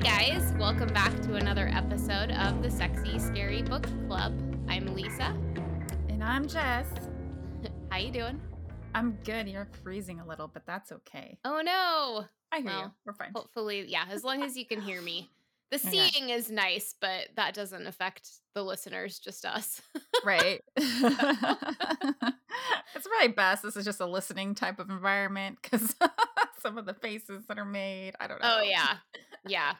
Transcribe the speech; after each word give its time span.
Hi, 0.00 0.28
guys. 0.28 0.54
Welcome 0.60 0.92
back 0.92 1.10
to 1.22 1.34
another 1.34 1.68
episode 1.74 2.30
of 2.30 2.62
the 2.62 2.70
Sexy 2.70 3.18
Scary 3.18 3.62
Book 3.62 3.84
Club. 4.06 4.32
I'm 4.68 4.94
Lisa. 4.94 5.36
And 6.08 6.22
I'm 6.22 6.46
Jess. 6.46 6.86
How 7.90 7.98
you 7.98 8.12
doing? 8.12 8.40
I'm 8.94 9.18
good. 9.24 9.48
You're 9.48 9.66
freezing 9.82 10.20
a 10.20 10.24
little, 10.24 10.46
but 10.46 10.64
that's 10.66 10.92
okay. 10.92 11.36
Oh, 11.44 11.62
no. 11.64 12.26
I 12.52 12.60
hear 12.60 12.70
you. 12.70 12.92
We're 13.04 13.14
fine. 13.14 13.32
Hopefully, 13.34 13.86
yeah, 13.88 14.04
as 14.08 14.22
long 14.22 14.44
as 14.44 14.56
you 14.56 14.64
can 14.66 14.80
hear 14.80 15.02
me. 15.02 15.30
The 15.70 15.76
Okay. 15.76 16.08
seeing 16.08 16.30
is 16.30 16.50
nice, 16.50 16.94
but 16.98 17.28
that 17.36 17.52
doesn't 17.52 17.86
affect 17.86 18.30
the 18.54 18.62
listeners, 18.62 19.18
just 19.18 19.44
us. 19.44 19.82
Right. 20.24 20.62
it's 20.76 21.00
probably 23.06 23.34
best. 23.36 23.62
This 23.62 23.76
is 23.76 23.84
just 23.84 24.00
a 24.00 24.06
listening 24.06 24.54
type 24.54 24.78
of 24.78 24.88
environment 24.88 25.58
because 25.60 25.94
some 26.62 26.78
of 26.78 26.86
the 26.86 26.94
faces 26.94 27.44
that 27.48 27.58
are 27.58 27.66
made, 27.66 28.14
I 28.18 28.28
don't 28.28 28.40
oh, 28.42 28.48
know. 28.48 28.58
oh, 28.60 28.62
yeah. 28.62 28.94
Yeah. 29.48 29.74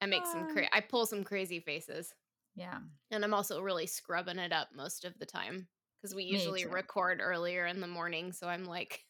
I 0.00 0.06
make 0.06 0.26
some, 0.26 0.52
cra- 0.52 0.62
um, 0.64 0.68
I 0.72 0.80
pull 0.80 1.06
some 1.06 1.24
crazy 1.24 1.60
faces. 1.60 2.12
Yeah. 2.56 2.78
And 3.10 3.24
I'm 3.24 3.34
also 3.34 3.60
really 3.60 3.86
scrubbing 3.86 4.38
it 4.38 4.52
up 4.52 4.68
most 4.74 5.04
of 5.04 5.18
the 5.18 5.26
time 5.26 5.68
because 6.00 6.14
we 6.14 6.24
usually 6.24 6.66
record 6.66 7.20
earlier 7.22 7.66
in 7.66 7.80
the 7.80 7.86
morning. 7.86 8.32
So 8.32 8.46
I'm 8.48 8.64
like, 8.64 9.00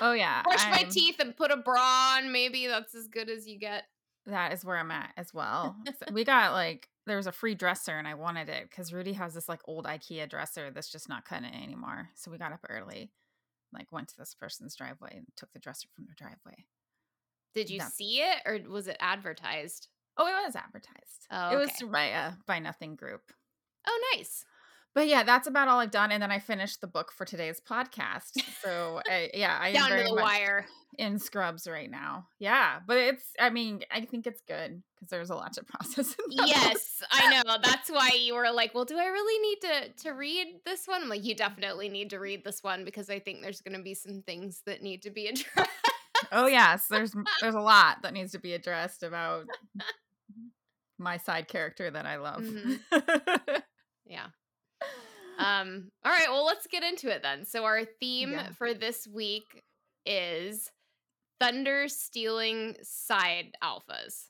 Oh, 0.00 0.12
yeah. 0.16 0.42
brush 0.42 0.64
my 0.66 0.78
I'm- 0.80 0.90
teeth 0.90 1.16
and 1.20 1.36
put 1.36 1.50
a 1.50 1.56
bra 1.56 2.16
on. 2.18 2.32
Maybe 2.32 2.66
that's 2.66 2.94
as 2.94 3.08
good 3.08 3.28
as 3.30 3.46
you 3.46 3.58
get. 3.58 3.84
That 4.26 4.52
is 4.52 4.64
where 4.64 4.76
I'm 4.76 4.90
at 4.92 5.10
as 5.16 5.34
well. 5.34 5.74
So 6.06 6.12
we 6.12 6.24
got 6.24 6.52
like, 6.52 6.88
there 7.06 7.16
was 7.16 7.26
a 7.26 7.32
free 7.32 7.56
dresser 7.56 7.98
and 7.98 8.06
I 8.06 8.14
wanted 8.14 8.48
it 8.48 8.68
because 8.70 8.92
Rudy 8.92 9.14
has 9.14 9.34
this 9.34 9.48
like 9.48 9.60
old 9.64 9.84
IKEA 9.86 10.28
dresser 10.30 10.70
that's 10.70 10.92
just 10.92 11.08
not 11.08 11.24
cutting 11.24 11.46
it 11.52 11.60
anymore. 11.60 12.10
So 12.14 12.30
we 12.30 12.38
got 12.38 12.52
up 12.52 12.64
early, 12.68 13.10
like 13.72 13.90
went 13.90 14.06
to 14.08 14.16
this 14.16 14.34
person's 14.34 14.76
driveway 14.76 15.14
and 15.16 15.26
took 15.36 15.52
the 15.52 15.58
dresser 15.58 15.88
from 15.96 16.04
their 16.06 16.14
driveway. 16.16 16.66
Did 17.54 17.70
you 17.70 17.78
That's- 17.78 17.94
see 17.94 18.20
it 18.22 18.38
or 18.46 18.58
was 18.70 18.88
it 18.88 18.96
advertised? 19.00 19.88
Oh, 20.16 20.26
it 20.26 20.44
was 20.46 20.56
advertised. 20.56 21.26
Oh, 21.30 21.50
It 21.50 21.58
was 21.58 21.70
okay. 21.82 21.86
by 21.90 22.04
a 22.04 22.32
Buy 22.46 22.58
Nothing 22.58 22.96
group. 22.96 23.22
Oh, 23.86 24.14
nice. 24.14 24.44
But 24.94 25.08
yeah, 25.08 25.22
that's 25.22 25.46
about 25.46 25.68
all 25.68 25.80
I've 25.80 25.90
done. 25.90 26.12
And 26.12 26.22
then 26.22 26.30
I 26.30 26.38
finished 26.38 26.82
the 26.82 26.86
book 26.86 27.12
for 27.12 27.24
today's 27.24 27.60
podcast. 27.66 28.38
So 28.62 29.00
I, 29.08 29.30
yeah, 29.32 29.56
I 29.58 29.68
am 29.68 29.74
Down 29.74 29.90
to 29.90 30.04
the 30.04 30.14
wire. 30.14 30.66
in 30.98 31.18
scrubs 31.18 31.66
right 31.66 31.90
now. 31.90 32.26
Yeah, 32.38 32.80
but 32.86 32.98
it's 32.98 33.24
I 33.40 33.48
mean 33.48 33.80
I 33.90 34.02
think 34.02 34.26
it's 34.26 34.42
good 34.46 34.82
because 34.94 35.08
there's 35.08 35.30
a 35.30 35.34
lot 35.34 35.54
to 35.54 35.64
process. 35.64 36.14
In 36.14 36.24
the 36.28 36.36
book. 36.36 36.46
Yes, 36.46 37.02
I 37.10 37.30
know. 37.42 37.56
That's 37.62 37.90
why 37.90 38.10
you 38.20 38.34
were 38.34 38.50
like, 38.52 38.74
"Well, 38.74 38.84
do 38.84 38.98
I 38.98 39.06
really 39.06 39.48
need 39.48 39.60
to 39.62 40.02
to 40.04 40.10
read 40.10 40.46
this 40.66 40.86
one?" 40.86 41.02
I'm 41.02 41.08
like, 41.08 41.24
"You 41.24 41.34
definitely 41.34 41.88
need 41.88 42.10
to 42.10 42.18
read 42.20 42.44
this 42.44 42.62
one 42.62 42.84
because 42.84 43.08
I 43.08 43.18
think 43.18 43.40
there's 43.40 43.62
going 43.62 43.76
to 43.78 43.82
be 43.82 43.94
some 43.94 44.20
things 44.20 44.60
that 44.66 44.82
need 44.82 45.00
to 45.04 45.10
be 45.10 45.26
addressed." 45.28 45.70
Oh 46.32 46.46
yes, 46.46 46.86
there's 46.90 47.14
there's 47.40 47.54
a 47.54 47.60
lot 47.60 48.02
that 48.02 48.12
needs 48.14 48.32
to 48.32 48.38
be 48.38 48.54
addressed 48.54 49.02
about 49.02 49.46
my 50.98 51.16
side 51.16 51.48
character 51.48 51.90
that 51.90 52.06
I 52.06 52.16
love. 52.16 52.42
Mhm. 52.42 52.80
yeah. 54.06 54.26
Um. 55.38 55.90
All 56.04 56.12
right. 56.12 56.28
Well, 56.28 56.44
let's 56.44 56.66
get 56.66 56.82
into 56.82 57.08
it 57.10 57.22
then. 57.22 57.44
So 57.44 57.64
our 57.64 57.84
theme 57.84 58.32
Yeah. 58.32 58.50
for 58.52 58.74
this 58.74 59.06
week 59.06 59.62
is 60.06 60.70
thunder 61.40 61.88
stealing 61.88 62.76
side 62.82 63.52
alphas. 63.62 64.28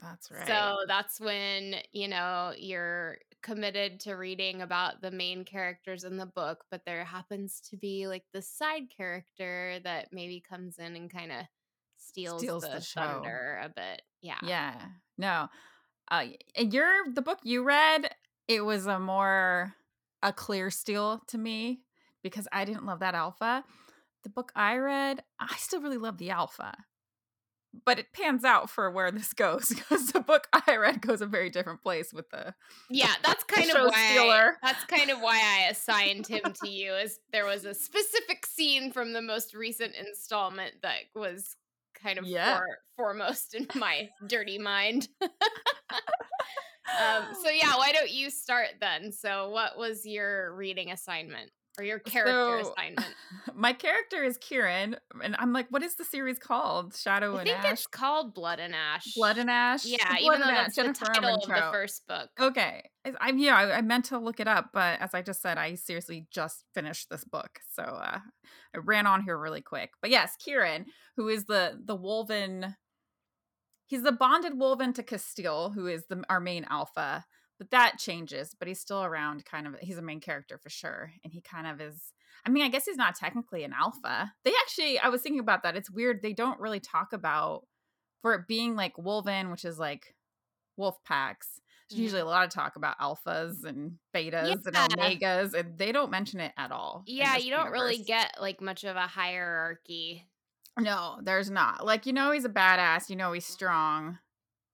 that's 0.00 0.30
right. 0.30 0.46
So 0.46 0.78
that's 0.88 1.20
when, 1.20 1.76
you 1.92 2.08
know, 2.08 2.52
you're 2.56 3.18
committed 3.42 4.00
to 4.00 4.14
reading 4.14 4.62
about 4.62 5.00
the 5.02 5.10
main 5.10 5.44
characters 5.44 6.04
in 6.04 6.16
the 6.16 6.26
book, 6.26 6.64
but 6.70 6.84
there 6.84 7.04
happens 7.04 7.60
to 7.70 7.76
be 7.76 8.06
like 8.06 8.24
the 8.32 8.42
side 8.42 8.84
character 8.96 9.78
that 9.84 10.08
maybe 10.12 10.40
comes 10.40 10.78
in 10.78 10.96
and 10.96 11.10
kind 11.12 11.32
of 11.32 11.44
steals, 11.98 12.40
Steals 12.42 12.62
the, 12.62 12.68
the 12.70 12.80
show. 12.80 13.00
thunder 13.00 13.60
a 13.62 13.68
bit. 13.68 14.02
Yeah. 14.20 14.38
Yeah. 14.42 14.74
No. 15.18 15.48
Uh 16.10 16.26
and 16.56 16.72
your 16.72 16.90
the 17.12 17.22
book 17.22 17.38
you 17.42 17.62
read, 17.64 18.14
it 18.48 18.62
was 18.64 18.86
a 18.86 18.98
more 18.98 19.74
a 20.22 20.32
clear 20.32 20.70
steal 20.70 21.22
to 21.28 21.38
me 21.38 21.80
because 22.22 22.46
I 22.52 22.64
didn't 22.64 22.86
love 22.86 23.00
that 23.00 23.14
alpha. 23.14 23.64
The 24.22 24.30
book 24.30 24.52
I 24.54 24.76
read, 24.76 25.22
I 25.40 25.56
still 25.56 25.80
really 25.80 25.98
love 25.98 26.18
the 26.18 26.30
alpha. 26.30 26.74
But 27.84 27.98
it 27.98 28.12
pans 28.12 28.44
out 28.44 28.68
for 28.70 28.90
where 28.90 29.10
this 29.10 29.32
goes 29.34 29.68
because 29.70 30.08
the 30.12 30.20
book 30.20 30.48
I 30.52 30.76
read 30.76 31.00
goes 31.00 31.20
a 31.20 31.26
very 31.26 31.50
different 31.50 31.82
place 31.82 32.12
with 32.12 32.28
the 32.30 32.54
Yeah, 32.90 33.14
that's 33.22 33.44
kind 33.44 33.70
of 33.70 33.80
why 33.82 33.90
I, 33.96 34.04
stealer. 34.08 34.56
that's 34.62 34.84
kind 34.84 35.10
of 35.10 35.20
why 35.20 35.40
I 35.42 35.70
assigned 35.70 36.26
him 36.26 36.52
to 36.54 36.68
you 36.68 36.92
is 36.94 37.18
there 37.32 37.46
was 37.46 37.64
a 37.64 37.74
specific 37.74 38.44
scene 38.46 38.92
from 38.92 39.12
the 39.12 39.22
most 39.22 39.54
recent 39.54 39.94
installment 39.94 40.74
that 40.82 41.00
was 41.14 41.56
kind 41.94 42.18
of 42.18 42.26
Yeah. 42.26 42.58
fore, 42.58 42.78
foremost 42.96 43.54
in 43.54 43.66
my 43.74 44.10
dirty 44.26 44.58
mind. 44.58 45.08
um, 45.22 45.30
so 47.42 47.48
yeah, 47.50 47.76
why 47.76 47.92
don't 47.92 48.10
you 48.10 48.30
start 48.30 48.68
then? 48.80 49.12
So 49.12 49.48
what 49.50 49.78
was 49.78 50.04
your 50.04 50.54
reading 50.54 50.90
assignment 50.92 51.50
or 51.78 51.84
your 51.84 51.98
character 51.98 52.62
So, 52.64 52.72
assignment? 52.72 53.06
My 53.54 53.72
character 53.72 54.22
is 54.22 54.36
Kieran, 54.38 54.96
and 55.22 55.34
I'm 55.38 55.52
like, 55.52 55.66
what 55.70 55.82
is 55.82 55.94
the 55.96 56.04
series 56.04 56.38
called? 56.38 56.94
Shadow 56.94 57.36
I 57.36 57.40
and 57.40 57.48
think 57.48 57.64
it's 57.64 57.86
called 57.86 58.34
Blood 58.34 58.60
and 58.60 58.74
Ash. 58.74 59.14
Blood 59.14 59.38
and 59.38 59.50
Ash. 59.50 59.84
Yeah, 59.84 60.06
Blood 60.06 60.20
even 60.20 60.40
though 60.40 60.46
Ash, 60.52 60.74
that's 60.74 60.76
the 60.76 60.82
Jennifer 60.82 61.04
title 61.06 61.34
of 61.36 61.48
the 61.48 61.68
first 61.72 62.06
book. 62.06 62.28
Okay. 62.38 62.82
I'm 63.20 63.38
yeah, 63.38 63.56
I, 63.56 63.78
I 63.78 63.80
meant 63.80 64.04
to 64.06 64.18
look 64.18 64.38
it 64.38 64.46
up, 64.46 64.70
but 64.72 65.00
as 65.00 65.14
I 65.14 65.22
just 65.22 65.42
said, 65.42 65.58
I 65.58 65.74
seriously 65.74 66.26
just 66.30 66.64
finished 66.74 67.08
this 67.10 67.24
book. 67.24 67.58
So 67.72 67.82
uh 67.82 68.18
I 68.74 68.78
ran 68.78 69.06
on 69.06 69.22
here 69.22 69.38
really 69.38 69.62
quick. 69.62 69.90
But 70.00 70.10
yes, 70.10 70.36
Kieran, 70.38 70.86
who 71.16 71.28
is 71.28 71.46
the 71.46 71.80
the 71.84 71.96
Wolven. 71.96 72.76
he's 73.86 74.02
the 74.02 74.12
bonded 74.12 74.52
Wolven 74.54 74.94
to 74.94 75.02
Casteel, 75.02 75.74
who 75.74 75.86
is 75.86 76.04
the 76.08 76.22
our 76.28 76.40
main 76.40 76.64
alpha. 76.70 77.24
But 77.62 77.70
that 77.70 77.98
changes, 78.00 78.56
but 78.58 78.66
he's 78.66 78.80
still 78.80 79.04
around 79.04 79.44
kind 79.44 79.68
of 79.68 79.76
he's 79.80 79.96
a 79.98 80.02
main 80.02 80.18
character 80.18 80.58
for 80.58 80.68
sure. 80.68 81.12
And 81.22 81.32
he 81.32 81.40
kind 81.40 81.68
of 81.68 81.80
is 81.80 82.12
I 82.44 82.50
mean, 82.50 82.64
I 82.64 82.68
guess 82.68 82.86
he's 82.86 82.96
not 82.96 83.14
technically 83.14 83.62
an 83.62 83.72
alpha. 83.72 84.32
They 84.42 84.50
actually 84.62 84.98
I 84.98 85.10
was 85.10 85.22
thinking 85.22 85.38
about 85.38 85.62
that. 85.62 85.76
It's 85.76 85.88
weird. 85.88 86.22
They 86.22 86.32
don't 86.32 86.58
really 86.58 86.80
talk 86.80 87.12
about 87.12 87.68
for 88.20 88.34
it 88.34 88.48
being 88.48 88.74
like 88.74 88.96
Wolven, 88.96 89.52
which 89.52 89.64
is 89.64 89.78
like 89.78 90.16
wolf 90.76 91.04
packs. 91.04 91.60
There's 91.88 92.00
Mhm. 92.00 92.02
usually 92.02 92.20
a 92.22 92.24
lot 92.24 92.44
of 92.44 92.50
talk 92.50 92.74
about 92.74 92.98
alphas 92.98 93.62
and 93.64 93.98
betas 94.12 94.48
Yeah. 94.48 94.54
and 94.84 94.92
omegas, 94.98 95.54
and 95.54 95.78
they 95.78 95.92
don't 95.92 96.10
mention 96.10 96.40
it 96.40 96.52
at 96.56 96.72
all. 96.72 97.04
Yeah, 97.06 97.36
you 97.36 97.50
don't 97.52 97.70
really 97.70 97.98
get 98.02 98.40
like 98.40 98.60
much 98.60 98.82
of 98.82 98.96
a 98.96 99.06
hierarchy. 99.06 100.26
No, 100.80 101.20
there's 101.22 101.48
not. 101.50 101.86
Like, 101.86 102.06
you 102.06 102.12
know, 102.12 102.32
he's 102.32 102.44
a 102.44 102.48
badass. 102.48 103.08
You 103.08 103.14
know, 103.14 103.32
he's 103.32 103.46
strong, 103.46 104.18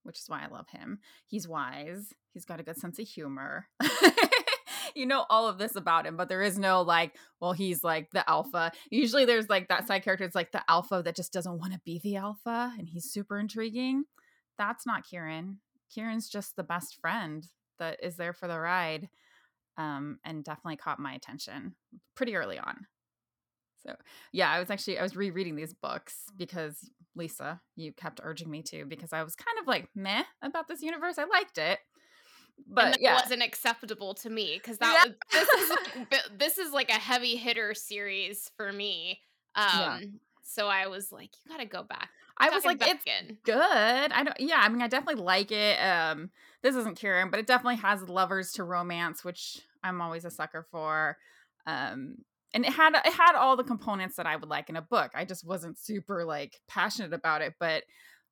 which 0.01 0.17
is 0.17 0.27
why 0.27 0.43
I 0.43 0.47
love 0.47 0.69
him. 0.69 0.99
He's 1.27 1.47
wise. 1.47 2.13
He's 2.33 2.45
got 2.45 2.59
a 2.59 2.63
good 2.63 2.77
sense 2.77 2.99
of 2.99 3.07
humor. 3.07 3.67
you 4.95 5.05
know 5.05 5.25
all 5.29 5.47
of 5.47 5.57
this 5.57 5.75
about 5.75 6.05
him, 6.05 6.17
but 6.17 6.29
there 6.29 6.41
is 6.41 6.57
no 6.57 6.81
like, 6.81 7.15
well, 7.39 7.53
he's 7.53 7.83
like 7.83 8.11
the 8.11 8.27
alpha. 8.29 8.71
Usually 8.89 9.25
there's 9.25 9.49
like 9.49 9.67
that 9.69 9.87
side 9.87 10.03
character. 10.03 10.25
It's 10.25 10.35
like 10.35 10.51
the 10.51 10.63
alpha 10.69 11.01
that 11.03 11.15
just 11.15 11.33
doesn't 11.33 11.59
want 11.59 11.73
to 11.73 11.81
be 11.85 11.99
the 12.03 12.17
alpha 12.17 12.73
and 12.77 12.87
he's 12.87 13.11
super 13.11 13.39
intriguing. 13.39 14.05
That's 14.57 14.85
not 14.85 15.05
Kieran. 15.05 15.59
Kieran's 15.93 16.29
just 16.29 16.55
the 16.55 16.63
best 16.63 16.99
friend 17.01 17.45
that 17.79 18.03
is 18.03 18.15
there 18.17 18.33
for 18.33 18.47
the 18.47 18.59
ride 18.59 19.09
um, 19.77 20.19
and 20.23 20.43
definitely 20.43 20.75
caught 20.75 20.99
my 20.99 21.13
attention 21.13 21.75
pretty 22.15 22.35
early 22.35 22.59
on. 22.59 22.85
So 23.85 23.95
yeah, 24.33 24.51
I 24.51 24.59
was 24.59 24.69
actually 24.69 24.99
I 24.99 25.03
was 25.03 25.15
rereading 25.15 25.55
these 25.55 25.73
books 25.73 26.25
because 26.37 26.89
Lisa, 27.15 27.61
you 27.75 27.93
kept 27.93 28.19
urging 28.21 28.49
me 28.51 28.61
to 28.63 28.85
because 28.85 29.13
I 29.13 29.23
was 29.23 29.35
kind 29.35 29.57
of 29.59 29.67
like 29.67 29.87
meh 29.95 30.23
about 30.41 30.67
this 30.67 30.81
universe. 30.81 31.17
I 31.17 31.23
liked 31.23 31.57
it, 31.57 31.79
but 32.67 32.85
that 32.91 33.01
yeah, 33.01 33.15
wasn't 33.15 33.43
acceptable 33.43 34.13
to 34.15 34.29
me 34.29 34.55
because 34.61 34.77
that 34.79 34.93
Yeah. 35.05 35.11
was 35.33 35.47
this 35.47 35.63
is 35.63 35.69
like, 35.69 36.39
this 36.39 36.57
is 36.57 36.73
like 36.73 36.89
a 36.89 36.93
heavy 36.99 37.35
hitter 37.35 37.73
series 37.73 38.51
for 38.57 38.71
me. 38.71 39.21
Um, 39.55 39.79
Yeah. 39.79 39.99
so 40.43 40.67
I 40.67 40.87
was 40.87 41.11
like, 41.11 41.31
you 41.43 41.51
got 41.51 41.59
to 41.59 41.65
go 41.65 41.83
back. 41.83 42.09
I 42.37 42.49
was 42.49 42.63
it 42.63 42.67
like, 42.67 42.81
it's 42.81 43.03
in. 43.05 43.37
good. 43.43 43.57
I 43.59 44.23
don't. 44.23 44.39
Yeah, 44.39 44.59
I 44.61 44.69
mean, 44.69 44.81
I 44.81 44.87
definitely 44.87 45.21
like 45.23 45.51
it. 45.51 45.77
Um, 45.79 46.31
this 46.61 46.75
isn't 46.75 46.97
Kieran, 46.97 47.29
but 47.29 47.39
it 47.39 47.47
definitely 47.47 47.77
has 47.77 48.07
lovers 48.07 48.53
to 48.53 48.63
romance, 48.63 49.23
which 49.23 49.59
I'm 49.83 50.01
always 50.01 50.25
a 50.25 50.31
sucker 50.31 50.65
for. 50.71 51.17
Um, 51.65 52.19
and 52.53 52.65
it 52.65 52.71
had 52.71 52.95
it 52.95 53.13
had 53.13 53.35
all 53.35 53.57
the 53.57 53.63
components 53.63 54.15
that 54.15 54.25
I 54.25 54.35
would 54.35 54.49
like 54.49 54.69
in 54.69 54.75
a 54.77 54.81
book. 54.81 55.11
I 55.13 55.25
just 55.25 55.45
wasn't 55.45 55.77
super 55.77 56.23
like 56.25 56.59
passionate 56.67 57.13
about 57.13 57.41
it, 57.41 57.55
but 57.59 57.83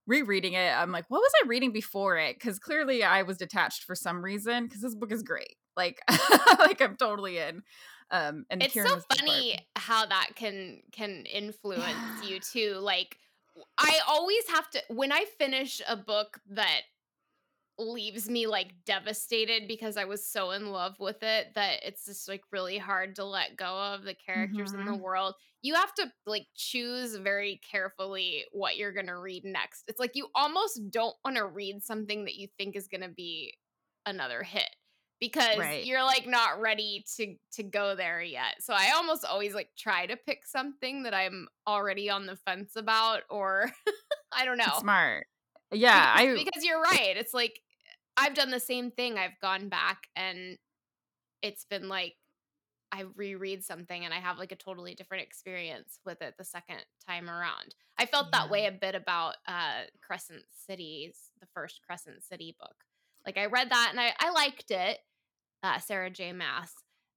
rereading 0.08 0.54
it, 0.54 0.72
I'm 0.74 0.92
like, 0.92 1.06
what 1.10 1.20
was 1.20 1.32
I 1.44 1.48
reading 1.48 1.72
before 1.72 2.18
it? 2.18 2.36
Because 2.36 2.58
clearly 2.60 3.04
I 3.04 3.24
was 3.24 3.38
detached 3.38 3.84
for 3.84 3.94
some 3.96 4.24
reason. 4.24 4.64
Because 4.66 4.82
this 4.82 4.96
book 4.96 5.12
is 5.12 5.22
great. 5.24 5.56
Like, 5.76 6.00
like 6.60 6.82
I'm 6.82 6.96
totally 6.96 7.38
in. 7.38 7.62
Um, 8.10 8.46
and 8.50 8.64
It's 8.64 8.74
Kieran 8.74 8.90
so 8.90 8.96
the 8.96 9.04
part- 9.10 9.20
funny 9.20 9.60
how 9.76 10.06
that 10.06 10.30
can 10.36 10.82
can 10.94 11.26
influence 11.26 11.84
you 12.28 12.40
too. 12.40 12.76
Like 12.80 13.18
I 13.78 14.00
always 14.08 14.48
have 14.50 14.70
to 14.72 14.82
when 14.90 15.12
I 15.12 15.26
finish 15.38 15.82
a 15.88 15.98
book 15.98 16.40
that 16.52 16.82
leaves 17.80 18.30
me 18.30 18.48
like 18.48 18.74
devastated 18.86 19.68
because 19.68 19.98
I 19.98 20.06
was 20.06 20.26
so 20.30 20.52
in 20.52 20.72
love 20.72 21.00
with 21.00 21.22
it 21.22 21.54
that 21.56 21.80
it's 21.84 22.06
just 22.06 22.28
like 22.28 22.44
really 22.52 22.78
hard 22.78 23.16
to 23.16 23.24
let 23.26 23.56
go 23.58 23.66
of 23.94 24.04
the 24.04 24.16
characters 24.16 24.74
in 24.74 24.86
the 24.86 24.96
Mhm. 24.96 25.04
world. 25.04 25.36
You 25.62 25.76
have 25.76 25.94
to 25.96 26.12
like 26.26 26.48
choose 26.56 27.16
very 27.16 27.60
carefully 27.70 28.46
what 28.52 28.78
you're 28.78 28.94
going 28.94 29.08
to 29.08 29.18
read 29.18 29.44
next. 29.46 29.84
It's 29.88 30.00
like 30.00 30.16
you 30.16 30.30
almost 30.36 30.82
don't 30.90 31.16
want 31.24 31.38
to 31.38 31.46
read 31.46 31.84
something 31.84 32.26
that 32.26 32.36
you 32.36 32.48
think 32.58 32.76
is 32.76 32.88
going 32.88 33.02
to 33.02 33.10
be 33.10 33.54
another 34.06 34.44
hit 34.44 34.70
because 35.20 35.70
Right. 35.70 35.80
you're 35.80 36.04
like 36.04 36.28
not 36.28 36.60
ready 36.62 37.04
to 37.18 37.36
to 37.54 37.64
go 37.64 37.96
there 37.96 38.22
yet. 38.22 38.56
So 38.62 38.74
I 38.74 38.92
almost 38.96 39.26
always 39.26 39.54
like 39.54 39.70
try 39.78 40.06
to 40.06 40.16
pick 40.18 40.46
something 40.46 41.04
that 41.04 41.14
I'm 41.14 41.48
already 41.68 42.10
on 42.10 42.26
the 42.26 42.36
fence 42.36 42.76
about 42.76 43.24
or 43.30 43.72
I 44.32 44.46
don't 44.46 44.58
know. 44.58 44.84
Smart. 44.84 45.28
Yeah, 45.72 45.92
Because 45.92 46.10
I 46.16 46.46
because 46.46 46.64
you're 46.64 46.82
right. 46.82 47.16
It's 47.18 47.34
like 47.34 47.62
I've 48.18 48.34
done 48.34 48.50
the 48.50 48.60
same 48.60 48.90
thing. 48.90 49.18
I've 49.18 49.40
gone 49.42 49.70
back 49.70 50.08
and 50.16 50.58
it's 51.44 51.66
been 51.66 51.88
like 51.88 52.16
I 52.92 53.04
reread 53.16 53.64
something 53.64 54.06
and 54.06 54.14
I 54.14 54.18
have 54.18 54.40
like 54.40 54.52
a 54.52 54.56
totally 54.56 54.96
different 54.96 55.24
experience 55.24 56.00
with 56.06 56.22
it 56.22 56.36
the 56.38 56.44
second 56.44 56.80
time 57.08 57.30
around. 57.30 57.76
I 57.98 58.06
felt 58.06 58.32
that 58.32 58.50
way 58.50 58.66
a 58.66 58.72
bit 58.72 58.96
about 58.96 59.36
uh 59.48 59.84
Crescent 60.02 60.44
Cities, 60.68 61.32
the 61.40 61.48
first 61.54 61.82
Crescent 61.86 62.24
City 62.24 62.56
book. 62.60 62.76
Like 63.26 63.38
I 63.38 63.46
read 63.46 63.70
that 63.70 63.90
and 63.92 64.00
I, 64.00 64.14
I 64.20 64.32
liked 64.32 64.72
it, 64.72 65.00
uh, 65.62 65.80
Sarah 65.80 66.10
J. 66.10 66.32
Maas, 66.32 66.74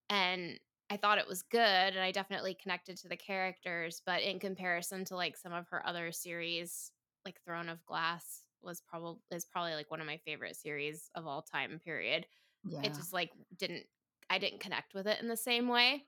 and 0.08 0.58
I 0.90 0.96
thought 0.96 1.18
it 1.18 1.28
was 1.28 1.42
good 1.42 1.58
and 1.60 2.00
I 2.00 2.10
definitely 2.10 2.54
connected 2.60 2.96
to 2.98 3.08
the 3.08 3.16
characters, 3.16 4.02
but 4.04 4.22
in 4.22 4.40
comparison 4.40 5.04
to 5.06 5.16
like 5.16 5.36
some 5.36 5.52
of 5.52 5.68
her 5.68 5.86
other 5.86 6.10
series, 6.10 6.90
like 7.24 7.40
Throne 7.44 7.68
of 7.68 7.86
Glass 7.86 8.42
was 8.62 8.80
probably 8.80 9.20
is 9.30 9.44
probably 9.44 9.74
like 9.74 9.90
one 9.90 10.00
of 10.00 10.06
my 10.06 10.18
favorite 10.18 10.56
series 10.56 11.10
of 11.14 11.26
all 11.26 11.42
time, 11.42 11.78
period 11.80 12.26
it 12.82 12.94
just 12.96 13.12
like 13.14 13.32
didn't 13.56 13.86
I 14.30 14.38
didn't 14.38 14.60
connect 14.60 14.94
with 14.94 15.06
it 15.08 15.20
in 15.22 15.28
the 15.28 15.36
same 15.38 15.68
way. 15.68 16.06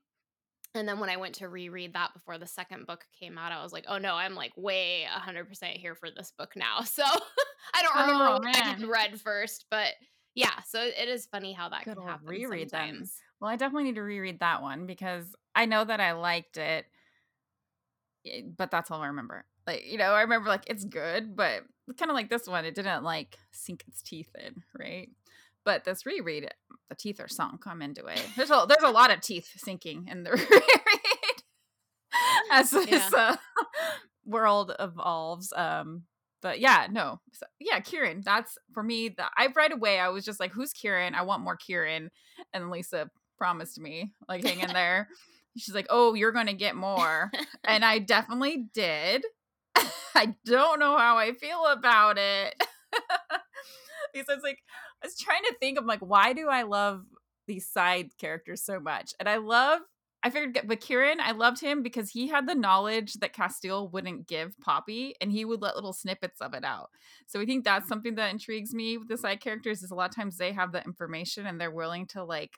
And 0.75 0.89
then 0.89 1.01
when 1.01 1.11
I 1.11 1.19
went 1.19 1.35
to 1.37 1.49
reread 1.49 1.95
that 1.95 2.15
before 2.15 2.39
the 2.39 2.47
second 2.47 2.87
book 2.87 3.07
came 3.19 3.37
out, 3.39 3.53
I 3.53 3.63
was 3.63 3.73
like, 3.73 3.85
"Oh 3.89 3.99
no, 3.99 4.15
I'm 4.17 4.35
like 4.35 4.53
way 4.57 5.05
100% 5.05 5.77
here 5.77 5.95
for 5.95 6.11
this 6.11 6.33
book 6.33 6.57
now." 6.57 6.81
So 6.87 7.05
I 7.75 7.83
don't 7.83 7.99
remember 7.99 8.25
Oh, 8.25 8.39
what 8.39 8.43
I 8.55 8.63
man. 8.63 8.89
read 8.89 9.21
first, 9.21 9.67
but 9.71 9.95
yeah, 10.35 10.61
so 10.63 10.83
it 10.83 11.09
is 11.09 11.27
funny 11.27 11.53
how 11.53 11.69
that 11.71 11.85
Good 11.85 11.99
can 11.99 12.03
happen 12.03 12.43
reread 12.43 12.71
sometimes. 12.73 13.25
Well, 13.41 13.51
I 13.51 13.57
definitely 13.57 13.85
need 13.85 13.97
to 13.97 14.03
reread 14.03 14.41
that 14.41 14.63
one 14.63 14.87
because 14.87 15.35
I 15.55 15.67
know 15.67 15.85
that 15.85 16.01
I 16.01 16.13
liked 16.13 16.57
it, 16.57 16.87
eh, 18.25 18.43
but 18.43 18.71
that's 18.71 18.91
all 18.91 19.03
I 19.03 19.07
remember. 19.09 19.47
Like, 19.67 19.85
you 19.87 19.99
know, 19.99 20.13
I 20.13 20.23
remember 20.23 20.49
like 20.49 20.65
it's 20.67 20.85
good, 20.85 21.37
but 21.37 21.63
kind 21.99 22.11
of 22.11 22.15
like 22.15 22.31
this 22.31 22.47
one, 22.49 22.65
it 22.65 22.75
didn't 22.75 23.05
like 23.05 23.37
sink 23.53 23.85
its 23.87 24.03
teeth 24.03 24.31
in, 24.45 24.63
right? 24.79 25.09
But 25.65 25.85
this 25.85 26.05
reread, 26.05 26.49
the 26.89 26.95
teeth 26.97 27.21
are 27.21 27.29
sunk. 27.29 27.67
I'm 27.67 27.83
into 27.83 28.05
it. 28.07 28.21
There's 28.37 28.51
a 28.51 28.67
there's 28.69 28.83
a 28.83 28.91
lot 28.91 29.13
of 29.13 29.21
teeth 29.21 29.49
sinking 29.57 30.09
in 30.11 30.25
the 30.25 30.31
reread 30.33 31.43
as 32.51 32.73
Yeah. 32.73 32.85
this 32.87 33.15
uh, 33.15 33.37
world 34.25 34.73
evolves. 34.79 35.53
Um, 35.55 36.03
but 36.41 36.59
yeah, 36.59 36.89
no, 36.91 37.21
so, 37.33 37.47
yeah, 37.61 37.79
Kieran. 37.81 38.23
That's 38.25 38.59
for 38.73 38.83
me. 38.83 39.11
The, 39.11 39.25
I 39.37 39.49
right 39.55 39.73
away 39.73 40.01
I 40.01 40.09
was 40.09 40.25
just 40.25 40.41
like, 40.41 40.51
"Who's 40.53 40.73
Kieran? 40.73 41.15
I 41.15 41.23
want 41.23 41.43
more 41.45 41.57
Kieran." 41.57 42.11
And 42.53 42.71
Lisa 42.71 43.11
promised 43.39 43.79
me, 43.79 44.13
like, 44.29 44.45
hang 44.45 44.61
in 44.61 44.73
there. 44.73 45.09
She's 45.57 45.75
like, 45.75 45.87
"Oh, 45.91 46.15
you're 46.15 46.33
gonna 46.33 46.53
get 46.55 46.75
more," 46.75 47.31
and 47.65 47.85
I 47.85 48.01
definitely 48.01 48.67
did. 48.75 49.25
I 50.15 50.35
don't 50.45 50.79
know 50.79 50.97
how 50.99 51.17
I 51.19 51.33
feel 51.33 51.67
about 51.67 52.19
it 52.19 52.55
because 54.13 54.29
it's 54.29 54.43
like 54.45 54.59
I 55.03 55.07
was 55.07 55.19
trying 55.19 55.43
to 55.45 55.55
think 55.61 55.79
of 55.79 55.85
like 55.85 56.01
why 56.01 56.33
do 56.33 56.49
I 56.49 56.63
love 56.63 57.05
these 57.47 57.69
side 57.69 58.11
characters 58.19 58.65
so 58.65 58.81
much, 58.81 59.13
and 59.19 59.29
I 59.29 59.37
love. 59.37 59.81
I 60.25 60.31
figured, 60.31 60.61
but 60.69 60.81
Kieran, 60.81 61.19
I 61.21 61.33
loved 61.33 61.61
him 61.61 61.83
because 61.83 62.11
he 62.11 62.29
had 62.29 62.47
the 62.47 62.55
knowledge 62.55 63.15
that 63.15 63.35
Casteel 63.35 63.91
wouldn't 63.93 64.29
give 64.29 64.57
Poppy, 64.61 65.17
and 65.21 65.33
he 65.33 65.45
would 65.45 65.61
let 65.61 65.75
little 65.75 65.93
snippets 65.93 66.41
of 66.41 66.55
it 66.55 66.65
out. 66.65 66.91
So 67.27 67.41
I 67.41 67.45
think 67.45 67.65
that's 67.65 67.89
something 67.89 68.15
that 68.15 68.31
intrigues 68.31 68.73
me 68.73 68.99
with 68.99 69.09
the 69.09 69.17
side 69.17 69.41
characters 69.41 69.83
is 69.83 69.91
a 69.91 69.97
lot 69.97 70.11
of 70.11 70.15
times 70.15 70.37
they 70.37 70.53
have 70.53 70.71
the 70.71 70.85
information 70.85 71.45
and 71.47 71.61
they're 71.61 71.73
willing 71.73 72.07
to 72.09 72.23
like 72.23 72.53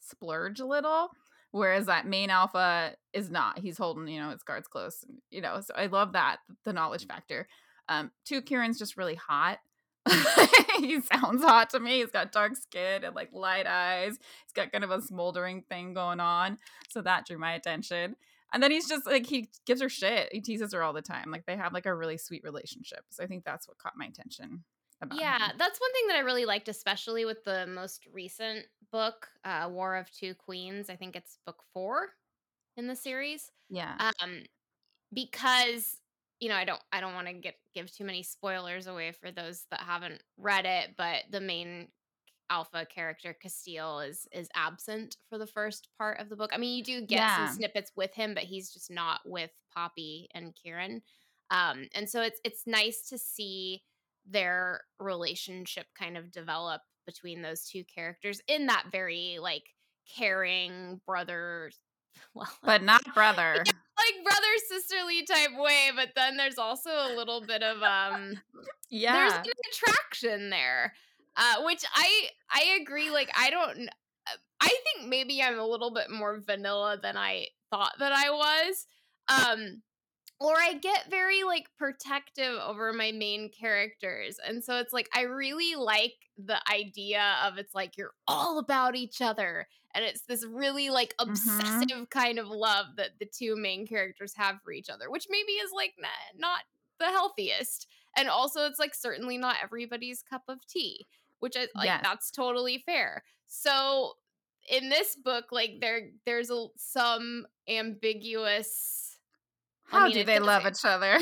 splurge 0.00 0.60
a 0.60 0.66
little, 0.66 1.10
whereas 1.52 1.86
that 1.86 2.06
main 2.06 2.30
alpha 2.30 2.94
is 3.12 3.30
not. 3.30 3.58
He's 3.58 3.78
holding 3.78 4.08
you 4.08 4.20
know 4.20 4.30
his 4.30 4.42
cards 4.42 4.66
close, 4.66 5.04
you 5.30 5.40
know. 5.40 5.60
So 5.60 5.72
I 5.76 5.86
love 5.86 6.12
that 6.12 6.38
the 6.64 6.72
knowledge 6.72 7.06
factor. 7.06 7.46
Um, 7.88 8.10
two, 8.24 8.42
Kieran's 8.42 8.78
just 8.78 8.96
really 8.96 9.14
hot. 9.14 9.58
he 10.78 11.00
sounds 11.00 11.44
hot 11.44 11.70
to 11.70 11.80
me. 11.80 12.00
He's 12.00 12.10
got 12.10 12.32
dark 12.32 12.56
skin 12.56 13.04
and 13.04 13.14
like 13.14 13.30
light 13.32 13.66
eyes. 13.66 14.18
He's 14.44 14.52
got 14.54 14.72
kind 14.72 14.82
of 14.82 14.90
a 14.90 15.00
smoldering 15.00 15.62
thing 15.68 15.94
going 15.94 16.18
on. 16.18 16.58
So 16.88 17.02
that 17.02 17.26
drew 17.26 17.38
my 17.38 17.52
attention. 17.52 18.16
And 18.52 18.62
then 18.62 18.70
he's 18.70 18.88
just 18.88 19.06
like 19.06 19.26
he 19.26 19.48
gives 19.64 19.80
her 19.80 19.88
shit. 19.88 20.28
He 20.32 20.40
teases 20.40 20.74
her 20.74 20.82
all 20.82 20.92
the 20.92 21.02
time. 21.02 21.30
Like 21.30 21.46
they 21.46 21.56
have 21.56 21.72
like 21.72 21.86
a 21.86 21.94
really 21.94 22.18
sweet 22.18 22.42
relationship. 22.44 23.04
So 23.10 23.22
I 23.22 23.26
think 23.26 23.44
that's 23.44 23.68
what 23.68 23.78
caught 23.78 23.96
my 23.96 24.06
attention 24.06 24.64
Yeah, 25.12 25.50
him. 25.50 25.56
that's 25.58 25.80
one 25.80 25.92
thing 25.92 26.08
that 26.08 26.16
I 26.16 26.20
really 26.20 26.44
liked, 26.44 26.68
especially 26.68 27.24
with 27.24 27.44
the 27.44 27.66
most 27.66 28.06
recent 28.12 28.66
book, 28.90 29.28
uh, 29.44 29.68
War 29.70 29.96
of 29.96 30.10
Two 30.10 30.34
Queens. 30.34 30.90
I 30.90 30.96
think 30.96 31.16
it's 31.16 31.38
book 31.46 31.62
four 31.72 32.10
in 32.76 32.86
the 32.86 32.96
series. 32.96 33.50
Yeah. 33.68 33.94
Um, 33.98 34.42
because 35.12 35.96
you 36.40 36.48
know, 36.48 36.56
I 36.56 36.64
don't 36.64 36.80
I 36.92 37.00
don't 37.00 37.14
want 37.14 37.28
to 37.28 37.34
get 37.34 37.54
give 37.74 37.94
too 37.94 38.04
many 38.04 38.22
spoilers 38.22 38.88
away 38.88 39.12
for 39.12 39.30
those 39.30 39.66
that 39.70 39.80
haven't 39.80 40.22
read 40.36 40.66
it, 40.66 40.94
but 40.96 41.22
the 41.30 41.40
main 41.40 41.88
alpha 42.50 42.84
character 42.84 43.34
Casteel 43.44 44.06
is 44.08 44.26
is 44.32 44.48
absent 44.54 45.16
for 45.28 45.38
the 45.38 45.46
first 45.46 45.88
part 45.96 46.20
of 46.20 46.28
the 46.28 46.36
book. 46.36 46.50
I 46.52 46.58
mean, 46.58 46.76
you 46.76 46.82
do 46.82 47.06
get 47.06 47.36
some 47.36 47.56
snippets 47.56 47.92
with 47.96 48.12
him, 48.14 48.34
but 48.34 48.42
he's 48.42 48.72
just 48.72 48.90
not 48.90 49.20
with 49.24 49.50
Poppy 49.72 50.28
and 50.34 50.54
Kieran. 50.54 51.02
Um, 51.50 51.88
and 51.94 52.10
so 52.10 52.22
it's 52.22 52.40
it's 52.44 52.66
nice 52.66 53.08
to 53.10 53.18
see 53.18 53.82
their 54.26 54.82
relationship 54.98 55.86
kind 55.98 56.16
of 56.16 56.30
develop 56.30 56.82
between 57.06 57.42
those 57.42 57.64
two 57.64 57.82
characters 57.84 58.40
in 58.48 58.66
that 58.66 58.84
very 58.92 59.38
like 59.40 59.64
caring 60.16 61.00
brother 61.06 61.70
well 62.34 62.48
But 62.62 62.82
not 62.82 63.02
brother. 63.14 63.54
like 63.56 64.24
brother 64.24 64.46
sisterly 64.68 65.24
type 65.24 65.50
way 65.58 65.90
but 65.94 66.10
then 66.16 66.36
there's 66.36 66.58
also 66.58 66.90
a 66.90 67.14
little 67.16 67.40
bit 67.40 67.62
of 67.62 67.82
um 67.82 68.34
yeah, 68.90 69.12
there's 69.14 69.32
an 69.46 69.52
attraction 69.72 70.50
there 70.50 70.92
uh 71.36 71.62
which 71.64 71.84
i 71.94 72.28
i 72.50 72.78
agree 72.80 73.10
like 73.10 73.30
i 73.36 73.50
don't 73.50 73.88
uh, 73.88 74.36
i 74.60 74.68
think 74.68 75.08
maybe 75.08 75.42
i'm 75.42 75.58
a 75.58 75.66
little 75.66 75.90
bit 75.92 76.10
more 76.10 76.40
vanilla 76.44 76.98
than 77.02 77.16
i 77.16 77.46
thought 77.70 77.92
that 77.98 78.12
i 78.12 78.30
was 78.30 78.86
um 79.28 79.82
or 80.42 80.56
i 80.56 80.74
get 80.74 81.10
very 81.10 81.42
like 81.44 81.68
protective 81.76 82.54
over 82.58 82.92
my 82.92 83.12
main 83.12 83.50
characters 83.50 84.38
and 84.46 84.62
so 84.64 84.78
it's 84.78 84.92
like 84.92 85.08
i 85.14 85.22
really 85.22 85.74
like 85.74 86.14
the 86.38 86.58
idea 86.70 87.36
of 87.44 87.58
it's 87.58 87.74
like 87.74 87.96
you're 87.96 88.14
all 88.26 88.58
about 88.58 88.94
each 88.96 89.20
other 89.20 89.66
and 89.94 90.04
it's 90.04 90.22
this 90.22 90.44
really 90.46 90.90
like 90.90 91.14
Mhm. 91.26 91.92
obsessive 91.92 92.08
kind 92.10 92.38
of 92.38 92.48
love 92.48 92.86
that 92.96 93.18
the 93.20 93.26
two 93.26 93.56
main 93.56 93.86
characters 93.86 94.34
have 94.34 94.60
for 94.64 94.72
each 94.72 94.88
other 94.90 95.10
which 95.10 95.26
maybe 95.30 95.52
is 95.52 95.70
like 95.74 95.94
not 96.36 96.60
the 96.98 97.06
healthiest 97.06 97.86
and 98.16 98.28
also 98.28 98.66
it's 98.66 98.78
like 98.78 98.94
certainly 98.94 99.36
not 99.38 99.56
everybody's 99.62 100.22
cup 100.22 100.42
of 100.48 100.66
tea 100.66 101.06
which 101.40 101.56
is 101.56 101.68
like 101.76 101.94
Yes. 101.94 102.02
that's 102.02 102.30
totally 102.30 102.78
fair 102.78 103.22
so 103.46 104.14
in 104.68 104.88
this 104.88 105.16
book 105.16 105.46
like 105.50 105.72
there 105.80 106.10
there's 106.24 106.50
a, 106.50 106.66
some 106.76 107.46
ambiguous 107.68 109.11
I 109.90 110.00
How 110.00 110.04
mean, 110.04 110.14
do 110.14 110.24
they 110.24 110.38
love 110.38 110.66
each 110.66 110.84
other? 110.84 111.18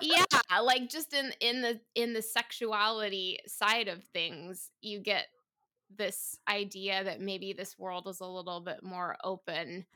yeah 0.00 0.24
like 0.62 0.88
just 0.88 1.12
in 1.12 1.32
in 1.40 1.62
the 1.62 1.80
in 1.94 2.12
the 2.12 2.22
sexuality 2.22 3.38
side 3.46 3.88
of 3.88 4.02
things 4.04 4.70
you 4.80 5.00
get 5.00 5.26
this 5.96 6.38
idea 6.48 7.02
that 7.04 7.20
maybe 7.20 7.52
this 7.52 7.78
world 7.78 8.06
is 8.08 8.20
a 8.20 8.26
little 8.26 8.60
bit 8.60 8.82
more 8.82 9.16
open 9.24 9.86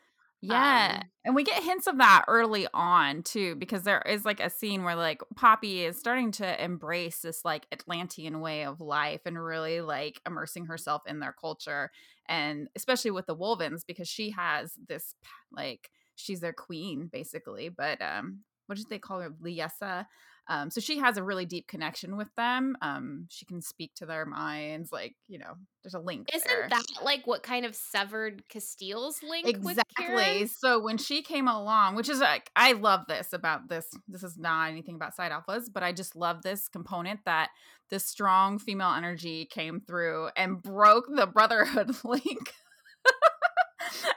Yeah. 0.40 0.98
Um, 1.02 1.08
and 1.24 1.34
we 1.34 1.42
get 1.42 1.62
hints 1.62 1.86
of 1.86 1.98
that 1.98 2.24
early 2.28 2.66
on 2.74 3.22
too, 3.22 3.54
because 3.56 3.84
there 3.84 4.02
is 4.02 4.24
like 4.26 4.40
a 4.40 4.50
scene 4.50 4.84
where 4.84 4.96
like 4.96 5.22
Poppy 5.36 5.84
is 5.84 5.98
starting 5.98 6.32
to 6.32 6.62
embrace 6.64 7.20
this 7.20 7.44
like 7.44 7.66
Atlantean 7.72 8.40
way 8.40 8.64
of 8.64 8.80
life 8.80 9.22
and 9.24 9.42
really 9.42 9.80
like 9.80 10.20
immersing 10.26 10.66
herself 10.66 11.02
in 11.06 11.20
their 11.20 11.32
culture. 11.32 11.90
And 12.28 12.68
especially 12.76 13.10
with 13.12 13.26
the 13.26 13.36
Wolvens, 13.36 13.82
because 13.86 14.08
she 14.08 14.30
has 14.30 14.74
this 14.88 15.14
like 15.50 15.90
she's 16.16 16.40
their 16.40 16.52
queen 16.52 17.08
basically. 17.12 17.68
But 17.68 18.00
um 18.02 18.40
what 18.66 18.78
did 18.78 18.88
they 18.88 18.98
call 18.98 19.20
her? 19.20 19.30
Liessa. 19.30 20.06
Um, 20.46 20.70
so 20.70 20.80
she 20.80 20.98
has 20.98 21.16
a 21.16 21.22
really 21.22 21.46
deep 21.46 21.68
connection 21.68 22.16
with 22.16 22.28
them. 22.36 22.76
Um, 22.82 23.26
she 23.30 23.46
can 23.46 23.62
speak 23.62 23.94
to 23.96 24.06
their 24.06 24.26
minds, 24.26 24.92
like 24.92 25.14
you 25.26 25.38
know, 25.38 25.54
there's 25.82 25.94
a 25.94 25.98
link. 25.98 26.28
Isn't 26.34 26.46
there. 26.46 26.68
that 26.68 26.84
like 27.02 27.26
what 27.26 27.42
kind 27.42 27.64
of 27.64 27.74
severed 27.74 28.42
Casteel's 28.52 29.22
link 29.22 29.48
exactly? 29.48 30.46
So 30.46 30.80
when 30.80 30.98
she 30.98 31.22
came 31.22 31.48
along, 31.48 31.94
which 31.94 32.10
is 32.10 32.20
like 32.20 32.50
I 32.54 32.72
love 32.72 33.06
this 33.08 33.32
about 33.32 33.68
this. 33.68 33.86
This 34.06 34.22
is 34.22 34.36
not 34.36 34.70
anything 34.70 34.96
about 34.96 35.16
side 35.16 35.32
alphas, 35.32 35.64
but 35.72 35.82
I 35.82 35.92
just 35.92 36.14
love 36.14 36.42
this 36.42 36.68
component 36.68 37.20
that 37.24 37.48
this 37.88 38.04
strong 38.04 38.58
female 38.58 38.92
energy 38.92 39.46
came 39.46 39.80
through 39.80 40.28
and 40.36 40.62
broke 40.62 41.06
the 41.08 41.26
brotherhood 41.26 41.96
link. 42.04 42.52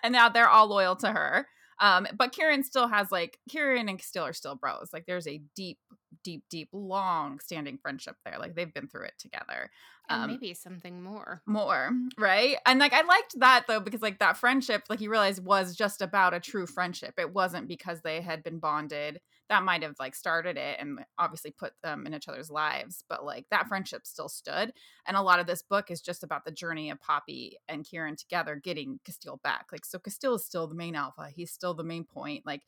and 0.03 0.11
now 0.11 0.27
they're 0.27 0.49
all 0.49 0.67
loyal 0.67 0.97
to 0.97 1.09
her. 1.09 1.47
Um, 1.79 2.07
but 2.17 2.31
Kieran 2.31 2.63
still 2.63 2.87
has 2.87 3.11
like 3.11 3.39
Kieran 3.49 3.89
and 3.89 3.99
Casteel 3.99 4.23
are 4.23 4.33
still 4.33 4.55
bros. 4.55 4.89
Like 4.93 5.05
there's 5.05 5.27
a 5.27 5.41
deep, 5.55 5.77
deep, 6.23 6.43
deep, 6.49 6.69
long 6.73 7.39
standing 7.39 7.77
friendship 7.77 8.15
there. 8.25 8.37
Like 8.39 8.55
they've 8.55 8.73
been 8.73 8.87
through 8.87 9.05
it 9.05 9.13
together. 9.19 9.69
And 10.09 10.23
Um, 10.23 10.31
maybe 10.31 10.53
something 10.53 11.01
more. 11.03 11.41
more, 11.45 11.91
right? 12.17 12.57
And 12.65 12.79
like 12.79 12.93
I 12.93 13.01
liked 13.01 13.39
that 13.39 13.65
though, 13.67 13.79
because 13.79 14.01
like 14.01 14.19
that 14.19 14.37
friendship, 14.37 14.83
like 14.89 15.01
you 15.01 15.09
realize 15.11 15.39
was 15.41 15.75
just 15.75 16.01
about 16.01 16.33
a 16.33 16.39
true 16.39 16.65
friendship. 16.65 17.15
It 17.17 17.33
wasn't 17.33 17.67
because 17.67 18.01
they 18.01 18.21
had 18.21 18.43
been 18.43 18.59
bonded. 18.59 19.19
That 19.49 19.63
might 19.63 19.83
have 19.83 19.95
like 19.99 20.13
started 20.15 20.57
it 20.57 20.77
and 20.79 20.99
obviously 21.17 21.51
put 21.51 21.73
them 21.81 22.05
in 22.05 22.13
each 22.13 22.27
other's 22.27 22.51
lives, 22.51 23.03
but 23.07 23.23
like 23.23 23.45
that 23.49 23.67
friendship 23.67 24.05
still 24.05 24.27
stood. 24.27 24.73
And 25.05 25.15
a 25.15 25.21
lot 25.21 25.39
of 25.39 25.47
this 25.47 25.63
book 25.63 25.89
is 25.89 26.01
just 26.01 26.23
about 26.23 26.43
the 26.43 26.51
journey 26.51 26.89
of 26.89 26.99
Poppy 26.99 27.57
and 27.67 27.85
Kieran 27.85 28.17
together 28.17 28.55
getting 28.61 28.99
Casteel 29.07 29.41
back. 29.41 29.67
Like 29.71 29.85
so 29.85 29.99
Casteel 29.99 30.35
is 30.35 30.45
still 30.45 30.67
the 30.67 30.75
main 30.75 30.95
alpha. 30.95 31.29
He's 31.33 31.51
still 31.51 31.73
the 31.73 31.83
main 31.83 32.03
point. 32.03 32.45
Like 32.45 32.61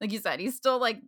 like 0.00 0.12
you 0.12 0.18
said, 0.18 0.40
he's 0.40 0.56
still 0.56 0.78
like 0.78 1.00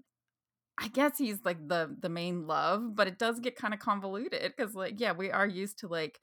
I 0.80 0.88
guess 0.88 1.18
he's 1.18 1.44
like 1.44 1.68
the 1.68 1.94
the 2.00 2.08
main 2.08 2.46
love, 2.46 2.94
but 2.94 3.08
it 3.08 3.18
does 3.18 3.40
get 3.40 3.56
kind 3.56 3.74
of 3.74 3.80
convoluted 3.80 4.52
because 4.56 4.74
like 4.74 5.00
yeah, 5.00 5.12
we 5.12 5.30
are 5.30 5.46
used 5.46 5.80
to 5.80 5.88
like 5.88 6.20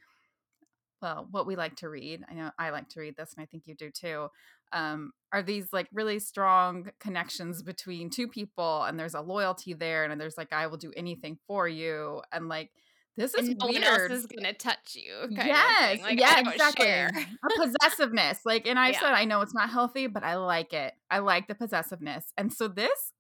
well, 1.02 1.28
what 1.30 1.46
we 1.46 1.56
like 1.56 1.76
to 1.78 1.90
read. 1.90 2.24
I 2.30 2.34
know 2.34 2.52
I 2.58 2.70
like 2.70 2.90
to 2.90 3.00
read 3.00 3.16
this 3.18 3.34
and 3.36 3.44
I 3.44 3.46
think 3.46 3.68
you 3.68 3.76
do 3.76 3.92
too. 3.92 4.30
Um 4.72 5.12
are 5.32 5.42
these 5.44 5.68
like 5.74 5.88
really 5.92 6.20
strong 6.20 6.90
connections 7.00 7.62
between 7.62 8.10
two 8.10 8.28
people 8.28 8.84
and 8.84 8.98
there's 8.98 9.16
a 9.16 9.22
loyalty 9.22 9.74
there 9.74 10.06
and 10.06 10.20
there's 10.22 10.38
like 10.38 10.54
I 10.54 10.68
will 10.68 10.78
do 10.78 10.94
anything 10.96 11.38
for 11.48 11.68
you 11.68 12.22
and 12.32 12.48
like 12.48 12.72
this 13.18 13.34
is 13.34 13.48
and 13.48 13.58
no 13.60 13.68
weird. 13.68 13.84
one 13.84 13.84
else 13.84 14.12
is 14.12 14.26
gonna 14.28 14.54
touch 14.54 14.96
you. 14.96 15.14
Kind 15.36 15.48
Yes. 15.48 16.02
Like, 16.02 16.20
yeah, 16.20 16.40
exactly. 16.40 16.88
A 16.88 17.12
possessiveness. 17.58 18.40
Like, 18.46 18.68
and 18.68 18.78
I've 18.78 18.94
Yeah. 18.96 19.00
said 19.00 19.14
I 19.14 19.24
know 19.26 19.42
it's 19.42 19.54
not 19.54 19.70
healthy, 19.70 20.08
but 20.08 20.24
I 20.24 20.36
like 20.36 20.74
it. 20.74 20.94
I 21.10 21.20
like 21.20 21.48
the 21.48 21.56
possessiveness. 21.56 22.34
And 22.38 22.52
so 22.52 22.68
this 22.68 23.14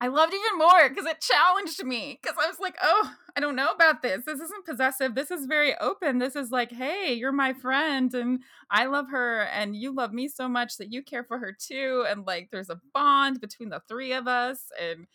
I 0.00 0.08
loved 0.08 0.34
even 0.34 0.58
more 0.58 0.88
because 0.88 1.06
it 1.06 1.20
challenged 1.20 1.84
me. 1.84 2.18
Because 2.20 2.36
I 2.42 2.48
was 2.48 2.58
like, 2.60 2.76
oh, 2.82 3.12
I 3.36 3.40
don't 3.40 3.56
know 3.56 3.70
about 3.70 4.02
this. 4.02 4.24
This 4.24 4.40
isn't 4.40 4.66
possessive. 4.66 5.14
This 5.14 5.30
is 5.30 5.46
very 5.46 5.76
open. 5.78 6.18
This 6.18 6.36
is 6.36 6.50
like, 6.50 6.72
hey, 6.72 7.14
you're 7.14 7.32
my 7.32 7.52
friend 7.52 8.12
and 8.14 8.40
I 8.70 8.86
love 8.86 9.06
her 9.10 9.42
and 9.42 9.74
you 9.74 9.94
love 9.94 10.12
me 10.12 10.28
so 10.28 10.48
much 10.48 10.76
that 10.78 10.92
you 10.92 11.02
care 11.02 11.24
for 11.24 11.38
her 11.38 11.56
too. 11.58 12.04
And 12.08 12.26
like 12.26 12.48
there's 12.50 12.70
a 12.70 12.80
bond 12.92 13.40
between 13.40 13.70
the 13.70 13.82
three 13.88 14.12
of 14.12 14.26
us. 14.26 14.60
And 14.80 15.06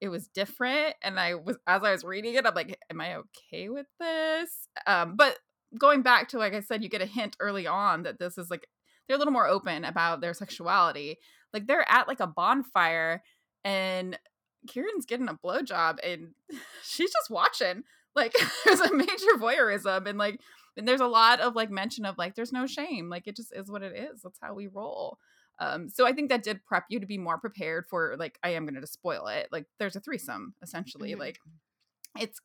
it 0.00 0.08
was 0.08 0.28
different. 0.28 0.96
And 1.02 1.20
I 1.20 1.34
was 1.34 1.56
as 1.66 1.82
I 1.82 1.92
was 1.92 2.04
reading 2.04 2.34
it, 2.34 2.46
I'm 2.46 2.54
like, 2.54 2.78
am 2.90 3.00
I 3.00 3.16
okay 3.16 3.68
with 3.68 3.86
this? 4.00 4.68
Um, 4.86 5.16
but 5.16 5.38
going 5.78 6.02
back 6.02 6.28
to 6.30 6.38
like 6.38 6.54
I 6.54 6.60
said, 6.60 6.82
you 6.82 6.88
get 6.88 7.02
a 7.02 7.06
hint 7.06 7.36
early 7.40 7.66
on 7.66 8.02
that 8.02 8.18
this 8.18 8.36
is 8.36 8.50
like 8.50 8.66
they're 9.06 9.16
a 9.16 9.18
little 9.18 9.32
more 9.32 9.48
open 9.48 9.84
about 9.84 10.20
their 10.20 10.34
sexuality. 10.34 11.18
Like 11.52 11.66
they're 11.66 11.88
at 11.88 12.08
like 12.08 12.20
a 12.20 12.26
bonfire 12.26 13.22
and 13.64 14.18
Kieran's 14.68 15.06
getting 15.06 15.28
a 15.28 15.34
blowjob 15.34 15.98
and 16.04 16.34
she's 16.84 17.10
just 17.12 17.30
watching. 17.30 17.82
Like 18.14 18.34
there's 18.64 18.80
a 18.80 18.94
major 18.94 19.34
voyeurism 19.38 20.06
and 20.08 20.18
like 20.18 20.40
and 20.76 20.86
there's 20.88 21.00
a 21.00 21.06
lot 21.06 21.40
of 21.40 21.54
like 21.54 21.70
mention 21.70 22.04
of 22.04 22.18
like 22.18 22.34
there's 22.34 22.52
no 22.52 22.66
shame. 22.66 23.08
Like 23.08 23.26
it 23.26 23.36
just 23.36 23.52
is 23.54 23.70
what 23.70 23.82
it 23.82 23.94
is. 23.96 24.22
That's 24.22 24.38
how 24.40 24.54
we 24.54 24.66
roll. 24.68 25.18
Um, 25.60 25.88
so 25.88 26.04
I 26.06 26.12
think 26.12 26.30
that 26.30 26.42
did 26.42 26.64
prep 26.64 26.84
you 26.88 26.98
to 27.00 27.06
be 27.06 27.18
more 27.18 27.38
prepared 27.38 27.86
for 27.86 28.16
like 28.18 28.38
I 28.42 28.50
am 28.50 28.66
gonna 28.66 28.86
spoil 28.86 29.26
it. 29.28 29.48
Like 29.52 29.66
there's 29.78 29.96
a 29.96 30.00
threesome 30.00 30.54
essentially. 30.62 31.12
Mhm. 31.14 31.18
Like 31.18 31.38
it's 32.18 32.40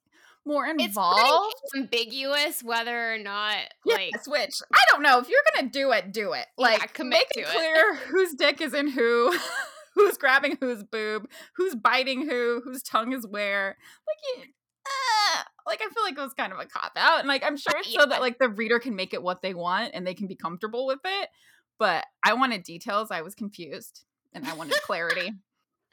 more 0.45 0.65
involved. 0.65 1.53
pretty 1.71 1.83
ambiguous 1.83 2.63
whether 2.63 3.13
or 3.13 3.17
not 3.19 3.57
Yeah, 3.85 3.95
like 3.95 4.23
switch. 4.23 4.53
I 4.73 4.79
don't 4.91 5.03
know 5.03 5.19
if 5.19 5.27
you're 5.29 5.41
gonna 5.55 5.69
do 5.69 5.91
it, 5.91 6.11
do 6.11 6.33
it. 6.33 6.45
Yeah, 6.57 6.65
Like 6.65 6.93
commit 6.93 7.19
make 7.19 7.29
to 7.29 7.39
it 7.41 7.47
it. 7.47 7.51
clear 7.51 7.95
whose 7.95 8.33
dick 8.33 8.61
is 8.61 8.73
in 8.73 8.87
who, 8.87 9.35
who's 9.99 10.17
grabbing 10.17 10.57
whose 10.59 10.83
boob, 10.83 11.29
who's 11.55 11.75
biting 11.75 12.27
who, 12.29 12.61
whose 12.63 12.81
tongue 12.83 13.13
is 13.13 13.25
where. 13.27 13.77
Like, 14.07 14.17
you, 14.37 14.43
uh, 14.85 15.43
like 15.67 15.81
I 15.81 15.89
feel 15.93 16.03
like 16.03 16.17
it 16.17 16.21
was 16.21 16.33
kind 16.33 16.51
of 16.53 16.59
a 16.59 16.65
cop 16.65 16.93
out, 16.95 17.19
and 17.19 17.27
like 17.27 17.43
I'm 17.43 17.57
sure 17.57 17.73
it's 17.77 17.93
so 17.93 18.05
that 18.05 18.21
like 18.21 18.39
the 18.39 18.49
reader 18.49 18.79
can 18.79 18.95
make 18.95 19.13
it 19.13 19.21
what 19.21 19.41
they 19.41 19.53
want 19.53 19.91
and 19.93 20.05
they 20.07 20.13
can 20.15 20.27
be 20.27 20.35
comfortable 20.35 20.85
with 20.87 20.99
it. 21.05 21.29
But 21.77 22.05
I 22.23 22.33
wanted 22.33 22.63
details. 22.63 23.11
I 23.11 23.21
was 23.21 23.35
confused, 23.35 24.03
and 24.33 24.47
I 24.47 24.53
wanted 24.55 24.81
clarity. 24.81 25.31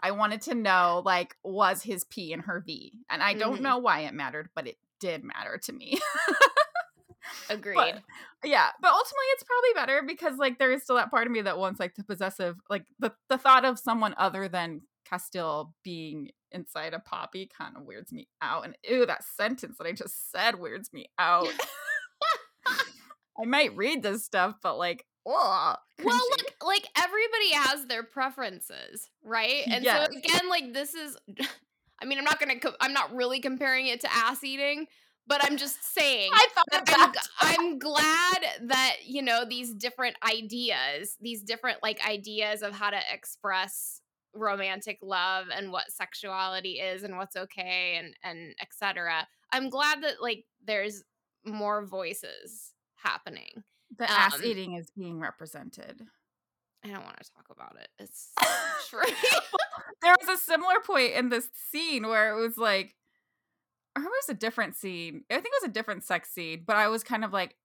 I 0.03 0.11
wanted 0.13 0.43
to 0.43 0.55
know 0.55 1.03
like 1.05 1.37
was 1.43 1.83
his 1.83 2.05
P 2.05 2.33
and 2.33 2.43
her 2.43 2.63
V, 2.67 2.93
and 3.11 3.23
I 3.23 3.35
don't 3.35 3.59
Mhm. 3.59 3.63
know 3.63 3.79
why 3.79 4.01
it 4.01 4.15
mattered, 4.15 4.49
but 4.55 4.67
it 4.67 4.79
did 5.01 5.25
matter 5.25 5.59
to 5.65 5.73
me. 5.73 5.99
agreed. 7.51 8.03
yeah 8.45 8.69
but 8.81 8.89
ultimately 8.89 9.27
it's 9.33 9.43
probably 9.45 9.71
better 9.75 10.03
because 10.07 10.37
like 10.39 10.59
there 10.59 10.73
is 10.73 10.83
still 10.83 10.97
that 10.97 11.11
part 11.11 11.27
of 11.27 11.33
me 11.33 11.43
that 11.43 11.59
wants 11.59 11.81
like 11.81 11.95
the 11.95 12.05
possessive 12.05 12.57
like 12.71 12.85
the, 12.99 13.13
the 13.29 13.39
thought 13.39 13.65
of 13.65 13.79
someone 13.79 14.15
other 14.19 14.49
than 14.49 14.83
Casteel 15.11 15.73
being 15.85 16.31
inside 16.51 16.95
a 16.95 16.99
poppy 16.99 17.49
kind 17.57 17.77
of 17.77 17.85
weirds 17.85 18.13
me 18.13 18.29
out 18.43 18.65
and 18.65 18.77
ew 18.89 19.07
that 19.07 19.25
sentence 19.25 19.77
that 19.79 19.87
i 19.87 19.93
just 19.93 20.31
said 20.31 20.59
weirds 20.59 20.93
me 20.93 21.07
out 21.19 21.49
i 23.39 23.45
might 23.45 23.77
read 23.77 24.03
this 24.03 24.25
stuff 24.25 24.57
but 24.63 24.79
like 24.79 25.05
ugh, 25.27 25.77
well, 26.05 26.21
look, 26.31 26.55
like 26.65 26.89
everybody 26.97 27.53
has 27.53 27.87
their 27.87 28.03
preferences, 28.03 29.11
right? 29.23 29.65
And 29.71 29.85
Yes. 29.85 30.09
so 30.13 30.17
again, 30.19 30.49
like 30.49 30.73
this 30.73 30.95
is 30.95 31.17
I 32.01 32.05
mean, 32.05 32.19
I'm 32.19 32.25
not 32.25 32.39
going 32.39 32.61
to 32.61 32.61
co- 32.61 32.77
I'm 32.81 32.93
not 32.93 33.15
really 33.15 33.41
comparing 33.41 33.87
it 33.87 34.01
to 34.03 34.15
ass 34.15 34.45
eating, 34.45 34.87
but 35.27 35.45
I'm 35.45 35.57
just 35.57 35.95
saying 35.95 36.31
I 36.33 36.47
thought 36.55 36.87
that. 36.87 37.13
I'm, 37.41 37.59
I'm 37.59 37.79
glad 37.79 38.69
that 38.69 38.97
you 39.05 39.23
know 39.23 39.45
these 39.49 39.75
different 39.75 40.17
ideas 40.29 41.17
these 41.21 41.43
different 41.43 41.79
like 41.83 42.07
ideas 42.07 42.63
of 42.63 42.73
how 42.73 42.91
to 42.91 43.01
express 43.13 44.01
romantic 44.35 44.99
love 45.03 45.47
and 45.55 45.73
what 45.73 45.91
sexuality 45.91 46.73
is 46.73 47.03
and 47.03 47.17
what's 47.17 47.37
okay 47.37 47.99
and 47.99 48.15
and 48.23 48.55
etc 48.61 49.27
i'm 49.53 49.71
glad 49.71 50.03
that 50.03 50.21
like 50.21 50.45
there's 50.65 51.03
more 51.45 51.87
voices 51.87 52.73
happening 52.97 53.63
the 53.99 54.11
ass 54.11 54.35
um, 54.35 54.45
eating 54.45 54.75
is 54.75 54.91
being 54.91 55.19
represented 55.19 56.03
i 56.85 56.89
don't 56.89 57.05
want 57.05 57.17
to 57.17 57.31
talk 57.33 57.47
about 57.51 57.77
it 57.81 57.89
it's 57.99 58.33
true 58.91 59.01
there 60.03 60.15
was 60.21 60.39
a 60.39 60.43
similar 60.43 60.81
point 60.85 61.13
in 61.15 61.31
this 61.31 61.49
scene 61.71 62.07
where 62.07 62.37
it 62.37 62.41
was 62.41 62.59
like 62.59 62.95
or 63.97 64.03
it 64.03 64.05
was 64.05 64.29
a 64.29 64.35
different 64.35 64.77
scene. 64.77 65.23
I 65.31 65.35
think 65.35 65.47
it 65.47 65.63
was 65.63 65.71
a 65.71 65.73
different 65.73 66.05
sex 66.05 66.31
scene, 66.31 66.65
but 66.67 66.77
I 66.77 66.89
was 66.89 67.03
kind 67.03 67.25
of 67.25 67.33
like, 67.33 67.57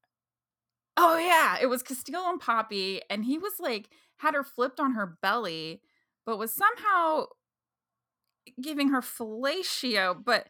oh 0.98 1.18
yeah, 1.18 1.58
it 1.62 1.68
was 1.68 1.84
Casteel 1.84 2.30
and 2.30 2.40
Poppy, 2.40 3.02
and 3.10 3.26
he 3.26 3.38
was 3.38 3.54
like 3.60 3.90
had 4.18 4.34
her 4.34 4.44
flipped 4.44 4.80
on 4.80 4.94
her 4.94 5.18
belly, 5.22 5.82
but 6.26 6.38
was 6.40 6.52
somehow 6.52 7.26
giving 8.62 8.90
her 8.90 9.02
fellatio, 9.02 10.16
but 10.24 10.48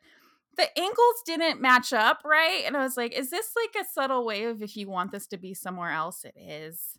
the 0.57 0.67
angles 0.77 1.21
didn't 1.25 1.61
match 1.61 1.93
up 1.93 2.21
right. 2.25 2.63
And 2.65 2.75
I 2.75 2.83
was 2.83 2.97
like, 2.97 3.13
is 3.13 3.29
this 3.29 3.53
like 3.55 3.83
a 3.83 3.87
subtle 3.89 4.25
way 4.25 4.43
of 4.43 4.61
if 4.61 4.75
you 4.75 4.89
want 4.89 5.11
this 5.11 5.27
to 5.27 5.37
be 5.37 5.53
somewhere 5.53 5.91
else, 5.91 6.25
it 6.25 6.35
is. 6.37 6.97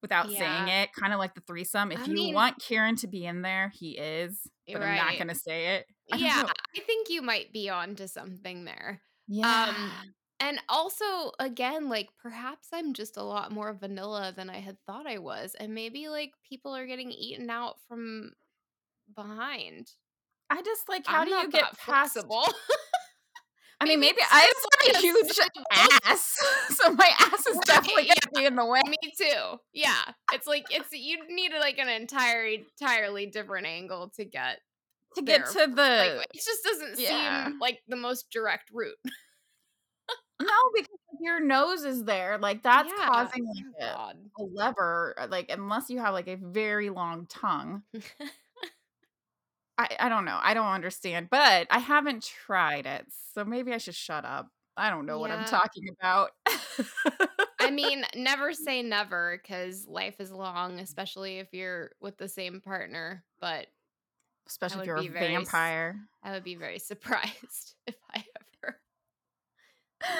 Without 0.00 0.30
saying 0.30 0.68
it, 0.68 0.90
kind 0.92 1.12
of 1.12 1.18
like 1.18 1.34
the 1.34 1.40
threesome. 1.40 1.90
If 1.90 2.00
I 2.00 2.04
you 2.04 2.14
mean- 2.14 2.34
want 2.34 2.58
Kieran 2.60 2.96
to 2.96 3.08
be 3.08 3.24
in 3.26 3.42
there, 3.42 3.72
he 3.74 3.98
is. 3.98 4.38
But 4.72 4.82
I'm 4.82 4.96
not 4.96 5.18
gonna 5.18 5.34
say 5.34 5.76
it. 5.76 5.86
I 6.12 6.16
yeah 6.16 6.42
know. 6.42 6.48
i 6.76 6.80
think 6.80 7.10
you 7.10 7.20
might 7.20 7.52
be 7.52 7.68
onto 7.68 8.06
something 8.06 8.64
there 8.64 9.00
um, 9.00 9.02
Yeah. 9.28 9.74
And 10.40 10.60
also, 10.68 11.32
again, 11.40 11.88
like 11.88 12.08
perhaps 12.22 12.68
I'm 12.72 12.92
just 12.94 13.16
a 13.16 13.22
lot 13.22 13.50
more 13.50 13.72
vanilla 13.74 14.32
than 14.34 14.48
I 14.48 14.60
had 14.60 14.76
thought 14.86 15.06
I 15.06 15.18
was. 15.18 15.56
And 15.58 15.74
maybe 15.74 16.08
like 16.08 16.30
people 16.48 16.74
are 16.76 16.86
getting 16.86 17.10
eaten 17.10 17.50
out 17.50 17.74
from 17.88 18.30
behind. 19.16 19.90
I 20.48 20.62
just 20.62 20.88
like 20.88 21.06
how 21.06 21.22
I'm 21.22 21.26
do 21.26 21.34
you 21.34 21.50
get 21.50 21.76
past 21.76 22.12
flexible? 22.12 22.44
I 23.80 23.84
mean, 23.86 24.00
Maybe 24.00 24.18
I 24.30 24.40
have 24.40 24.50
a 24.50 24.88
like 24.88 24.96
a 24.96 25.00
huge 25.00 25.38
ass, 25.72 26.36
so 26.70 26.92
my 26.92 27.10
ass 27.20 27.46
is 27.46 27.58
definitely 27.64 28.04
gonna 28.06 28.32
be 28.34 28.44
in 28.44 28.56
the 28.56 28.66
way. 28.66 28.80
Me 28.86 28.96
too. 29.16 29.58
Yeah. 29.72 30.02
It's 30.32 30.46
like 30.46 30.66
it's 30.70 30.92
you 30.92 31.18
need 31.28 31.52
like 31.58 31.78
an 31.78 31.88
entire 31.88 32.44
entirely 32.46 33.26
different 33.26 33.66
angle 33.66 34.10
to 34.16 34.24
get 34.24 34.60
To 35.14 35.22
get 35.22 35.46
to 35.46 35.66
the 35.66 36.16
like 36.16 36.26
it 36.34 36.42
just 36.44 36.64
doesn't 36.64 36.98
yeah. 36.98 37.46
seem 37.46 37.58
like 37.60 37.80
the 37.88 37.96
most 37.96 38.30
direct 38.30 38.70
route. 38.72 38.96
no, 40.40 40.48
because 40.74 40.88
your 41.20 41.40
nose 41.40 41.84
is 41.84 42.04
there, 42.04 42.38
like 42.38 42.62
that's 42.62 42.92
Yeah. 42.96 43.06
causing 43.08 43.44
like 43.46 43.64
Oh, 43.80 44.12
a, 44.38 44.42
a 44.42 44.44
lever, 44.52 45.14
uh, 45.18 45.26
like 45.30 45.50
unless 45.50 45.90
you 45.90 45.98
have 45.98 46.14
like 46.14 46.28
a 46.28 46.36
very 46.36 46.90
long 46.90 47.26
tongue. 47.26 47.82
I, 49.78 49.96
I 50.00 50.08
don't 50.08 50.24
know. 50.24 50.38
I 50.42 50.54
don't 50.54 50.66
understand, 50.66 51.28
but 51.30 51.66
I 51.70 51.78
haven't 51.78 52.24
tried 52.24 52.86
it. 52.86 53.06
So 53.34 53.44
maybe 53.44 53.72
I 53.72 53.78
should 53.78 53.94
shut 53.94 54.24
up. 54.24 54.48
I 54.76 54.90
don't 54.90 55.06
know 55.06 55.18
what 55.18 55.30
I'm 55.30 55.44
talking 55.44 55.88
about. 56.00 56.30
I 57.60 57.70
mean, 57.70 58.04
never 58.14 58.52
say 58.52 58.82
never 58.82 59.38
because 59.42 59.86
life 59.86 60.20
is 60.20 60.30
long, 60.32 60.78
especially 60.80 61.38
if 61.38 61.48
you're 61.52 61.92
with 62.00 62.18
the 62.18 62.28
same 62.28 62.60
partner. 62.60 63.24
But 63.40 63.68
Especially 64.46 64.80
if 64.82 64.86
you're 64.86 64.96
a 64.96 65.06
very, 65.06 65.28
vampire. 65.28 66.08
I 66.22 66.32
would 66.32 66.44
be 66.44 66.54
very 66.56 66.78
surprised 66.78 67.74
if 67.86 67.96
I 68.14 68.24
ever 68.64 68.80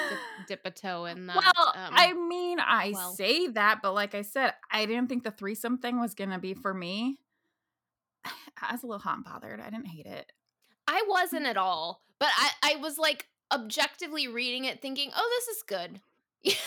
dip, 0.07 0.19
dip 0.47 0.61
a 0.65 0.71
toe 0.71 1.05
in 1.05 1.27
that. 1.27 1.55
Well, 1.55 1.77
I 1.91 2.11
Um, 2.11 2.27
mean, 2.27 2.59
I 2.59 2.93
well, 2.93 3.11
say 3.15 3.47
that, 3.47 3.81
but 3.81 3.93
like 3.93 4.15
I 4.15 4.21
said, 4.21 4.53
I 4.71 4.85
didn't 4.85 5.09
think 5.09 5.23
the 5.23 5.31
threesome 5.31 5.77
thing 5.77 5.99
was 5.99 6.15
gonna 6.15 6.39
be 6.39 6.53
for 6.53 6.73
me. 6.73 7.19
I 8.61 8.71
was 8.73 8.83
a 8.83 8.87
little 8.87 8.99
hot 8.99 9.15
and 9.15 9.23
bothered. 9.25 9.59
I 9.59 9.69
didn't 9.69 9.87
hate 9.87 10.05
it. 10.05 10.31
I 10.87 11.03
wasn't 11.07 11.45
at 11.45 11.57
all, 11.57 12.01
but 12.19 12.29
I, 12.35 12.51
I 12.63 12.75
was 12.77 12.97
like 12.97 13.27
objectively 13.51 14.27
reading 14.27 14.65
it, 14.65 14.81
thinking, 14.81 15.11
"Oh, 15.15 15.29
this 15.47 15.55
is 15.57 15.63
good." 15.63 16.01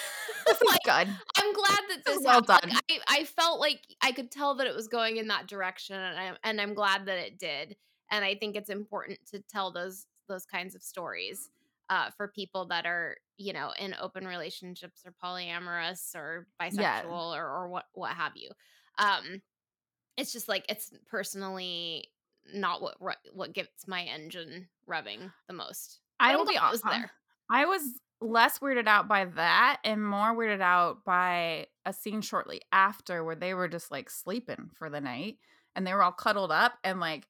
This 0.45 0.61
is 0.61 0.69
like 0.69 0.83
good. 0.85 1.09
I'm 1.37 1.53
glad 1.55 1.81
that 1.91 2.03
This 2.05 2.15
this 2.15 2.19
is 2.19 2.25
well 2.25 2.41
done. 2.41 2.59
Like, 2.65 2.83
I 2.91 3.21
I 3.21 3.25
felt 3.25 3.61
like 3.61 3.81
I 4.03 4.11
could 4.12 4.31
tell 4.31 4.57
that 4.57 4.67
it 4.67 4.75
was 4.75 4.89
going 4.89 5.17
in 5.19 5.29
that 5.29 5.47
direction, 5.47 5.97
and 5.97 6.19
I'm 6.19 6.37
and 6.43 6.61
I'm 6.61 6.75
glad 6.75 7.07
that 7.07 7.19
it 7.19 7.39
did. 7.39 7.77
And 8.11 8.25
I 8.25 8.35
think 8.35 8.57
it's 8.57 8.69
important 8.71 9.19
to 9.31 9.41
tell 9.49 9.71
those 9.71 10.07
those 10.29 10.45
kinds 10.45 10.75
of 10.75 10.83
stories 10.83 11.49
uh, 11.91 12.11
for 12.11 12.29
people 12.29 12.67
that 12.67 12.87
are 12.87 13.17
you 13.37 13.53
know 13.53 13.73
in 13.79 13.95
open 14.01 14.27
relationships 14.27 15.03
or 15.07 15.12
polyamorous 15.23 16.15
or 16.17 16.49
Yeah. 16.71 17.03
bisexual 17.03 17.37
or 17.37 17.47
or 17.47 17.69
what 17.69 17.85
what 17.93 18.11
have 18.12 18.33
you. 18.37 18.51
Um, 18.99 19.43
it's 20.16 20.33
just 20.33 20.49
like 20.49 20.64
it's 20.69 20.92
personally 21.09 22.09
not 22.52 22.83
what 22.83 22.97
what 23.33 23.52
gets 23.52 23.87
my 23.87 24.02
engine 24.02 24.69
revving 24.88 25.33
the 25.47 25.54
most. 25.54 26.00
But 26.19 26.28
I 26.28 26.37
will 26.37 26.47
be 26.47 26.54
it 26.54 26.59
hon 26.59 26.71
was 26.73 26.85
uh, 26.85 26.90
there. 26.90 27.11
I 27.50 27.66
was 27.66 27.83
less 28.23 28.61
weirded 28.61 28.87
out 28.87 29.09
by 29.09 29.25
that 29.25 29.78
and 29.85 30.04
more 30.04 30.35
weirded 30.35 30.61
out 30.61 31.04
by 31.04 31.66
a 31.85 31.92
scene 31.92 32.21
shortly 32.21 32.61
after 32.71 33.25
where 33.25 33.35
they 33.35 33.54
were 33.54 33.69
just, 33.69 33.90
like, 33.90 34.09
sleeping 34.09 34.71
for 34.75 34.88
the 34.88 35.00
night, 35.00 35.38
and 35.75 35.87
they 35.87 35.92
were 35.92 36.02
all 36.02 36.12
cuddled 36.12 36.52
up, 36.52 36.75
and, 36.85 37.00
like, 37.00 37.26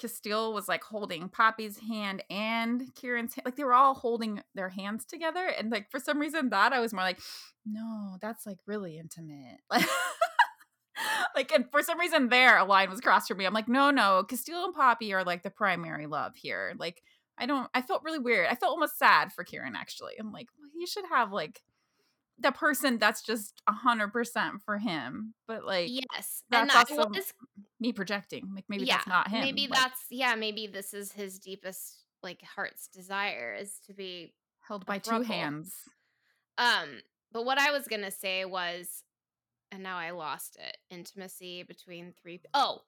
Casteel 0.00 0.54
was, 0.54 0.68
like, 0.68 0.82
holding 0.82 1.28
Poppy's 1.28 1.78
hand 1.78 2.24
and 2.30 2.94
Kieran's 2.94 3.34
hand 3.34 3.44
like, 3.44 3.56
they 3.56 3.64
were 3.64 3.74
all 3.74 3.92
holding 3.94 4.42
their 4.54 4.70
hands 4.70 5.04
together, 5.04 5.46
and, 5.46 5.70
like, 5.70 5.90
for 5.90 6.00
some 6.00 6.18
reason, 6.18 6.48
that 6.50 6.72
I 6.72 6.80
was 6.80 6.94
more 6.94 7.02
like, 7.04 7.20
"No, 7.66 8.16
that's, 8.20 8.46
like, 8.46 8.58
really 8.66 8.98
intimate." 8.98 9.60
Like, 9.70 9.84
and 11.54 11.70
for 11.70 11.82
some 11.82 11.98
reason 11.98 12.28
there, 12.28 12.58
a 12.58 12.64
line 12.64 12.90
was 12.90 13.00
crossed 13.00 13.28
for 13.28 13.34
me. 13.34 13.44
I'm 13.44 13.54
like, 13.54 13.68
"No, 13.68 13.90
no, 13.90 14.24
Casteel 14.28 14.64
and 14.64 14.74
Poppy 14.74 15.12
are, 15.12 15.24
like, 15.24 15.42
the 15.42 15.50
primary 15.50 16.06
love 16.06 16.34
here." 16.36 16.74
Like, 16.78 17.02
I 17.38 17.46
don't 17.46 17.68
I 17.74 17.82
felt 17.82 18.02
really 18.04 18.18
weird. 18.18 18.46
I 18.48 18.54
felt 18.54 18.70
almost 18.70 18.98
sad 18.98 19.32
for 19.32 19.44
Kieran, 19.44 19.76
actually. 19.76 20.14
I'm 20.18 20.32
like, 20.32 20.48
"Well, 20.58 20.70
you 20.74 20.86
should 20.86 21.04
have, 21.10 21.32
like, 21.32 21.62
the 22.38 22.52
person 22.52 22.98
that's 22.98 23.22
just 23.22 23.62
a 23.68 23.72
100% 23.72 24.62
for 24.64 24.78
him." 24.78 25.34
But, 25.46 25.64
like, 25.64 25.90
Yes, 25.90 26.42
and 26.52 26.68
that's 26.70 26.90
I 26.90 26.96
also 26.96 27.10
was 27.10 27.32
me 27.80 27.92
projecting. 27.92 28.50
Like, 28.54 28.64
maybe 28.68 28.84
Yeah, 28.84 28.96
that's 28.96 29.08
not 29.08 29.30
maybe 29.32 29.64
him. 29.64 29.70
Like, 29.70 29.80
that's 29.80 30.00
yeah, 30.10 30.34
maybe 30.34 30.66
this 30.66 30.94
is 30.94 31.12
his 31.12 31.38
deepest 31.38 32.04
like 32.22 32.42
heart's 32.42 32.86
desire 32.88 33.54
is 33.58 33.78
to 33.86 33.94
be 33.94 34.34
held 34.60 34.86
by 34.86 34.98
2 34.98 35.22
hands. 35.22 35.74
Um, 36.58 37.00
but 37.32 37.44
what 37.44 37.58
I 37.58 37.72
was 37.72 37.88
gonna 37.88 38.10
say 38.10 38.44
was, 38.44 39.04
and 39.72 39.82
now 39.82 39.98
I 39.98 40.10
lost 40.12 40.56
it. 40.60 40.78
Intimacy 40.90 41.64
between 41.64 42.12
three. 42.14 42.40
Oh, 42.54 42.82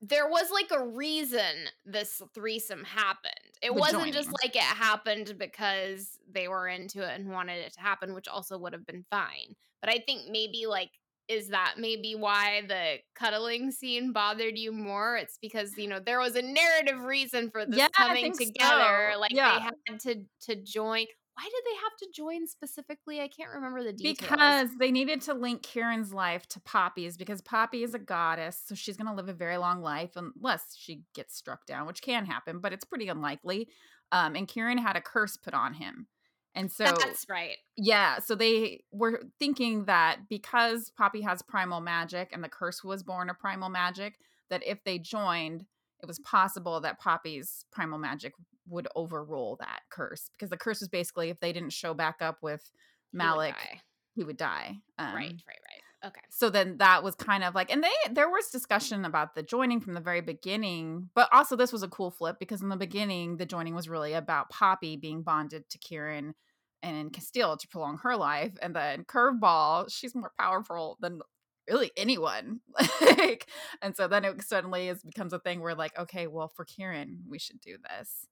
there 0.00 0.28
was 0.28 0.50
like 0.50 0.70
a 0.70 0.86
reason 0.86 1.68
this 1.84 2.20
threesome 2.34 2.84
happened. 2.84 3.32
It 3.62 3.74
The 3.74 3.80
wasn't 3.80 4.12
just 4.12 4.30
like 4.42 4.54
it 4.54 4.62
happened 4.62 5.36
because 5.38 6.18
they 6.28 6.48
were 6.48 6.68
into 6.68 7.00
it 7.02 7.18
and 7.18 7.30
wanted 7.30 7.58
it 7.64 7.72
to 7.74 7.80
happen, 7.80 8.14
which 8.14 8.28
also 8.28 8.58
would 8.58 8.74
have 8.74 8.86
been 8.86 9.06
fine. 9.10 9.56
But 9.80 9.90
I 9.90 9.98
think 10.06 10.30
maybe 10.30 10.66
like 10.66 10.90
is 11.28 11.48
that 11.48 11.74
maybe 11.76 12.14
why 12.14 12.62
the 12.68 12.98
cuddling 13.16 13.72
scene 13.72 14.12
bothered 14.12 14.56
you 14.56 14.70
more? 14.70 15.16
It's 15.16 15.38
because, 15.38 15.76
you 15.76 15.88
know, 15.88 15.98
there 15.98 16.20
was 16.20 16.36
a 16.36 16.42
narrative 16.42 17.00
reason 17.02 17.50
for 17.50 17.66
this 17.66 17.82
Yeah, 17.82 17.88
coming 17.88 18.32
together. 18.32 19.14
so. 19.14 19.18
Like 19.18 19.32
they 19.44 19.58
had 19.58 19.72
to 20.02 20.24
to 20.42 20.56
join. 20.62 21.06
Why 21.36 21.44
did 21.44 21.64
they 21.66 21.76
have 21.76 21.96
to 21.98 22.06
join 22.14 22.46
specifically? 22.46 23.20
I 23.20 23.28
can't 23.28 23.50
remember 23.52 23.84
the 23.84 23.92
details. 23.92 24.30
Because 24.30 24.70
they 24.78 24.90
needed 24.90 25.20
to 25.22 25.34
link 25.34 25.62
Kieran's 25.62 26.14
life 26.14 26.46
to 26.48 26.60
Poppy's 26.60 27.18
because 27.18 27.42
Poppy 27.42 27.82
is 27.82 27.92
a 27.92 27.98
goddess, 27.98 28.58
so 28.64 28.74
she's 28.74 28.96
going 28.96 29.08
to 29.08 29.14
live 29.14 29.28
a 29.28 29.34
very 29.34 29.58
long 29.58 29.82
life 29.82 30.12
unless 30.16 30.74
she 30.78 31.02
gets 31.14 31.36
struck 31.36 31.66
down, 31.66 31.86
which 31.86 32.00
can 32.00 32.24
happen, 32.24 32.60
but 32.60 32.72
it's 32.72 32.86
pretty 32.86 33.08
unlikely. 33.08 33.68
Um, 34.12 34.34
and 34.34 34.48
Kieran 34.48 34.78
had 34.78 34.96
a 34.96 35.02
curse 35.02 35.36
put 35.36 35.52
on 35.52 35.74
him. 35.74 36.06
And 36.54 36.72
so, 36.72 36.84
That's 36.84 37.26
right. 37.28 37.58
yeah, 37.76 38.18
so 38.20 38.34
they 38.34 38.84
were 38.90 39.24
thinking 39.38 39.84
that 39.84 40.20
because 40.30 40.90
Poppy 40.96 41.20
has 41.20 41.42
primal 41.42 41.82
magic 41.82 42.30
and 42.32 42.42
the 42.42 42.48
curse 42.48 42.82
was 42.82 43.02
born 43.02 43.28
of 43.28 43.38
primal 43.38 43.68
magic, 43.68 44.14
that 44.48 44.66
if 44.66 44.82
they 44.84 44.98
joined, 44.98 45.66
it 46.02 46.06
was 46.06 46.18
possible 46.20 46.80
that 46.80 46.98
Poppy's 47.00 47.64
primal 47.72 47.98
magic 47.98 48.32
would 48.68 48.88
overrule 48.96 49.56
that 49.60 49.80
curse 49.90 50.30
because 50.32 50.50
the 50.50 50.56
curse 50.56 50.80
was 50.80 50.88
basically 50.88 51.30
if 51.30 51.40
they 51.40 51.52
didn't 51.52 51.72
show 51.72 51.94
back 51.94 52.16
up 52.20 52.38
with 52.42 52.70
He 53.12 53.16
would 53.18 53.18
Malik 53.18 53.54
die. 53.54 53.80
he 54.14 54.24
would 54.24 54.36
die. 54.36 54.78
Right, 54.98 55.08
Um, 55.08 55.14
right, 55.14 55.40
right. 55.46 55.82
Okay. 56.04 56.20
so 56.30 56.50
then 56.50 56.76
that 56.78 57.02
was 57.02 57.14
kind 57.14 57.42
of 57.42 57.54
like, 57.54 57.72
and 57.72 57.82
they 57.82 57.90
there 58.12 58.28
was 58.28 58.48
discussion 58.50 59.04
about 59.04 59.34
the 59.34 59.42
joining 59.42 59.80
from 59.80 59.94
the 59.94 60.00
very 60.00 60.20
beginning, 60.20 61.10
but 61.14 61.28
also 61.32 61.56
this 61.56 61.72
was 61.72 61.82
a 61.82 61.88
cool 61.88 62.10
flip 62.10 62.36
because 62.38 62.62
in 62.62 62.68
the 62.68 62.76
beginning 62.76 63.38
the 63.38 63.46
joining 63.46 63.74
was 63.74 63.88
really 63.88 64.12
about 64.12 64.50
Poppy 64.50 64.96
being 64.96 65.22
bonded 65.22 65.68
to 65.70 65.78
Kieran 65.78 66.34
and 66.82 67.12
Castile 67.12 67.56
to 67.56 67.68
prolong 67.68 67.98
her 68.02 68.14
life, 68.16 68.52
and 68.62 68.76
then 68.76 69.04
Curveball, 69.04 69.90
she's 69.90 70.14
more 70.14 70.32
powerful 70.38 70.98
than 71.00 71.20
really 71.68 71.90
anyone. 71.96 72.60
like, 73.00 73.46
and 73.82 73.96
so 73.96 74.08
then 74.08 74.24
it 74.24 74.42
suddenly 74.42 74.88
is 74.88 75.02
becomes 75.02 75.32
a 75.32 75.38
thing 75.38 75.60
where 75.60 75.74
like, 75.74 75.98
okay, 75.98 76.26
well 76.26 76.48
for 76.48 76.64
Kieran 76.64 77.24
we 77.28 77.38
should 77.38 77.60
do 77.60 77.76
this, 77.90 78.26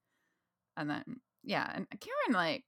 and 0.77 0.89
then 0.91 1.21
yeah, 1.43 1.71
and 1.75 1.87
Kieran 2.01 2.33
like 2.33 2.65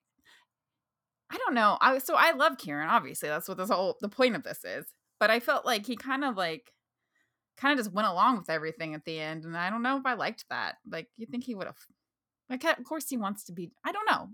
I 1.31 1.39
don't 1.39 1.55
know. 1.55 1.77
I 1.81 1.99
so 1.99 2.15
I 2.15 2.33
love 2.33 2.59
Kieran, 2.59 2.89
obviously. 2.89 3.29
That's 3.29 3.49
what 3.49 3.59
this 3.59 3.71
whole 3.71 3.97
the 4.01 4.09
point 4.09 4.37
of 4.37 4.43
this 4.45 4.65
is. 4.65 4.87
But 5.19 5.31
I 5.31 5.41
felt 5.41 5.67
like 5.67 5.87
he 5.87 5.97
kind 5.97 6.25
of 6.25 6.37
like 6.37 6.73
kind 7.57 7.73
of 7.73 7.85
just 7.85 7.95
went 7.95 8.07
along 8.07 8.37
with 8.39 8.51
everything 8.51 8.95
at 8.95 9.05
the 9.05 9.19
end, 9.19 9.45
and 9.45 9.57
I 9.57 9.71
don't 9.71 9.83
know 9.83 9.97
if 9.97 10.07
I 10.07 10.15
liked 10.15 10.45
that. 10.51 10.77
Like, 10.91 11.09
you 11.17 11.27
think 11.27 11.45
he 11.45 11.55
would 11.55 11.67
have? 11.67 11.79
Like, 12.51 12.63
of 12.65 12.85
course 12.85 13.09
he 13.09 13.17
wants 13.17 13.45
to 13.45 13.53
be. 13.53 13.73
I 13.85 13.93
don't 13.93 14.09
know. 14.09 14.29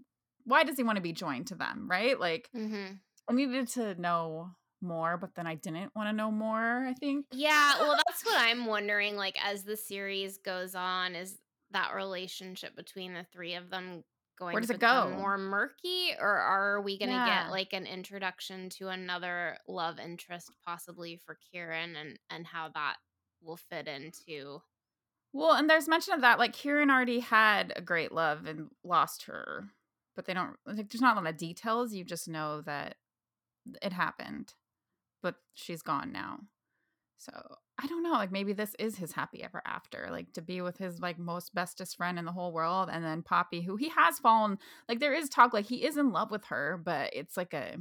Why 0.45 0.65
does 0.65 0.77
he 0.77 0.83
want 0.83 0.97
to 0.97 1.03
be 1.03 1.13
joined 1.13 1.47
to 1.47 1.55
them? 1.55 1.89
Right? 1.89 2.19
Like, 2.19 2.51
Mhm. 2.55 2.99
I 3.29 3.33
needed 3.33 3.69
to 3.69 3.95
know 3.95 4.51
more, 4.83 5.17
but 5.17 5.35
then 5.35 5.47
I 5.47 5.55
didn't 5.55 5.95
want 5.95 6.09
to 6.09 6.13
know 6.13 6.31
more. 6.31 6.85
I 6.87 6.95
think. 6.95 7.27
Yeah, 7.33 7.75
well, 7.81 7.97
that's 8.07 8.25
what 8.25 8.41
I'm 8.41 8.67
wondering. 8.67 9.17
Like, 9.17 9.37
as 9.45 9.65
the 9.65 9.77
series 9.77 10.39
goes 10.39 10.75
on, 10.75 11.15
is 11.15 11.39
that 11.71 11.95
relationship 11.95 12.77
between 12.77 13.15
the 13.15 13.25
three 13.33 13.55
of 13.55 13.71
them 13.71 14.05
going 14.39 14.55
Where 14.55 14.61
does 14.61 14.71
to 14.71 14.75
it 14.75 14.81
go? 14.81 15.15
more 15.17 15.39
murky, 15.39 16.11
or 16.19 16.29
are 16.29 16.81
we 16.83 16.99
going 16.99 17.11
to 17.11 17.27
get 17.27 17.51
like 17.51 17.73
an 17.73 17.87
introduction 17.87 18.69
to 18.71 18.89
another 18.89 19.57
love 19.69 19.99
interest, 19.99 20.51
possibly 20.65 21.21
for 21.25 21.39
Kieran, 21.51 21.97
and 21.97 22.19
and 22.31 22.47
how 22.47 22.69
that 22.75 22.97
will 23.43 23.57
fit 23.57 23.89
into? 23.89 24.63
Well, 25.35 25.53
and 25.55 25.69
there's 25.71 25.89
mention 25.89 26.13
of 26.13 26.21
that. 26.21 26.39
Like, 26.39 26.53
Kieran 26.53 26.91
already 26.91 27.21
had 27.21 27.73
a 27.75 27.81
great 27.81 28.13
love 28.13 28.45
and 28.45 28.69
lost 28.85 29.25
her, 29.25 29.69
but 30.15 30.27
they 30.27 30.35
don't. 30.35 30.57
Like, 30.67 30.91
there's 30.91 31.01
not 31.01 31.17
a 31.17 31.21
lot 31.21 31.29
of 31.31 31.39
details. 31.39 31.95
You 31.95 32.05
just 32.05 32.29
know 32.29 32.61
that 32.63 32.97
it 33.81 33.93
happened, 33.95 34.53
but 35.23 35.37
she's 35.55 35.83
gone 35.83 36.13
now. 36.13 36.41
So 37.19 37.33
I 37.79 37.87
don't 37.87 38.03
know. 38.03 38.13
Like 38.13 38.33
maybe 38.33 38.53
this 38.53 38.75
is 38.79 38.97
his 38.97 39.13
happy 39.13 39.43
ever 39.45 39.63
after. 39.65 40.09
Like 40.11 40.33
to 40.33 40.43
be 40.43 40.61
with 40.61 40.79
his 40.79 41.01
like 41.01 41.19
most 41.19 41.55
bestest 41.55 41.97
friend 41.97 42.19
in 42.19 42.25
the 42.25 42.33
whole 42.33 42.53
world, 42.53 42.89
and 42.93 43.05
then 43.05 43.23
Poppy, 43.23 43.63
who 43.63 43.77
he 43.77 43.91
has 43.91 44.19
fallen. 44.19 44.59
Like 44.89 44.99
there 44.99 45.15
is 45.15 45.29
talk 45.29 45.53
like 45.53 45.67
he 45.67 45.85
is 45.85 45.97
in 45.97 46.11
love 46.11 46.31
with 46.31 46.47
her, 46.47 46.81
but 46.85 47.11
it's 47.13 47.37
like 47.37 47.55
a 47.55 47.77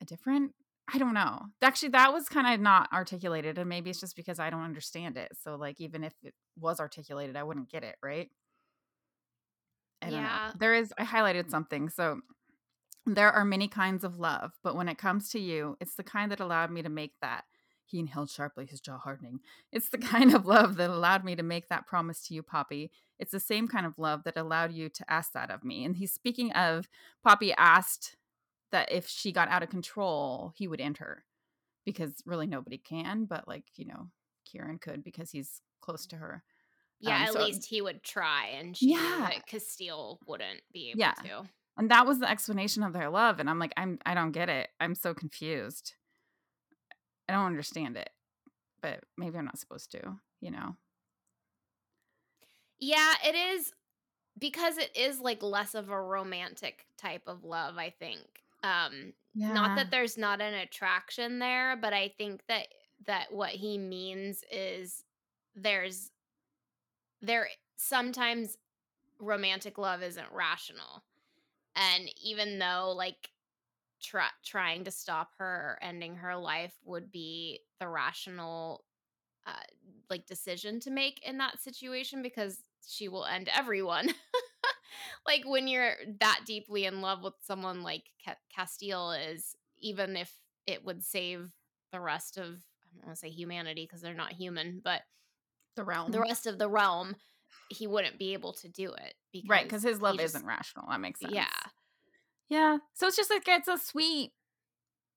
a 0.00 0.04
different. 0.04 0.52
I 0.92 0.98
don't 0.98 1.14
know. 1.14 1.42
Actually, 1.62 1.90
that 1.90 2.12
was 2.12 2.28
kind 2.28 2.52
of 2.52 2.60
not 2.60 2.92
articulated, 2.92 3.56
and 3.56 3.68
maybe 3.68 3.88
it's 3.88 4.00
just 4.00 4.16
because 4.16 4.38
I 4.38 4.50
don't 4.50 4.64
understand 4.64 5.16
it. 5.16 5.32
So 5.42 5.56
like 5.56 5.80
even 5.80 6.04
if 6.04 6.12
it 6.22 6.34
was 6.58 6.80
articulated, 6.80 7.36
I 7.36 7.44
wouldn't 7.44 7.70
get 7.70 7.84
it 7.84 7.96
right. 8.02 8.28
I 10.02 10.10
don't 10.10 10.20
know. 10.22 10.28
Yeah, 10.28 10.52
There 10.58 10.74
is. 10.74 10.92
I 10.98 11.04
highlighted 11.04 11.50
something. 11.50 11.88
So 11.88 12.20
there 13.06 13.32
are 13.32 13.44
many 13.44 13.68
kinds 13.68 14.04
of 14.04 14.18
love, 14.18 14.52
but 14.62 14.76
when 14.76 14.88
it 14.88 14.98
comes 14.98 15.30
to 15.30 15.40
you, 15.40 15.76
it's 15.80 15.94
the 15.96 16.04
kind 16.04 16.30
that 16.30 16.40
allowed 16.40 16.70
me 16.70 16.82
to 16.82 16.88
make 16.88 17.14
that. 17.20 17.44
He 17.84 17.98
inhaled 17.98 18.30
sharply, 18.30 18.64
his 18.66 18.80
jaw 18.80 18.98
hardening. 18.98 19.40
It's 19.72 19.88
the 19.90 19.98
kind 19.98 20.34
of 20.34 20.46
love 20.46 20.76
that 20.76 20.90
allowed 20.90 21.24
me 21.24 21.34
to 21.36 21.42
make 21.42 21.68
that 21.68 21.86
promise 21.86 22.26
to 22.28 22.34
you, 22.34 22.42
Poppy. 22.42 22.90
It's 23.18 23.32
the 23.32 23.40
same 23.40 23.68
kind 23.68 23.86
of 23.86 23.98
love 23.98 24.24
that 24.24 24.36
allowed 24.36 24.72
you 24.72 24.88
to 24.90 25.10
ask 25.12 25.32
that 25.32 25.50
of 25.50 25.64
me. 25.64 25.84
And 25.84 25.96
he's 25.96 26.12
speaking 26.12 26.52
of 26.52 26.88
Poppy 27.24 27.52
asked 27.54 28.16
that 28.70 28.90
if 28.92 29.06
she 29.08 29.32
got 29.32 29.48
out 29.48 29.62
of 29.62 29.68
control, 29.70 30.52
he 30.56 30.68
would 30.68 30.80
end 30.80 30.98
her 30.98 31.24
because 31.84 32.22
really 32.24 32.46
nobody 32.46 32.78
can, 32.78 33.24
but 33.24 33.48
like, 33.48 33.64
you 33.76 33.86
know, 33.86 34.08
Kieran 34.44 34.78
could 34.78 35.02
because 35.04 35.30
he's 35.30 35.60
close 35.80 36.06
to 36.06 36.16
her. 36.16 36.44
Yeah, 37.00 37.16
Um, 37.16 37.22
at 37.22 37.32
so 37.32 37.40
least 37.40 37.64
he 37.66 37.82
would 37.82 38.02
try, 38.04 38.46
and 38.46 38.76
she 38.76 38.92
yeah, 38.92 39.28
that 39.28 39.46
Casteel 39.48 40.18
wouldn't 40.26 40.60
be 40.72 40.90
able 40.90 41.00
yeah, 41.00 41.14
to. 41.14 41.48
And 41.76 41.90
that 41.90 42.06
was 42.06 42.18
the 42.20 42.30
explanation 42.30 42.82
of 42.82 42.92
their 42.92 43.10
love, 43.10 43.40
and 43.40 43.48
I'm 43.50 43.58
like, 43.58 43.72
I'm 43.76 43.98
I 44.06 44.14
don't 44.14 44.32
get 44.32 44.48
it. 44.48 44.70
I'm 44.80 44.94
so 44.94 45.14
confused. 45.14 45.94
I 47.28 47.32
don't 47.32 47.46
understand 47.46 47.96
it, 47.96 48.10
but 48.82 49.04
maybe 49.16 49.38
I'm 49.38 49.44
not 49.46 49.58
supposed 49.58 49.92
to, 49.92 50.20
you 50.40 50.50
know? 50.50 50.76
Yeah, 52.78 53.14
it 53.24 53.34
is 53.34 53.72
because 54.38 54.78
it 54.78 54.96
is 54.96 55.20
like 55.20 55.42
less 55.42 55.74
of 55.74 55.90
a 55.90 56.00
romantic 56.00 56.86
type 56.98 57.24
of 57.26 57.44
love, 57.44 57.78
I 57.78 57.90
think. 57.90 58.42
Um 58.62 59.14
not 59.48 59.74
that 59.76 59.90
there's 59.90 60.18
not 60.18 60.40
an 60.40 60.54
attraction 60.54 61.38
there, 61.40 61.76
but 61.76 61.92
I 61.92 62.08
think 62.18 62.46
that 62.48 62.68
that 63.06 63.32
what 63.32 63.50
he 63.50 63.78
means 63.78 64.44
is 64.50 65.04
there's 65.54 66.10
there 67.20 67.48
sometimes 67.76 68.58
romantic 69.20 69.78
love 69.78 70.02
isn't 70.02 70.32
rational. 70.32 71.04
And 71.76 72.10
even 72.22 72.58
though 72.58 72.92
like 72.96 73.30
try, 74.02 74.28
trying 74.44 74.84
to 74.84 74.90
stop 74.90 75.30
her 75.38 75.44
or 75.44 75.78
ending 75.82 76.16
her 76.16 76.36
life 76.36 76.74
would 76.84 77.10
be 77.10 77.60
the 77.80 77.88
rational 77.88 78.84
uh, 79.46 79.52
like 80.10 80.26
decision 80.26 80.80
to 80.80 80.90
make 80.90 81.20
in 81.26 81.38
that 81.38 81.60
situation 81.60 82.22
because 82.22 82.58
she 82.86 83.08
will 83.08 83.24
end 83.24 83.48
everyone. 83.54 84.08
like 85.26 85.42
when 85.46 85.68
you're 85.68 85.94
that 86.20 86.40
deeply 86.46 86.84
in 86.84 87.00
love 87.00 87.22
with 87.22 87.34
someone 87.42 87.82
like 87.82 88.04
Ca- 88.24 88.36
Casteel 88.56 89.32
is, 89.32 89.56
even 89.78 90.16
if 90.16 90.32
it 90.66 90.84
would 90.84 91.02
save 91.02 91.50
the 91.92 92.00
rest 92.00 92.38
of 92.38 92.44
I 92.44 92.98
don't 92.98 93.06
want 93.06 93.16
to 93.16 93.20
say 93.20 93.30
humanity 93.30 93.84
because 93.84 94.02
they're 94.02 94.14
not 94.14 94.32
human, 94.32 94.80
but 94.84 95.02
the 95.76 95.84
realm 95.84 96.10
the 96.12 96.20
rest 96.20 96.46
of 96.46 96.58
the 96.58 96.68
realm, 96.68 97.16
he 97.68 97.86
wouldn't 97.86 98.18
be 98.18 98.32
able 98.32 98.52
to 98.54 98.68
do 98.68 98.92
it 98.92 99.14
because 99.32 99.48
Right, 99.48 99.64
because 99.64 99.82
his 99.82 100.00
love 100.00 100.16
just 100.16 100.34
isn't 100.36 100.46
rational. 100.46 100.86
That 100.90 101.00
makes 101.00 101.20
sense. 101.20 101.32
Yeah. 101.34 101.46
Yeah 102.48 102.78
so 102.94 103.06
it's 103.06 103.16
just 103.16 103.30
like 103.30 103.44
it's 103.46 103.68
a 103.68 103.78
sweet, 103.78 104.32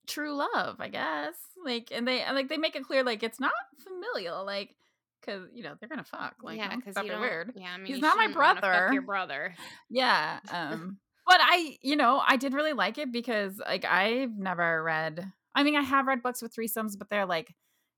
true 0.07 0.35
love, 0.35 0.77
I 0.79 0.87
guess. 0.89 1.35
Like, 1.63 1.89
and 1.91 2.07
they 2.07 2.21
and, 2.21 2.35
like 2.35 2.47
they 2.49 2.57
make 2.57 2.75
it 2.75 2.85
clear 2.85 3.03
like 3.03 3.23
it's 3.23 3.39
not 3.39 3.51
familial, 3.83 4.45
like 4.45 4.75
because 5.21 5.49
you 5.53 5.63
know 5.63 5.73
they're 5.79 5.89
gonna 5.89 6.03
fuck. 6.03 6.35
Like, 6.43 6.57
yeah 6.57 6.75
because 6.75 6.95
you 7.03 7.19
weird. 7.19 7.53
yeah 7.55 7.73
I 7.73 7.77
mean 7.77 7.87
He's 7.87 7.99
not 7.99 8.17
my 8.17 8.23
shouldn't 8.25 8.37
want 8.37 8.57
to 8.57 8.61
fuck 8.61 8.93
your 8.93 9.01
brother. 9.01 9.53
brother 9.55 9.55
Yeah. 9.89 10.39
Um. 10.51 10.97
But 11.27 11.39
I, 11.41 11.77
you 11.81 11.95
know, 11.95 12.21
I 12.23 12.37
did 12.37 12.53
really 12.53 12.73
like 12.73 12.99
it 12.99 13.11
because 13.11 13.59
like 13.59 13.83
I've 13.83 14.37
never 14.37 14.83
read. 14.83 15.25
I 15.55 15.63
mean, 15.63 15.75
I 15.75 15.81
have 15.81 16.05
read 16.05 16.21
books 16.21 16.41
with 16.41 16.53
threesomes, 16.55 16.97
but 16.97 17.09
they're 17.09 17.25
like. 17.25 17.53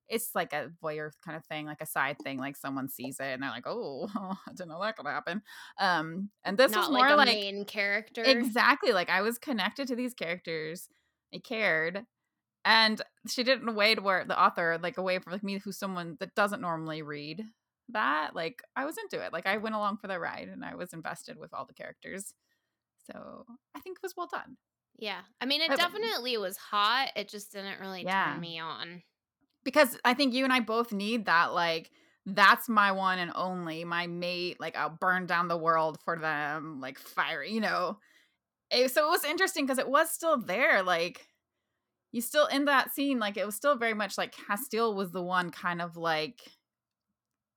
It's 0.10 0.30
like 0.36 0.54
a 0.54 0.70
voyeur 0.84 1.12
kind 1.26 1.36
of 1.38 1.46
thing, 1.46 1.66
like 1.66 1.82
a 1.82 1.86
side 1.86 2.18
thing. 2.24 2.38
Like 2.40 2.56
someone 2.56 2.90
sees 2.90 3.20
it 3.20 3.26
and 3.34 3.44
they're 3.44 3.50
like, 3.50 3.68
"Oh, 3.68 4.08
I 4.16 4.52
didn't 4.52 4.70
know 4.70 4.82
that 4.82 4.96
could 4.98 5.06
happen." 5.06 5.42
Um, 5.80 6.30
and 6.44 6.58
this 6.58 6.70
was 6.76 6.90
not 6.90 6.92
like 6.92 7.04
more 7.06 7.14
a 7.14 7.18
like 7.18 7.28
main 7.28 7.66
character 7.66 8.24
Exactly. 8.24 8.92
Like 8.94 9.10
I 9.10 9.22
was 9.22 9.38
connected 9.38 9.88
to 9.90 9.96
these 9.96 10.14
characters. 10.14 10.88
I 11.34 11.40
cared. 11.40 12.06
And 12.66 13.02
she 13.30 13.44
did 13.44 13.60
it 13.60 13.62
in 13.62 13.70
a 13.70 13.74
way 13.74 13.96
to 13.96 14.02
where 14.02 14.26
the 14.26 14.38
author, 14.42 14.78
like 14.82 14.98
a 14.98 15.02
way 15.02 15.20
for 15.20 15.32
like 15.32 15.44
me 15.44 15.58
who's 15.58 15.78
someone 15.80 16.18
that 16.20 16.36
doesn't 16.36 16.60
normally 16.62 17.02
read 17.02 17.44
that, 17.90 18.32
like 18.36 18.62
I 18.76 18.84
was 18.86 18.98
into 18.98 19.24
it. 19.26 19.32
Like 19.32 19.46
I 19.46 19.56
went 19.58 19.76
along 19.76 19.98
for 19.98 20.08
the 20.08 20.20
ride 20.20 20.50
and 20.50 20.66
I 20.66 20.76
was 20.76 20.92
invested 20.92 21.38
with 21.40 21.54
all 21.54 21.66
the 21.66 21.74
characters. 21.74 22.34
So 23.10 23.46
I 23.76 23.80
think 23.80 23.98
it 23.98 24.04
was 24.04 24.16
well 24.18 24.28
done. 24.30 24.58
Yeah. 25.00 25.22
I 25.40 25.46
mean, 25.46 25.62
it 25.62 25.70
But- 25.70 25.78
definitely 25.78 26.38
was 26.38 26.58
hot. 26.58 27.12
It 27.16 27.30
just 27.30 27.54
didn't 27.54 27.80
really 27.80 28.04
Yeah. 28.04 28.32
turn 28.34 28.42
me 28.42 28.60
on. 28.60 29.04
Because 29.64 29.98
I 30.06 30.14
think 30.14 30.34
you 30.34 30.44
and 30.44 30.54
I 30.54 30.62
both 30.62 30.92
need 30.94 31.26
that, 31.26 31.54
like, 31.54 31.92
that's 32.26 32.68
my 32.68 32.92
one 32.92 33.20
and 33.20 33.32
only, 33.36 33.84
my 33.86 34.08
mate, 34.08 34.60
like 34.60 34.76
I'll 34.76 34.90
burn 34.90 35.26
down 35.28 35.48
the 35.48 35.58
world 35.58 35.98
for 36.04 36.18
them, 36.18 36.80
like 36.82 37.00
fire, 37.00 37.44
you 37.44 37.62
know. 37.62 38.00
Eh, 38.72 38.88
so 38.90 39.08
it 39.08 39.10
was 39.12 39.24
interesting 39.24 39.66
because 39.66 39.78
it 39.80 39.88
was 39.90 40.12
still 40.12 40.38
there, 40.38 40.84
like 40.84 41.26
you 42.12 42.22
still 42.22 42.48
in 42.48 42.66
that 42.66 42.92
scene, 42.94 43.20
like 43.20 43.38
it 43.38 43.46
was 43.46 43.56
still 43.56 43.78
very 43.78 43.94
much 43.94 44.18
like 44.18 44.34
Casteel 44.36 44.96
was 44.96 45.12
the 45.12 45.22
one 45.24 45.52
kind 45.52 45.82
of 45.82 45.96
like 45.98 46.42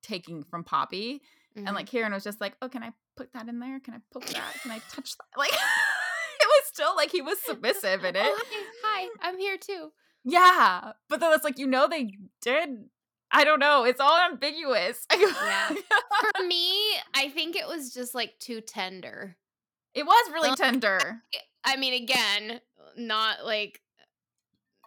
taking 0.03 0.43
from 0.45 0.65
Poppy. 0.65 1.23
And 1.57 1.69
Mhm. 1.69 1.75
like 1.75 1.87
Kieran 1.87 2.13
was 2.13 2.25
just 2.25 2.41
like, 2.41 2.57
Oh, 2.63 2.69
can 2.69 2.83
I 2.83 2.93
put 3.17 3.33
that 3.33 3.49
in 3.49 3.59
there? 3.59 3.81
Can 3.81 3.95
I 3.95 3.99
poke 4.13 4.27
that? 4.27 4.61
Can 4.63 4.71
I 4.71 4.79
touch 4.89 5.17
that? 5.17 5.27
Like 5.37 5.51
it 6.41 6.47
was 6.47 6.65
still 6.67 6.95
like 6.97 7.11
he 7.11 7.23
was 7.23 7.41
submissive 7.43 8.05
in 8.05 8.17
it. 8.17 8.23
Oh, 8.25 8.43
hi, 8.51 8.65
hi, 8.85 9.09
I'm 9.29 9.39
here 9.39 9.59
too. 9.59 9.93
Yeah. 10.25 10.93
But 11.09 11.21
then 11.21 11.33
it's 11.33 11.45
like, 11.45 11.59
you 11.59 11.67
know, 11.67 11.89
they 11.89 12.17
did 12.43 12.89
I 13.33 13.45
don't 13.45 13.61
know. 13.61 13.85
It's 13.85 14.01
all 14.01 14.19
ambiguous. 14.19 15.07
Yeah. 15.17 15.69
For 15.69 16.43
me, 16.47 16.75
I 17.15 17.29
think 17.29 17.55
it 17.55 17.67
was 17.67 17.95
just 17.95 18.15
like 18.15 18.39
too 18.41 18.61
tender. 18.61 19.37
it 19.95 20.05
was 20.05 20.33
really 20.33 20.55
tender. 20.57 21.23
I 21.65 21.77
mean, 21.77 22.03
again, 22.03 22.61
not 22.97 23.45
like 23.45 23.81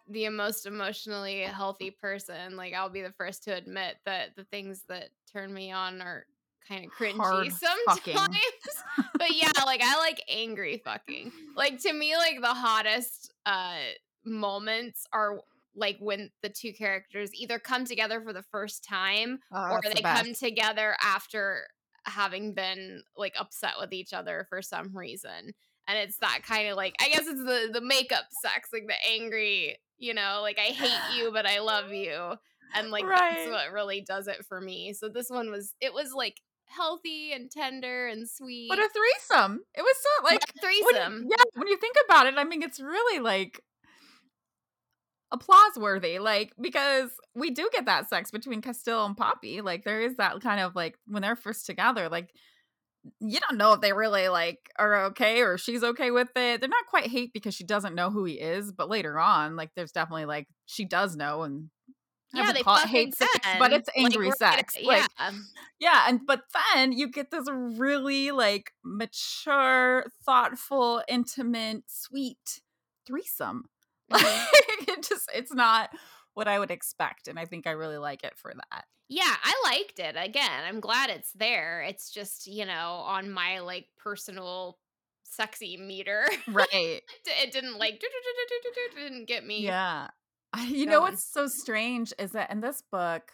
the 0.09 0.27
most 0.29 0.65
emotionally 0.65 1.41
healthy 1.41 1.91
person. 1.91 2.57
Like, 2.57 2.73
I'll 2.73 2.89
be 2.89 3.01
the 3.01 3.13
first 3.13 3.43
to 3.45 3.55
admit 3.55 3.95
that 4.05 4.35
the 4.35 4.43
things 4.45 4.83
that 4.89 5.09
turn 5.31 5.53
me 5.53 5.71
on 5.71 6.01
are 6.01 6.25
kind 6.67 6.85
of 6.85 6.91
cringy 6.91 7.17
Hard 7.17 7.51
sometimes. 7.51 8.27
but 9.17 9.35
yeah, 9.35 9.51
like 9.65 9.81
I 9.83 9.97
like 9.99 10.21
angry 10.29 10.81
fucking. 10.83 11.31
Like 11.55 11.79
to 11.81 11.93
me, 11.93 12.15
like 12.17 12.41
the 12.41 12.53
hottest 12.53 13.33
uh 13.45 13.75
moments 14.25 15.05
are 15.13 15.39
like 15.75 15.97
when 15.99 16.29
the 16.41 16.49
two 16.49 16.71
characters 16.73 17.31
either 17.33 17.57
come 17.59 17.85
together 17.85 18.21
for 18.21 18.31
the 18.33 18.43
first 18.51 18.83
time 18.83 19.39
Oh, 19.51 19.71
or 19.71 19.81
they 19.83 19.93
the 19.93 20.01
come 20.01 20.33
together 20.33 20.95
after 21.03 21.67
having 22.05 22.53
been 22.53 23.01
like 23.17 23.33
upset 23.39 23.73
with 23.79 23.93
each 23.93 24.13
other 24.13 24.45
for 24.49 24.61
some 24.61 24.95
reason. 24.95 25.53
And 25.87 25.97
it's 25.97 26.17
that 26.19 26.41
kind 26.47 26.69
of 26.69 26.77
like 26.77 26.95
I 27.01 27.09
guess 27.09 27.27
it's 27.27 27.43
the 27.43 27.69
the 27.73 27.81
makeup 27.81 28.25
sex, 28.43 28.69
like 28.71 28.87
the 28.87 28.93
angry, 29.11 29.77
you 29.97 30.13
know, 30.13 30.39
like 30.41 30.59
I 30.59 30.71
hate 30.73 31.17
you 31.17 31.31
but 31.31 31.45
I 31.45 31.59
love 31.59 31.91
you. 31.91 32.35
And 32.75 32.89
like 32.91 33.05
that's 33.07 33.49
what 33.49 33.71
really 33.71 34.01
does 34.01 34.27
it 34.27 34.45
for 34.47 34.61
me. 34.61 34.93
So 34.93 35.09
this 35.09 35.29
one 35.29 35.49
was 35.49 35.73
it 35.81 35.93
was 35.93 36.13
like 36.13 36.39
healthy 36.65 37.33
and 37.33 37.49
tender 37.51 38.07
and 38.07 38.29
sweet. 38.29 38.69
But 38.69 38.79
a 38.79 38.89
threesome. 38.89 39.61
It 39.75 39.81
was 39.81 39.95
so 39.97 40.23
like 40.25 40.39
But 40.41 40.49
a 40.49 40.53
when 40.85 40.93
threesome. 40.95 41.27
yeah, 41.29 41.43
when 41.55 41.67
you 41.67 41.77
think 41.77 41.95
about 42.05 42.27
it, 42.27 42.35
I 42.37 42.43
mean, 42.43 42.61
it's 42.63 42.79
really 42.79 43.19
like 43.19 43.61
applause 45.33 45.77
worthy. 45.77 46.19
Like 46.19 46.53
because 46.61 47.09
we 47.35 47.51
do 47.51 47.69
get 47.73 47.85
that 47.87 48.07
sex 48.07 48.31
between 48.31 48.61
Casteel 48.61 49.05
and 49.05 49.17
Poppy. 49.17 49.59
Like 49.61 49.83
there 49.83 50.01
is 50.01 50.15
that 50.17 50.39
kind 50.41 50.61
of 50.61 50.75
like 50.75 50.95
when 51.07 51.21
they're 51.21 51.35
first 51.35 51.65
together, 51.65 52.07
like 52.07 52.29
you 53.19 53.39
don't 53.41 53.57
know 53.57 53.73
if 53.73 53.81
they 53.81 53.91
really 53.91 54.29
like 54.29 54.69
are 54.79 55.05
okay 55.07 55.41
or 55.41 55.57
she's 55.57 55.83
okay 55.83 56.11
with 56.11 56.29
it. 56.37 56.61
They're 56.61 56.69
not 56.69 56.85
quite 56.89 57.07
hate 57.07 57.33
because 57.33 57.53
she 57.53 57.65
doesn't 57.65 57.95
know 57.95 58.11
who 58.11 58.23
he 58.23 58.35
is, 58.35 58.71
but 58.71 58.89
later 58.89 59.19
on, 59.19 59.57
like 59.57 59.71
there's 59.75 59.91
definitely 59.91 60.25
like 60.25 60.47
she 60.67 60.85
does 60.85 61.17
know 61.17 61.41
and 61.43 61.69
Yeah, 62.33 62.51
they 62.51 62.63
call 62.63 62.77
it 62.77 62.87
hate 62.87 63.15
sex, 63.15 63.31
but 63.59 63.73
it's 63.73 63.89
angry 63.95 64.27
like, 64.27 64.37
sex. 64.37 64.75
Yeah. 64.79 65.05
Like 65.19 65.33
yeah, 65.79 66.05
and 66.07 66.21
but 66.25 66.41
then 66.73 66.91
you 66.91 67.09
get 67.09 67.29
this 67.29 67.47
really 67.51 68.31
like 68.31 68.71
mature, 68.83 70.05
thoughtful, 70.25 71.01
intimate, 71.07 71.83
sweet 71.87 72.61
threesome. 73.05 73.65
Mhm. 74.11 74.21
Like 74.21 74.87
it 74.87 75.03
just 75.07 75.29
it's 75.33 75.53
not 75.53 75.89
what 76.33 76.47
I 76.47 76.59
would 76.59 76.71
expect, 76.71 77.27
and 77.27 77.39
I 77.39 77.45
think 77.45 77.67
I 77.67 77.71
really 77.71 77.97
like 77.97 78.23
it 78.23 78.37
for 78.37 78.53
that. 78.53 78.85
Yeah, 79.09 79.35
I 79.43 79.61
liked 79.65 79.99
it. 79.99 80.15
Again, 80.17 80.63
I'm 80.65 80.79
glad 80.79 81.09
it's 81.09 81.31
there. 81.33 81.81
It's 81.83 82.09
just, 82.09 82.47
you 82.47 82.65
know, 82.65 83.03
on 83.05 83.29
my 83.31 83.59
like 83.59 83.87
personal 83.97 84.79
sexy 85.23 85.77
meter. 85.77 86.25
Right. 86.47 87.01
it 87.25 87.51
didn't 87.51 87.77
like 87.77 88.01
didn't 88.95 89.25
get 89.25 89.45
me. 89.45 89.61
Yeah. 89.61 90.07
I, 90.53 90.67
you 90.67 90.85
know 90.85 91.01
what's 91.01 91.23
so 91.23 91.47
strange 91.47 92.13
is 92.19 92.31
that 92.31 92.51
in 92.51 92.61
this 92.61 92.81
book, 92.91 93.31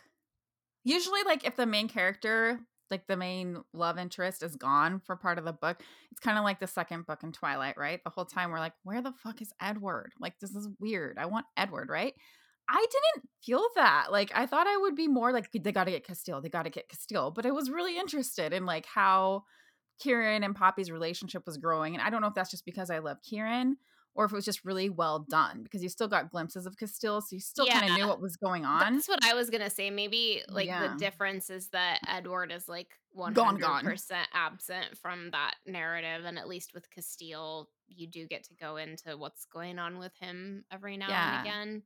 usually 0.84 1.24
like 1.24 1.46
if 1.46 1.56
the 1.56 1.66
main 1.66 1.88
character, 1.88 2.60
like 2.92 3.08
the 3.08 3.18
main 3.18 3.58
love 3.74 3.98
interest 3.98 4.44
is 4.44 4.56
gone 4.56 5.02
for 5.06 5.16
part 5.16 5.38
of 5.38 5.46
the 5.46 5.54
book, 5.54 5.82
it's 6.12 6.20
kind 6.20 6.38
of 6.38 6.44
like 6.44 6.60
the 6.60 6.68
second 6.68 7.06
book 7.06 7.24
in 7.24 7.32
Twilight, 7.32 7.78
right? 7.78 8.04
The 8.04 8.10
whole 8.10 8.26
time 8.26 8.52
we're 8.52 8.60
like, 8.60 8.74
where 8.84 9.02
the 9.02 9.14
fuck 9.24 9.42
is 9.42 9.54
Edward? 9.62 10.14
Like 10.20 10.40
this 10.40 10.56
is 10.56 10.68
weird. 10.80 11.18
I 11.18 11.26
want 11.26 11.46
Edward, 11.58 11.90
right? 11.90 12.14
I 12.70 12.86
didn't 12.90 13.30
feel 13.44 13.66
that. 13.76 14.08
Like 14.12 14.32
I 14.36 14.46
thought 14.46 14.68
I 14.68 14.78
would 14.78 14.96
be 14.96 15.08
more 15.08 15.32
like 15.32 15.52
they 15.52 15.72
got 15.72 15.86
to 15.86 15.92
get 15.92 16.08
Casteel, 16.08 16.42
they 16.42 16.50
got 16.50 16.64
to 16.64 16.70
get 16.70 16.90
Casteel, 16.90 17.34
but 17.34 17.46
I 17.46 17.52
was 17.52 17.70
really 17.70 17.98
interested 17.98 18.54
in 18.54 18.66
like 18.66 18.86
how 18.86 19.44
Kieran 20.00 20.44
and 20.44 20.56
Poppy's 20.56 20.92
relationship 20.92 21.44
was 21.46 21.58
growing, 21.58 21.96
and 21.96 22.02
I 22.02 22.10
don't 22.10 22.22
know 22.22 22.28
if 22.28 22.36
that's 22.36 22.52
just 22.52 22.66
because 22.66 22.90
I 22.90 23.00
love 23.00 23.18
Kieran 23.28 23.78
or 24.16 24.26
if 24.26 24.32
it 24.32 24.36
was 24.36 24.46
just 24.46 24.66
really 24.66 24.90
well 24.90 25.20
done 25.30 25.62
because 25.64 25.82
you 25.84 25.90
still 25.90 26.08
got 26.08 26.30
glimpses 26.32 26.66
of 26.66 26.76
Casteel, 26.76 27.22
so 27.22 27.28
you 27.32 27.40
still 27.40 27.66
kind 27.68 27.90
of 27.90 27.98
knew 27.98 28.08
what 28.08 28.22
was 28.22 28.36
going 28.36 28.66
on. 28.66 28.80
That's 28.94 29.08
what 29.08 29.24
I 29.24 29.34
was 29.34 29.50
gonna 29.50 29.70
say. 29.70 29.90
Maybe 29.90 30.44
like 30.50 30.68
Yeah. 30.68 30.88
the 30.88 30.98
difference 30.98 31.50
is 31.50 31.70
that 31.70 32.00
Edward 32.08 32.52
is 32.52 32.68
like 32.68 32.90
one 33.12 33.34
hundred 33.34 33.84
percent 33.84 34.28
absent 34.34 34.98
from 34.98 35.32
that 35.32 35.56
narrative, 35.66 36.26
and 36.26 36.38
at 36.38 36.48
least 36.48 36.74
with 36.74 36.88
Casteel, 36.92 37.66
you 37.88 38.08
do 38.08 38.28
get 38.28 38.44
to 38.46 38.54
go 38.56 38.78
into 38.78 39.18
what's 39.18 39.46
going 39.46 39.80
on 39.80 39.98
with 40.00 40.16
him 40.20 40.64
every 40.72 40.98
now 40.98 41.08
Yeah. 41.10 41.40
and 41.40 41.48
again. 41.48 41.84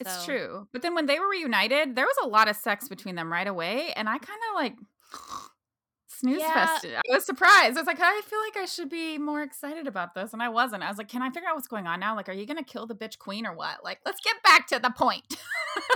It's 0.00 0.24
true. 0.24 0.66
But 0.72 0.80
then 0.80 0.94
when 0.94 1.04
they 1.04 1.18
were 1.20 1.28
reunited, 1.28 1.94
there 1.94 2.06
was 2.06 2.16
a 2.22 2.26
lot 2.26 2.48
of 2.48 2.56
sex 2.56 2.88
between 2.88 3.16
them 3.16 3.30
right 3.30 3.46
away. 3.46 3.92
And 3.92 4.08
I 4.08 4.16
kind 4.16 4.40
of 4.48 4.54
like, 4.54 4.74
snooze 6.20 6.40
Yeah. 6.40 6.66
fest. 6.66 6.86
I 6.86 7.00
was 7.14 7.24
surprised. 7.24 7.76
I 7.76 7.80
was 7.80 7.86
like, 7.86 8.00
I 8.00 8.20
feel 8.22 8.40
like 8.40 8.56
I 8.56 8.66
should 8.66 8.88
be 8.88 9.18
more 9.18 9.42
excited 9.42 9.86
about 9.86 10.14
this, 10.14 10.32
and 10.32 10.42
I 10.42 10.48
wasn't. 10.48 10.82
I 10.82 10.88
was 10.88 10.98
like, 10.98 11.08
can 11.08 11.22
I 11.22 11.30
figure 11.30 11.48
out 11.48 11.54
what's 11.56 11.68
going 11.68 11.86
on 11.86 12.00
now? 12.00 12.14
Like, 12.14 12.28
are 12.28 12.32
you 12.32 12.46
gonna 12.46 12.62
kill 12.64 12.86
the 12.86 12.94
bitch 12.94 13.18
queen 13.18 13.46
or 13.46 13.54
what? 13.54 13.82
Like, 13.84 14.00
let's 14.06 14.20
get 14.20 14.42
back 14.44 14.66
to 14.68 14.78
the 14.78 14.90
point. 14.90 15.24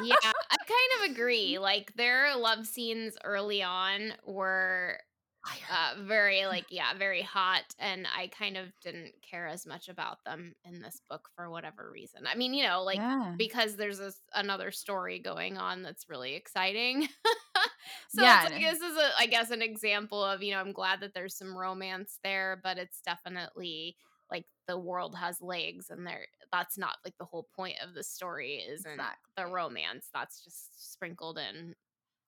yeah, 0.03 0.15
I 0.23 0.57
kind 0.57 1.05
of 1.05 1.11
agree. 1.17 1.59
Like 1.59 1.93
their 1.97 2.37
love 2.37 2.67
scenes 2.67 3.17
early 3.25 3.63
on 3.63 4.13
were 4.25 4.99
uh 5.71 6.03
very 6.03 6.47
like 6.47 6.67
yeah, 6.71 6.95
very 6.97 7.23
hot 7.23 7.65
and 7.79 8.07
I 8.17 8.29
kind 8.29 8.57
of 8.57 8.69
didn't 8.83 9.13
care 9.29 9.47
as 9.47 9.67
much 9.67 9.89
about 9.89 10.25
them 10.25 10.55
in 10.65 10.81
this 10.81 11.01
book 11.09 11.29
for 11.37 11.51
whatever 11.51 11.91
reason. 11.93 12.23
I 12.27 12.35
mean, 12.35 12.55
you 12.55 12.65
know, 12.67 12.83
like 12.83 12.97
yeah. 12.97 13.35
because 13.37 13.77
there's 13.77 13.99
this 13.99 14.21
another 14.35 14.71
story 14.71 15.19
going 15.19 15.59
on 15.59 15.83
that's 15.83 16.09
really 16.09 16.35
exciting. 16.35 17.09
so 18.09 18.23
Yeah, 18.23 18.49
like 18.51 18.61
this 18.61 18.81
is 18.81 18.97
a 18.97 19.11
I 19.19 19.27
guess 19.27 19.51
an 19.51 19.63
example 19.63 20.23
of, 20.25 20.43
you 20.43 20.53
know, 20.53 20.61
I'm 20.61 20.73
glad 20.73 21.01
that 21.01 21.15
there's 21.15 21.37
some 21.37 21.57
romance 21.57 22.19
there, 22.25 22.61
but 22.63 22.79
it's 22.79 23.01
definitely 23.01 23.97
like 24.31 24.47
the 24.67 24.79
world 24.79 25.15
has 25.17 25.43
legs 25.43 25.91
and 25.91 26.07
there 26.07 26.27
that's 26.51 26.79
not 26.79 26.97
like 27.05 27.15
the 27.19 27.25
whole 27.27 27.49
point 27.55 27.77
of 27.87 27.95
the 27.95 28.03
story 28.03 28.63
isn't 28.67 29.01
the 29.37 29.47
romance. 29.47 30.09
That's 30.15 30.43
just 30.43 30.93
sprinkled 30.93 31.39
in. 31.39 31.75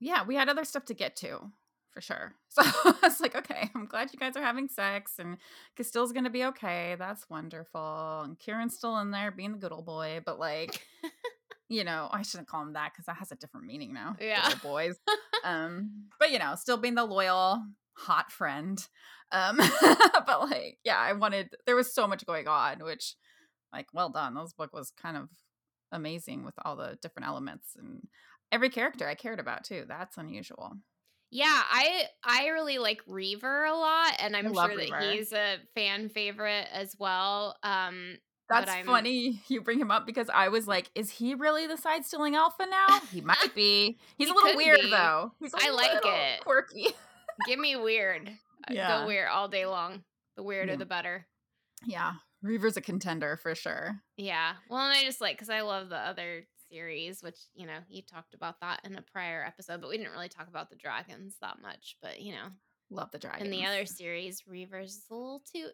Yeah, 0.00 0.24
we 0.24 0.35
had 0.35 0.48
other 0.50 0.64
stuff 0.64 0.85
to 0.87 0.94
get 0.94 1.16
to 1.16 1.50
for 1.97 2.03
sure. 2.03 2.35
So 2.51 2.63
I 2.63 2.95
was 3.03 3.21
like, 3.21 3.37
okay, 3.37 3.71
I'm 3.75 3.85
glad 3.85 4.13
you 4.15 4.19
guys 4.19 4.35
are 4.35 4.43
having 4.43 4.69
sex 4.69 5.19
and 5.19 5.37
Casteel's 5.79 6.13
gonna 6.13 6.31
be 6.31 6.45
okay. 6.47 6.97
That's 6.99 7.29
wonderful. 7.29 8.23
And 8.25 8.39
Kieran's 8.39 8.77
still 8.77 8.99
in 8.99 9.11
there 9.11 9.31
being 9.31 9.53
the 9.53 9.59
good 9.59 9.73
old 9.73 9.85
boy, 9.85 10.21
but 10.25 10.39
like, 10.39 10.87
you 11.69 11.85
know, 11.85 12.09
I 12.11 12.23
shouldn't 12.23 12.49
call 12.49 12.63
him 12.63 12.73
that 12.73 12.93
because 12.93 13.05
that 13.07 13.17
has 13.17 13.31
a 13.31 13.37
different 13.37 13.67
meaning 13.67 13.93
now. 13.93 14.17
Yeah. 14.19 14.51
boys. 14.63 14.97
um, 15.45 16.07
but 16.19 16.31
you 16.31 16.39
know, 16.39 16.55
still 16.57 16.79
being 16.79 16.95
the 16.95 17.05
loyal, 17.05 17.63
hot 17.93 18.33
friend. 18.33 18.79
Um, 19.33 19.59
but 20.27 20.51
like, 20.51 20.79
yeah, 20.83 20.99
I 20.99 21.13
wanted 21.13 21.51
there 21.67 21.77
was 21.77 21.95
so 21.95 22.07
much 22.07 22.25
going 22.25 22.49
on, 22.49 22.85
which 22.85 23.17
like 23.73 23.89
well 23.93 24.09
done. 24.09 24.35
This 24.35 24.55
book 24.55 24.73
was 24.73 24.93
kind 25.01 25.19
of 25.19 25.29
amazing 25.93 26.45
with 26.45 26.55
all 26.65 26.77
the 26.77 26.97
different 27.03 27.27
elements 27.27 27.77
and 27.79 28.09
every 28.51 28.71
character 28.71 29.07
I 29.07 29.15
cared 29.15 29.41
about 29.41 29.65
too. 29.65 29.85
That's 29.87 30.17
unusual. 30.17 30.79
Yeah, 31.31 31.47
I 31.51 32.05
I 32.25 32.47
really 32.49 32.79
like 32.79 33.01
Reaver 33.07 33.65
a 33.65 33.75
lot 33.75 34.15
and 34.21 34.37
I'm 34.37 34.53
sure 34.55 34.77
that 34.77 35.03
he's 35.12 35.33
a 35.33 35.57
fan 35.75 36.09
favorite 36.09 36.67
as 36.73 36.95
well. 36.99 37.57
Um 37.62 38.17
That's 38.49 38.73
funny 38.87 39.43
you 39.49 39.61
bring 39.61 39.79
him 39.81 39.91
up 39.91 40.07
because 40.07 40.29
I 40.33 40.49
was 40.49 40.67
like, 40.69 40.91
is 40.95 41.11
he 41.11 41.35
really 41.35 41.67
the 41.67 41.77
side 41.77 42.05
stealing 42.05 42.37
alpha 42.37 42.67
now? 42.71 43.01
He 43.12 43.21
might 43.33 43.53
be. 43.55 43.99
He's 44.17 44.29
He 44.29 44.33
a 44.33 44.37
little 44.37 44.57
weird 44.57 44.81
be. 44.83 44.91
though. 44.91 45.33
He's 45.41 45.53
a 45.53 45.59
I 45.62 45.71
like 45.71 46.01
it. 46.05 46.41
quirky. 46.45 46.89
give 47.47 47.59
me 47.59 47.75
weird. 47.77 48.29
Uh, 48.29 48.73
Yeah. 48.75 49.01
Go 49.01 49.07
weird 49.09 49.29
all 49.29 49.49
day 49.49 49.67
long. 49.67 50.05
The 50.37 50.43
weirder 50.45 50.73
Yeah. 50.73 50.79
the 50.79 50.87
better. 50.87 51.27
Yeah. 51.85 52.12
Reaver's 52.43 52.77
a 52.77 52.81
contender 52.81 53.37
for 53.43 53.55
sure. 53.57 54.01
Yeah. 54.17 54.53
Well, 54.71 54.81
and 54.81 54.97
I 54.97 55.03
just 55.03 55.21
like 55.21 55.37
because 55.37 55.51
I 55.51 55.62
love 55.62 55.89
the 55.89 55.97
other 55.99 56.47
series, 56.70 57.22
which 57.22 57.38
you 57.55 57.66
know 57.66 57.79
you 57.88 58.02
talked 58.02 58.35
about 58.35 58.61
that 58.61 58.81
in 58.85 58.96
a 58.96 59.02
prior 59.02 59.44
episode, 59.46 59.81
but 59.81 59.90
we 59.90 59.96
didn't 59.96 60.12
really 60.12 60.29
talk 60.29 60.48
about 60.48 60.70
the 60.70 60.76
dragons 60.76 61.37
that 61.40 61.61
much. 61.62 61.96
But 62.02 62.20
you 62.20 62.33
know, 62.33 62.48
Love 62.90 63.11
the 63.11 63.18
dragon. 63.18 63.46
in 63.46 63.50
the 63.50 63.64
other 63.66 63.87
series, 63.87 64.42
Reaver's 64.46 65.02
a 65.11 65.14
little 65.14 65.42
toot, 65.52 65.72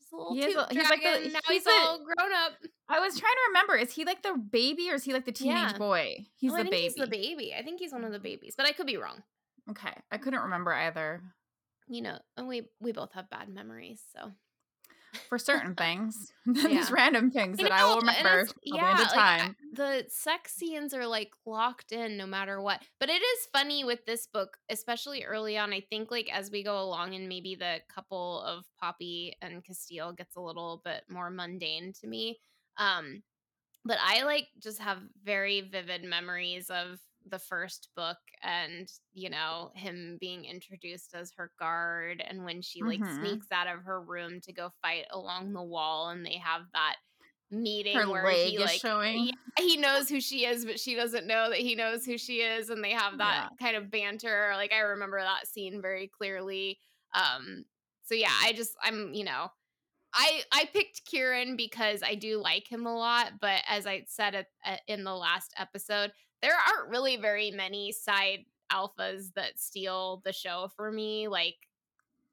just 0.00 0.12
a 0.12 0.16
little 0.16 0.34
He 0.34 0.40
is 0.40 0.46
he's 0.70 0.90
like 0.90 1.02
the- 1.02 1.28
now 1.30 1.40
he's 1.48 1.64
he's, 1.64 1.66
a- 1.66 1.70
all 1.70 1.98
grown 2.04 2.32
up. 2.32 2.52
I 2.88 3.00
was 3.00 3.18
trying 3.18 3.32
to 3.32 3.40
remember, 3.48 3.76
is 3.76 3.92
he 3.92 4.04
like 4.04 4.22
the 4.22 4.34
baby 4.38 4.90
or 4.90 4.94
is 4.94 5.04
he 5.04 5.12
like 5.12 5.24
the 5.24 5.32
teenage 5.32 5.72
Yeah. 5.72 5.78
boy? 5.78 6.26
He's 6.36 6.52
Oh, 6.52 6.56
the 6.58 6.64
baby. 6.64 6.76
He's 6.82 6.94
the 6.94 7.06
baby. 7.06 7.54
I 7.58 7.62
think 7.62 7.80
he's 7.80 7.92
one 7.92 8.04
of 8.04 8.12
the 8.12 8.18
babies, 8.20 8.54
but 8.56 8.66
I 8.66 8.72
could 8.72 8.86
be 8.86 8.96
wrong. 8.98 9.22
Okay. 9.70 9.92
I 10.12 10.18
couldn't 10.18 10.40
remember 10.42 10.72
either. 10.72 11.22
You 11.88 12.02
know, 12.02 12.18
and 12.36 12.46
we 12.48 12.68
we 12.80 12.92
both 12.92 13.12
have 13.12 13.28
bad 13.30 13.48
memories, 13.48 14.02
so 14.14 14.32
For 15.28 15.38
certain 15.38 15.74
things. 15.74 16.32
These 16.46 16.90
random 16.90 17.30
things 17.30 17.58
that 17.58 17.72
I 17.72 17.80
know, 17.80 17.88
will 17.88 18.00
remember 18.00 18.46
till 18.46 18.54
the 18.64 18.78
end 18.78 19.00
of 19.00 19.16
like, 19.16 19.54
the 19.72 20.04
sex 20.08 20.54
scenes 20.54 20.92
are 20.92 21.06
like 21.06 21.30
locked 21.46 21.92
in 21.92 22.16
no 22.16 22.26
matter 22.26 22.60
what. 22.60 22.82
But 23.00 23.08
it 23.08 23.22
is 23.22 23.48
funny 23.52 23.84
with 23.84 24.04
this 24.06 24.26
book, 24.26 24.58
especially 24.68 25.24
early 25.24 25.56
on. 25.56 25.72
I 25.72 25.80
think 25.80 26.10
like 26.10 26.30
as 26.32 26.50
we 26.50 26.62
go 26.62 26.80
along 26.80 27.14
and 27.14 27.28
maybe 27.28 27.54
the 27.54 27.78
couple 27.92 28.42
of 28.42 28.64
Poppy 28.78 29.36
and 29.40 29.64
Casteel 29.64 30.16
gets 30.16 30.36
a 30.36 30.40
little 30.40 30.82
bit 30.84 31.04
more 31.08 31.30
mundane 31.30 31.92
to 32.00 32.06
me. 32.06 32.38
Um 32.76 33.22
but 33.84 33.98
I 34.02 34.24
like 34.24 34.48
just 34.62 34.80
have 34.80 34.98
very 35.24 35.60
vivid 35.60 36.04
memories 36.04 36.70
of 36.70 36.98
the 37.26 37.38
first 37.38 37.88
book 37.96 38.18
and 38.42 38.88
you 39.14 39.30
know 39.30 39.70
him 39.74 40.18
being 40.20 40.44
introduced 40.44 41.14
as 41.14 41.32
her 41.36 41.50
guard 41.58 42.22
and 42.26 42.44
when 42.44 42.60
she 42.62 42.82
like 42.82 43.00
Mhm. 43.00 43.18
sneaks 43.18 43.46
out 43.52 43.66
of 43.66 43.82
her 43.84 44.00
room 44.02 44.40
to 44.42 44.52
go 44.52 44.70
fight 44.82 45.06
along 45.10 45.52
the 45.52 45.62
wall 45.62 46.10
and 46.10 46.24
they 46.24 46.36
have 46.36 46.62
that 46.74 46.96
meeting 47.50 47.96
Her 47.98 48.06
where 48.10 48.30
he 48.30 48.58
like 48.58 48.80
showing. 48.80 49.26
yeah, 49.26 49.64
he 49.64 49.76
knows 49.76 50.08
who 50.08 50.20
she 50.20 50.44
is 50.44 50.64
but 50.66 50.78
she 50.80 50.94
doesn't 50.94 51.26
know 51.26 51.48
that 51.50 51.58
he 51.58 51.74
knows 51.74 52.04
who 52.04 52.18
she 52.18 52.40
is 52.40 52.68
and 52.70 52.82
they 52.84 52.90
have 52.92 53.18
that 53.18 53.48
kind 53.60 53.76
of 53.76 53.90
banter 53.90 54.52
like 54.56 54.72
I 54.72 54.80
remember 54.80 55.20
that 55.20 55.46
scene 55.46 55.80
very 55.80 56.08
clearly 56.08 56.78
um 57.14 57.64
so 58.04 58.14
yeah 58.14 58.32
I 58.42 58.52
just 58.52 58.76
I'm 58.82 59.14
you 59.14 59.24
know 59.24 59.48
I 60.14 60.42
I 60.52 60.66
picked 60.72 61.04
Kieran 61.06 61.56
because 61.56 62.02
I 62.02 62.14
do 62.14 62.38
like 62.38 62.70
him 62.70 62.86
a 62.86 62.96
lot, 62.96 63.32
but 63.40 63.62
as 63.68 63.86
I 63.86 64.04
said 64.08 64.34
at, 64.34 64.46
at- 64.64 64.82
in 64.86 65.04
the 65.04 65.14
last 65.14 65.52
episode, 65.58 66.12
there 66.44 66.56
aren't 66.56 66.90
really 66.90 67.16
very 67.18 67.50
many 67.52 67.92
side 67.92 68.46
alphas 68.72 69.34
that 69.34 69.60
steal 69.60 70.22
the 70.24 70.34
show 70.34 70.68
for 70.76 70.92
me. 70.92 71.28
Like 71.28 71.56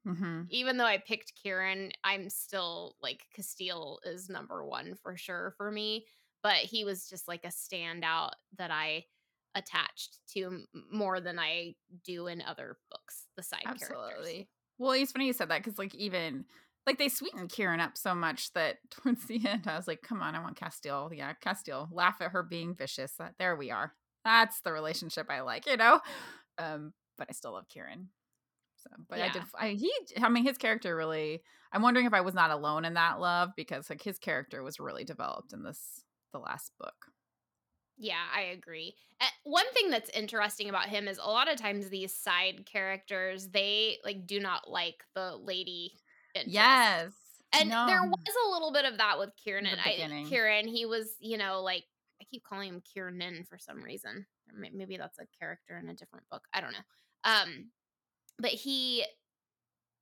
hmm 0.04 0.42
even 0.48 0.76
though 0.76 0.84
I 0.86 0.98
picked 0.98 1.34
Kieran, 1.34 1.92
I'm 2.04 2.28
still 2.28 2.96
like 3.00 3.26
Casteel 3.36 3.98
is 4.04 4.28
number 4.28 4.64
1 4.66 4.94
for 4.96 5.16
sure 5.16 5.54
for 5.56 5.70
me, 5.70 6.06
but 6.42 6.56
he 6.56 6.84
was 6.84 7.08
just 7.08 7.28
like 7.28 7.44
a 7.44 7.48
standout 7.48 8.32
that 8.58 8.70
I 8.70 9.06
attached 9.54 10.20
to 10.28 10.66
more 10.90 11.20
than 11.20 11.38
I 11.38 11.76
do 12.02 12.26
in 12.26 12.42
other 12.42 12.78
books, 12.90 13.28
the 13.36 13.42
side 13.42 13.70
characters. 13.78 14.34
Absolutely. 14.34 14.50
Well, 14.78 14.92
it's 14.92 15.12
funny 15.12 15.26
you 15.26 15.32
said 15.32 15.48
that 15.50 15.58
because, 15.62 15.78
like, 15.78 15.94
even 15.94 16.46
like 16.86 16.98
they 16.98 17.08
sweetened 17.08 17.50
Kieran 17.50 17.78
up 17.80 17.96
so 17.96 18.14
much 18.14 18.52
that 18.54 18.78
towards 18.90 19.26
the 19.26 19.46
end, 19.46 19.66
I 19.68 19.76
was 19.76 19.86
like, 19.86 20.02
"Come 20.02 20.20
on, 20.22 20.34
I 20.34 20.40
want 20.40 20.56
Casteel." 20.58 21.16
Yeah, 21.16 21.34
Casteel. 21.34 21.88
Laugh 21.92 22.20
at 22.20 22.32
her 22.32 22.42
being 22.42 22.74
vicious. 22.74 23.18
There 23.38 23.56
we 23.56 23.70
are. 23.70 23.94
That's 24.24 24.60
the 24.60 24.72
relationship 24.72 25.26
I 25.30 25.40
like, 25.40 25.66
you 25.66 25.76
know. 25.76 26.00
Um, 26.58 26.92
but 27.18 27.28
I 27.28 27.32
still 27.32 27.52
love 27.52 27.68
Kieran. 27.68 28.08
So, 28.76 28.90
but 29.08 29.20
I 29.20 29.28
did. 29.28 29.42
I 29.54 29.70
he. 29.70 29.92
I 30.20 30.28
mean, 30.28 30.44
his 30.44 30.58
character 30.58 30.96
really. 30.96 31.42
I'm 31.72 31.82
wondering 31.82 32.06
if 32.06 32.12
I 32.12 32.20
was 32.20 32.34
not 32.34 32.50
alone 32.50 32.84
in 32.84 32.94
that 32.94 33.20
love 33.20 33.50
because 33.56 33.88
like 33.88 34.02
his 34.02 34.18
character 34.18 34.62
was 34.62 34.78
really 34.80 35.04
developed 35.04 35.52
in 35.52 35.62
this 35.62 36.04
the 36.32 36.38
last 36.38 36.72
book. 36.78 36.94
Yeah, 37.96 38.24
I 38.34 38.42
agree. 38.42 38.94
Uh, 39.20 39.26
one 39.44 39.70
thing 39.72 39.90
that's 39.90 40.10
interesting 40.10 40.68
about 40.68 40.88
him 40.88 41.06
is 41.06 41.18
a 41.18 41.30
lot 41.30 41.50
of 41.50 41.56
times 41.56 41.88
these 41.88 42.12
side 42.12 42.66
characters 42.66 43.48
they 43.48 43.98
like 44.04 44.26
do 44.26 44.40
not 44.40 44.68
like 44.68 45.04
the 45.14 45.36
lady. 45.36 45.92
interest. 46.34 46.54
Yes. 46.54 47.12
and 47.52 47.70
no. 47.70 47.86
there 47.86 48.02
was 48.02 48.34
a 48.46 48.50
little 48.50 48.72
bit 48.72 48.84
of 48.84 48.98
that 48.98 49.18
with 49.18 49.30
Kieran. 49.36 49.64
The 49.64 49.70
And 49.70 50.12
I. 50.12 50.24
Kieran, 50.28 50.66
he 50.66 50.86
was, 50.86 51.14
you 51.20 51.38
know, 51.38 51.62
like 51.62 51.84
keep 52.32 52.44
calling 52.44 52.70
him 52.70 52.82
Kieran 52.82 53.44
for 53.48 53.58
some 53.58 53.82
reason. 53.82 54.26
Or 54.48 54.70
maybe 54.72 54.96
that's 54.96 55.18
a 55.18 55.26
character 55.38 55.78
in 55.78 55.88
a 55.88 55.94
different 55.94 56.28
book. 56.30 56.42
I 56.52 56.60
don't 56.60 56.72
know. 56.72 56.78
Um, 57.24 57.70
but 58.38 58.50
he 58.50 59.04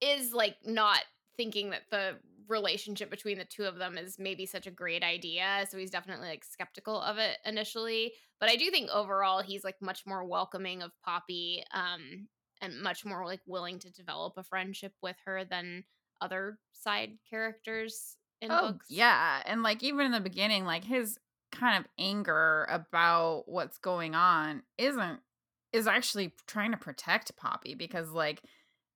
is 0.00 0.32
like 0.32 0.56
not 0.64 1.00
thinking 1.36 1.70
that 1.70 1.82
the 1.90 2.16
relationship 2.48 3.10
between 3.10 3.38
the 3.38 3.44
two 3.44 3.64
of 3.64 3.76
them 3.76 3.96
is 3.96 4.18
maybe 4.18 4.46
such 4.46 4.66
a 4.66 4.70
great 4.70 5.02
idea. 5.02 5.66
So 5.68 5.78
he's 5.78 5.90
definitely 5.90 6.28
like 6.28 6.44
skeptical 6.44 7.00
of 7.00 7.18
it 7.18 7.38
initially. 7.44 8.12
But 8.40 8.48
I 8.48 8.56
do 8.56 8.70
think 8.70 8.90
overall 8.90 9.42
he's 9.42 9.64
like 9.64 9.76
much 9.80 10.04
more 10.06 10.24
welcoming 10.24 10.82
of 10.82 10.90
Poppy 11.04 11.62
um 11.74 12.28
and 12.60 12.82
much 12.82 13.04
more 13.04 13.24
like 13.24 13.40
willing 13.46 13.78
to 13.78 13.90
develop 13.90 14.34
a 14.36 14.42
friendship 14.42 14.92
with 15.02 15.16
her 15.24 15.44
than 15.44 15.84
other 16.20 16.58
side 16.72 17.12
characters 17.28 18.16
in 18.42 18.50
oh, 18.50 18.72
books. 18.72 18.86
Yeah. 18.88 19.42
And 19.46 19.62
like 19.62 19.82
even 19.82 20.06
in 20.06 20.12
the 20.12 20.20
beginning, 20.20 20.64
like 20.64 20.84
his 20.84 21.18
kind 21.52 21.78
of 21.78 21.90
anger 21.98 22.66
about 22.70 23.44
what's 23.46 23.78
going 23.78 24.14
on 24.14 24.62
isn't 24.78 25.20
is 25.72 25.86
actually 25.86 26.34
trying 26.46 26.72
to 26.72 26.76
protect 26.76 27.36
Poppy 27.36 27.74
because 27.74 28.10
like 28.10 28.42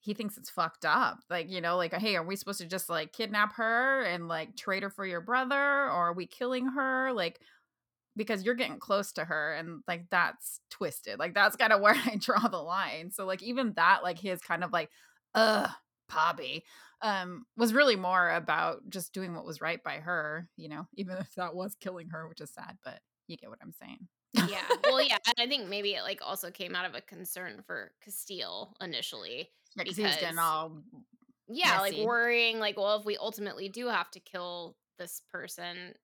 he 0.05 0.13
thinks 0.13 0.37
it's 0.37 0.51
fucked 0.51 0.85
up. 0.85 1.21
Like, 1.31 1.51
you 1.51 1.63
know, 1.63 1.79
like, 1.79 1.95
hey, 1.95 2.15
are 2.17 2.23
we 2.23 2.37
supposed 2.37 2.61
to 2.61 2.67
just 2.67 2.91
like 2.91 3.15
kidnap 3.15 3.55
her 3.55 4.03
and 4.03 4.29
like 4.29 4.55
trade 4.55 4.83
her 4.83 4.91
for 4.91 5.07
your 5.07 5.23
brother? 5.23 5.57
Or 5.57 6.11
are 6.11 6.13
we 6.13 6.27
killing 6.27 6.67
her? 6.67 7.11
Like, 7.15 7.41
because 8.15 8.45
you're 8.45 8.55
getting 8.55 8.79
close 8.79 9.13
to 9.13 9.25
her 9.25 9.55
and 9.55 9.83
like 9.89 10.05
that's 10.11 10.61
twisted. 10.71 11.19
Like, 11.19 11.33
that's 11.33 11.57
kind 11.57 11.73
of 11.73 11.81
where 11.83 11.95
I 11.95 12.17
draw 12.21 12.49
the 12.49 12.59
line. 12.59 13.13
So, 13.13 13.25
like, 13.25 13.43
even 13.43 13.73
that, 13.77 14.03
like, 14.03 14.19
his 14.19 14.43
kind 14.43 14.63
of 14.63 14.73
like, 14.73 14.91
ugh, 15.35 15.71
Poppy, 16.11 16.65
um, 17.05 17.47
was 17.57 17.75
really 17.75 17.97
more 17.97 18.31
about 18.33 18.89
just 18.91 19.15
doing 19.15 19.35
what 19.37 19.47
was 19.47 19.63
right 19.63 19.83
by 19.85 20.01
her, 20.01 20.51
you 20.57 20.69
know, 20.71 20.89
even 20.95 21.19
if 21.21 21.35
that 21.37 21.55
was 21.57 21.77
killing 21.77 22.11
her, 22.11 22.29
which 22.29 22.43
is 22.43 22.53
sad, 22.55 22.79
but 22.85 23.03
you 23.29 23.39
get 23.39 23.51
what 23.51 23.61
I'm 23.63 23.73
saying. 23.75 24.09
Yeah. 24.33 24.77
Well, 24.83 25.01
yeah, 25.01 25.19
and 25.27 25.35
I 25.39 25.47
think 25.47 25.69
maybe 25.69 25.95
it, 25.95 26.03
like, 26.03 26.21
also 26.21 26.51
came 26.51 26.75
out 26.75 26.87
of 26.87 26.95
a 26.95 27.01
concern 27.01 27.63
for 27.63 27.93
Casteel 28.05 28.75
initially 28.81 29.53
Yeah, 29.77 29.85
'cause 29.85 29.97
he 29.97 30.05
was 30.05 30.17
getting 30.17 30.39
because 30.39 30.39
all 30.39 30.83
yeah, 31.49 31.81
like, 31.81 31.97
worrying, 31.97 32.59
like, 32.59 32.77
well, 32.77 32.99
if 32.99 33.05
we 33.05 33.17
ultimately 33.19 33.69
do 33.69 33.89
have 33.89 34.11
to 34.13 34.21
kill 34.21 34.79
this 34.99 35.21
person, 35.21 35.95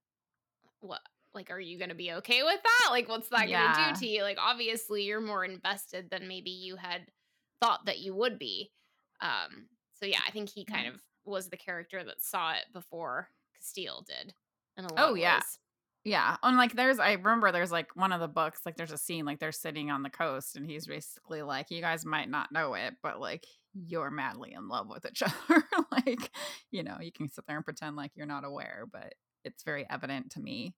what 0.80 1.02
like, 1.34 1.50
are 1.50 1.60
you 1.60 1.78
gonna 1.78 1.94
be 1.94 2.12
okay 2.14 2.42
with 2.44 2.62
that? 2.62 2.88
Like, 2.90 3.08
what's 3.08 3.28
that 3.30 3.50
gonna 3.50 3.68
do 3.70 3.92
to 3.92 4.06
you? 4.06 4.22
Like, 4.22 4.38
obviously, 4.40 5.04
you're 5.04 5.20
more 5.20 5.44
invested 5.44 6.10
than 6.10 6.28
maybe 6.28 6.50
you 6.50 6.76
had 6.76 7.12
thought 7.60 7.86
that 7.86 8.00
you 8.00 8.14
would 8.14 8.38
be. 8.38 8.72
Um, 9.20 9.68
so 10.00 10.06
yeah, 10.06 10.20
I 10.26 10.30
think 10.30 10.48
he 10.50 10.64
kind 10.64 10.86
mm-hmm. 10.86 10.96
of 10.96 11.02
was 11.24 11.48
the 11.50 11.56
character 11.56 12.02
that 12.02 12.22
saw 12.22 12.52
it 12.52 12.64
before 12.72 13.28
Casteel 13.56 14.04
did 14.06 14.34
in 14.76 14.84
a 14.84 14.92
lot 14.92 15.10
Oh, 15.10 15.14
yeah. 15.14 15.36
ways. 15.36 15.58
Yeah, 16.02 16.36
and, 16.42 16.56
like, 16.56 16.74
there's 16.74 16.98
I 16.98 17.12
remember 17.12 17.52
there's, 17.52 17.70
like, 17.72 17.94
one 17.94 18.12
of 18.12 18.20
the 18.20 18.28
books, 18.28 18.62
like, 18.64 18.76
there's 18.76 18.90
a 18.92 18.96
scene, 18.98 19.26
like, 19.26 19.38
they're 19.38 19.52
sitting 19.52 19.90
on 19.90 20.02
the 20.02 20.08
coast, 20.08 20.56
and 20.56 20.64
he's 20.64 20.86
basically 20.86 21.42
like, 21.42 21.70
"You 21.70 21.82
guys 21.82 22.06
might 22.06 22.30
not 22.30 22.50
know 22.52 22.72
it, 22.72 22.94
but, 23.02 23.20
like, 23.20 23.46
you're 23.74 24.10
madly 24.10 24.52
in 24.54 24.68
love 24.68 24.88
with 24.88 25.04
each 25.06 25.22
other." 25.50 25.64
Like, 25.92 26.30
you 26.70 26.82
know, 26.82 26.96
you 27.00 27.12
can 27.12 27.28
sit 27.28 27.44
there 27.46 27.56
and 27.56 27.64
pretend 27.64 27.96
like 27.96 28.12
you're 28.14 28.26
not 28.26 28.44
aware, 28.44 28.84
but 28.90 29.14
it's 29.44 29.62
very 29.62 29.86
evident 29.90 30.30
to 30.32 30.40
me. 30.40 30.74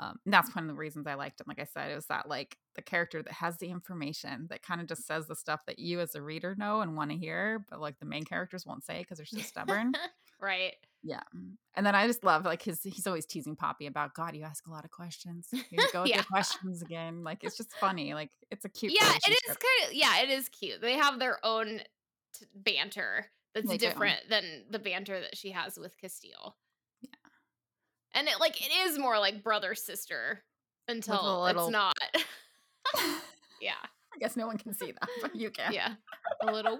Um, 0.00 0.18
and 0.24 0.34
that's 0.34 0.54
one 0.56 0.64
of 0.64 0.68
the 0.68 0.74
reasons 0.80 1.06
I 1.06 1.14
liked 1.14 1.40
him, 1.40 1.46
like 1.48 1.60
I 1.60 1.64
said, 1.64 1.92
it 1.92 1.96
was 1.96 2.06
that, 2.08 2.28
like, 2.28 2.58
the 2.76 2.82
character 2.82 3.22
that 3.22 3.34
has 3.34 3.58
the 3.58 3.70
information 3.70 4.48
that 4.50 4.62
kinda 4.64 4.84
just 4.86 5.06
says 5.06 5.28
the 5.28 5.36
stuff 5.36 5.66
that 5.66 5.78
you 5.80 6.00
as 6.00 6.14
a 6.16 6.22
reader 6.22 6.56
know 6.56 6.80
and 6.82 6.96
wanna 6.96 7.14
hear, 7.16 7.66
but, 7.70 7.80
like, 7.80 7.98
the 8.00 8.06
main 8.06 8.24
characters 8.24 8.66
won't 8.66 8.84
say 8.84 9.00
because 9.00 9.18
they're 9.18 9.26
so 9.26 9.42
stubborn. 9.42 9.96
Right. 10.38 10.76
Yeah, 11.02 11.22
mm, 11.34 11.56
and 11.74 11.86
then 11.86 11.94
I 11.94 12.06
just 12.06 12.24
love, 12.24 12.44
like, 12.44 12.60
his 12.62 12.82
he's 12.82 13.06
always 13.06 13.24
teasing 13.26 13.56
Poppy 13.56 13.86
about, 13.86 14.14
"God, 14.14 14.36
you 14.36 14.42
ask 14.42 14.66
a 14.66 14.70
lot 14.70 14.84
of 14.84 14.90
questions. 14.90 15.48
You 15.70 15.88
go 15.88 16.02
with 16.02 16.12
Yeah. 16.12 16.14
your 16.14 16.24
questions 16.24 16.82
again." 16.82 17.24
Like, 17.24 17.42
it's 17.44 17.56
just 17.56 17.78
funny, 17.80 18.12
like, 18.14 18.30
it's 18.50 18.64
a 18.66 18.68
cute 18.68 18.92
Yeah, 18.92 19.16
it 19.26 19.44
is 19.46 19.56
kinda 19.56 19.94
yeah, 19.96 20.20
it 20.22 20.30
is 20.30 20.48
cute. 20.48 20.80
They 20.80 20.94
have 20.94 21.18
their 21.18 21.44
own 21.44 21.82
t 22.34 22.46
banter 22.54 23.32
that's 23.54 23.70
They 23.70 23.78
do. 23.78 24.14
different 24.14 24.28
than 24.28 24.66
the 24.70 24.78
banter 24.78 25.20
that 25.20 25.36
she 25.36 25.50
has 25.52 25.78
with 25.78 25.96
Casteel. 25.98 26.54
And 28.14 28.28
it 28.28 28.40
like, 28.40 28.60
it 28.60 28.72
is 28.86 28.98
more 28.98 29.18
like 29.18 29.42
brother-sister 29.42 30.42
With 30.88 30.94
a 30.94 30.96
until 30.96 31.46
it's 31.46 31.70
not. 31.70 31.94
Yeah. 33.60 33.74
I 34.14 34.18
guess 34.18 34.36
no 34.36 34.46
one 34.46 34.58
can 34.58 34.72
see 34.74 34.92
that, 34.92 35.08
but 35.22 35.36
you 35.36 35.50
can. 35.50 35.72
Yeah. 35.72 35.94
A 36.42 36.50
little. 36.50 36.72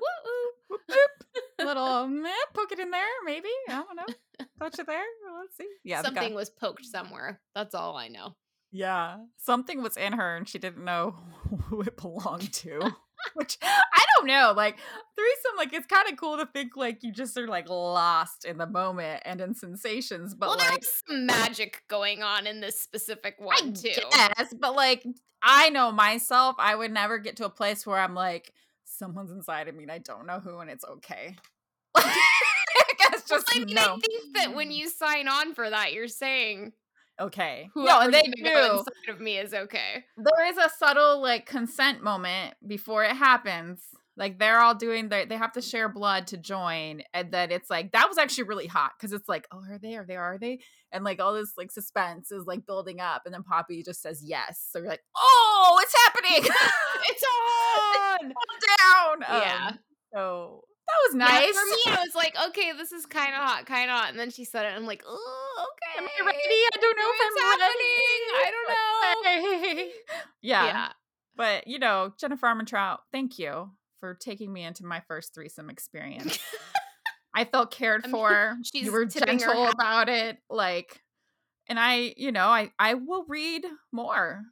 Whoop, 0.70 0.80
whoop. 0.88 1.38
Little 1.58 2.08
meh, 2.08 2.30
poke 2.54 2.72
it 2.72 2.80
in 2.80 2.90
there, 2.90 3.02
maybe, 3.24 3.48
I 3.68 3.74
don't 3.74 3.96
know. 3.96 4.46
Touch 4.58 4.78
it 4.78 4.86
there, 4.86 5.04
let's 5.38 5.56
see. 5.56 5.68
Yeah, 5.84 6.02
Something 6.02 6.34
was 6.34 6.48
poked 6.48 6.86
somewhere. 6.86 7.40
That's 7.54 7.74
all 7.74 7.96
I 7.96 8.08
know. 8.08 8.34
Yeah, 8.72 9.18
something 9.36 9.82
was 9.82 9.96
in 9.96 10.14
her 10.14 10.36
and 10.36 10.48
she 10.48 10.58
didn't 10.58 10.84
know 10.84 11.16
who 11.64 11.82
it 11.82 11.96
belonged 11.96 12.52
to, 12.54 12.92
which 13.34 13.58
I 13.62 14.04
don't 14.16 14.26
know, 14.26 14.52
like, 14.56 14.78
threesome, 15.16 15.56
like, 15.56 15.72
it's 15.72 15.86
kinda 15.86 16.16
cool 16.16 16.36
to 16.38 16.46
think, 16.46 16.76
like, 16.76 17.02
you 17.02 17.12
just 17.12 17.36
are, 17.38 17.48
like, 17.48 17.68
lost 17.68 18.44
in 18.44 18.58
the 18.58 18.66
moment 18.66 19.22
and 19.24 19.40
in 19.40 19.54
sensations, 19.54 20.34
but, 20.34 20.54
Well, 20.54 20.56
like 20.56 20.80
there's 20.80 21.02
some 21.06 21.26
magic 21.26 21.84
going 21.88 22.22
on 22.22 22.46
in 22.46 22.60
this 22.60 22.80
specific 22.80 23.36
I 23.50 23.60
one 23.60 23.72
too. 23.72 24.30
Yes, 24.38 24.54
but, 24.58 24.74
like, 24.74 25.04
I 25.42 25.70
know 25.70 25.90
myself, 25.92 26.56
I 26.58 26.74
would 26.74 26.92
never 26.92 27.18
get 27.18 27.36
to 27.36 27.46
a 27.46 27.50
place 27.50 27.86
where 27.86 27.98
I'm 27.98 28.14
like, 28.14 28.52
"Someone's 28.84 29.30
inside 29.32 29.68
of 29.68 29.74
me 29.74 29.84
and 29.84 29.92
I 29.92 29.98
don't 29.98 30.26
know 30.26 30.40
who, 30.40 30.58
and 30.58 30.70
it's 30.70 30.84
okay." 30.84 31.36
I 31.96 32.94
guess 32.98 33.24
Well, 33.28 33.40
just 33.40 33.46
I 33.48 33.58
mean, 33.64 33.74
no. 33.74 34.00
I 34.02 34.06
think 34.06 34.24
that 34.34 34.54
when 34.54 34.70
you 34.70 34.88
sign 34.88 35.28
on 35.28 35.54
for 35.54 35.68
that, 35.70 35.92
you're 35.92 36.08
saying 36.08 36.72
Okay. 37.20 37.68
No, 37.76 38.00
whoever's 38.00 38.04
and 38.06 38.14
they 38.14 38.22
go 38.42 38.54
do. 38.54 38.78
inside 38.78 39.10
of 39.14 39.20
me 39.20 39.36
is 39.38 39.52
okay. 39.52 40.04
There 40.16 40.46
is 40.48 40.56
a 40.56 40.70
subtle, 40.78 41.20
like, 41.20 41.46
consent 41.46 42.02
moment 42.02 42.54
before 42.66 43.04
it 43.04 43.14
happens. 43.16 43.82
Like, 44.16 44.38
they're 44.38 44.60
all 44.60 44.74
doing 44.74 45.08
their 45.08 45.26
they 45.26 45.36
have 45.36 45.52
to 45.52 45.62
share 45.62 45.88
blood 45.88 46.26
to 46.28 46.36
join, 46.36 47.02
and 47.14 47.30
then 47.32 47.50
it's 47.50 47.70
like 47.70 47.92
that 47.92 48.08
was 48.08 48.18
actually 48.18 48.44
really 48.44 48.66
hot 48.66 48.92
because 48.98 49.12
it's 49.12 49.28
like, 49.28 49.46
"Oh, 49.52 49.62
are 49.70 49.78
they? 49.78 49.96
Are 49.96 50.04
they? 50.04 50.16
Are 50.16 50.38
they?" 50.38 50.60
And, 50.92 51.04
like, 51.04 51.20
all 51.20 51.32
this, 51.34 51.52
like, 51.56 51.70
suspense 51.70 52.32
is, 52.32 52.44
like, 52.46 52.66
building 52.66 53.00
up, 53.00 53.22
and 53.24 53.32
then 53.34 53.42
Poppy 53.44 53.82
just 53.82 54.02
says, 54.02 54.22
"Yes." 54.24 54.66
So 54.70 54.78
you're 54.80 54.88
like, 54.88 55.04
"Oh, 55.16 55.78
it's 55.82 55.94
happening!" 56.04 56.50
It's 57.08 57.22
on! 57.24 58.32
Calm 58.32 59.20
down! 59.20 59.42
Yeah. 59.42 59.66
Um, 59.68 59.78
so 60.12 60.64
that 60.90 61.00
was 61.08 61.14
Yeah, 61.14 61.40
nice. 61.40 61.54
for 61.54 61.64
me, 61.64 61.76
it 61.76 62.00
was 62.06 62.14
like, 62.14 62.36
"Okay, 62.48 62.72
this 62.72 62.92
is 62.92 63.06
kinda 63.06 63.36
hot, 63.36 63.66
kinda 63.66 63.92
hot," 63.92 64.10
and 64.10 64.18
then 64.18 64.30
she 64.30 64.44
said 64.44 64.64
it, 64.64 64.68
and 64.68 64.76
I'm 64.76 64.86
like, 64.86 65.02
oh, 65.06 65.66
okay. 65.72 65.98
Am 65.98 66.04
I 66.08 66.26
ready? 66.26 66.60
I 66.72 66.78
don't 66.80 66.96
know 66.96 67.10
if 67.14 67.20
I'm 67.26 67.36
happening? 67.60 68.22
I 68.34 68.50
don't 68.50 68.68
know." 69.64 69.76
ready. 69.76 69.92
Yeah. 70.42 70.66
Yeah. 70.66 70.92
But, 71.36 71.66
you 71.66 71.78
know, 71.78 72.12
Jennifer 72.18 72.46
Armentrout, 72.46 72.98
thank 73.12 73.38
you 73.38 73.70
for 74.00 74.14
taking 74.14 74.52
me 74.52 74.64
into 74.64 74.84
my 74.84 75.00
first 75.08 75.34
threesome 75.34 75.70
experience. 75.70 76.38
I 77.34 77.44
felt 77.44 77.70
cared 77.70 78.04
I 78.04 78.08
mean, 78.08 78.20
for. 78.20 78.56
she's 78.62 78.86
You 78.86 78.92
were 78.92 79.04
gentle 79.06 79.68
about 79.68 80.08
it, 80.08 80.38
like 80.48 81.02
and 81.68 81.78
I, 81.78 82.14
you 82.16 82.32
know, 82.32 82.46
I 82.48 82.72
I 82.78 82.94
will 82.94 83.24
read 83.28 83.64
more, 83.92 84.42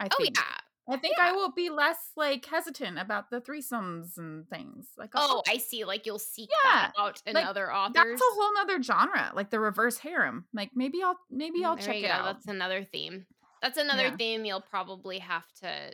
I 0.00 0.08
Oh, 0.10 0.16
think. 0.18 0.36
yeah. 0.36 0.58
I 0.88 0.96
think 0.96 1.18
Yeah. 1.18 1.30
I 1.30 1.32
will 1.32 1.52
be 1.52 1.70
less, 1.70 2.12
like, 2.16 2.44
hesitant 2.46 2.98
about 2.98 3.30
the 3.30 3.40
threesomes 3.40 4.16
and 4.18 4.48
things. 4.48 4.92
Like, 4.96 5.14
Oh, 5.16 5.42
I'll 5.42 5.42
I 5.46 5.58
see, 5.58 5.84
like, 5.84 6.06
you'll 6.06 6.18
seek 6.18 6.50
Yeah, 6.50 6.56
that 6.62 6.92
out 6.98 7.22
in 7.26 7.42
like, 7.42 7.50
other 7.70 7.70
that's 7.88 8.20
a 8.20 8.24
whole 8.34 8.54
'nother 8.54 8.82
genre, 8.82 9.32
like 9.34 9.50
the 9.50 9.60
reverse 9.60 9.98
harem. 9.98 10.46
Like, 10.52 10.70
maybe 10.74 11.02
I'll 11.02 11.18
maybe 11.30 11.64
I'll 11.64 11.76
Mm, 11.76 11.80
there 11.80 11.94
check 11.94 12.02
it 12.02 12.10
go, 12.10 12.22
out. 12.22 12.36
that's 12.36 12.46
another 12.46 12.84
theme. 12.84 13.26
That's 13.62 13.78
another 13.78 14.10
Yeah. 14.10 14.18
theme 14.18 14.44
you'll 14.44 14.60
probably 14.60 15.18
have 15.18 15.50
to 15.62 15.92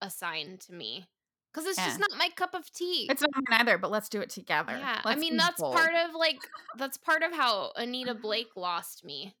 assign 0.00 0.58
to 0.58 0.72
me 0.72 1.06
because 1.52 1.66
it's 1.66 1.82
just 1.82 1.98
Eh. 1.98 1.98
not 1.98 2.18
my 2.18 2.28
cup 2.30 2.54
of 2.54 2.70
tea. 2.72 3.08
It's 3.08 3.22
not 3.22 3.30
mine 3.34 3.60
either, 3.60 3.78
but 3.78 3.90
let's 3.90 4.08
do 4.08 4.20
it 4.20 4.30
together. 4.30 4.90
Yeah, 4.90 5.02
I 5.08 5.14
Let's 5.14 5.16
mean, 5.16 5.36
that's 5.36 5.62
bold. 5.62 5.62
part 5.62 5.94
of, 5.94 6.14
like 6.14 6.50
that's 6.74 6.96
part 6.96 7.22
of 7.22 7.32
how 7.32 7.72
Anita 7.76 8.14
Blake 8.14 8.56
lost 8.56 9.04
me. 9.04 9.36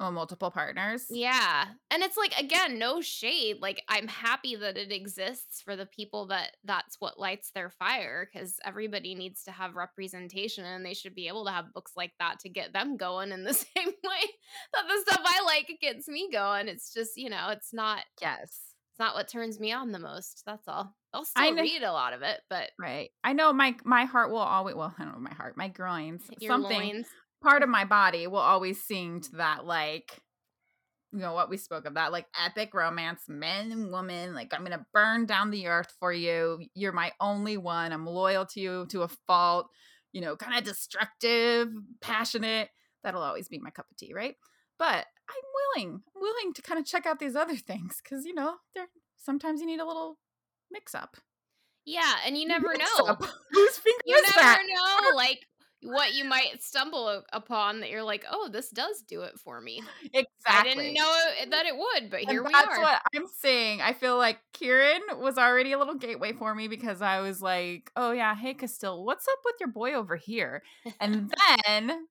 Oh, 0.00 0.10
multiple 0.10 0.50
partners? 0.50 1.06
Yeah, 1.08 1.66
and 1.90 2.02
it's 2.02 2.16
like, 2.16 2.36
again, 2.38 2.78
no 2.78 3.00
shade, 3.00 3.58
like, 3.60 3.82
I'm 3.88 4.08
happy 4.08 4.56
that 4.56 4.76
it 4.76 4.90
exists 4.90 5.62
for 5.62 5.76
the 5.76 5.86
people 5.86 6.26
that 6.28 6.56
that's 6.64 6.96
what 6.98 7.18
lights 7.20 7.50
their 7.54 7.70
fire 7.70 8.28
cuz 8.34 8.58
everybody 8.64 9.14
needs 9.14 9.44
to 9.44 9.52
have 9.52 9.76
representation, 9.76 10.64
and 10.64 10.84
they 10.84 10.94
should 10.94 11.14
be 11.14 11.28
able 11.28 11.44
to 11.44 11.52
have 11.52 11.72
books 11.72 11.92
like 11.96 12.12
that 12.18 12.40
to 12.40 12.48
get 12.48 12.72
them 12.72 12.96
going 12.96 13.30
in 13.32 13.44
the 13.44 13.54
same 13.54 13.86
way 13.86 14.24
that 14.72 14.88
the 14.88 15.02
stuff 15.06 15.22
I 15.24 15.42
like 15.44 15.78
gets 15.80 16.08
me 16.08 16.28
going. 16.32 16.68
It's 16.68 16.92
just, 16.92 17.16
you 17.16 17.30
know, 17.30 17.50
it's 17.50 17.72
not 17.72 18.04
Yes. 18.20 18.74
it's 18.90 18.98
not 18.98 19.14
what 19.14 19.28
turns 19.28 19.60
me 19.60 19.72
on 19.72 19.92
the 19.92 19.98
most, 19.98 20.42
that's 20.46 20.66
all. 20.66 20.96
I'll 21.12 21.24
I 21.36 21.50
still 21.50 21.54
read 21.54 21.82
a 21.82 21.92
lot 21.92 22.12
of 22.12 22.22
it, 22.22 22.40
but 22.50 22.70
Right. 22.80 23.10
I 23.22 23.32
know 23.32 23.52
my 23.52 23.76
my 23.84 24.04
heart 24.04 24.30
will 24.30 24.38
always 24.38 24.74
well, 24.74 24.92
I 24.98 25.04
don't 25.04 25.14
know 25.14 25.20
my 25.20 25.34
heart, 25.34 25.56
my 25.56 25.68
groins, 25.68 26.22
Your 26.40 26.52
something 26.52 26.80
loins. 26.80 27.06
Part 27.44 27.62
of 27.62 27.68
my 27.68 27.84
body 27.84 28.26
will 28.26 28.38
always 28.40 28.82
sing 28.84 29.20
to 29.22 29.36
that, 29.36 29.64
like, 29.66 30.20
you 31.12 31.20
know, 31.20 31.34
what 31.34 31.48
we 31.50 31.56
spoke 31.56 31.86
of, 31.86 31.94
that, 31.94 32.12
like, 32.12 32.26
epic 32.38 32.74
romance, 32.74 33.28
men 33.28 33.70
and 33.72 33.90
woman, 33.92 34.34
like, 34.34 34.52
"I'm 34.52 34.64
gonna 34.64 34.86
burn 34.92 35.26
down 35.26 35.50
the 35.50 35.68
earth 35.68 35.94
for 36.00 36.12
you. 36.12 36.66
You're 36.74 36.92
my 36.92 37.12
only 37.20 37.56
one. 37.56 37.92
I'm 37.92 38.06
loyal 38.06 38.46
to 38.46 38.60
you 38.60 38.86
to 38.90 39.02
a 39.02 39.08
fault." 39.08 39.70
You 40.12 40.20
know, 40.22 40.36
kinda 40.36 40.60
destructive, 40.62 41.72
passionate. 42.00 42.70
That'll 43.04 43.22
always 43.22 43.48
be 43.48 43.58
my 43.60 43.70
cup 43.70 43.90
of 43.90 43.96
tea, 43.96 44.12
right? 44.14 44.36
But 44.78 45.06
I'm 45.28 45.44
willing 45.76 46.02
I'm 46.16 46.22
willing 46.22 46.52
to 46.54 46.62
kinda 46.62 46.82
check 46.84 47.06
out 47.06 47.18
these 47.20 47.36
other 47.36 47.56
things 47.58 48.00
because 48.02 48.24
you 48.26 48.34
know, 48.34 48.58
they're 48.74 48.88
sometimes 49.16 49.60
you 49.60 49.66
need 49.66 49.80
a 49.80 49.86
little 49.86 50.18
mix 50.70 50.94
up. 50.94 51.16
Yeah, 51.84 52.20
and 52.24 52.38
you 52.38 52.46
never 52.46 52.74
Mix 52.74 52.98
know. 52.98 53.06
up. 53.06 53.22
Whose 53.52 53.78
finger 53.78 54.02
You 54.04 54.22
never 54.22 54.34
that? 54.34 54.60
know, 54.66 55.12
like, 55.16 55.46
what 55.84 56.14
you 56.14 56.24
might 56.24 56.62
stumble 56.62 57.22
upon 57.32 57.80
that 57.80 57.90
you're 57.90 58.02
like, 58.02 58.24
"Oh, 58.30 58.48
this 58.48 58.70
does 58.70 59.02
do 59.02 59.22
it 59.22 59.38
for 59.38 59.60
me." 59.60 59.82
Exactly. 60.12 60.26
I 60.46 60.62
didn't 60.62 60.94
know 60.94 61.12
it 61.40 61.50
that 61.50 61.66
it 61.66 61.76
would, 61.76 62.10
but 62.10 62.20
here 62.20 62.40
And 62.40 62.46
we 62.46 62.52
that's 62.52 62.66
are. 62.68 62.76
That's 62.76 62.78
what 62.78 63.02
I'm 63.14 63.26
saying. 63.26 63.80
I 63.82 63.92
feel 63.92 64.16
like 64.16 64.38
Kieran 64.52 65.02
was 65.18 65.38
already 65.38 65.72
a 65.72 65.78
little 65.78 65.94
gateway 65.94 66.32
for 66.32 66.54
me 66.54 66.68
because 66.68 67.02
I 67.02 67.20
was 67.20 67.42
like, 67.42 67.90
"Oh, 67.96 68.12
yeah, 68.12 68.34
hey, 68.34 68.54
Casteel, 68.54 69.04
what's 69.04 69.26
up 69.28 69.38
with 69.44 69.56
your 69.60 69.68
boy 69.70 69.94
over 69.94 70.16
here?" 70.16 70.62
And 71.00 71.32
then 71.66 72.06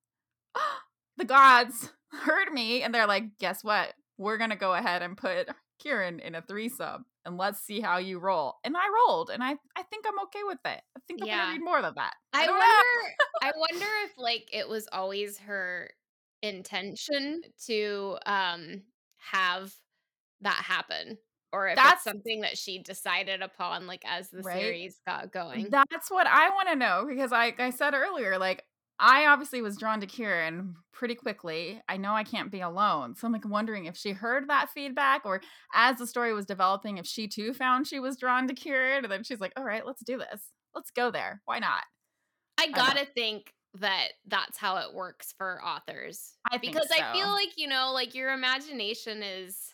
the 1.17 1.25
gods 1.25 1.91
heard 2.11 2.51
me 2.53 2.83
and 2.83 2.93
they're 2.93 3.07
like, 3.07 3.37
"Guess 3.39 3.63
what? 3.63 3.93
We're 4.17 4.37
gonna 4.37 4.55
go 4.55 4.73
ahead 4.73 5.01
and 5.01 5.17
put 5.17 5.49
Kieran 5.79 6.19
in 6.19 6.35
a 6.35 6.41
threesome 6.41 7.05
and 7.25 7.37
let's 7.37 7.59
see 7.61 7.81
how 7.81 7.97
you 7.97 8.19
roll." 8.19 8.55
And 8.63 8.75
I 8.77 8.87
rolled, 8.89 9.29
and 9.29 9.43
I 9.43 9.57
I 9.77 9.83
think 9.83 10.05
I'm 10.07 10.19
okay 10.25 10.43
with 10.43 10.59
it. 10.65 10.81
I 10.97 10.99
think 11.07 11.21
I'm 11.21 11.27
Yeah. 11.27 11.31
gonna 11.31 11.47
read 11.47 11.61
more 11.63 11.79
of 11.79 11.95
that. 11.95 12.15
I 12.33 12.45
don't 12.45 12.57
wonder 12.57 12.83
I 13.41 13.53
wonder 13.55 13.85
if, 14.05 14.17
like, 14.17 14.49
it 14.53 14.69
was 14.69 14.87
always 14.91 15.39
her 15.39 15.91
intention 16.43 17.43
to, 17.67 18.17
um, 18.25 18.83
have 19.17 19.75
that 20.41 20.57
happen 20.65 21.19
or 21.53 21.67
if 21.69 21.85
it's 21.85 22.03
That's 22.03 22.03
something 22.03 22.41
that 22.41 22.57
she 22.57 22.79
decided 22.83 23.41
upon, 23.43 23.87
like, 23.87 24.03
as 24.05 24.29
the 24.31 24.43
Right? 24.43 24.43
series 24.43 25.01
got 25.07 25.31
going. 25.31 25.77
That's 25.91 26.11
what 26.11 26.27
I 26.27 26.49
wanna 26.51 26.75
know 26.75 27.05
because 27.07 27.31
like 27.31 27.59
I 27.59 27.71
said 27.71 27.93
earlier, 27.93 28.37
like, 28.39 28.65
I 28.99 29.25
obviously 29.25 29.61
was 29.61 29.77
drawn 29.77 29.99
to 30.01 30.07
Kieran 30.07 30.75
pretty 30.91 31.15
quickly. 31.15 31.81
I 31.89 31.97
know 31.97 32.13
I 32.13 32.23
can't 32.23 32.51
be 32.51 32.61
alone. 32.61 33.15
So 33.15 33.27
I'm 33.27 33.33
like 33.33 33.47
wondering 33.47 33.85
if 33.85 33.97
she 33.97 34.11
heard 34.11 34.49
that 34.49 34.69
feedback 34.69 35.25
or 35.25 35.41
as 35.73 35.97
the 35.97 36.07
story 36.07 36.33
was 36.33 36.45
developing, 36.45 36.97
if 36.97 37.05
she 37.05 37.27
too 37.27 37.53
found 37.53 37.87
she 37.87 37.99
was 37.99 38.17
drawn 38.17 38.47
to 38.47 38.53
Kieran. 38.53 39.03
And 39.03 39.11
then 39.11 39.23
she's 39.23 39.39
like, 39.39 39.53
all 39.57 39.63
right, 39.63 39.85
let's 39.85 40.03
do 40.03 40.17
this. 40.17 40.51
Let's 40.75 40.91
go 40.91 41.11
there. 41.11 41.41
Why 41.45 41.59
not? 41.59 41.83
I 42.57 42.69
gotta 42.71 43.05
think 43.05 43.51
that 43.79 44.09
that's 44.27 44.57
how 44.57 44.77
it 44.77 44.93
works 44.93 45.33
for 45.37 45.59
authors. 45.65 46.33
I 46.51 46.57
because 46.59 46.89
I 46.91 47.11
feel 47.13 47.31
like, 47.31 47.57
you 47.57 47.67
know, 47.67 47.91
like 47.93 48.13
your 48.13 48.31
imagination 48.31 49.23
is 49.23 49.72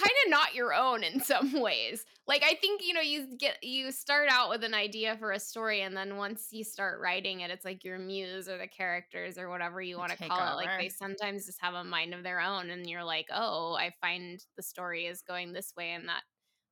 kind 0.00 0.16
of 0.24 0.30
not 0.30 0.54
your 0.54 0.72
own 0.74 1.02
in 1.04 1.20
some 1.24 1.60
ways. 1.60 2.04
Like 2.26 2.42
I 2.44 2.54
think, 2.54 2.82
you 2.84 2.94
know, 2.94 3.00
you 3.00 3.36
get 3.38 3.62
you 3.62 3.90
start 3.92 4.28
out 4.30 4.48
with 4.50 4.64
an 4.64 4.74
idea 4.74 5.16
for 5.18 5.32
a 5.32 5.40
story 5.40 5.82
and 5.82 5.96
then 5.96 6.16
once 6.16 6.48
you 6.52 6.64
start 6.64 7.00
writing 7.00 7.40
it, 7.40 7.50
it's 7.50 7.64
like 7.64 7.84
your 7.84 7.98
muse 7.98 8.48
or 8.48 8.58
the 8.58 8.66
characters 8.68 9.36
or 9.38 9.48
whatever 9.48 9.80
you 9.82 9.98
want 9.98 10.12
to 10.12 10.18
call 10.18 10.52
it. 10.52 10.56
Like 10.56 10.70
they 10.78 10.88
sometimes 10.88 11.46
just 11.46 11.60
have 11.60 11.74
a 11.74 11.84
mind 11.84 12.14
of 12.14 12.22
their 12.22 12.40
own 12.40 12.70
and 12.70 12.88
you're 12.88 13.04
like, 13.04 13.26
"Oh, 13.32 13.74
I 13.74 13.92
find 14.00 14.40
the 14.56 14.62
story 14.62 15.06
is 15.06 15.22
going 15.22 15.52
this 15.52 15.72
way 15.76 15.90
and 15.90 16.08
that 16.08 16.22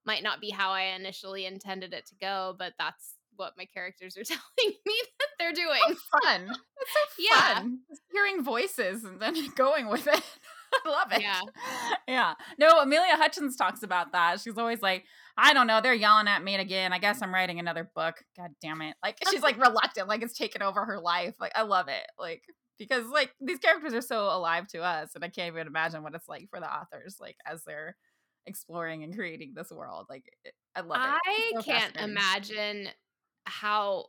might 0.04 0.22
not 0.22 0.40
be 0.40 0.50
how 0.50 0.70
I 0.70 0.94
initially 0.96 1.44
intended 1.46 1.92
it 1.92 2.06
to 2.06 2.14
go, 2.20 2.54
but 2.58 2.72
that's 2.78 3.14
what 3.36 3.52
my 3.56 3.64
characters 3.66 4.16
are 4.16 4.24
telling 4.24 4.76
me 4.86 4.94
that 5.18 5.28
they're 5.38 5.52
doing." 5.52 5.80
So 5.88 6.18
fun. 6.22 6.50
It's 6.80 6.92
so 6.92 7.00
Yeah. 7.18 7.54
fun. 7.56 7.78
Just 7.90 8.02
hearing 8.12 8.42
voices 8.44 9.04
and 9.04 9.20
then 9.20 9.34
going 9.56 9.88
with 9.88 10.06
it. 10.06 10.22
I 10.84 10.88
love 10.88 11.12
it. 11.12 11.22
Yeah. 11.22 11.40
Yeah. 12.06 12.34
No, 12.58 12.80
Amelia 12.80 13.16
Hutchins 13.16 13.56
talks 13.56 13.82
about 13.82 14.12
that. 14.12 14.40
She's 14.40 14.58
always 14.58 14.82
like, 14.82 15.04
I 15.36 15.52
don't 15.52 15.66
know, 15.66 15.80
they're 15.80 15.94
yelling 15.94 16.28
at 16.28 16.42
me 16.42 16.56
again. 16.56 16.92
I 16.92 16.98
guess 16.98 17.22
I'm 17.22 17.32
writing 17.32 17.58
another 17.58 17.90
book. 17.94 18.16
God 18.36 18.50
damn 18.60 18.82
it. 18.82 18.96
Like 19.02 19.18
she's 19.30 19.42
like 19.42 19.58
reluctant, 19.58 20.08
like 20.08 20.22
it's 20.22 20.36
taken 20.36 20.62
over 20.62 20.84
her 20.84 20.98
life. 20.98 21.34
Like 21.40 21.52
I 21.54 21.62
love 21.62 21.88
it. 21.88 22.06
Like 22.18 22.42
because 22.78 23.06
like 23.06 23.32
these 23.40 23.58
characters 23.58 23.94
are 23.94 24.00
so 24.00 24.24
alive 24.24 24.66
to 24.68 24.82
us 24.82 25.10
and 25.14 25.24
I 25.24 25.28
can't 25.28 25.48
even 25.48 25.66
imagine 25.66 26.02
what 26.02 26.14
it's 26.14 26.28
like 26.28 26.48
for 26.50 26.60
the 26.60 26.72
authors 26.72 27.16
like 27.20 27.36
as 27.46 27.62
they're 27.64 27.96
exploring 28.46 29.02
and 29.04 29.14
creating 29.14 29.52
this 29.54 29.70
world. 29.70 30.06
Like 30.08 30.24
it, 30.44 30.54
I 30.74 30.80
love 30.80 30.98
it. 31.02 31.20
I 31.24 31.52
so 31.54 31.62
can't 31.62 31.96
imagine 31.96 32.88
how 33.44 34.06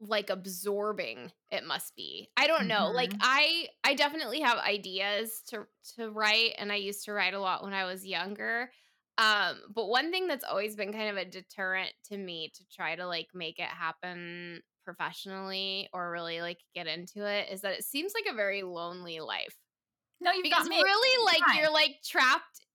like 0.00 0.30
absorbing 0.30 1.32
it 1.50 1.64
must 1.64 1.96
be. 1.96 2.30
I 2.36 2.46
don't 2.46 2.68
know. 2.68 2.90
Like 2.94 3.14
Mhm. 3.14 3.20
I 3.20 3.68
I 3.84 3.94
definitely 3.94 4.40
have 4.40 4.58
ideas 4.58 5.42
to 5.48 5.66
to 5.96 6.10
write 6.10 6.54
and 6.58 6.70
I 6.72 6.76
used 6.76 7.04
to 7.06 7.12
write 7.12 7.34
a 7.34 7.40
lot 7.40 7.62
when 7.64 7.72
I 7.74 7.84
was 7.84 8.06
younger. 8.06 8.72
Um 9.18 9.62
but 9.74 9.86
one 9.88 10.12
thing 10.12 10.28
that's 10.28 10.44
always 10.44 10.76
been 10.76 10.92
kind 10.92 11.10
of 11.10 11.16
a 11.16 11.24
deterrent 11.24 11.92
to 12.04 12.16
me 12.16 12.50
to 12.54 12.64
try 12.68 12.94
to 12.96 13.06
like 13.06 13.28
make 13.34 13.58
it 13.58 13.68
happen 13.68 14.62
professionally 14.84 15.88
or 15.92 16.10
really 16.12 16.40
like 16.40 16.60
get 16.74 16.86
into 16.86 17.26
it 17.26 17.48
is 17.50 17.62
that 17.62 17.74
it 17.74 17.84
seems 17.84 18.14
like 18.14 18.26
a 18.32 18.36
very 18.36 18.62
lonely 18.62 19.20
life. 19.20 19.56
No, 20.20 20.32
you've 20.32 20.48
Because 20.48 20.66
got 20.66 20.66
me. 20.68 20.82
really 20.82 21.24
like 21.34 21.46
fine. 21.46 21.52
you're 21.52 21.72
like 21.72 22.02
trapped 22.04 22.66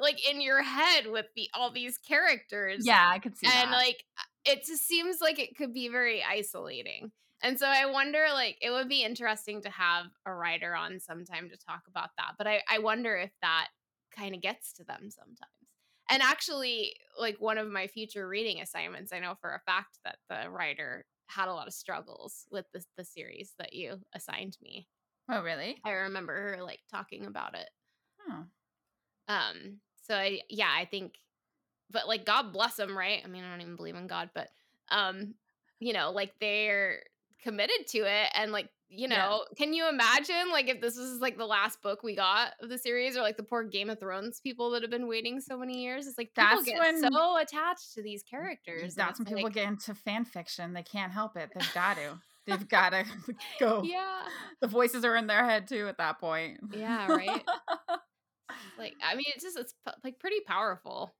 like 0.00 0.26
in 0.28 0.40
your 0.40 0.62
head 0.62 1.08
with 1.08 1.26
the 1.36 1.50
all 1.54 1.70
these 1.72 1.98
characters 1.98 2.88
Yeah, 2.88 3.08
I 3.08 3.18
could 3.18 3.36
see 3.36 3.50
and 3.50 3.70
that. 3.70 3.72
like 3.72 4.04
it 4.44 4.64
just 4.64 4.86
seems 4.86 5.20
like 5.20 5.38
it 5.38 5.56
could 5.56 5.72
be 5.72 5.88
very 5.88 6.22
isolating 6.22 7.12
and 7.42 7.58
so 7.58 7.66
i 7.66 7.86
wonder 7.86 8.26
like 8.32 8.56
it 8.60 8.70
would 8.70 8.88
be 8.88 9.02
interesting 9.02 9.60
to 9.62 9.70
have 9.70 10.06
a 10.26 10.34
writer 10.34 10.74
on 10.74 10.98
sometime 10.98 11.48
to 11.48 11.56
talk 11.56 11.82
about 11.88 12.10
that 12.16 12.32
but 12.38 12.46
i, 12.46 12.62
I 12.68 12.78
wonder 12.78 13.16
if 13.16 13.30
that 13.42 13.68
kind 14.16 14.34
of 14.34 14.40
gets 14.42 14.72
to 14.74 14.84
them 14.84 15.10
sometimes 15.10 15.50
and 16.10 16.22
actually 16.22 16.94
like 17.18 17.36
one 17.38 17.58
of 17.58 17.68
my 17.68 17.86
future 17.86 18.28
reading 18.28 18.60
assignments 18.60 19.12
i 19.12 19.18
know 19.18 19.34
for 19.40 19.54
a 19.54 19.60
fact 19.60 19.98
that 20.04 20.18
the 20.28 20.50
writer 20.50 21.04
had 21.28 21.48
a 21.48 21.54
lot 21.54 21.66
of 21.66 21.72
struggles 21.72 22.46
with 22.50 22.66
the, 22.74 22.84
the 22.96 23.04
series 23.04 23.54
that 23.58 23.72
you 23.72 23.96
assigned 24.14 24.56
me 24.60 24.88
oh, 25.30 25.42
really? 25.42 25.80
i 25.84 25.90
remember 25.92 26.34
her 26.34 26.62
like 26.62 26.80
talking 26.90 27.26
about 27.26 27.54
it 27.54 27.68
Oh. 28.28 28.44
um, 29.28 29.80
so 30.02 30.14
I 30.14 30.40
yeah, 30.48 30.70
I 30.70 30.84
think 30.84 31.14
but 31.92 32.08
like 32.08 32.24
God 32.24 32.52
bless 32.52 32.76
them, 32.76 32.96
right? 32.96 33.20
I 33.24 33.28
mean, 33.28 33.44
I 33.44 33.50
don't 33.50 33.60
even 33.60 33.76
believe 33.76 33.96
in 33.96 34.06
God, 34.06 34.30
but 34.34 34.48
um, 34.90 35.34
you 35.78 35.92
know, 35.92 36.10
like 36.10 36.32
they're 36.40 37.02
committed 37.42 37.86
to 37.88 37.98
it 37.98 38.30
and 38.34 38.52
like, 38.52 38.68
you 38.88 39.08
Yeah. 39.08 39.16
know, 39.18 39.44
can 39.56 39.72
you 39.72 39.88
imagine 39.88 40.50
like 40.52 40.68
if 40.68 40.80
this 40.80 40.96
was 40.96 41.18
like 41.20 41.38
the 41.38 41.46
last 41.46 41.80
book 41.82 42.02
we 42.02 42.14
got 42.14 42.52
of 42.60 42.68
the 42.68 42.76
series 42.78 43.16
or 43.16 43.22
like 43.22 43.36
the 43.36 43.42
poor 43.42 43.64
Game 43.64 43.88
of 43.90 43.98
Thrones 43.98 44.38
people 44.40 44.70
that 44.72 44.82
have 44.82 44.90
been 44.90 45.08
waiting 45.08 45.40
so 45.40 45.56
many 45.58 45.82
years? 45.82 46.06
It's 46.06 46.18
like 46.18 46.34
people 46.34 46.56
That's 46.56 46.64
get 46.64 46.78
when- 46.78 47.00
so 47.12 47.38
attached 47.38 47.94
to 47.94 48.02
these 48.02 48.22
characters. 48.22 48.94
That's 48.94 49.18
when 49.18 49.26
people 49.26 49.44
like, 49.44 49.54
get 49.54 49.66
into 49.68 49.94
fan 49.94 50.24
fiction. 50.24 50.72
They 50.74 50.82
can't 50.82 51.12
help 51.12 51.36
it. 51.36 51.50
They've 51.54 51.74
got 51.74 51.96
to. 51.96 52.18
They've 52.46 52.68
got 52.68 52.90
to 52.90 53.04
go. 53.60 53.82
Yeah. 53.82 54.22
The 54.60 54.66
voices 54.68 55.04
are 55.04 55.16
in 55.16 55.26
their 55.26 55.44
head 55.44 55.68
too 55.68 55.88
at 55.88 55.98
that 55.98 56.18
point. 56.20 56.58
Yeah, 56.72 57.06
right. 57.08 57.42
Like 58.78 58.94
I 59.02 59.14
mean, 59.14 59.24
it's 59.34 59.42
just 59.44 59.56
it's 59.58 59.74
like 60.04 60.18
pretty 60.18 60.40
powerful. 60.46 61.14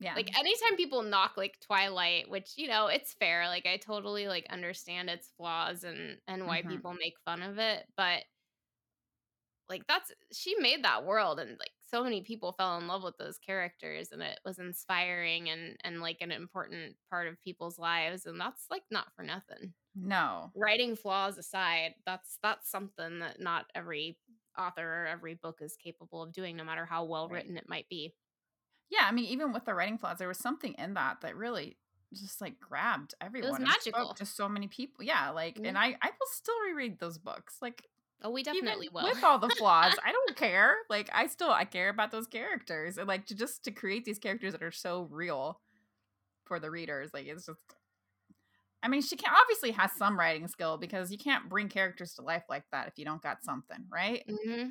Yeah. 0.00 0.14
like 0.16 0.36
anytime 0.38 0.76
people 0.76 1.02
knock 1.02 1.36
like 1.36 1.58
twilight 1.60 2.28
which 2.30 2.52
you 2.56 2.68
know 2.68 2.86
it's 2.86 3.14
fair 3.14 3.46
like 3.48 3.66
i 3.66 3.76
totally 3.76 4.28
like 4.28 4.46
understand 4.50 5.10
its 5.10 5.30
flaws 5.36 5.84
and 5.84 6.20
and 6.28 6.46
why 6.46 6.62
Mhm. 6.62 6.62
people 6.62 6.94
make 6.94 7.14
fun 7.24 7.42
of 7.42 7.58
it 7.58 7.86
but 7.96 8.24
like 9.68 9.86
that's 9.86 10.12
she 10.32 10.54
made 10.58 10.82
that 10.84 11.04
world 11.04 11.38
and 11.38 11.58
like 11.58 11.72
so 11.80 12.02
many 12.02 12.22
people 12.22 12.52
fell 12.52 12.78
in 12.78 12.86
love 12.86 13.02
with 13.02 13.16
those 13.18 13.38
characters 13.38 14.12
and 14.12 14.22
it 14.22 14.40
was 14.44 14.58
inspiring 14.58 15.50
and 15.50 15.76
and 15.84 16.00
like 16.00 16.18
an 16.20 16.30
important 16.32 16.96
part 17.10 17.28
of 17.28 17.40
people's 17.42 17.78
lives 17.78 18.24
and 18.26 18.40
that's 18.40 18.66
like 18.70 18.84
not 18.90 19.12
for 19.14 19.22
nothing 19.22 19.74
no. 19.94 20.54
writing 20.54 20.96
flaws 20.96 21.38
aside 21.38 21.94
that's 22.06 22.38
that's 22.42 22.70
something 22.70 23.20
that 23.20 23.40
not 23.40 23.66
every 23.74 24.18
author 24.58 25.04
or 25.04 25.06
every 25.06 25.34
book 25.34 25.60
is 25.62 25.76
capable 25.76 26.22
of 26.22 26.32
doing 26.32 26.56
no 26.56 26.64
matter 26.64 26.86
how 26.86 27.04
well 27.04 27.28
Right. 27.28 27.44
written 27.44 27.56
it 27.56 27.68
might 27.68 27.88
be 27.88 28.14
Yeah, 28.90 29.00
I 29.04 29.12
mean, 29.12 29.26
even 29.26 29.52
with 29.52 29.64
the 29.64 29.74
writing 29.74 29.98
flaws, 29.98 30.18
there 30.18 30.28
was 30.28 30.38
something 30.38 30.74
in 30.78 30.94
that 30.94 31.20
that 31.20 31.36
really 31.36 31.76
just 32.14 32.40
like 32.40 32.58
grabbed 32.58 33.14
everyone. 33.20 33.60
and 33.60 33.68
spoke 33.68 33.92
magical. 33.94 34.14
to 34.14 34.24
so 34.26 34.48
many 34.48 34.66
people. 34.66 35.04
Yeah, 35.04 35.30
like, 35.30 35.58
Yeah. 35.58 35.68
and 35.68 35.78
I 35.78 35.96
I 36.00 36.08
will 36.08 36.26
still 36.32 36.58
reread 36.66 36.98
those 36.98 37.18
books. 37.18 37.56
Like, 37.60 37.84
oh 38.22 38.30
we 38.30 38.42
definitely 38.42 38.88
will 38.88 39.04
with 39.04 39.22
all 39.22 39.38
the 39.38 39.50
flaws, 39.58 39.94
I 40.04 40.12
don't 40.12 40.36
care. 40.36 40.76
Like, 40.88 41.10
I 41.12 41.26
still 41.26 41.50
I 41.50 41.64
care 41.64 41.90
about 41.90 42.10
those 42.10 42.26
characters 42.26 42.96
and 42.98 43.06
like 43.06 43.26
to 43.26 43.34
just 43.34 43.64
to 43.64 43.70
create 43.70 44.04
these 44.06 44.18
characters 44.18 44.52
that 44.52 44.62
are 44.62 44.72
so 44.72 45.06
real 45.10 45.60
for 46.46 46.58
the 46.58 46.70
readers. 46.70 47.10
Like, 47.12 47.26
it's 47.26 47.46
just. 47.46 47.58
I 48.80 48.86
mean, 48.88 49.02
she 49.02 49.16
can 49.16 49.32
obviously 49.34 49.72
has 49.72 49.90
some 49.92 50.16
writing 50.16 50.46
skill 50.46 50.78
because 50.78 51.10
you 51.10 51.18
can't 51.18 51.48
bring 51.48 51.68
characters 51.68 52.14
to 52.14 52.22
life 52.22 52.44
like 52.48 52.62
that 52.70 52.86
if 52.86 52.94
you 52.96 53.04
don't 53.04 53.20
got 53.20 53.42
something, 53.44 53.84
right? 53.90 54.24
hmm 54.46 54.68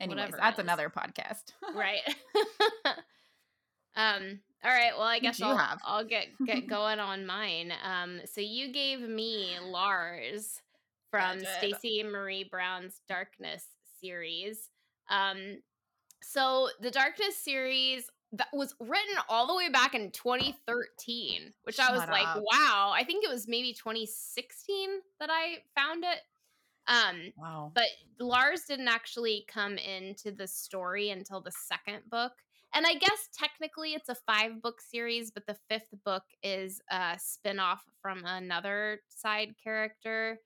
Anyways, 0.00 0.18
Whatever 0.18 0.36
that's 0.36 0.58
another 0.58 0.90
podcast. 0.90 1.52
right. 1.74 2.00
Um 3.96 4.40
all 4.64 4.70
right 4.70 4.92
well 4.96 5.06
i 5.06 5.18
guess 5.18 5.40
I'll, 5.40 5.56
have? 5.56 5.80
I'll 5.84 6.04
get 6.04 6.26
get 6.44 6.66
going 6.68 6.98
on 6.98 7.26
mine. 7.26 7.72
Um 7.82 8.20
so 8.24 8.40
you 8.40 8.72
gave 8.72 9.00
me 9.00 9.52
lars 9.62 10.60
from 11.10 11.40
stacey 11.58 12.02
marie 12.02 12.44
brown's 12.44 13.00
darkness 13.08 13.64
series. 14.00 14.68
Um 15.08 15.62
so 16.22 16.68
the 16.80 16.90
darkness 16.90 17.36
series 17.38 18.10
that 18.32 18.48
was 18.52 18.74
written 18.80 19.16
all 19.28 19.46
the 19.46 19.54
way 19.54 19.68
back 19.70 19.94
in 19.94 20.10
2013 20.10 21.52
which 21.62 21.78
i 21.78 21.92
was 21.92 22.00
Shut 22.00 22.10
like 22.10 22.26
wow. 22.36 22.92
I 22.94 23.04
think 23.04 23.24
it 23.24 23.30
was 23.30 23.46
maybe 23.46 23.72
2016 23.72 24.90
that 25.20 25.30
i 25.30 25.58
found 25.74 26.04
it 26.04 26.18
um 26.88 27.32
wow. 27.36 27.72
but 27.74 27.86
Lars 28.20 28.62
didn't 28.68 28.88
actually 28.88 29.44
come 29.48 29.76
into 29.78 30.30
the 30.30 30.46
story 30.46 31.10
until 31.10 31.40
the 31.40 31.52
second 31.52 32.02
book. 32.10 32.32
And 32.74 32.86
I 32.86 32.94
guess 32.94 33.28
technically 33.32 33.94
it's 33.94 34.08
a 34.08 34.14
five 34.14 34.60
book 34.60 34.80
series, 34.80 35.30
but 35.30 35.46
the 35.46 35.56
fifth 35.70 35.94
book 36.04 36.24
is 36.42 36.80
a 36.90 37.16
spin-off 37.18 37.82
from 38.02 38.22
another 38.24 39.00
side 39.08 39.54
character 39.62 40.40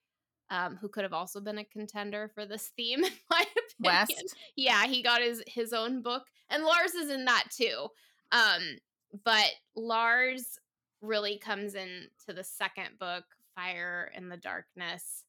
um, 0.51 0.77
who 0.77 0.89
could 0.89 1.05
have 1.05 1.13
also 1.13 1.41
been 1.41 1.59
a 1.59 1.65
contender 1.65 2.31
for 2.35 2.45
this 2.45 2.71
theme, 2.77 3.05
in 3.05 3.13
my 3.31 3.45
opinion. 3.79 4.07
West. 4.09 4.37
Yeah, 4.57 4.87
he 4.87 5.03
got 5.03 5.23
his 5.23 5.43
his 5.47 5.73
own 5.73 6.03
book. 6.03 6.25
And 6.51 6.65
Lars 6.65 6.95
is 6.95 7.11
in 7.11 7.25
that 7.25 7.45
too. 7.51 7.89
Um, 8.33 8.63
but 9.25 9.51
Lars 9.75 10.59
really 11.01 11.39
comes 11.39 11.75
into 11.75 12.09
the 12.29 12.45
second 12.45 12.99
book, 12.99 13.25
Fire 13.55 14.11
in 14.15 14.29
the 14.29 14.37
Darkness. 14.37 15.25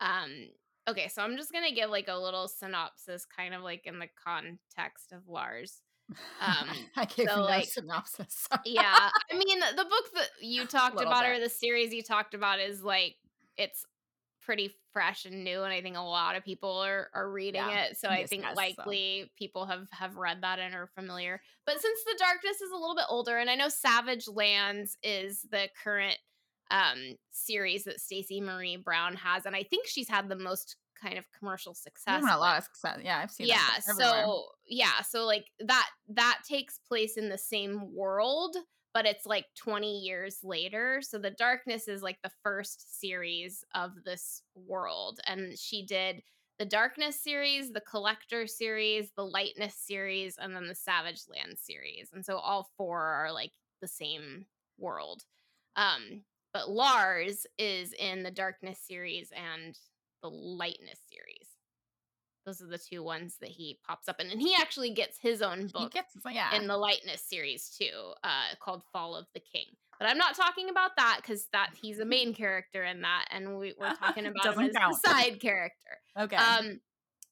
Um, 0.00 0.48
okay, 0.88 1.08
so 1.08 1.22
I'm 1.22 1.36
just 1.36 1.52
gonna 1.52 1.72
give 1.72 1.90
like 1.90 2.08
a 2.08 2.16
little 2.16 2.48
synopsis, 2.48 3.24
kind 3.24 3.54
of 3.54 3.62
like 3.62 3.86
in 3.86 3.98
the 3.98 4.08
context 4.24 5.12
of 5.12 5.28
Lars. 5.28 5.82
Um, 6.40 6.68
I 6.96 7.04
gave 7.04 7.28
so, 7.28 7.42
you 7.42 7.48
no 7.50 7.60
synopsis. 7.62 8.48
Yeah, 8.64 9.10
I 9.30 9.36
mean, 9.36 9.60
the 9.60 9.84
book 9.84 10.04
that 10.14 10.28
you 10.40 10.66
talked 10.66 11.00
about 11.00 11.24
bit. 11.24 11.36
or 11.36 11.40
the 11.40 11.48
series 11.48 11.92
you 11.92 12.02
talked 12.02 12.34
about 12.34 12.60
is 12.60 12.82
like 12.82 13.16
it's 13.56 13.84
pretty 14.40 14.72
fresh 14.92 15.26
and 15.26 15.44
new, 15.44 15.62
and 15.62 15.72
I 15.72 15.82
think 15.82 15.96
a 15.96 16.00
lot 16.00 16.34
of 16.34 16.44
people 16.44 16.78
are 16.78 17.10
are 17.12 17.30
reading 17.30 17.60
Yeah, 17.68 17.84
it. 17.84 17.98
So 17.98 18.08
I 18.08 18.24
think 18.24 18.42
yes, 18.42 18.54
so. 18.54 18.56
likely 18.56 19.30
people 19.36 19.66
have 19.66 19.86
have 19.92 20.16
read 20.16 20.42
that 20.42 20.58
and 20.58 20.74
are 20.74 20.88
familiar. 20.94 21.40
But 21.66 21.80
since 21.80 22.00
the 22.04 22.16
darkness 22.18 22.60
is 22.60 22.70
a 22.70 22.76
little 22.76 22.96
bit 22.96 23.04
older, 23.08 23.36
and 23.36 23.50
I 23.50 23.56
know 23.56 23.68
Savage 23.68 24.26
Lands 24.26 24.96
is 25.02 25.42
the 25.50 25.68
current 25.84 26.16
um, 26.70 27.16
series 27.30 27.84
that 27.84 28.00
Stacey 28.00 28.40
Marie 28.40 28.76
Brown 28.76 29.14
has, 29.16 29.46
and 29.46 29.56
I 29.56 29.62
think 29.62 29.86
she's 29.86 30.08
had 30.08 30.28
the 30.28 30.36
most 30.36 30.76
kind 31.00 31.18
of 31.18 31.24
commercial 31.38 31.74
success. 31.74 32.22
a 32.22 32.38
lot 32.38 32.58
of 32.58 32.64
success. 32.64 32.98
Yeah, 33.02 33.20
I've 33.22 33.30
seen. 33.30 33.46
Yeah, 33.46 33.78
so 33.80 34.44
yeah, 34.66 35.02
so 35.02 35.24
like 35.24 35.46
that 35.60 35.88
that 36.08 36.40
takes 36.48 36.78
place 36.88 37.16
in 37.16 37.28
the 37.28 37.38
same 37.38 37.94
world, 37.94 38.56
but 38.94 39.06
it's 39.06 39.26
like 39.26 39.46
20 39.56 40.00
years 40.00 40.38
later. 40.42 41.00
So 41.02 41.18
the 41.18 41.30
Darkness 41.30 41.88
is 41.88 42.02
like 42.02 42.18
the 42.22 42.32
first 42.42 43.00
series 43.00 43.64
of 43.74 43.92
this 44.04 44.42
world, 44.54 45.20
and 45.26 45.58
she 45.58 45.86
did 45.86 46.22
the 46.58 46.64
Darkness 46.64 47.22
series, 47.22 47.70
the 47.72 47.80
Collector 47.80 48.46
series, 48.48 49.12
the 49.16 49.24
Lightness 49.24 49.76
series, 49.76 50.36
and 50.38 50.54
then 50.54 50.66
the 50.66 50.74
Savage 50.74 51.20
Land 51.28 51.56
series. 51.56 52.10
And 52.12 52.24
so 52.24 52.36
all 52.36 52.70
four 52.76 53.00
are 53.00 53.32
like 53.32 53.52
the 53.80 53.86
same 53.86 54.46
world. 54.76 55.22
Um, 55.76 56.22
but 56.52 56.70
Lars 56.70 57.46
is 57.58 57.92
in 57.92 58.22
the 58.22 58.30
Darkness 58.30 58.78
series 58.78 59.30
and 59.32 59.78
the 60.22 60.28
Lightness 60.28 61.00
series. 61.10 61.48
Those 62.46 62.62
are 62.62 62.66
the 62.66 62.78
two 62.78 63.02
ones 63.02 63.36
that 63.40 63.50
he 63.50 63.78
pops 63.86 64.08
up 64.08 64.20
in, 64.20 64.30
and 64.30 64.40
he 64.40 64.54
actually 64.58 64.90
gets 64.90 65.18
his 65.20 65.42
own 65.42 65.66
book 65.66 65.92
gets, 65.92 66.14
yeah. 66.30 66.54
in 66.54 66.66
the 66.66 66.78
Lightness 66.78 67.22
series 67.22 67.68
too, 67.68 68.12
uh, 68.24 68.54
called 68.60 68.82
Fall 68.92 69.16
of 69.16 69.26
the 69.34 69.40
King. 69.40 69.66
But 69.98 70.08
I'm 70.08 70.16
not 70.16 70.34
talking 70.34 70.70
about 70.70 70.92
that 70.96 71.18
because 71.20 71.48
that 71.52 71.70
he's 71.80 71.98
a 71.98 72.04
main 72.04 72.32
character 72.32 72.84
in 72.84 73.02
that, 73.02 73.26
and 73.30 73.58
we, 73.58 73.74
are 73.80 73.94
talking 74.02 74.26
about 74.26 74.56
him 74.56 74.64
as 74.64 74.72
count. 74.76 74.96
a 75.04 75.08
side 75.08 75.40
character. 75.40 75.98
Okay. 76.18 76.36
Um, 76.36 76.80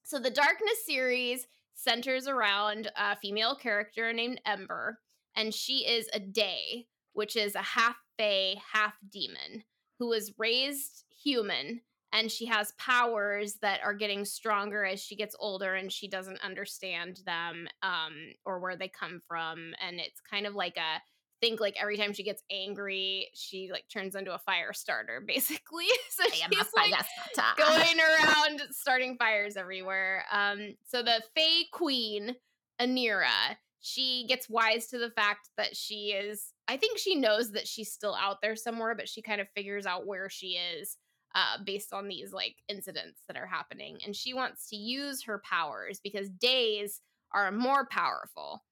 so 0.03 0.19
the 0.19 0.31
Darkness 0.31 0.85
series 0.85 1.47
centers 1.75 2.27
around 2.27 2.91
a 2.97 3.17
female 3.17 3.55
character 3.55 4.13
named 4.13 4.41
Ember, 4.45 4.99
and 5.35 5.55
she 5.55 5.87
is 5.87 6.09
a 6.13 6.21
Dae, 6.21 6.87
which 7.13 7.37
is 7.37 7.55
a 7.55 7.63
half 7.63 7.97
fae, 8.19 8.57
half 8.73 8.95
demon, 9.11 9.65
who 9.99 10.09
was 10.09 10.33
raised 10.39 11.05
human 11.23 11.81
and 12.13 12.31
she 12.31 12.47
has 12.47 12.73
powers 12.79 13.55
that 13.63 13.81
are 13.83 13.95
getting 13.95 14.25
stronger 14.25 14.85
as 14.85 15.03
she 15.03 15.17
gets 15.17 15.37
older 15.39 15.75
and 15.75 15.93
she 15.93 16.09
doesn't 16.09 16.43
understand 16.43 17.21
them 17.27 17.69
um, 17.83 18.15
or 18.45 18.61
where 18.61 18.77
they 18.77 18.89
come 18.89 19.21
from. 19.29 19.75
And 19.87 20.01
it's 20.01 20.21
kind 20.21 20.47
of 20.47 20.55
like 20.55 20.77
a 20.77 21.03
think 21.43 21.61
like 21.61 21.77
every 21.79 21.99
time 21.99 22.15
she 22.15 22.23
gets 22.23 22.43
angry 22.51 23.29
she 23.35 23.69
like 23.71 23.85
turns 23.93 24.15
into 24.15 24.35
a 24.35 24.39
fire 24.39 24.73
starter 24.73 25.21
basically. 25.27 25.85
So 26.11 26.25
she's 26.33 26.73
like 26.75 26.95
going 27.59 27.99
around 28.01 28.63
starting 28.71 29.19
fires 29.19 29.59
everywhere. 29.59 30.25
Um 30.33 30.77
so 30.87 31.03
the 31.03 31.21
Fae 31.37 31.65
queen 31.73 32.37
Aneira 32.81 33.57
she 33.81 34.25
gets 34.27 34.49
wise 34.49 34.87
to 34.87 34.99
the 34.99 35.11
fact 35.11 35.51
that 35.59 35.77
she 35.77 36.15
is 36.19 36.55
I 36.69 36.77
think 36.77 36.99
she 36.99 37.15
knows 37.15 37.53
that 37.53 37.69
she's 37.69 37.93
still 37.93 38.15
out 38.15 38.39
there 38.43 38.57
somewhere 38.57 38.95
but 38.95 39.09
she 39.09 39.23
kind 39.23 39.41
of 39.41 39.49
figures 39.55 39.87
out 39.87 40.07
where 40.07 40.29
she 40.29 40.59
is 40.79 40.97
uh, 41.37 41.59
based 41.65 41.93
on 41.93 42.09
these 42.09 42.33
like 42.33 42.57
incidents 42.69 43.21
that 43.29 43.37
are 43.37 43.47
happening. 43.47 43.99
And 44.05 44.17
she 44.17 44.33
wants 44.35 44.69
to 44.71 44.77
use 44.77 45.23
her 45.25 45.43
powers 45.45 46.01
because 46.03 46.31
Daes 46.31 47.01
are 47.33 47.53
more 47.53 47.87
powerful 47.91 48.65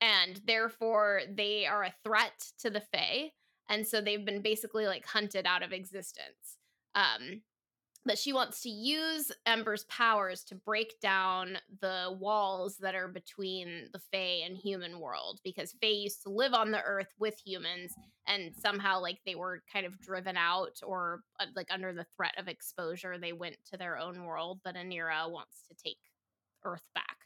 and 0.00 0.40
therefore 0.44 1.22
they 1.32 1.66
are 1.66 1.84
a 1.84 1.94
threat 2.04 2.44
to 2.60 2.70
the 2.70 2.80
Fae. 2.80 3.30
And 3.68 3.86
so 3.86 4.00
they've 4.00 4.24
been 4.24 4.42
basically 4.42 4.86
like 4.86 5.06
hunted 5.06 5.46
out 5.46 5.62
of 5.62 5.72
existence. 5.72 6.56
Um, 6.94 7.42
that 8.08 8.18
she 8.18 8.32
wants 8.32 8.62
to 8.62 8.70
use 8.70 9.30
Ember's 9.46 9.84
powers 9.84 10.42
to 10.44 10.54
break 10.54 10.98
down 11.00 11.58
the 11.80 12.16
walls 12.18 12.78
that 12.78 12.94
are 12.94 13.08
between 13.08 13.88
the 13.92 14.00
Fae 14.10 14.42
and 14.44 14.56
human 14.56 14.98
world 14.98 15.40
because 15.44 15.74
Fae 15.80 15.88
used 15.88 16.22
to 16.22 16.30
live 16.30 16.54
on 16.54 16.70
the 16.70 16.82
earth 16.82 17.12
with 17.18 17.38
humans 17.44 17.94
and 18.26 18.54
somehow 18.56 19.00
like 19.00 19.18
they 19.24 19.34
were 19.34 19.62
kind 19.72 19.86
of 19.86 20.00
driven 20.00 20.36
out 20.36 20.80
or 20.84 21.20
uh, 21.38 21.46
like 21.54 21.68
under 21.70 21.92
the 21.92 22.06
threat 22.16 22.34
of 22.38 22.48
exposure 22.48 23.18
they 23.18 23.32
went 23.32 23.56
to 23.70 23.76
their 23.76 23.98
own 23.98 24.24
world 24.24 24.60
but 24.64 24.74
Aneira 24.74 25.30
wants 25.30 25.62
to 25.68 25.74
take 25.82 25.98
earth 26.64 26.88
back. 26.94 27.16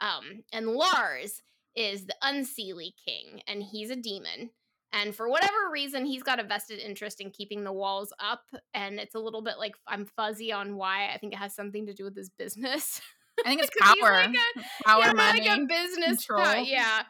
Um 0.00 0.42
and 0.52 0.68
Lars 0.68 1.42
is 1.74 2.06
the 2.06 2.16
Unseelie 2.22 2.94
king 3.04 3.40
and 3.46 3.62
he's 3.62 3.90
a 3.90 3.96
demon 3.96 4.50
and 4.92 5.14
for 5.14 5.28
whatever 5.28 5.70
reason, 5.70 6.06
he's 6.06 6.22
got 6.22 6.40
a 6.40 6.44
vested 6.44 6.78
interest 6.78 7.20
in 7.20 7.30
keeping 7.30 7.62
the 7.62 7.72
walls 7.72 8.12
up. 8.18 8.44
And 8.72 8.98
it's 8.98 9.14
a 9.14 9.18
little 9.18 9.42
bit 9.42 9.58
like 9.58 9.76
I'm 9.86 10.06
fuzzy 10.06 10.52
on 10.52 10.76
why. 10.76 11.10
I 11.12 11.18
think 11.18 11.34
it 11.34 11.38
has 11.38 11.54
something 11.54 11.86
to 11.86 11.94
do 11.94 12.04
with 12.04 12.16
his 12.16 12.30
business. 12.30 13.00
I 13.44 13.48
think 13.48 13.62
it's 13.62 13.70
power. 13.80 14.12
Like 14.12 14.34
a, 14.34 14.84
power, 14.84 15.02
yeah, 15.04 15.12
money, 15.12 15.46
like 15.46 15.58
a 15.58 15.66
business 15.66 16.26
control. 16.26 16.64
yeah. 16.64 17.02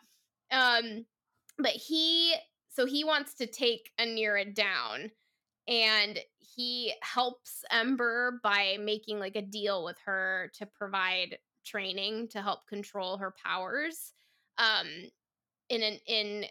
Um, 0.51 1.07
but 1.59 1.73
he 1.73 2.35
so 2.69 2.87
he 2.87 3.05
wants 3.05 3.35
to 3.35 3.47
take 3.47 3.91
Aneira 4.01 4.55
down 4.55 5.11
and 5.69 6.19
he 6.39 6.95
helps 7.03 7.65
Ember 7.71 8.41
by 8.43 8.77
making 8.81 9.21
like 9.21 9.37
a 9.37 9.43
deal 9.43 9.85
with 9.85 9.99
her 10.07 10.51
to 10.55 10.67
provide 10.67 11.39
training 11.65 12.29
to 12.29 12.43
help 12.43 12.67
control 12.67 13.19
her 13.19 13.35
powers. 13.45 14.15
Um 14.59 14.87
in 15.69 15.83
an 15.83 15.99
in 16.07 16.45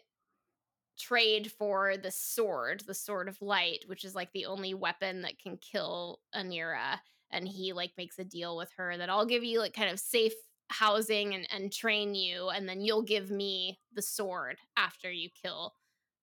trade 0.97 1.51
for 1.51 1.95
the 1.97 2.11
sword, 2.11 2.83
the 2.87 2.93
sword 2.93 3.29
of 3.29 3.41
light, 3.41 3.85
which 3.87 4.03
is 4.03 4.15
like 4.15 4.31
the 4.33 4.45
only 4.45 4.73
weapon 4.73 5.21
that 5.21 5.39
can 5.39 5.57
kill 5.57 6.19
Aneira. 6.35 6.99
And 7.31 7.47
he 7.47 7.73
like 7.73 7.91
makes 7.97 8.19
a 8.19 8.23
deal 8.23 8.57
with 8.57 8.71
her 8.77 8.97
that 8.97 9.09
I'll 9.09 9.25
give 9.25 9.43
you 9.43 9.59
like 9.59 9.73
kind 9.73 9.91
of 9.91 9.99
safe 9.99 10.33
housing 10.69 11.33
and, 11.33 11.47
and 11.51 11.71
train 11.71 12.13
you, 12.15 12.49
and 12.49 12.67
then 12.67 12.81
you'll 12.81 13.03
give 13.03 13.31
me 13.31 13.79
the 13.93 14.01
sword 14.01 14.57
after 14.75 15.11
you 15.11 15.29
kill 15.41 15.73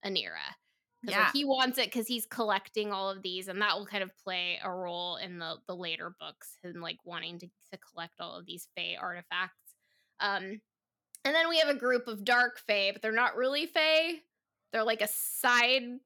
Aneira. 0.04 0.52
Yeah. 1.02 1.24
Like, 1.24 1.32
he 1.32 1.44
wants 1.44 1.78
it 1.78 1.86
because 1.86 2.06
he's 2.06 2.26
collecting 2.26 2.92
all 2.92 3.10
of 3.10 3.22
these, 3.22 3.48
and 3.48 3.60
that 3.60 3.76
will 3.76 3.86
kind 3.86 4.02
of 4.02 4.16
play 4.16 4.58
a 4.62 4.70
role 4.70 5.16
in 5.16 5.38
the 5.38 5.56
the 5.66 5.76
later 5.76 6.14
books, 6.18 6.56
him 6.62 6.80
like 6.80 6.98
wanting 7.04 7.38
to, 7.40 7.46
to 7.46 7.78
collect 7.78 8.20
all 8.20 8.38
of 8.38 8.46
these 8.46 8.68
Fae 8.74 8.96
artifacts. 9.00 9.74
Um, 10.20 10.60
and 11.24 11.34
then 11.34 11.48
we 11.48 11.58
have 11.58 11.68
a 11.68 11.78
group 11.78 12.06
of 12.06 12.24
dark 12.24 12.58
Fae, 12.58 12.90
but 12.92 13.02
they're 13.02 13.12
not 13.12 13.36
really 13.36 13.66
Fae. 13.66 14.20
They're 14.74 14.82
like 14.82 15.02
a 15.02 15.08
side 15.08 16.00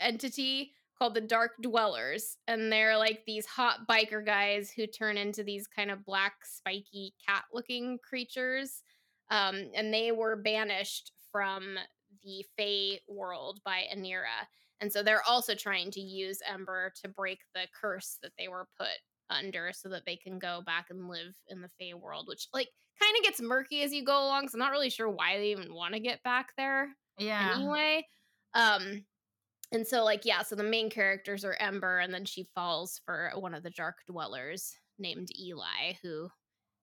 entity 0.00 0.72
called 0.98 1.12
the 1.12 1.20
Dark 1.20 1.52
Dwellers. 1.60 2.38
And 2.48 2.72
they're 2.72 2.96
like 2.96 3.24
these 3.26 3.44
hot 3.44 3.86
biker 3.86 4.24
guys 4.24 4.72
who 4.74 4.86
turn 4.86 5.18
into 5.18 5.44
these 5.44 5.66
kind 5.66 5.90
of 5.90 6.06
black, 6.06 6.32
spiky, 6.44 7.12
cat 7.28 7.44
looking 7.52 7.98
creatures. 7.98 8.82
Um, 9.30 9.66
and 9.74 9.92
they 9.92 10.12
were 10.12 10.34
banished 10.34 11.12
from 11.30 11.76
the 12.22 12.46
Fae 12.56 13.00
world 13.06 13.60
by 13.66 13.82
Aneira. 13.94 14.46
And 14.80 14.90
so 14.90 15.02
they're 15.02 15.28
also 15.28 15.54
trying 15.54 15.90
to 15.90 16.00
use 16.00 16.40
Ember 16.50 16.90
to 17.02 17.08
break 17.08 17.40
the 17.54 17.66
curse 17.78 18.18
that 18.22 18.32
they 18.38 18.48
were 18.48 18.66
put 18.78 18.96
under 19.28 19.72
so 19.74 19.90
that 19.90 20.06
they 20.06 20.16
can 20.16 20.38
go 20.38 20.62
back 20.64 20.86
and 20.88 21.10
live 21.10 21.34
in 21.48 21.60
the 21.60 21.68
Fae 21.78 21.94
world, 21.94 22.28
which 22.28 22.48
like 22.54 22.68
kind 22.98 23.14
of 23.18 23.24
gets 23.24 23.42
murky 23.42 23.82
as 23.82 23.92
you 23.92 24.02
go 24.02 24.24
along. 24.24 24.48
So 24.48 24.56
I'm 24.56 24.60
not 24.60 24.72
really 24.72 24.88
sure 24.88 25.10
why 25.10 25.36
they 25.36 25.50
even 25.50 25.74
want 25.74 25.92
to 25.92 26.00
get 26.00 26.22
back 26.22 26.52
there 26.56 26.94
yeah. 27.18 27.54
anyway 27.56 28.06
um 28.54 29.04
and 29.72 29.86
so 29.86 30.04
like 30.04 30.24
yeah 30.24 30.42
so 30.42 30.54
the 30.54 30.62
main 30.62 30.90
characters 30.90 31.44
are 31.44 31.56
ember 31.60 31.98
and 31.98 32.12
then 32.12 32.24
she 32.24 32.48
falls 32.54 33.00
for 33.04 33.30
one 33.36 33.54
of 33.54 33.62
the 33.62 33.70
dark 33.70 33.96
dwellers 34.06 34.76
named 34.98 35.28
eli 35.38 35.94
who 36.02 36.28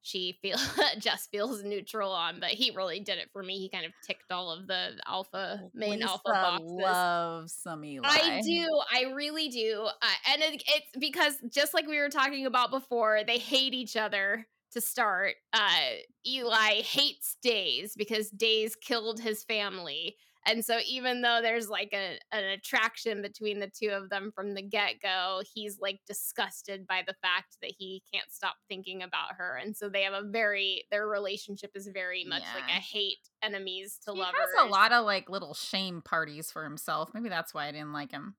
she 0.02 0.38
feel 0.42 0.58
just 1.00 1.30
feels 1.30 1.64
neutral 1.64 2.12
on 2.12 2.40
but 2.40 2.50
he 2.50 2.72
really 2.76 3.00
did 3.00 3.18
it 3.18 3.30
for 3.32 3.44
me. 3.44 3.60
He 3.60 3.70
kind 3.70 3.86
of 3.86 3.92
ticked 4.06 4.32
all 4.32 4.52
of 4.52 4.68
the 4.68 4.94
alpha 5.08 5.70
main 5.74 6.00
Lisa 6.00 6.10
alpha 6.10 6.22
boxes. 6.26 6.72
love 6.72 7.52
some 7.52 7.86
eli. 7.86 8.08
i 8.08 8.42
do 8.42 8.82
i 8.92 9.14
really 9.14 9.50
do 9.50 9.88
uh, 9.88 10.32
and 10.32 10.42
it, 10.42 10.64
it's 10.68 10.98
because 11.00 11.36
just 11.50 11.74
like 11.74 11.88
we 11.88 12.00
were 12.00 12.10
talking 12.10 12.46
about 12.46 12.72
before 12.72 13.22
they 13.26 13.38
hate 13.38 13.74
each 13.74 13.96
other 13.96 14.48
to 14.72 14.82
start, 14.82 15.36
uh, 15.54 15.80
Eli 16.26 16.82
hates 16.82 17.38
Daes 17.42 17.94
because 17.96 18.30
Daes 18.30 18.76
killed 18.76 19.20
his 19.20 19.44
family. 19.44 20.18
And 20.48 20.66
so, 20.66 20.80
even 20.88 21.22
though 21.22 21.40
there's 21.42 21.70
like 21.70 21.94
a, 21.94 22.18
an 22.32 22.44
attraction 22.46 23.22
between 23.22 23.60
the 23.60 23.70
two 23.70 23.90
of 23.90 24.10
them 24.10 24.32
from 24.34 24.56
the 24.56 24.64
get 24.64 24.96
go, 25.02 25.44
he's 25.54 25.78
like 25.80 26.00
disgusted 26.08 26.88
by 26.88 27.04
the 27.06 27.14
fact 27.22 27.58
that 27.62 27.72
he 27.78 28.02
can't 28.12 28.32
stop 28.32 28.56
thinking 28.68 29.04
about 29.04 29.36
her. 29.38 29.60
And 29.64 29.78
so, 29.78 29.88
they 29.88 30.02
have 30.02 30.14
a 30.14 30.28
very, 30.28 30.86
their 30.90 31.08
relationship 31.08 31.72
is 31.76 31.88
very 31.94 32.26
much 32.26 32.42
yeah. 32.42 32.62
like 32.62 32.70
a 32.72 32.82
hate 32.82 33.30
enemies 33.44 34.00
to 34.06 34.14
he 34.14 34.20
lovers. 34.20 34.36
He 34.52 34.62
has 34.62 34.68
a 34.68 34.72
lot 34.72 34.92
of 34.92 35.06
like 35.06 35.30
little 35.30 35.54
shame 35.54 36.02
parties 36.02 36.52
for 36.52 36.64
himself. 36.64 37.12
Maybe 37.14 37.30
that's 37.30 37.54
why 37.54 37.68
I 37.68 37.72
didn't 37.72 37.94
like 37.94 38.12
him. 38.12 38.34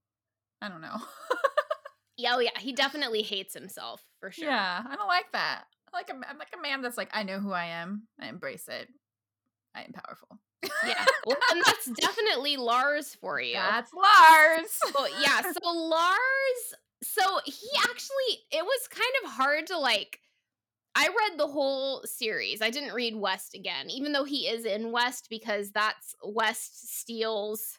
I 0.61 0.69
don't 0.69 0.81
know. 0.81 0.97
yeah, 2.17 2.33
oh 2.35 2.41
yeah, 2.41 2.59
he 2.59 2.73
definitely 2.73 3.23
hates 3.23 3.55
himself 3.55 4.03
for 4.19 4.33
sure. 4.33 4.49
Yeah, 4.49 4.83
I 4.85 4.97
don't 4.97 5.07
like 5.07 5.31
that 5.35 5.67
like 5.93 6.09
a, 6.11 6.15
I'm 6.15 6.39
like 6.39 6.53
a 6.57 6.63
man 6.63 6.83
that's 6.83 6.97
like, 6.97 7.11
I 7.13 7.23
know 7.23 7.39
who 7.39 7.53
I 7.53 7.67
am. 7.67 8.07
I 8.21 8.29
embrace 8.29 8.69
it. 8.69 8.89
I 9.75 9.83
am 9.83 9.93
powerful. 9.93 10.39
yeah. 10.87 11.05
Well, 11.27 11.37
and 11.53 11.63
that's 11.65 11.87
definitely 11.87 12.57
Lars 12.57 13.15
for 13.21 13.41
you. 13.41 13.55
That's 13.55 13.93
Lars. 13.95 14.79
Well, 14.95 15.09
yeah. 15.23 15.41
So 15.43 15.71
Lars, 15.71 16.75
so 17.03 17.23
he 17.45 17.69
actually, 17.85 18.41
it 18.51 18.65
was 18.65 18.89
kind 18.89 19.13
of 19.25 19.31
hard 19.33 19.67
to 19.69 19.79
like. 19.79 20.19
I 20.95 21.07
read 21.09 21.39
the 21.39 21.47
whole 21.47 22.03
series. 22.05 22.61
I 22.61 22.69
didn't 22.71 22.93
read 22.93 23.17
West 23.17 23.55
again, 23.55 23.89
even 23.89 24.13
though 24.13 24.25
he 24.25 24.47
is 24.49 24.67
in 24.67 24.93
West 24.93 25.29
because 25.31 25.71
that's 25.71 26.15
West 26.23 26.99
steals 26.99 27.79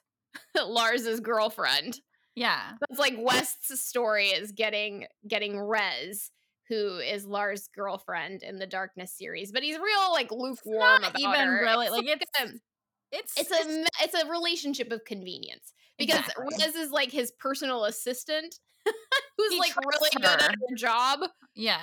Lars's 0.65 1.19
girlfriend 1.19 1.99
Yeah. 2.35 2.71
It's 2.89 2.99
like 2.99 3.15
West's 3.19 3.79
story 3.81 4.27
is 4.29 4.51
getting 4.51 5.05
getting 5.27 5.59
Rez, 5.59 6.31
who 6.73 6.97
is 6.97 7.25
Lars' 7.25 7.69
girlfriend 7.75 8.43
in 8.43 8.57
the 8.57 8.67
Darkness 8.67 9.13
series, 9.17 9.51
but 9.51 9.63
he's 9.63 9.77
real 9.77 10.11
like 10.11 10.31
lukewarm 10.31 11.01
not 11.01 11.11
about 11.11 11.19
even 11.19 11.47
her. 11.47 11.61
really 11.61 11.85
It's 11.87 11.95
like 11.95 12.05
it's 12.07 12.39
a- 12.41 12.59
it's 13.11 13.37
it's 13.37 13.51
a 13.51 13.85
it's 14.03 14.23
a 14.23 14.27
relationship 14.29 14.91
of 14.91 15.05
convenience 15.05 15.73
because 15.99 16.19
Exactly. 16.19 16.45
Rez 16.59 16.75
is 16.75 16.91
like 16.91 17.11
his 17.11 17.31
personal 17.39 17.85
assistant, 17.85 18.55
who's 19.37 19.53
He 19.53 19.59
like 19.59 19.75
really 19.77 20.09
good 20.15 20.25
at 20.25 20.41
her. 20.41 20.47
her 20.69 20.75
job. 20.75 21.19
yeah. 21.55 21.77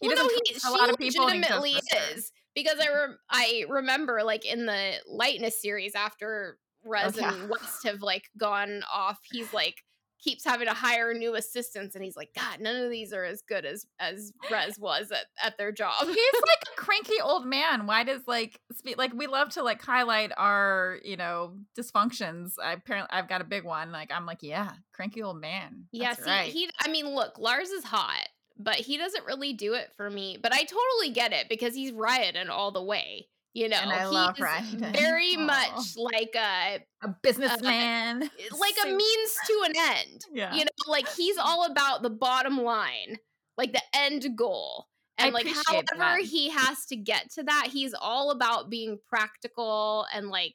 He 0.00 0.06
well, 0.06 0.16
doesn't 0.16 0.32
no, 0.32 0.40
he, 0.44 0.56
a 0.64 0.70
lot 0.70 0.90
of 0.90 0.96
people. 0.96 1.24
legitimately 1.24 1.72
is 2.14 2.30
because 2.54 2.78
I 2.78 2.86
mm-hmm. 2.86 2.94
rem- 2.94 3.18
I 3.30 3.64
remember 3.68 4.22
like 4.22 4.44
in 4.46 4.66
the 4.66 4.92
Lightness 5.08 5.60
series 5.60 5.96
after 5.96 6.58
Rez 6.84 7.16
Oh, 7.16 7.20
yeah. 7.20 7.34
and 7.34 7.50
West 7.50 7.84
have 7.84 8.00
like 8.00 8.30
gone 8.38 8.82
off, 8.92 9.18
he's 9.24 9.52
like 9.52 9.74
keeps 10.22 10.44
having 10.44 10.66
to 10.66 10.74
hire 10.74 11.14
new 11.14 11.34
assistants, 11.34 11.94
and 11.94 12.04
he's 12.04 12.16
like, 12.16 12.30
God, 12.34 12.60
none 12.60 12.76
of 12.76 12.90
these 12.90 13.12
are 13.12 13.24
as 13.24 13.42
good 13.42 13.64
as 13.64 13.86
as 13.98 14.32
Rez 14.50 14.78
was 14.78 15.10
at 15.10 15.26
at 15.42 15.58
their 15.58 15.72
job. 15.72 15.94
He's 16.00 16.08
like 16.16 16.64
a 16.72 16.80
cranky 16.80 17.20
old 17.22 17.46
man. 17.46 17.86
Why 17.86 18.04
does 18.04 18.22
like 18.26 18.60
spe- 18.72 18.98
like 18.98 19.12
we 19.14 19.26
love 19.26 19.50
to 19.50 19.62
like 19.62 19.82
highlight 19.82 20.32
our 20.36 20.98
you 21.04 21.16
know 21.16 21.54
dysfunctions? 21.78 22.52
I 22.62 22.72
apparently 22.72 23.10
I've 23.12 23.28
got 23.28 23.40
a 23.40 23.44
big 23.44 23.64
one. 23.64 23.92
Like 23.92 24.12
I'm 24.12 24.26
like 24.26 24.42
yeah, 24.42 24.72
cranky 24.92 25.22
old 25.22 25.40
man. 25.40 25.84
Yeah, 25.92 26.14
see, 26.14 26.30
right. 26.30 26.52
he. 26.52 26.70
I 26.80 26.88
mean, 26.88 27.08
look, 27.08 27.38
Lars 27.38 27.70
is 27.70 27.84
hot, 27.84 28.28
but 28.58 28.76
he 28.76 28.96
doesn't 28.96 29.24
really 29.26 29.52
do 29.52 29.74
it 29.74 29.92
for 29.96 30.10
me. 30.10 30.38
But 30.42 30.52
I 30.52 30.64
totally 30.64 31.10
get 31.12 31.32
it 31.32 31.48
because 31.48 31.74
he's 31.74 31.92
rioting 31.92 32.48
all 32.48 32.72
the 32.72 32.82
way. 32.82 33.28
You 33.54 33.68
know, 33.68 33.78
And 33.78 33.90
I 33.92 34.00
he's 34.04 34.10
love 34.10 34.38
Ryan. 34.40 34.92
very 34.92 35.36
much 35.36 35.96
like 35.96 36.34
a 36.36 36.84
a 37.02 37.08
businessman, 37.22 38.20
like 38.58 38.74
a 38.84 38.86
means 38.88 39.36
to 39.46 39.62
an 39.66 39.72
end. 39.76 40.24
Yeah. 40.32 40.54
You 40.54 40.64
know, 40.64 40.70
like 40.86 41.08
he's 41.08 41.36
all 41.38 41.64
about 41.64 42.02
the 42.02 42.10
bottom 42.10 42.58
line, 42.62 43.18
like 43.56 43.72
the 43.72 43.82
end 43.94 44.36
goal. 44.36 44.86
I 45.18 45.26
And 45.26 45.34
like 45.34 45.46
however 45.48 45.86
that. 45.98 46.20
he 46.22 46.50
has 46.50 46.86
to 46.86 46.96
get 46.96 47.30
to 47.32 47.42
that, 47.44 47.68
he's 47.72 47.94
all 47.94 48.30
about 48.30 48.70
being 48.70 48.98
practical 49.08 50.06
and 50.12 50.28
like 50.28 50.54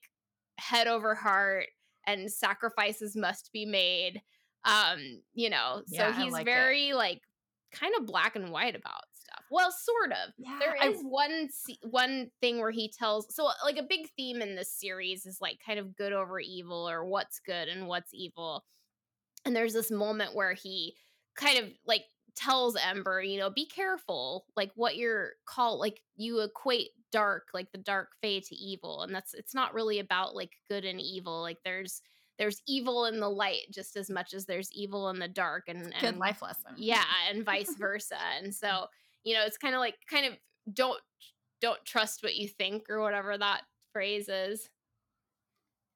head 0.57 0.87
over 0.87 1.15
heart 1.15 1.67
and 2.05 2.31
sacrifices 2.31 3.15
must 3.15 3.51
be 3.51 3.65
made. 3.65 4.21
Um, 4.65 5.21
you 5.33 5.49
know, 5.49 5.83
so 5.87 5.95
Yeah, 5.95 6.13
he's 6.13 6.31
like 6.31 6.43
it. 6.43 6.45
very 6.45 6.93
like 6.93 7.21
kind 7.73 7.93
of 7.99 8.05
black 8.05 8.35
and 8.37 8.51
white 8.51 8.75
about. 8.75 9.03
Well, 9.53 9.71
sort 9.71 10.11
of. 10.13 10.33
Yeah, 10.39 10.57
There 10.59 10.75
I- 10.81 10.93
one 11.03 11.47
one 11.83 12.31
thing 12.41 12.59
where 12.59 12.71
he 12.71 12.89
tells 12.89 13.33
so 13.35 13.49
like 13.63 13.77
a 13.77 13.83
big 13.83 14.09
theme 14.17 14.41
in 14.41 14.55
this 14.55 14.71
series 14.71 15.27
is 15.27 15.37
like 15.39 15.59
kind 15.63 15.77
of 15.77 15.95
good 15.95 16.11
over 16.11 16.39
evil 16.39 16.89
or 16.89 17.05
what's 17.05 17.37
good 17.37 17.67
and 17.67 17.87
what's 17.87 18.15
evil. 18.15 18.65
And 19.45 19.55
there's 19.55 19.73
this 19.73 19.91
moment 19.91 20.33
where 20.33 20.53
he 20.53 20.95
kind 21.35 21.59
of 21.59 21.65
like 21.85 22.05
tells 22.35 22.75
Ember, 22.75 23.21
you 23.21 23.37
know, 23.37 23.51
be 23.51 23.67
careful 23.67 24.45
like 24.57 24.71
what 24.73 24.97
you're 24.97 25.33
called 25.45 25.79
like 25.79 26.01
you 26.15 26.39
equate 26.39 26.89
dark 27.11 27.49
like 27.53 27.71
the 27.71 27.77
dark 27.77 28.09
fae 28.23 28.41
to 28.43 28.55
evil 28.55 29.03
and 29.03 29.13
that's 29.13 29.35
it's 29.35 29.53
not 29.53 29.75
really 29.75 29.99
about 29.99 30.33
like 30.35 30.49
good 30.67 30.83
and 30.83 30.99
evil 30.99 31.43
like 31.43 31.59
there's 31.63 32.01
there's 32.39 32.59
evil 32.67 33.05
in 33.05 33.19
the 33.19 33.29
light 33.29 33.61
just 33.71 33.95
as 33.95 34.09
much 34.09 34.33
as 34.33 34.47
there's 34.47 34.71
evil 34.73 35.09
in 35.09 35.19
the 35.19 35.27
dark 35.27 35.65
and, 35.67 35.93
good 36.01 36.17
life 36.17 36.41
lesson. 36.41 36.71
yeah 36.75 37.03
and 37.29 37.45
vice 37.45 37.75
versa 37.77 38.17
and 38.39 38.47
mm. 38.47 38.53
so 38.55 38.87
you 39.23 39.33
know 39.33 39.43
it's 39.45 39.57
kind 39.57 39.75
of 39.75 39.79
like 39.79 39.95
kind 40.09 40.25
of 40.25 40.33
don't 40.71 40.99
don't 41.61 41.83
trust 41.85 42.23
what 42.23 42.35
you 42.35 42.47
think 42.47 42.89
or 42.89 43.01
whatever 43.01 43.37
that 43.37 43.61
phrase 43.91 44.27
is. 44.29 44.69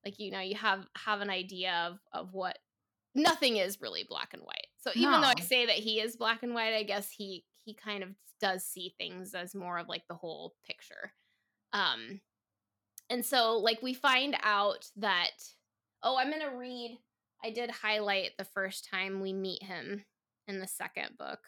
Like 0.05 0.19
you 0.19 0.32
know 0.32 0.39
you 0.39 0.55
have 0.55 0.88
have 0.97 1.21
an 1.21 1.30
idea 1.30 1.89
of 1.89 1.99
of 2.13 2.34
what 2.34 2.57
nothing 3.15 3.57
is 3.57 3.82
really 3.82 4.05
black 4.07 4.34
and 4.34 4.41
white. 4.43 4.67
So 4.80 4.91
even 4.95 5.21
though 5.21 5.34
i 5.36 5.41
say 5.41 5.65
that 5.65 5.75
he 5.75 5.99
is 5.99 6.15
black 6.15 6.43
and 6.43 6.53
white 6.53 6.73
i 6.73 6.84
guess 6.84 7.09
he 7.11 7.43
he 7.65 7.73
kind 7.73 8.03
of 8.03 8.09
does 8.39 8.63
see 8.63 8.93
things 8.97 9.34
as 9.34 9.53
more 9.53 9.78
of 9.80 9.89
like 9.89 10.03
the 10.07 10.15
whole 10.15 10.55
picture. 10.65 11.11
Um 11.73 12.21
and 13.09 13.25
so 13.25 13.57
like 13.57 13.82
we 13.82 13.93
find 13.93 14.38
out 14.43 14.86
that 14.97 15.32
oh 16.03 16.17
i'm 16.17 16.32
gonna 16.32 16.55
read 16.55 16.97
i 17.43 17.49
did 17.49 17.69
highlight 17.69 18.32
the 18.38 18.45
first 18.45 18.88
time 18.89 19.21
we 19.21 19.34
meet 19.34 19.63
him 19.63 20.03
in 20.47 20.59
the 20.59 20.67
second 20.67 21.17
book 21.17 21.39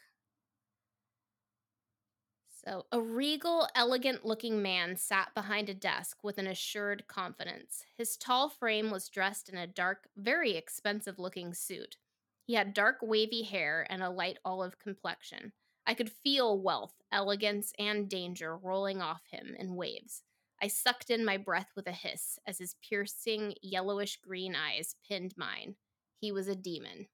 so, 2.66 2.86
a 2.91 2.99
regal, 2.99 3.68
elegant 3.74 4.26
looking 4.26 4.62
man 4.62 4.97
sat 4.97 5.34
behind 5.34 5.70
a 5.70 5.74
desk 5.74 6.18
with 6.24 6.38
an 6.38 6.47
assured 6.47 7.07
confidence. 7.07 7.84
His 7.97 8.18
tall 8.18 8.49
frame 8.49 8.91
was 8.91 9.07
dressed 9.07 9.49
in 9.49 9.57
a 9.57 9.68
dark, 9.68 10.10
very 10.18 10.57
expensive 10.57 11.20
looking 11.20 11.53
suit. 11.53 11.97
He 12.45 12.55
had 12.55 12.74
dark, 12.74 12.97
wavy 13.01 13.43
hair 13.43 13.88
and 13.89 14.03
a 14.03 14.10
light 14.10 14.39
olive 14.43 14.78
complexion. 14.80 15.53
I 15.88 15.93
could 15.93 16.12
feel 16.12 16.60
wealth, 16.60 16.95
elegance, 17.12 17.72
and 17.80 18.10
danger 18.10 18.57
rolling 18.57 19.01
off 19.01 19.22
him 19.32 19.55
in 19.57 19.76
waves. 19.76 20.24
I 20.62 20.68
sucked 20.68 21.10
in 21.10 21.24
my 21.24 21.38
breath 21.38 21.70
with 21.76 21.88
a 21.88 21.93
hiss 21.93 22.38
as 22.45 22.57
his 22.57 22.76
piercing, 22.88 23.55
yellowish 23.62 24.20
green 24.22 24.55
eyes 24.55 24.95
pinned 25.07 25.34
mine. 25.38 25.76
He 26.20 26.32
was 26.32 26.47
a 26.47 26.55
demon. 26.55 27.07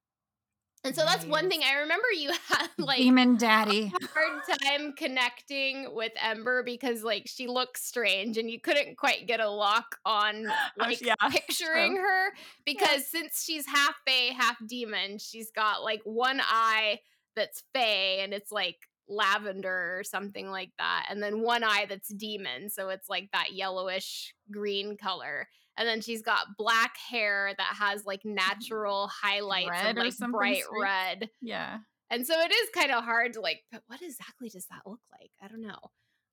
And 0.85 0.95
so 0.95 1.03
that's 1.03 1.25
one 1.25 1.49
thing 1.49 1.61
I 1.63 1.79
remember 1.79 2.07
you 2.11 2.31
had 2.47 2.69
like 2.77 2.99
Demon 2.99 3.37
Daddy. 3.37 3.91
hard 4.13 4.41
time 4.61 4.93
connecting 4.93 5.93
with 5.95 6.11
Ember 6.21 6.61
because 6.61 7.03
like 7.03 7.23
she 7.25 7.47
looks 7.47 7.83
strange 7.83 8.37
and 8.37 8.49
you 8.49 8.61
couldn't 8.61 8.95
quite 8.95 9.25
get 9.25 9.39
a 9.39 9.49
lock 9.49 9.97
on 10.05 10.45
oh, 10.49 10.53
like 10.77 11.01
yeah, 11.01 11.15
picturing 11.29 11.97
her 11.97 12.29
because 12.65 13.07
since 13.07 13.43
she's 13.43 13.65
half 13.65 13.95
fae, 14.07 14.33
half 14.37 14.57
demon, 14.67 15.17
she's 15.17 15.49
got 15.51 15.83
like 15.83 16.01
one 16.03 16.39
eye 16.41 16.99
that's 17.35 17.63
fae 17.73 18.19
and 18.21 18.33
it's 18.33 18.51
like 18.51 18.77
lavender 19.07 19.97
or 19.99 20.03
something 20.03 20.49
like 20.49 20.71
that 20.79 21.05
and 21.11 21.21
then 21.21 21.41
one 21.41 21.63
eye 21.63 21.85
that's 21.87 22.07
demon 22.07 22.71
so 22.71 22.89
it's 22.89 23.07
like 23.07 23.29
that 23.33 23.53
yellowish 23.53 24.33
green 24.51 24.97
color 24.97 25.47
and 25.77 25.87
then 25.87 26.01
she's 26.01 26.21
got 26.21 26.57
black 26.57 26.95
hair 26.97 27.53
that 27.57 27.75
has 27.77 28.05
like 28.05 28.21
natural 28.23 29.07
highlights 29.07 29.69
Red 29.69 29.97
of 29.97 30.03
like 30.03 30.31
bright 30.31 30.63
streaks? 30.63 30.81
red 30.81 31.29
Yeah. 31.41 31.79
and 32.09 32.25
so 32.25 32.33
it 32.39 32.51
is 32.51 32.69
kind 32.73 32.91
of 32.91 33.03
hard 33.03 33.33
to 33.33 33.41
like, 33.41 33.63
but 33.71 33.81
what 33.87 34.01
exactly 34.01 34.49
does 34.49 34.65
that 34.67 34.81
look 34.85 35.01
like? 35.11 35.31
I 35.41 35.47
don't 35.47 35.61
know. 35.61 35.79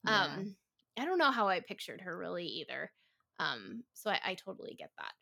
Yeah. 0.07 0.25
Um, 0.25 0.57
I 0.99 1.05
don't 1.05 1.19
know 1.19 1.31
how 1.31 1.49
I 1.49 1.61
pictured 1.61 2.01
her 2.03 2.17
really 2.17 2.45
either. 2.47 2.91
Um, 3.39 3.83
so 3.95 4.11
I, 4.11 4.21
I 4.25 4.35
totally 4.35 4.77
get 4.79 4.91
that. 4.99 5.13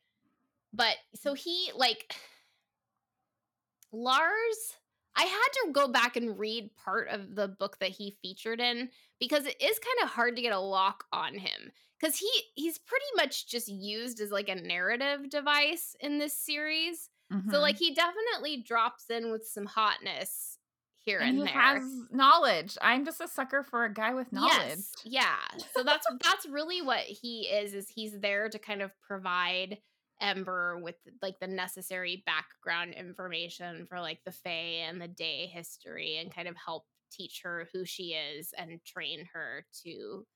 But 0.72 0.96
so 1.14 1.34
he 1.34 1.70
like 1.74 2.14
Lars, 3.92 4.76
I 5.16 5.24
had 5.24 5.48
to 5.64 5.72
go 5.72 5.88
back 5.88 6.16
and 6.16 6.38
read 6.38 6.70
part 6.76 7.08
of 7.08 7.34
the 7.34 7.48
book 7.48 7.78
that 7.80 7.90
he 7.90 8.16
featured 8.22 8.60
in 8.60 8.88
because 9.18 9.46
it 9.46 9.60
is 9.60 9.78
kind 9.78 10.04
of 10.04 10.10
hard 10.10 10.36
to 10.36 10.42
get 10.42 10.52
a 10.52 10.60
lock 10.60 11.04
on 11.12 11.34
him 11.34 11.72
because 12.00 12.16
he 12.16 12.30
he's 12.54 12.78
pretty 12.78 13.04
much 13.16 13.46
just 13.48 13.68
used 13.68 14.20
as 14.20 14.30
like 14.30 14.48
a 14.48 14.54
narrative 14.54 15.28
device 15.30 15.94
in 16.00 16.18
this 16.18 16.36
series. 16.38 17.10
So 17.50 17.58
Mhm. 17.58 17.60
like 17.60 17.76
he 17.78 17.94
definitely 17.94 18.62
drops 18.62 19.08
in 19.10 19.30
with 19.30 19.46
some 19.46 19.66
hotness 19.66 20.58
here 20.98 21.20
and, 21.20 21.30
and 21.30 21.38
he 21.38 21.44
there. 21.44 21.54
has 21.54 21.82
knowledge. 22.10 22.76
I'm 22.82 23.04
just 23.04 23.20
a 23.20 23.28
sucker 23.28 23.62
for 23.62 23.84
a 23.84 23.92
guy 23.92 24.14
with 24.14 24.32
knowledge. 24.32 24.56
Yes, 24.56 24.92
yeah. 25.04 25.36
So 25.74 25.82
that's 25.84 26.06
that's 26.24 26.46
really 26.46 26.82
what 26.82 27.00
he 27.04 27.42
is. 27.48 27.72
Is 27.74 27.88
he's 27.88 28.18
there 28.20 28.48
to 28.48 28.58
kind 28.58 28.82
of 28.82 28.90
provide 29.00 29.78
Ember 30.20 30.78
with 30.82 30.96
like 31.22 31.38
the 31.40 31.46
necessary 31.46 32.22
background 32.26 32.94
information 32.94 33.86
for 33.86 34.00
like 34.00 34.20
the 34.24 34.32
Fae 34.32 34.84
and 34.88 35.00
the 35.00 35.08
Dae 35.08 35.46
history, 35.46 36.16
and 36.18 36.34
kind 36.34 36.48
of 36.48 36.56
help 36.56 36.84
teach 37.12 37.40
her 37.42 37.68
who 37.72 37.84
she 37.84 38.12
is 38.14 38.52
and 38.58 38.84
train 38.84 39.26
her 39.32 39.64
to 39.84 40.26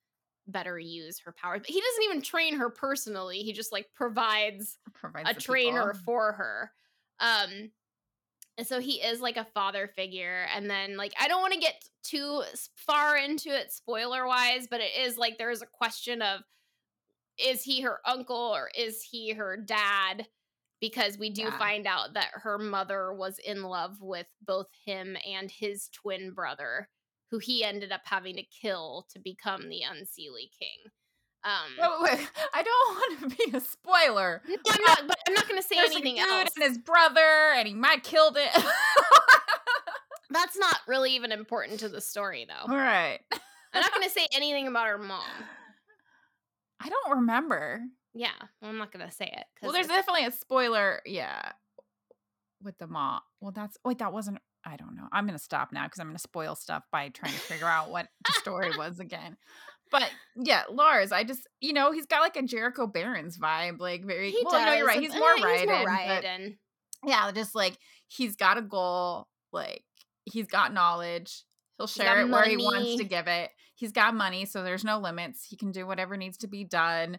better 0.46 0.78
use 0.78 1.18
her 1.20 1.32
powers. 1.32 1.60
But 1.60 1.70
he 1.70 1.80
doesn't 1.80 2.02
even 2.04 2.22
train 2.22 2.54
her 2.56 2.70
personally. 2.70 3.40
He 3.40 3.52
just 3.52 3.72
like 3.72 3.88
provides 3.94 4.78
Provides 4.92 5.30
a 5.30 5.34
trainer 5.34 5.92
people. 5.92 6.02
for 6.04 6.32
her. 6.32 6.72
Um 7.20 7.72
and 8.56 8.66
so 8.66 8.80
he 8.80 9.02
is 9.02 9.20
like 9.20 9.36
a 9.36 9.44
father 9.44 9.88
figure 9.88 10.46
and 10.54 10.70
then 10.70 10.96
like 10.96 11.12
I 11.20 11.28
don't 11.28 11.40
want 11.40 11.54
to 11.54 11.60
get 11.60 11.84
too 12.04 12.42
far 12.76 13.16
into 13.16 13.48
it 13.50 13.72
spoiler 13.72 14.26
wise, 14.26 14.66
but 14.68 14.80
it 14.80 14.92
is 14.98 15.18
like 15.18 15.38
there 15.38 15.50
is 15.50 15.62
a 15.62 15.66
question 15.66 16.22
of 16.22 16.42
is 17.38 17.62
he 17.62 17.80
her 17.82 17.98
uncle 18.06 18.36
or 18.36 18.70
is 18.76 19.02
he 19.02 19.32
her 19.32 19.56
dad? 19.56 20.28
Because 20.80 21.18
we 21.18 21.30
do 21.30 21.44
Yeah. 21.44 21.58
find 21.58 21.86
out 21.86 22.14
that 22.14 22.30
her 22.34 22.58
mother 22.58 23.12
was 23.14 23.38
in 23.38 23.62
love 23.62 24.00
with 24.02 24.26
both 24.42 24.68
him 24.84 25.16
and 25.26 25.50
his 25.50 25.88
twin 25.88 26.32
brother, 26.32 26.90
who 27.30 27.38
he 27.38 27.64
ended 27.64 27.92
up 27.92 28.02
having 28.04 28.36
to 28.36 28.42
kill 28.44 29.06
to 29.12 29.18
become 29.18 29.68
the 29.68 29.82
Unseelie 29.88 30.50
King. 30.58 30.90
Um, 31.44 31.72
Wait, 31.78 31.90
wait, 32.12 32.18
wait. 32.20 32.28
I 32.54 32.62
don't 32.62 32.94
want 33.20 33.20
to 33.32 33.36
be 33.50 33.56
a 33.56 33.60
spoiler. 33.60 34.40
no, 34.48 34.56
I'm 34.70 34.82
not, 34.82 35.06
but 35.06 35.16
I'm 35.28 35.34
not 35.34 35.46
going 35.48 35.60
to 35.60 35.66
say 35.66 35.74
There's 35.76 35.90
a 35.90 35.94
anything 35.96 36.14
dude 36.16 36.26
else. 36.28 36.50
and 36.56 36.64
his 36.64 36.78
brother, 36.78 37.52
and 37.56 37.68
he 37.68 37.74
might 37.74 38.02
killed 38.02 38.36
it. 38.38 38.64
That's 40.30 40.56
not 40.56 40.76
really 40.88 41.14
even 41.14 41.32
important 41.32 41.80
to 41.80 41.88
the 41.88 42.00
story, 42.00 42.46
though. 42.48 42.72
All 42.72 42.78
right. 42.78 43.20
I'm 43.74 43.80
not 43.82 43.92
going 43.92 44.02
to 44.08 44.10
say 44.10 44.26
anything 44.34 44.66
about 44.66 44.86
her 44.86 44.98
mom. 44.98 45.20
I 46.80 46.88
don't 46.88 47.18
remember. 47.18 47.82
Yeah, 48.14 48.30
well, 48.60 48.70
I'm 48.70 48.78
not 48.78 48.92
going 48.92 49.06
to 49.06 49.12
say 49.14 49.26
it. 49.26 49.44
Well, 49.62 49.72
there's 49.72 49.86
definitely 49.88 50.24
a 50.26 50.32
spoiler. 50.32 51.00
Yeah. 51.04 51.52
with 52.62 52.78
the 52.78 52.86
mom. 52.86 53.20
Well, 53.40 53.52
that's 53.52 53.76
wait, 53.84 53.98
that 53.98 54.12
wasn't. 54.12 54.38
I 54.66 54.76
don't 54.76 54.96
know. 54.96 55.08
I'm 55.12 55.26
gonna 55.26 55.38
stop 55.38 55.72
now 55.72 55.84
because 55.84 56.00
I'm 56.00 56.06
gonna 56.06 56.18
spoil 56.18 56.54
stuff 56.54 56.84
by 56.90 57.08
trying 57.08 57.32
to 57.32 57.38
figure 57.38 57.66
out 57.66 57.90
what 57.90 58.08
the 58.26 58.32
story 58.32 58.70
was 58.78 58.98
again. 58.98 59.36
But 59.90 60.10
yeah, 60.36 60.62
Lars, 60.70 61.12
I 61.12 61.24
just 61.24 61.46
you 61.60 61.72
know 61.72 61.92
he's 61.92 62.06
got 62.06 62.20
like 62.20 62.36
a 62.36 62.42
Jericho 62.42 62.86
Barrons 62.86 63.38
vibe, 63.38 63.78
like 63.78 64.04
very. 64.04 64.30
He 64.30 64.42
well, 64.44 64.58
you 64.58 64.66
know, 64.66 64.72
you're 64.72 64.86
right. 64.86 65.00
He's 65.00 65.14
more 65.14 65.34
right. 65.34 65.68
yeah, 67.04 67.30
just 67.32 67.54
like 67.54 67.78
he's 68.08 68.36
got 68.36 68.58
a 68.58 68.62
goal. 68.62 69.28
Like 69.52 69.84
he's 70.24 70.46
got 70.46 70.72
knowledge. 70.72 71.44
He'll 71.78 71.86
share 71.86 72.20
it 72.20 72.28
where 72.28 72.44
he 72.44 72.56
wants 72.56 72.96
to 72.96 73.04
give 73.04 73.26
it. 73.26 73.50
He's 73.74 73.92
got 73.92 74.14
money, 74.14 74.46
so 74.46 74.62
there's 74.62 74.84
no 74.84 74.98
limits. 74.98 75.44
He 75.44 75.56
can 75.56 75.72
do 75.72 75.86
whatever 75.86 76.16
needs 76.16 76.38
to 76.38 76.48
be 76.48 76.64
done. 76.64 77.18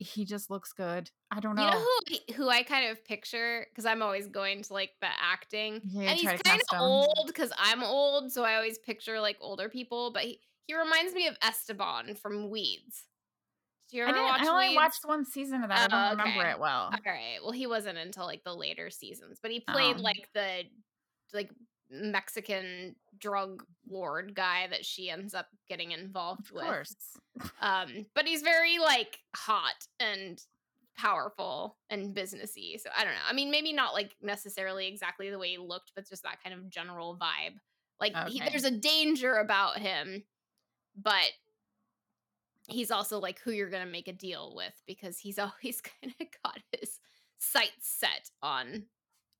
He 0.00 0.24
just 0.24 0.48
looks 0.50 0.72
good. 0.72 1.10
I 1.30 1.40
don't 1.40 1.56
know. 1.56 1.64
You 1.64 1.70
know 1.72 1.86
who 2.28 2.34
who 2.34 2.48
I 2.48 2.62
kind 2.62 2.88
of 2.90 3.04
picture 3.04 3.66
because 3.70 3.84
I'm 3.84 4.00
always 4.02 4.28
going 4.28 4.62
to 4.62 4.72
like 4.72 4.92
the 5.00 5.08
acting, 5.20 5.80
Yeah, 5.84 6.10
and 6.10 6.18
he's 6.20 6.28
kind 6.42 6.60
of 6.72 6.80
old 6.80 7.24
because 7.26 7.52
I'm 7.58 7.82
old, 7.82 8.30
so 8.32 8.44
I 8.44 8.54
always 8.54 8.78
picture 8.78 9.20
like 9.20 9.36
older 9.40 9.68
people. 9.68 10.12
But 10.12 10.22
he, 10.22 10.40
he 10.66 10.74
reminds 10.76 11.14
me 11.14 11.26
of 11.26 11.36
Esteban 11.42 12.14
from 12.14 12.48
Weeds. 12.50 13.06
Do 13.90 13.96
you 13.96 14.04
I 14.04 14.08
ever 14.10 14.18
didn't. 14.18 14.28
watch 14.28 14.42
I 14.42 14.48
only 14.48 14.68
Weeds? 14.68 14.76
watched 14.76 15.04
one 15.04 15.24
season 15.24 15.62
of 15.62 15.70
that. 15.70 15.92
I 15.92 16.12
Oh, 16.12 16.16
don't 16.16 16.18
remember 16.26 16.48
it 16.50 16.58
well. 16.60 16.90
All 16.92 16.98
right. 17.06 17.38
Well, 17.42 17.52
he 17.52 17.66
wasn't 17.66 17.98
until 17.98 18.26
like 18.26 18.44
the 18.44 18.54
later 18.54 18.90
seasons, 18.90 19.38
but 19.42 19.50
he 19.50 19.60
played 19.60 19.96
Oh. 19.98 20.02
like 20.02 20.28
the 20.34 20.62
like 21.32 21.50
Mexican 21.90 22.94
drug 23.18 23.64
lord 23.88 24.34
guy 24.34 24.66
that 24.70 24.84
she 24.84 25.10
ends 25.10 25.34
up 25.34 25.46
getting 25.68 25.92
involved 25.92 26.48
Of 26.50 26.52
with. 26.52 26.64
course. 26.64 26.96
Um, 27.60 28.06
but 28.14 28.26
he's 28.26 28.42
very 28.42 28.78
like 28.78 29.18
hot 29.34 29.86
and 29.98 30.40
powerful 30.96 31.76
and 31.90 32.14
businessy. 32.14 32.80
So 32.80 32.90
I 32.96 33.04
don't 33.04 33.14
know. 33.14 33.20
I 33.28 33.32
mean, 33.32 33.50
maybe 33.50 33.72
not 33.72 33.94
like 33.94 34.14
necessarily 34.20 34.86
exactly 34.88 35.30
the 35.30 35.38
way 35.38 35.50
he 35.50 35.58
looked, 35.58 35.92
but 35.94 36.08
just 36.08 36.24
that 36.24 36.42
kind 36.42 36.54
of 36.54 36.68
general 36.68 37.16
vibe. 37.16 37.54
Like 38.00 38.14
he, 38.28 38.40
there's 38.40 38.64
a 38.64 38.70
danger 38.70 39.36
about 39.36 39.78
him, 39.78 40.24
but 40.96 41.30
he's 42.68 42.90
also 42.90 43.18
like 43.18 43.40
who 43.40 43.50
you're 43.50 43.70
gonna 43.70 43.86
make 43.86 44.08
a 44.08 44.12
deal 44.12 44.52
with 44.54 44.74
because 44.86 45.18
he's 45.18 45.38
always 45.38 45.80
kind 46.02 46.14
of 46.20 46.26
got 46.44 46.58
his 46.72 47.00
sights 47.38 47.88
set 47.88 48.30
on 48.42 48.84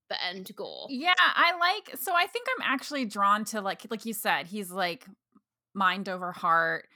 the 0.09 0.23
end 0.25 0.51
goal. 0.57 0.91
Yeah, 0.91 1.15
I 1.19 1.57
like. 1.59 1.99
So 1.99 2.15
I 2.15 2.27
think 2.27 2.47
I'm 2.57 2.63
actually 2.63 3.05
drawn 3.05 3.45
to 3.47 3.61
like, 3.61 3.87
like 3.91 4.05
you 4.07 4.15
said, 4.15 4.47
he's 4.47 4.71
like 4.71 5.07
mind 5.75 6.09
over 6.09 6.33
heart. 6.33 6.89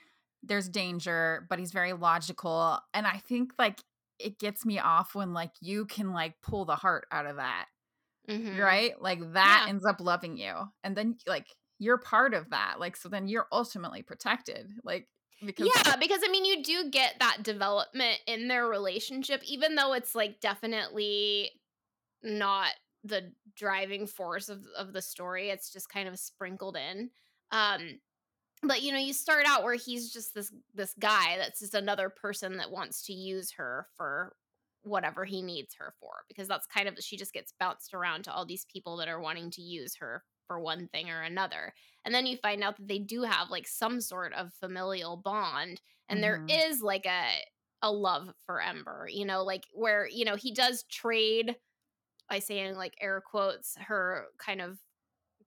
There's 0.43 0.69
danger, 0.69 1.47
but 1.51 1.59
he's 1.59 1.73
very 1.73 1.93
logical, 1.95 2.81
and 2.95 3.07
I 3.07 3.19
think 3.19 3.53
like 3.59 3.81
it 4.19 4.39
gets 4.39 4.67
me 4.67 4.79
off 4.79 5.15
when 5.15 5.33
like 5.35 5.53
you 5.61 5.87
can 5.87 6.13
like 6.13 6.41
pull 6.43 6.65
the 6.67 6.77
heart 6.77 7.07
out 7.13 7.27
of 7.27 7.37
that, 7.37 7.67
Mhm. 8.29 8.63
right? 8.63 9.01
Like 9.01 9.21
that 9.35 9.65
Yeah. 9.65 9.69
ends 9.69 9.87
up 9.87 10.01
loving 10.01 10.37
you, 10.39 10.55
and 10.85 10.97
then 10.97 11.19
like 11.27 11.49
you're 11.79 11.99
part 11.99 12.35
of 12.35 12.51
that. 12.51 12.81
Like 12.81 12.97
so, 12.97 13.09
then 13.11 13.29
you're 13.29 13.49
ultimately 13.53 14.03
protected. 14.03 14.73
Like 14.85 15.09
because 15.45 15.73
Yeah, 15.75 15.97
because 15.97 16.23
I 16.25 16.29
mean, 16.31 16.45
you 16.45 16.63
do 16.63 16.91
get 16.91 17.19
that 17.21 17.43
development 17.43 18.21
in 18.27 18.49
their 18.49 18.67
relationship, 18.67 19.43
even 19.45 19.75
though 19.75 19.93
it's 19.93 20.15
like 20.15 20.41
definitely 20.41 21.51
not 22.23 22.75
the 23.05 23.35
driving 23.55 24.07
force 24.07 24.49
of, 24.49 24.67
of 24.77 24.93
the 24.93 25.03
story. 25.03 25.51
It's 25.51 25.73
just 25.73 25.89
kind 25.89 26.09
of 26.09 26.19
sprinkled 26.19 26.77
in. 26.77 27.11
Um, 27.51 28.01
but 28.63 28.83
you 28.83 28.93
know, 28.93 28.99
you 28.99 29.13
start 29.13 29.47
out 29.47 29.65
where 29.65 29.75
he's 29.75 30.13
just 30.13 30.35
this 30.35 30.53
this 30.75 30.95
guy 30.99 31.37
that's 31.37 31.61
just 31.61 31.75
another 31.75 32.09
person 32.09 32.57
that 32.59 32.71
wants 32.71 33.03
to 33.07 33.13
use 33.13 33.53
her 33.53 33.89
for 33.97 34.37
whatever 34.83 35.25
he 35.25 35.43
needs 35.43 35.75
her 35.75 35.95
for, 35.99 36.25
because 36.29 36.49
that's 36.49 36.67
kind 36.67 36.89
of 36.89 36.97
she 37.01 37.17
just 37.17 37.33
gets 37.33 37.53
bounced 37.53 37.95
around 37.95 38.25
to 38.25 38.33
all 38.33 38.47
these 38.47 38.65
people 38.67 38.97
that 38.97 39.09
are 39.09 39.21
wanting 39.21 39.51
to 39.51 39.63
use 39.63 39.97
her 39.97 40.25
for 40.47 40.61
one 40.61 40.89
thing 40.89 41.09
or 41.11 41.23
another. 41.23 41.73
And 42.05 42.15
then 42.15 42.27
you 42.27 42.37
find 42.37 42.63
out 42.63 42.77
that 42.77 42.89
they 42.89 42.99
do 42.99 43.23
have 43.23 43.51
like 43.51 43.67
some 43.67 44.01
sort 44.01 44.33
of 44.35 44.53
familial 44.55 45.17
bond 45.17 45.81
and 46.09 46.23
there 46.23 46.43
Mhm. 46.43 46.63
is 46.67 46.81
like 46.83 47.07
a 47.07 47.41
a 47.85 47.91
love 47.91 48.33
for 48.39 48.61
Ember, 48.61 49.09
you 49.11 49.25
know, 49.25 49.43
like 49.43 49.65
where, 49.73 50.07
you 50.09 50.25
know, 50.25 50.37
he 50.37 50.53
does 50.53 50.85
trade 50.85 51.57
I 52.33 52.41
say 52.41 52.61
in 52.61 52.77
like 52.77 52.95
air 53.01 53.21
quotes 53.21 53.77
her 53.77 54.27
kind 54.39 54.61
of 54.61 54.79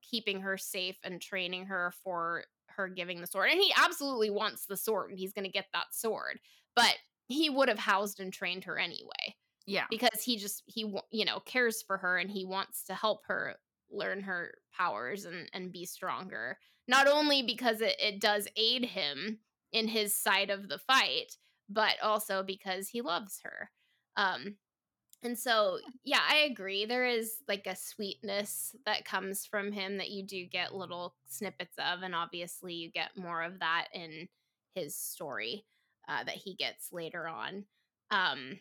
keeping 0.01 0.41
her 0.41 0.57
safe 0.57 0.97
and 1.03 1.21
training 1.21 1.65
her 1.65 1.93
for 2.03 2.45
her 2.67 2.87
giving 2.87 3.21
the 3.21 3.27
sword. 3.27 3.49
And 3.49 3.59
he 3.59 3.73
absolutely 3.77 4.29
wants 4.29 4.65
the 4.65 4.77
sword 4.77 5.09
and 5.09 5.19
he's 5.19 5.33
going 5.33 5.45
to 5.45 5.51
get 5.51 5.65
that 5.73 5.87
sword. 5.91 6.39
But 6.75 6.95
he 7.27 7.49
would 7.49 7.69
have 7.69 7.79
housed 7.79 8.19
and 8.19 8.31
trained 8.31 8.65
her 8.65 8.77
anyway 8.77 9.35
yeah, 9.65 9.85
because 9.89 10.21
he 10.23 10.37
just 10.37 10.63
he 10.67 10.93
you 11.11 11.25
know 11.25 11.39
cares 11.41 11.81
for 11.81 11.97
her 11.97 12.17
and 12.17 12.29
he 12.29 12.45
wants 12.45 12.83
to 12.85 12.93
help 12.93 13.21
her 13.27 13.55
learn 13.91 14.21
her 14.21 14.53
powers 14.75 15.25
and 15.25 15.49
and 15.53 15.71
be 15.71 15.85
stronger 15.85 16.57
not 16.87 17.07
only 17.07 17.41
because 17.41 17.81
it, 17.81 17.95
it 17.99 18.21
does 18.21 18.47
aid 18.55 18.85
him 18.85 19.39
in 19.71 19.87
his 19.87 20.15
side 20.15 20.49
of 20.49 20.69
the 20.69 20.77
fight 20.77 21.37
but 21.67 21.95
also 22.03 22.43
because 22.43 22.89
he 22.89 23.01
loves 23.01 23.39
her 23.43 23.71
um 24.17 24.55
and 25.25 25.37
so 25.37 25.79
yeah 26.03 26.21
i 26.29 26.37
agree 26.49 26.85
there 26.85 27.05
is 27.05 27.37
like 27.47 27.67
a 27.67 27.75
sweetness 27.75 28.75
that 28.85 29.05
comes 29.05 29.45
from 29.45 29.71
him 29.71 29.97
that 29.97 30.09
you 30.09 30.23
do 30.23 30.45
get 30.45 30.73
little 30.73 31.15
snippets 31.27 31.75
of 31.77 32.03
and 32.03 32.15
obviously 32.15 32.73
you 32.73 32.91
get 32.91 33.09
more 33.17 33.41
of 33.41 33.59
that 33.59 33.87
in 33.93 34.27
his 34.75 34.95
story 34.95 35.65
uh, 36.07 36.23
that 36.23 36.35
he 36.35 36.55
gets 36.55 36.93
later 36.93 37.27
on 37.27 37.65
um 38.11 38.59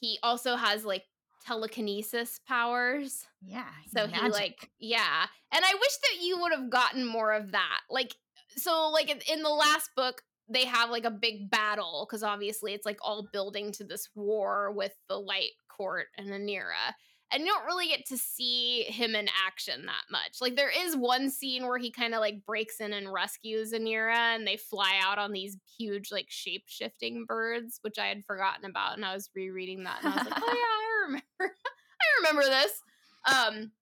he 0.00 0.18
also 0.22 0.56
has 0.56 0.84
like 0.84 1.04
telekinesis 1.46 2.40
powers. 2.46 3.26
yeah. 3.42 3.64
So 3.94 4.06
he 4.06 4.28
like 4.28 4.70
yeah. 4.78 5.26
And 5.52 5.64
I 5.64 5.74
wish 5.74 5.96
that 6.02 6.22
you 6.22 6.40
would 6.40 6.52
have 6.52 6.70
gotten 6.70 7.06
more 7.06 7.32
of 7.32 7.52
that. 7.52 7.80
Like 7.90 8.14
so 8.56 8.90
like 8.90 9.10
in 9.30 9.42
the 9.42 9.48
last 9.50 9.90
book 9.96 10.22
they 10.48 10.64
have 10.64 10.90
like 10.90 11.04
a 11.04 11.10
big 11.10 11.50
battle 11.50 12.06
because 12.08 12.22
obviously 12.22 12.72
it's 12.72 12.86
like 12.86 12.98
all 13.02 13.28
building 13.32 13.72
to 13.72 13.84
this 13.84 14.08
war 14.14 14.72
with 14.72 14.94
the 15.08 15.18
light 15.18 15.52
court 15.68 16.06
and 16.16 16.28
Aneira. 16.28 16.94
And 17.32 17.42
you 17.42 17.48
don't 17.48 17.66
really 17.66 17.88
get 17.88 18.06
to 18.06 18.16
see 18.16 18.84
him 18.84 19.16
in 19.16 19.28
action 19.44 19.86
that 19.86 20.04
much. 20.12 20.36
Like 20.40 20.54
there 20.54 20.70
is 20.70 20.96
one 20.96 21.28
scene 21.28 21.66
where 21.66 21.78
he 21.78 21.90
kind 21.90 22.14
of 22.14 22.20
like 22.20 22.46
breaks 22.46 22.80
in 22.80 22.92
and 22.92 23.12
rescues 23.12 23.72
Aneira 23.72 24.36
and 24.36 24.46
they 24.46 24.56
fly 24.56 25.00
out 25.02 25.18
on 25.18 25.32
these 25.32 25.58
huge 25.76 26.12
like 26.12 26.26
shape-shifting 26.28 27.24
birds, 27.26 27.80
which 27.82 27.98
I 27.98 28.06
had 28.06 28.24
forgotten 28.24 28.64
about 28.64 28.96
and 28.96 29.04
I 29.04 29.12
was 29.12 29.28
rereading 29.34 29.82
that 29.84 30.04
and 30.04 30.14
I 30.14 30.16
was 30.18 30.30
like, 30.30 30.40
"Oh 30.40 30.54
yeah, 30.54 30.62
I 30.62 31.06
remember. 31.06 31.24
I 31.40 32.20
remember 32.20 32.42
this." 32.44 32.80
Um 33.26 33.72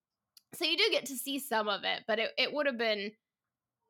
so 0.54 0.64
you 0.64 0.78
do 0.78 0.88
get 0.90 1.06
to 1.06 1.16
see 1.16 1.38
some 1.38 1.68
of 1.68 1.84
it, 1.84 2.04
but 2.06 2.18
it, 2.18 2.30
it 2.38 2.52
would 2.52 2.66
have 2.66 2.78
been 2.78 3.12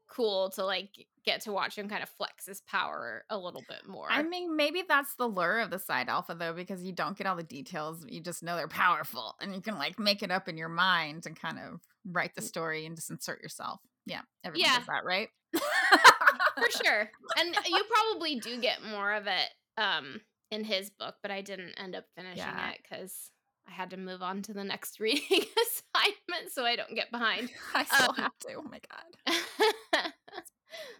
cool 0.08 0.50
to 0.50 0.64
like 0.64 0.90
get 1.24 1.40
to 1.42 1.52
watch 1.52 1.76
him 1.78 1.88
kind 1.88 2.02
of 2.02 2.08
flex 2.08 2.46
his 2.46 2.60
power 2.62 3.24
a 3.30 3.38
little 3.38 3.62
bit 3.68 3.86
more. 3.86 4.06
I 4.10 4.22
mean, 4.22 4.56
maybe 4.56 4.82
that's 4.86 5.14
the 5.16 5.26
lure 5.26 5.60
of 5.60 5.70
the 5.70 5.78
side 5.78 6.08
alpha, 6.08 6.34
though, 6.34 6.52
because 6.52 6.82
you 6.82 6.92
don't 6.92 7.16
get 7.16 7.26
all 7.26 7.36
the 7.36 7.42
details. 7.42 8.04
You 8.08 8.20
just 8.20 8.42
know 8.42 8.56
they're 8.56 8.68
powerful, 8.68 9.34
and 9.40 9.54
you 9.54 9.60
can 9.60 9.76
like 9.78 9.98
make 9.98 10.22
it 10.22 10.30
up 10.30 10.48
in 10.48 10.56
your 10.56 10.68
mind 10.68 11.26
and 11.26 11.38
kind 11.38 11.58
of 11.58 11.80
write 12.04 12.34
the 12.34 12.42
story 12.42 12.86
and 12.86 12.96
just 12.96 13.10
insert 13.10 13.42
yourself. 13.42 13.80
Yeah, 14.06 14.20
everyone 14.44 14.68
Yeah. 14.68 14.78
does 14.78 14.86
that, 14.86 15.04
right? 15.04 15.28
for 15.54 16.70
sure. 16.84 17.10
And 17.38 17.56
you 17.66 17.84
probably 17.90 18.38
do 18.40 18.60
get 18.60 18.82
more 18.84 19.12
of 19.12 19.26
it 19.26 19.48
um 19.76 20.20
in 20.50 20.62
his 20.64 20.90
book, 20.90 21.16
but 21.22 21.30
I 21.30 21.40
didn't 21.40 21.74
end 21.78 21.96
up 21.96 22.04
finishing 22.16 22.38
Yeah. 22.44 22.70
it 22.72 22.80
cuz 22.88 23.30
I 23.66 23.72
had 23.72 23.90
to 23.90 23.96
move 23.96 24.20
on 24.22 24.42
to 24.42 24.52
the 24.52 24.62
next 24.62 25.00
reading 25.00 25.22
assignment 25.30 26.52
so 26.52 26.64
I 26.64 26.76
don't 26.76 26.94
get 26.94 27.10
behind. 27.10 27.50
I 27.74 27.84
still 27.84 28.10
Um, 28.10 28.16
have 28.16 28.38
to. 28.40 28.54
Oh 28.54 28.62
my 28.62 28.80
god. 28.90 29.34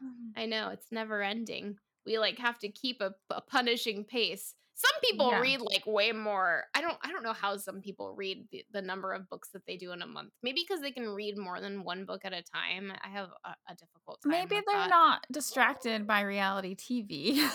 I 0.37 0.47
know 0.47 0.69
it's 0.71 0.91
never 0.91 1.23
ending. 1.23 1.77
We 2.07 2.19
like 2.19 2.39
have 2.39 2.59
to 2.61 2.69
keep 2.69 3.01
a, 3.01 3.15
a 3.31 3.41
punishing 3.41 4.05
pace. 4.05 4.55
Some 4.77 5.01
people 5.03 5.31
Yeah. 5.31 5.41
read 5.41 5.61
like 5.61 5.87
way 5.87 6.11
more. 6.13 6.65
I 6.75 6.81
don't 6.81 6.99
I 7.03 7.13
don't 7.13 7.23
know 7.23 7.33
how 7.33 7.57
some 7.57 7.81
people 7.81 8.13
read 8.17 8.49
the, 8.51 8.65
the 8.73 8.83
number 8.83 9.13
of 9.13 9.29
books 9.31 9.51
that 9.53 9.65
they 9.67 9.77
do 9.77 9.93
in 9.93 10.03
a 10.03 10.07
month. 10.07 10.33
Maybe 10.43 10.65
because 10.67 10.83
they 10.83 10.91
can 10.91 11.09
read 11.09 11.39
more 11.39 11.61
than 11.61 11.85
one 11.85 12.05
book 12.05 12.23
at 12.25 12.33
a 12.33 12.43
time. 12.43 12.93
I 13.03 13.09
have 13.09 13.29
a, 13.45 13.51
a 13.71 13.75
difficult 13.77 14.21
time. 14.23 14.33
Maybe 14.33 14.57
they're 14.67 14.77
that. 14.77 14.91
not 14.91 15.27
distracted 15.31 16.07
by 16.07 16.23
reality 16.23 16.75
TV. 16.75 17.49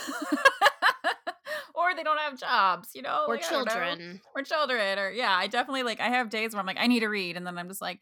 or 1.74 1.94
they 1.94 2.02
don't 2.02 2.18
have 2.18 2.38
jobs, 2.38 2.90
you 2.94 3.02
know? 3.02 3.24
or 3.28 3.34
like, 3.34 3.48
don't 3.48 3.66
know. 3.66 3.72
children. 3.72 4.20
Or 4.34 4.42
children. 4.42 4.98
Or 4.98 5.10
yeah, 5.10 5.32
I 5.34 5.46
definitely 5.46 5.82
like 5.82 6.00
I 6.00 6.08
have 6.08 6.30
days 6.30 6.52
where 6.52 6.60
I'm 6.60 6.66
like, 6.66 6.78
I 6.78 6.86
need 6.86 7.00
to 7.00 7.08
read, 7.08 7.36
and 7.36 7.46
then 7.46 7.58
I'm 7.58 7.68
just 7.68 7.80
like, 7.82 8.00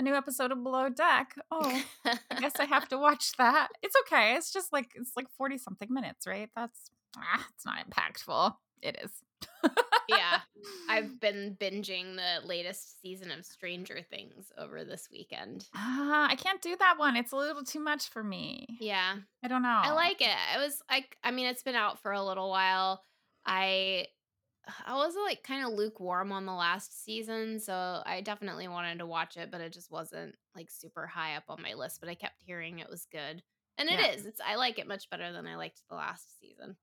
a 0.00 0.02
new 0.02 0.14
episode 0.14 0.50
of 0.50 0.62
Below 0.62 0.88
Deck. 0.88 1.34
Oh, 1.50 1.84
I 2.06 2.40
guess 2.40 2.54
I 2.58 2.64
have 2.64 2.88
to 2.88 2.98
watch 2.98 3.32
that. 3.36 3.68
It's 3.82 3.94
okay. 4.06 4.34
It's 4.34 4.50
just 4.50 4.72
like 4.72 4.92
it's 4.94 5.12
like 5.14 5.28
40 5.36 5.58
something 5.58 5.92
minutes, 5.92 6.26
right? 6.26 6.48
That's 6.56 6.90
ah, 7.18 7.46
it's 7.54 7.66
not 7.66 7.86
impactful. 7.86 8.54
It 8.82 8.98
is. 9.04 9.10
yeah, 10.08 10.40
I've 10.88 11.20
been 11.20 11.54
binging 11.60 12.16
the 12.16 12.46
latest 12.46 13.02
season 13.02 13.30
of 13.30 13.44
Stranger 13.44 14.00
Things 14.10 14.50
over 14.56 14.84
this 14.84 15.08
weekend. 15.12 15.66
Ah, 15.74 16.28
I 16.30 16.34
can't 16.34 16.62
do 16.62 16.74
that 16.78 16.94
one. 16.98 17.14
It's 17.16 17.32
a 17.32 17.36
little 17.36 17.62
too 17.62 17.80
much 17.80 18.08
for 18.08 18.24
me. 18.24 18.78
Yeah, 18.80 19.16
I 19.44 19.48
don't 19.48 19.62
know. 19.62 19.80
I 19.82 19.92
like 19.92 20.22
it. 20.22 20.36
It 20.56 20.58
was 20.58 20.82
like 20.90 21.18
I 21.22 21.30
mean, 21.30 21.46
it's 21.46 21.62
been 21.62 21.74
out 21.74 22.00
for 22.00 22.12
a 22.12 22.24
little 22.24 22.48
while. 22.48 23.02
I 23.44 24.06
I 24.84 24.94
was 24.96 25.14
like 25.16 25.42
kind 25.42 25.64
of 25.64 25.72
lukewarm 25.72 26.32
on 26.32 26.46
the 26.46 26.52
last 26.54 27.04
season, 27.04 27.60
so 27.60 28.02
I 28.04 28.20
definitely 28.20 28.68
wanted 28.68 28.98
to 28.98 29.06
watch 29.06 29.36
it, 29.36 29.50
but 29.50 29.60
it 29.60 29.72
just 29.72 29.90
wasn't 29.90 30.36
like 30.54 30.70
super 30.70 31.06
high 31.06 31.36
up 31.36 31.44
on 31.48 31.62
my 31.62 31.74
list. 31.74 32.00
But 32.00 32.08
I 32.08 32.14
kept 32.14 32.42
hearing 32.42 32.78
it 32.78 32.88
was 32.90 33.06
good, 33.06 33.42
and 33.78 33.88
it 33.88 33.98
Yeah. 33.98 34.06
is. 34.14 34.26
It's 34.26 34.40
I 34.40 34.56
like 34.56 34.78
it 34.78 34.86
much 34.88 35.10
better 35.10 35.32
than 35.32 35.46
I 35.46 35.56
liked 35.56 35.82
the 35.88 35.94
last 35.96 36.38
season. 36.40 36.76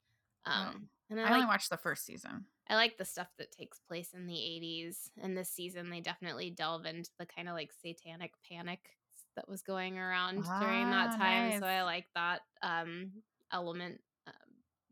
Um, 0.46 0.90
and 1.10 1.20
I 1.20 1.24
I 1.24 1.32
only 1.32 1.46
like 1.46 1.46
watched 1.46 1.70
the 1.70 1.78
first 1.78 2.06
season. 2.06 2.48
I 2.70 2.76
like 2.76 2.98
the 2.98 3.06
stuff 3.06 3.30
that 3.38 3.52
takes 3.52 3.80
place 3.80 4.14
in 4.14 4.28
the 4.28 4.38
80s. 4.42 5.10
And 5.18 5.38
this 5.38 5.50
season, 5.50 5.90
they 5.90 6.02
definitely 6.02 6.50
delve 6.52 6.86
into 6.86 7.12
the 7.18 7.26
kind 7.26 7.48
of 7.48 7.56
like 7.56 7.72
satanic 7.72 8.34
panic 8.48 8.98
that 9.36 9.48
was 9.48 9.62
going 9.62 9.98
around 9.98 10.52
during 10.60 10.90
that 10.90 11.12
Ah, 11.12 11.12
time. 11.12 11.52
So. 11.52 11.66
I 11.66 11.84
like 11.84 12.08
that 12.16 12.42
um, 12.62 13.24
element 13.52 14.02
um, 14.26 14.34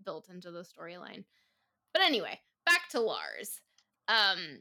built 0.04 0.30
into 0.30 0.52
the 0.52 0.62
storyline. 0.64 1.26
But 1.94 2.04
anyway, 2.04 2.42
back 2.66 2.90
to 2.92 3.00
Lars. 3.00 3.62
Um, 4.08 4.60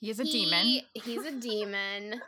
He 0.00 0.10
is 0.10 0.20
a 0.20 0.24
he- 0.24 0.44
demon. 0.44 0.80
He's 0.94 1.24
a 1.24 1.32
demon. 1.40 2.20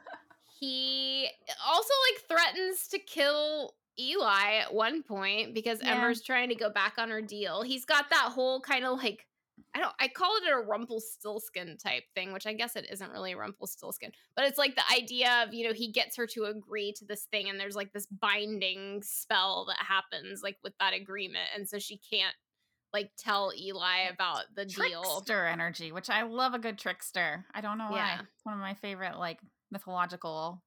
he 0.59 1.29
also 1.67 1.93
like 2.13 2.29
threatens 2.29 2.89
to 2.89 2.99
kill 2.99 3.75
Eli 3.99 4.57
at 4.61 4.73
one 4.75 5.03
point 5.03 5.55
because 5.55 5.81
Yeah. 5.83 5.95
Ember's 5.95 6.23
trying 6.23 6.49
to 6.51 6.55
go 6.55 6.71
back 6.71 6.95
on 6.99 7.11
her 7.11 7.23
deal. 7.23 7.63
He's 7.63 7.85
got 7.85 8.11
that 8.11 8.31
whole 8.33 8.61
kind 8.61 8.85
of 8.85 8.99
like 8.99 9.27
I 9.75 9.79
don't 9.81 9.93
I 10.01 10.09
call 10.09 10.37
it 10.39 10.51
a 10.51 10.57
Rumpelstiltskin 10.57 11.77
type 11.77 12.05
thing, 12.15 12.33
which 12.33 12.47
I 12.47 12.55
guess 12.55 12.77
it 12.77 12.87
isn't 12.91 13.11
really 13.13 13.35
Rumpelstiltskin, 13.35 14.11
but 14.35 14.47
it's 14.47 14.57
like 14.59 14.75
the 14.75 14.83
idea 14.93 15.45
of, 15.47 15.53
you 15.53 15.67
know, 15.67 15.75
he 15.75 15.93
gets 15.93 16.17
her 16.17 16.27
to 16.29 16.45
agree 16.45 16.93
to 16.95 17.05
this 17.05 17.25
thing 17.25 17.49
and 17.51 17.61
there's 17.61 17.77
like 17.77 17.93
this 17.93 18.07
binding 18.07 19.03
spell 19.03 19.67
that 19.67 19.85
happens 19.85 20.43
like 20.43 20.57
with 20.65 20.73
that 20.81 20.95
agreement 20.95 21.49
and 21.55 21.69
so 21.69 21.79
she 21.79 21.99
can't 21.99 22.35
like 22.93 23.11
tell 23.17 23.53
Eli 23.57 24.09
about 24.13 24.45
the 24.55 24.65
deal. 24.65 25.03
Trickster 25.03 25.47
energy, 25.47 25.93
which 25.93 26.11
I 26.11 26.23
love 26.23 26.55
a 26.55 26.59
good 26.59 26.79
trickster. 26.79 27.45
I 27.55 27.61
don't 27.61 27.79
know 27.79 27.91
why. 27.91 27.97
Yeah. 27.97 28.21
It's 28.21 28.45
one 28.45 28.55
of 28.55 28.61
my 28.61 28.75
favorite 28.75 29.19
like 29.19 29.39
mythological 29.71 30.63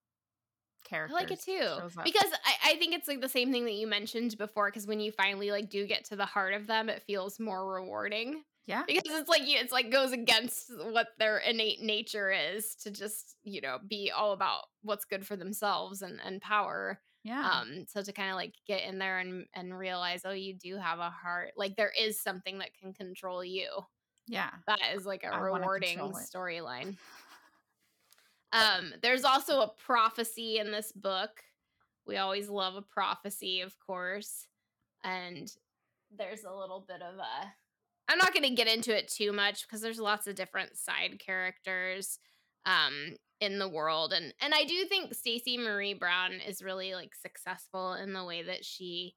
characters. 0.83 1.15
I 1.17 1.21
like 1.21 1.31
it 1.31 1.41
too 1.41 1.67
because 2.03 2.31
I, 2.45 2.71
I 2.71 2.75
think 2.75 2.93
it's 2.93 3.07
like 3.07 3.21
the 3.21 3.29
same 3.29 3.51
thing 3.51 3.65
that 3.65 3.73
you 3.73 3.87
mentioned 3.87 4.37
before. 4.37 4.69
Because 4.69 4.87
when 4.87 4.99
you 4.99 5.11
finally 5.11 5.51
like 5.51 5.69
do 5.69 5.85
get 5.85 6.05
to 6.05 6.15
the 6.15 6.25
heart 6.25 6.53
of 6.53 6.67
them, 6.67 6.89
it 6.89 7.03
feels 7.03 7.39
more 7.39 7.73
rewarding 7.73 8.43
yeah. 8.65 8.83
because 8.87 9.19
it's 9.19 9.29
like 9.29 9.47
you- 9.47 9.59
it's 9.59 9.71
like 9.73 9.91
goes 9.91 10.11
against 10.11 10.71
what 10.91 11.07
their 11.19 11.37
innate 11.39 11.81
nature 11.81 12.31
is 12.31 12.75
to 12.75 12.91
just 12.91 13.35
you 13.43 13.61
know 13.61 13.79
be 13.87 14.11
all 14.15 14.31
about 14.33 14.63
what's 14.81 15.05
good 15.05 15.25
for 15.25 15.35
themselves 15.35 16.01
and 16.01 16.19
and 16.23 16.41
power. 16.41 16.99
Yeah. 17.23 17.49
Um, 17.49 17.85
so 17.87 18.01
to 18.01 18.11
kind 18.11 18.29
of 18.29 18.35
like 18.35 18.53
get 18.67 18.83
in 18.83 18.99
there 18.99 19.19
and 19.19 19.45
and 19.53 19.77
realize, 19.77 20.21
oh, 20.25 20.31
you 20.31 20.53
do 20.53 20.77
have 20.77 20.99
a 20.99 21.09
heart. 21.09 21.53
Like 21.55 21.75
there 21.77 21.91
is 21.97 22.21
something 22.21 22.59
that 22.59 22.73
can 22.79 22.93
control 22.93 23.43
you. 23.43 23.69
yeah. 24.27 24.49
That 24.67 24.79
is 24.93 25.05
like 25.05 25.23
a 25.23 25.33
I 25.33 25.39
rewarding 25.39 25.99
storyline. 25.99 26.97
Um, 28.53 28.93
there's 29.01 29.23
also 29.23 29.61
a 29.61 29.71
prophecy 29.83 30.59
in 30.59 30.71
this 30.71 30.91
book. 30.91 31.41
We 32.05 32.17
always 32.17 32.49
love 32.49 32.75
a 32.75 32.83
prophecy, 32.83 33.61
of 33.61 33.73
course. 33.79 34.45
And 35.03 35.51
there's 36.15 36.43
a 36.43 36.53
little 36.55 36.85
bit 36.87 37.01
of 37.01 37.17
a 37.17 37.53
I'm 38.07 38.19
not 38.19 38.33
going 38.33 38.43
to 38.43 38.53
get 38.53 38.67
into 38.67 38.95
it 38.95 39.07
too 39.07 39.31
much 39.33 39.65
because 39.65 39.81
there's 39.81 39.99
lots 39.99 40.27
of 40.27 40.35
different 40.35 40.77
side 40.77 41.19
characters 41.19 42.19
um 42.67 43.15
in 43.43 43.59
the 43.59 43.67
world 43.69 44.13
and 44.13 44.33
and 44.41 44.53
I 44.53 44.63
do 44.63 44.85
think 44.85 45.13
Stacey 45.13 45.57
Marie 45.57 45.93
Brown 45.93 46.33
is 46.33 46.61
really 46.63 46.93
like 46.93 47.13
successful 47.15 47.93
in 47.93 48.13
the 48.13 48.23
way 48.23 48.43
that 48.43 48.65
she 48.65 49.15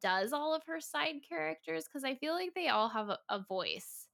does 0.00 0.32
all 0.32 0.54
of 0.54 0.62
her 0.66 0.80
side 0.80 1.16
characters 1.28 1.84
because 1.84 2.04
I 2.04 2.14
feel 2.14 2.34
like 2.34 2.54
they 2.54 2.68
all 2.68 2.88
have 2.88 3.08
a, 3.08 3.18
a 3.28 3.40
voice 3.40 4.06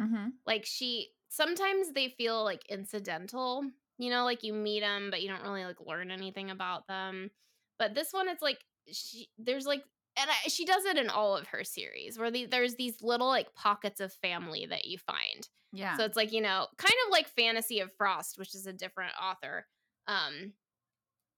Mm-hmm. 0.00 0.28
like 0.46 0.64
she 0.64 1.08
sometimes 1.28 1.92
they 1.92 2.08
feel 2.16 2.42
like 2.42 2.62
incidental 2.70 3.62
you 3.98 4.08
know 4.08 4.24
like 4.24 4.42
you 4.42 4.54
meet 4.54 4.80
them 4.80 5.08
but 5.10 5.20
you 5.20 5.28
don't 5.28 5.42
really 5.42 5.64
like 5.66 5.76
learn 5.86 6.10
anything 6.10 6.50
about 6.50 6.86
them 6.88 7.30
but 7.78 7.94
this 7.94 8.10
one 8.12 8.26
it's 8.28 8.40
like 8.40 8.60
she 8.90 9.28
there's 9.36 9.66
like 9.66 9.82
and 10.18 10.28
I, 10.30 10.48
she 10.48 10.64
does 10.64 10.84
it 10.84 10.96
in 10.98 11.08
all 11.08 11.36
of 11.36 11.46
her 11.48 11.64
series 11.64 12.18
where 12.18 12.30
the, 12.30 12.46
there's 12.46 12.74
these 12.74 13.02
little 13.02 13.28
like 13.28 13.54
pockets 13.54 14.00
of 14.00 14.12
family 14.14 14.66
that 14.68 14.84
you 14.84 14.98
find 14.98 15.48
Yeah. 15.72 15.96
so 15.96 16.04
it's 16.04 16.16
like 16.16 16.32
you 16.32 16.40
know 16.40 16.66
kind 16.78 16.94
of 17.06 17.12
like 17.12 17.28
fantasy 17.28 17.80
of 17.80 17.92
frost 17.96 18.38
which 18.38 18.54
is 18.54 18.66
a 18.66 18.72
different 18.72 19.12
author 19.22 19.66
um 20.08 20.52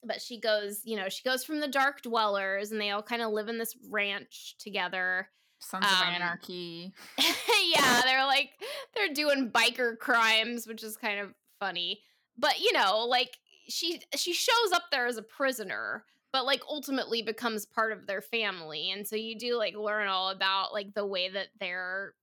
but 0.05 0.21
she 0.21 0.41
goes 0.41 0.81
you 0.85 0.97
know 0.97 1.09
she 1.09 1.23
goes 1.23 1.45
from 1.45 1.61
the 1.61 1.69
dark 1.69 2.03
dwellers 2.03 2.73
and 2.73 2.81
they 2.81 2.91
all 2.91 3.03
kind 3.03 3.23
of 3.23 3.33
live 3.33 3.49
in 3.49 3.59
this 3.59 3.77
ranch 3.91 4.57
together 4.59 5.29
Sons 5.65 5.87
of 5.87 5.93
um, 5.93 6.15
Anarchy. 6.15 6.93
yeah, 7.19 8.01
they're 8.05 8.27
like 8.27 8.51
they're 8.97 9.15
doing 9.15 9.49
biker 9.53 9.97
crimes, 9.97 10.67
which 10.67 10.83
is 10.83 10.97
kind 10.97 11.21
of 11.21 11.33
funny. 11.61 12.01
But 12.37 12.61
you 12.61 12.73
know, 12.73 13.07
like 13.09 13.37
she 13.69 14.01
she 14.17 14.33
shows 14.33 14.73
up 14.75 14.83
there 14.91 15.07
as 15.07 15.19
a 15.19 15.23
prisoner, 15.23 16.05
but 16.33 16.47
like 16.47 16.63
ultimately 16.69 17.23
becomes 17.23 17.67
part 17.67 17.93
of 17.93 18.07
their 18.07 18.23
family. 18.23 18.91
And 18.91 19.07
so 19.07 19.17
you 19.17 19.39
do 19.39 19.57
like 19.57 19.75
learn 19.77 20.09
all 20.09 20.31
about 20.31 20.73
like 20.73 20.95
the 20.95 21.07
way 21.07 21.29
that 21.29 21.49
their 21.61 22.15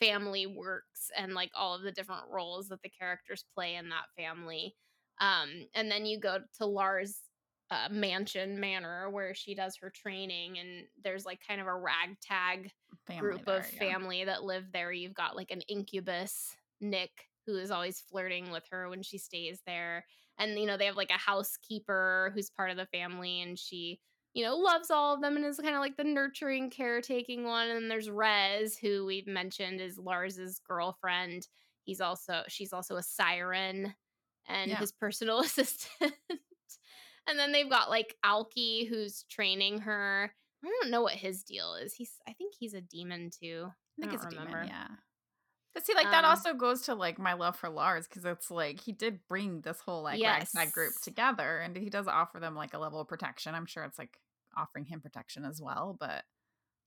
family 0.00 0.46
works 0.46 1.10
and 1.16 1.34
like 1.34 1.50
all 1.54 1.74
of 1.74 1.82
the 1.82 1.92
different 1.92 2.24
roles 2.32 2.68
that 2.68 2.82
the 2.82 2.88
characters 2.88 3.44
play 3.54 3.74
in 3.74 3.90
that 3.90 4.06
family. 4.16 4.74
Um 5.20 5.48
and 5.74 5.90
then 5.90 6.06
you 6.06 6.18
go 6.18 6.38
to 6.58 6.66
Lars 6.66 7.18
uh, 7.70 7.88
mansion 7.90 8.58
manor 8.58 9.08
where 9.10 9.34
she 9.34 9.54
does 9.54 9.76
her 9.80 9.92
training 9.94 10.58
and 10.58 10.86
there's 11.04 11.24
like 11.24 11.38
kind 11.46 11.60
of 11.60 11.66
a 11.68 11.74
ragtag 11.74 12.72
Family 13.06 13.20
group 13.20 13.44
there, 13.46 13.58
of 13.58 13.66
yeah. 13.72 13.78
family 13.78 14.24
that 14.24 14.42
live 14.42 14.64
there. 14.72 14.90
You've 14.90 15.14
got 15.14 15.36
like 15.36 15.50
an 15.50 15.60
incubus, 15.68 16.56
Nick, 16.80 17.10
who 17.46 17.56
is 17.56 17.70
always 17.70 18.00
flirting 18.00 18.50
with 18.50 18.64
her 18.70 18.88
when 18.88 19.02
she 19.02 19.18
stays 19.18 19.60
there. 19.66 20.04
And, 20.40 20.58
you 20.58 20.66
know, 20.66 20.76
they 20.76 20.86
have 20.86 20.96
like 20.96 21.10
a 21.10 21.18
housekeeper 21.18 22.32
who's 22.34 22.50
part 22.50 22.70
of 22.70 22.76
the 22.76 22.86
family 22.86 23.42
and 23.42 23.58
she, 23.58 24.00
you 24.34 24.44
know, 24.44 24.56
loves 24.56 24.90
all 24.90 25.14
of 25.14 25.20
them 25.20 25.36
and 25.36 25.44
is 25.44 25.58
kind 25.58 25.74
of 25.74 25.80
like 25.80 25.96
the 25.96 26.04
nurturing, 26.04 26.70
caretaking 26.70 27.44
one. 27.44 27.68
And 27.68 27.76
then 27.82 27.88
there's 27.88 28.08
Rez, 28.10 28.76
who 28.78 29.04
we've 29.06 29.26
mentioned 29.26 29.80
is 29.80 29.98
Lars's 29.98 30.60
girlfriend. 30.66 31.46
He's 31.84 32.00
also, 32.00 32.42
she's 32.48 32.72
also 32.72 32.96
a 32.96 33.02
siren 33.02 33.94
and 34.48 34.70
Yeah. 34.70 34.78
his 34.78 34.92
personal 34.92 35.40
assistant. 35.44 36.14
and 37.26 37.38
then 37.38 37.52
they've 37.52 37.68
got 37.70 37.90
like 37.90 38.16
Alki, 38.24 38.84
who's 38.86 39.24
training 39.30 39.78
her. 39.80 40.32
I 40.64 40.68
don't 40.80 40.90
know 40.90 41.02
what 41.02 41.14
his 41.14 41.42
deal 41.42 41.74
is. 41.74 41.94
He's 41.94 42.12
I 42.28 42.32
think 42.34 42.54
he's 42.58 42.74
a 42.74 42.80
demon 42.80 43.30
too. 43.30 43.66
I 43.68 44.00
think 44.02 44.12
I 44.12 44.14
it's 44.14 44.24
a 44.24 44.28
don't 44.30 44.38
demon, 44.40 44.46
remember. 44.54 44.72
yeah. 44.72 44.86
But 45.72 45.86
see, 45.86 45.94
like 45.94 46.10
that 46.10 46.24
Um, 46.24 46.30
also 46.30 46.52
goes 46.54 46.82
to 46.82 46.94
like 46.94 47.18
my 47.18 47.34
love 47.34 47.56
for 47.56 47.68
Lars 47.68 48.08
because 48.08 48.24
it's 48.24 48.50
like 48.50 48.80
he 48.80 48.92
did 48.92 49.20
bring 49.28 49.60
this 49.60 49.80
whole 49.80 50.02
like 50.02 50.18
ragtag 50.54 50.72
group 50.72 50.92
together, 51.02 51.58
and 51.58 51.76
he 51.76 51.90
does 51.90 52.08
offer 52.08 52.40
them 52.40 52.56
like 52.56 52.74
a 52.74 52.78
level 52.78 53.00
of 53.00 53.06
protection. 53.08 53.54
I'm 53.54 53.66
sure 53.66 53.84
it's 53.84 53.98
like 53.98 54.18
offering 54.56 54.84
him 54.86 55.00
protection 55.00 55.44
as 55.44 55.60
well, 55.62 55.96
but 55.98 56.24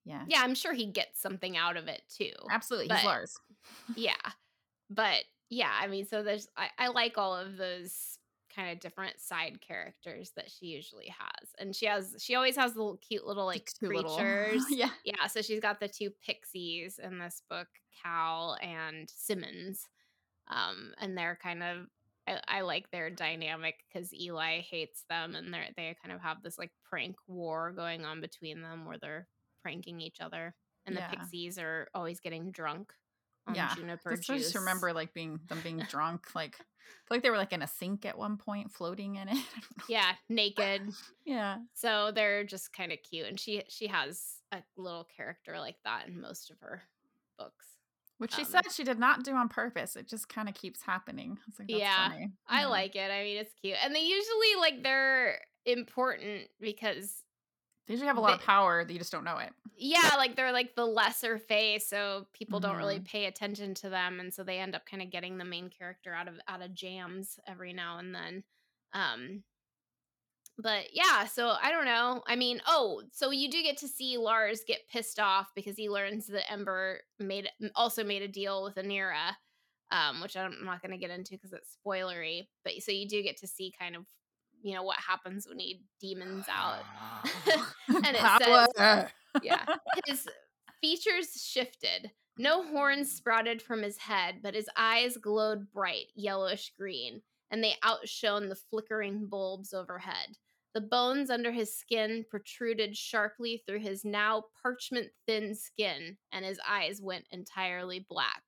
yeah, 0.04 0.26
Yeah, 0.28 0.42
I'm 0.42 0.54
sure 0.54 0.74
he 0.74 0.88
gets 0.88 1.22
something 1.22 1.56
out 1.56 1.78
of 1.78 1.88
it 1.88 2.02
too. 2.10 2.32
absolutely, 2.52 2.90
but- 2.90 2.98
he's 2.98 3.06
Lars. 3.06 3.38
yeah. 3.96 4.16
But 4.90 5.24
yeah, 5.50 5.72
I 5.82 5.88
mean, 5.88 6.06
so 6.06 6.22
there's 6.24 6.50
I, 6.58 6.70
I 6.78 6.88
like 6.90 7.18
all 7.18 7.36
of 7.38 7.56
those 7.56 8.20
kind 8.56 8.72
of 8.72 8.80
different 8.80 9.20
side 9.20 9.60
characters 9.62 10.32
that 10.36 10.50
she 10.52 10.68
usually 10.68 11.08
has. 11.08 11.50
And 11.60 11.76
she 11.76 11.86
has 11.88 12.16
she 12.20 12.36
always 12.36 12.56
has 12.56 12.76
little 12.76 12.98
cute 12.98 13.26
little 13.26 13.46
like 13.46 13.72
Two 13.80 13.88
little- 13.90 14.16
creatures. 14.18 14.64
yeah, 14.70 14.90
Yeah, 15.04 15.28
so 15.28 15.42
she's 15.42 15.60
got 15.60 15.80
the 15.80 15.88
two 15.88 16.12
pixies 16.26 17.00
in 17.02 17.20
this 17.20 17.42
book, 17.50 17.68
Cal 18.04 18.58
and 18.62 19.10
Simmons. 19.10 19.88
Um, 20.48 20.94
and 21.00 21.18
they're 21.18 21.38
kind 21.42 21.64
of 21.64 21.88
I, 22.28 22.40
I 22.48 22.62
like 22.62 22.90
their 22.92 23.10
dynamic 23.10 23.76
because 23.92 24.14
Eli 24.14 24.62
hates 24.62 25.04
them 25.10 25.36
and 25.36 25.54
they're 25.54 25.68
they 25.76 25.96
kind 26.04 26.14
of 26.16 26.22
have 26.22 26.42
this 26.44 26.58
like 26.58 26.72
prank 26.90 27.16
war 27.28 27.72
going 27.76 28.06
on 28.06 28.22
between 28.22 28.62
them 28.62 28.86
where 28.86 28.98
they're 28.98 29.28
pranking 29.62 30.00
each 30.02 30.22
other. 30.22 30.54
And 30.86 30.96
Yeah. 30.96 31.10
the 31.10 31.18
pixies 31.18 31.58
are 31.58 31.88
always 31.94 32.20
getting 32.20 32.52
drunk 32.52 32.94
on 33.48 33.56
Yeah, 33.56 33.74
juniper 33.76 34.14
I 34.14 34.16
just 34.38 34.56
remember 34.56 34.94
like 34.94 35.14
being 35.14 35.40
them 35.48 35.60
being 35.64 35.80
drunk, 35.90 36.28
like 36.36 36.58
like 37.10 37.22
they 37.24 37.30
were 37.30 37.38
like 37.38 37.54
in 37.54 37.62
a 37.62 37.68
sink 37.68 38.06
at 38.06 38.18
one 38.18 38.38
point, 38.38 38.72
floating 38.72 39.16
in 39.16 39.28
it. 39.30 39.34
I 39.56 39.60
don't 39.60 39.78
know. 39.78 39.86
yeah, 39.88 40.16
naked. 40.30 40.82
Yeah, 41.26 41.60
So 41.74 42.12
they're 42.12 42.44
just 42.44 42.74
kind 42.74 42.92
of 42.92 43.00
cute. 43.02 43.28
And 43.28 43.40
she 43.40 43.64
she 43.70 43.88
has 43.88 44.42
a 44.52 44.62
little 44.76 45.06
character 45.06 45.58
like 45.60 45.78
that 45.86 46.08
in 46.08 46.20
most 46.20 46.52
of 46.52 46.60
her 46.60 46.84
books. 47.38 47.78
which 48.18 48.34
she 48.34 48.44
Um, 48.44 48.52
said 48.52 48.62
she 48.72 48.84
did 48.84 49.00
not 49.00 49.24
do 49.24 49.34
on 49.36 49.50
purpose. 49.50 49.96
It 49.96 50.08
just 50.08 50.30
kind 50.30 50.48
of 50.50 50.56
keeps 50.56 50.82
happening. 50.84 51.38
I 51.48 51.52
like, 51.60 51.70
That's 51.72 51.80
Yeah, 51.80 51.96
funny. 52.10 52.32
I 52.48 52.62
Yeah. 52.62 52.70
like 52.70 52.96
it. 52.96 53.12
I 53.12 53.24
mean, 53.24 53.38
it's 53.38 53.54
cute. 53.54 53.78
And 53.84 53.96
they 53.96 54.02
usually 54.04 54.56
like 54.60 54.84
they're 54.84 55.40
important 55.66 56.50
because 56.60 57.23
They 57.88 57.94
usually 57.94 58.08
have 58.08 58.18
a 58.18 58.22
lot 58.22 58.34
of 58.34 58.40
power 58.46 58.86
that 58.86 58.94
you 58.94 59.00
just 59.00 59.12
don't 59.12 59.24
know 59.26 59.38
it. 59.38 59.52
yeah, 59.76 60.12
like 60.18 60.36
they're 60.36 60.52
like 60.54 60.76
the 60.76 60.86
lesser 60.86 61.38
face, 61.38 61.88
so 61.90 62.28
people 62.34 62.60
don't 62.60 62.78
really 62.78 63.00
Mhm. 63.00 63.06
pay 63.06 63.26
attention 63.26 63.74
to 63.76 63.90
them 63.90 64.20
and 64.20 64.34
so 64.34 64.44
they 64.44 64.60
end 64.60 64.76
up 64.76 64.86
kind 64.86 65.02
of 65.02 65.10
getting 65.12 65.38
the 65.38 65.46
main 65.46 65.70
character 65.70 66.14
out 66.14 66.28
of 66.28 66.40
out 66.48 66.62
of 66.62 66.74
jams 66.74 67.40
every 67.48 67.74
now 67.74 67.98
and 67.98 68.14
then. 68.16 68.44
Um 68.94 69.44
but 70.60 70.94
yeah, 70.94 71.26
so 71.26 71.56
I 71.62 71.72
don't 71.72 71.86
know. 71.86 72.22
I 72.28 72.36
mean, 72.36 72.62
oh, 72.68 73.02
so 73.12 73.32
you 73.32 73.50
do 73.50 73.64
get 73.64 73.78
to 73.78 73.88
see 73.88 74.18
Lars 74.18 74.64
get 74.68 74.88
pissed 74.88 75.20
off 75.20 75.50
because 75.56 75.76
he 75.76 75.90
learns 75.90 76.28
that 76.28 76.50
Ember 76.52 77.02
made 77.20 77.50
also 77.76 78.04
made 78.04 78.22
a 78.22 78.28
deal 78.28 78.64
with 78.64 78.76
Aneira, 78.76 79.36
um, 79.92 80.22
which 80.22 80.38
I'm 80.38 80.64
not 80.64 80.82
going 80.82 80.92
to 80.92 80.98
get 81.00 81.10
into 81.10 81.32
because 81.32 81.54
it's 81.54 81.76
spoilery. 81.84 82.50
But 82.64 82.74
so 82.84 82.92
you 82.92 83.08
do 83.08 83.24
get 83.24 83.38
to 83.38 83.48
see 83.48 83.74
kind 83.78 83.96
of 83.96 84.06
you 84.64 84.74
know 84.74 84.84
what 84.84 84.98
happens 84.98 85.48
when 85.48 85.60
he 85.60 85.84
demons 86.00 86.46
out, 86.50 86.80
ah. 87.00 87.22
and 87.88 88.16
it 88.16 88.68
says, 88.78 89.12
yeah, 89.44 89.66
his 90.08 90.28
features 90.82 91.46
shifted. 91.46 92.12
No 92.38 92.64
horns 92.64 93.12
sprouted 93.12 93.62
from 93.62 93.84
his 93.84 93.98
head, 93.98 94.40
but 94.42 94.56
his 94.56 94.70
eyes 94.76 95.18
glowed 95.18 95.72
bright, 95.72 96.08
yellowish 96.16 96.72
green, 96.78 97.22
and 97.52 97.64
they 97.64 97.76
outshone 97.84 98.50
the 98.50 98.56
flickering 98.56 99.28
bulbs 99.28 99.74
overhead. 99.74 100.38
The 100.74 100.82
bones 100.82 101.30
under 101.30 101.52
his 101.52 101.78
skin 101.78 102.26
protruded 102.32 102.98
sharply 102.98 103.62
through 103.68 103.80
his 103.80 104.04
now 104.04 104.46
parchment 104.64 105.10
thin 105.28 105.54
skin, 105.54 106.18
and 106.32 106.44
his 106.44 106.60
eyes 106.68 107.00
went 107.02 107.26
entirely 107.32 108.06
black. 108.10 108.42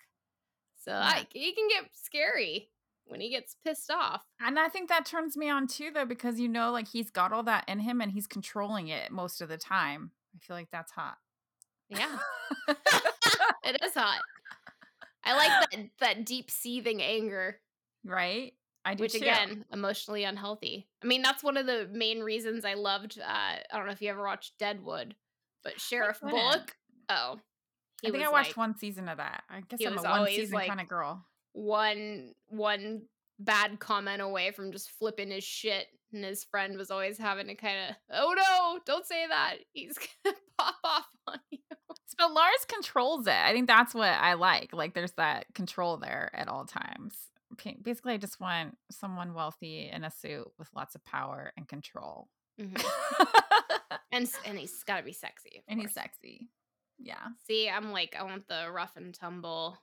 So. 0.83 0.93
I, 0.93 1.27
he 1.31 1.53
can 1.53 1.67
get 1.67 1.89
scary 1.93 2.69
when 3.07 3.21
he 3.21 3.29
gets 3.29 3.55
pissed 3.63 3.91
off. 3.91 4.23
And 4.39 4.59
I 4.59 4.67
think 4.67 4.89
that 4.89 5.05
turns 5.05 5.37
me 5.37 5.49
on 5.49 5.67
too, 5.67 5.91
though, 5.93 6.05
because 6.05 6.39
you 6.39 6.47
know, 6.47 6.71
like 6.71 6.87
he's 6.87 7.09
got 7.09 7.31
all 7.31 7.43
that 7.43 7.65
in 7.67 7.79
him 7.79 8.01
and 8.01 8.11
he's 8.11 8.27
controlling 8.27 8.87
it 8.87 9.11
most 9.11 9.41
of 9.41 9.49
the 9.49 9.57
time. 9.57 10.11
I 10.35 10.39
feel 10.39 10.55
like 10.55 10.71
that's 10.71 10.91
hot. 10.91 11.17
Yeah. 11.89 12.17
it 12.67 13.81
is 13.83 13.93
hot. 13.93 14.19
I 15.23 15.35
like 15.35 15.71
that 15.71 15.89
that 15.99 16.25
deep 16.25 16.51
seething 16.51 17.01
anger. 17.01 17.59
Right? 18.03 18.53
I 18.83 18.93
do 18.93 19.03
Which 19.03 19.13
too. 19.13 19.19
again, 19.19 19.65
emotionally 19.73 20.23
unhealthy. 20.23 20.87
I 21.03 21.07
mean, 21.07 21.23
that's 21.23 21.43
one 21.43 21.57
of 21.57 21.65
the 21.65 21.89
main 21.91 22.19
reasons 22.19 22.65
I 22.65 22.75
loved 22.75 23.19
uh 23.19 23.23
I 23.23 23.59
don't 23.71 23.85
know 23.85 23.91
if 23.91 24.01
you 24.01 24.09
ever 24.09 24.23
watched 24.23 24.57
Deadwood, 24.59 25.15
but 25.63 25.79
Sheriff 25.79 26.19
Bullock. 26.21 26.75
Oh. 27.09 27.39
I 28.05 28.11
think 28.11 28.23
I 28.23 28.29
watched 28.29 28.49
like, 28.49 28.57
one 28.57 28.77
season 28.77 29.09
of 29.09 29.17
that. 29.17 29.43
I 29.49 29.61
guess 29.61 29.79
I'm 29.85 29.97
a 29.97 30.01
one 30.01 30.27
season 30.27 30.53
like 30.53 30.67
kind 30.67 30.81
of 30.81 30.87
girl. 30.87 31.25
One 31.55 32.33
one 32.47 33.03
bad 33.39 33.79
comment 33.79 34.21
away 34.21 34.51
from 34.51 34.71
just 34.71 34.91
flipping 34.91 35.31
his 35.31 35.43
shit 35.43 35.87
and 36.13 36.23
his 36.23 36.43
friend 36.43 36.77
was 36.77 36.91
always 36.91 37.17
having 37.17 37.47
to 37.47 37.55
kind 37.55 37.77
of 37.89 37.95
oh 38.11 38.33
no 38.35 38.79
don't 38.85 39.05
say 39.05 39.27
that 39.27 39.55
he's 39.73 39.97
gonna 40.23 40.35
pop 40.57 40.75
off 40.83 41.07
on 41.27 41.39
you. 41.51 41.59
But 42.17 42.31
lars 42.31 42.65
controls 42.69 43.27
it 43.27 43.33
i 43.33 43.51
think 43.51 43.67
that's 43.67 43.93
what 43.93 44.07
i 44.07 44.35
like 44.35 44.69
like 44.71 44.93
there's 44.93 45.11
that 45.13 45.47
control 45.53 45.97
there 45.97 46.31
at 46.33 46.47
all 46.47 46.65
times. 46.65 47.15
Basically 47.81 48.13
i 48.13 48.17
just 48.17 48.39
want 48.39 48.77
someone 48.89 49.33
wealthy 49.33 49.89
in 49.91 50.03
a 50.03 50.11
suit 50.11 50.47
with 50.57 50.69
lots 50.75 50.95
of 50.95 51.03
power 51.03 51.51
and 51.57 51.67
control. 51.67 52.29
Mm-hmm. 52.59 53.23
and 54.13 54.29
and 54.45 54.57
he's 54.57 54.83
got 54.83 54.97
to 54.97 55.03
be 55.03 55.13
sexy 55.13 55.63
and 55.67 55.81
he's 55.81 55.93
sexy. 55.93 56.47
Yeah. 56.97 57.27
See 57.47 57.69
i'm 57.69 57.91
like 57.91 58.15
i 58.17 58.23
want 58.23 58.47
the 58.47 58.67
rough 58.71 58.95
and 58.95 59.13
tumble 59.13 59.77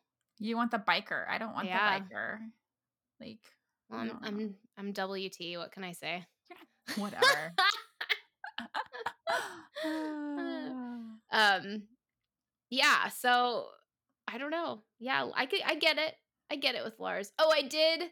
you 0.45 0.57
want 0.57 0.71
the 0.71 0.79
biker 0.79 1.25
i 1.29 1.39
don't 1.39 1.55
want 1.55 1.67
yeah. 1.67 1.99
the 1.99 2.05
biker 2.05 2.39
like 3.21 3.39
well, 3.93 4.01
I'm, 4.01 4.19
I'm 4.23 4.55
I'm 4.79 4.93
WT. 4.93 5.59
What 5.59 5.71
can 5.73 5.85
I 5.85 5.93
say? 5.93 6.25
Whatever. 6.97 7.55
um, 11.31 11.83
yeah. 12.71 13.09
So 13.09 13.67
I 14.27 14.39
don't 14.39 14.51
know. 14.51 14.83
Yeah, 14.99 15.29
I 15.35 15.47
could. 15.47 15.61
I 15.65 15.75
get 15.75 15.99
it. 15.99 16.15
I 16.51 16.57
get 16.57 16.75
it 16.75 16.85
with 16.85 16.99
Lars. 16.99 17.33
Oh, 17.39 17.53
I 17.55 17.63
did. 17.63 18.05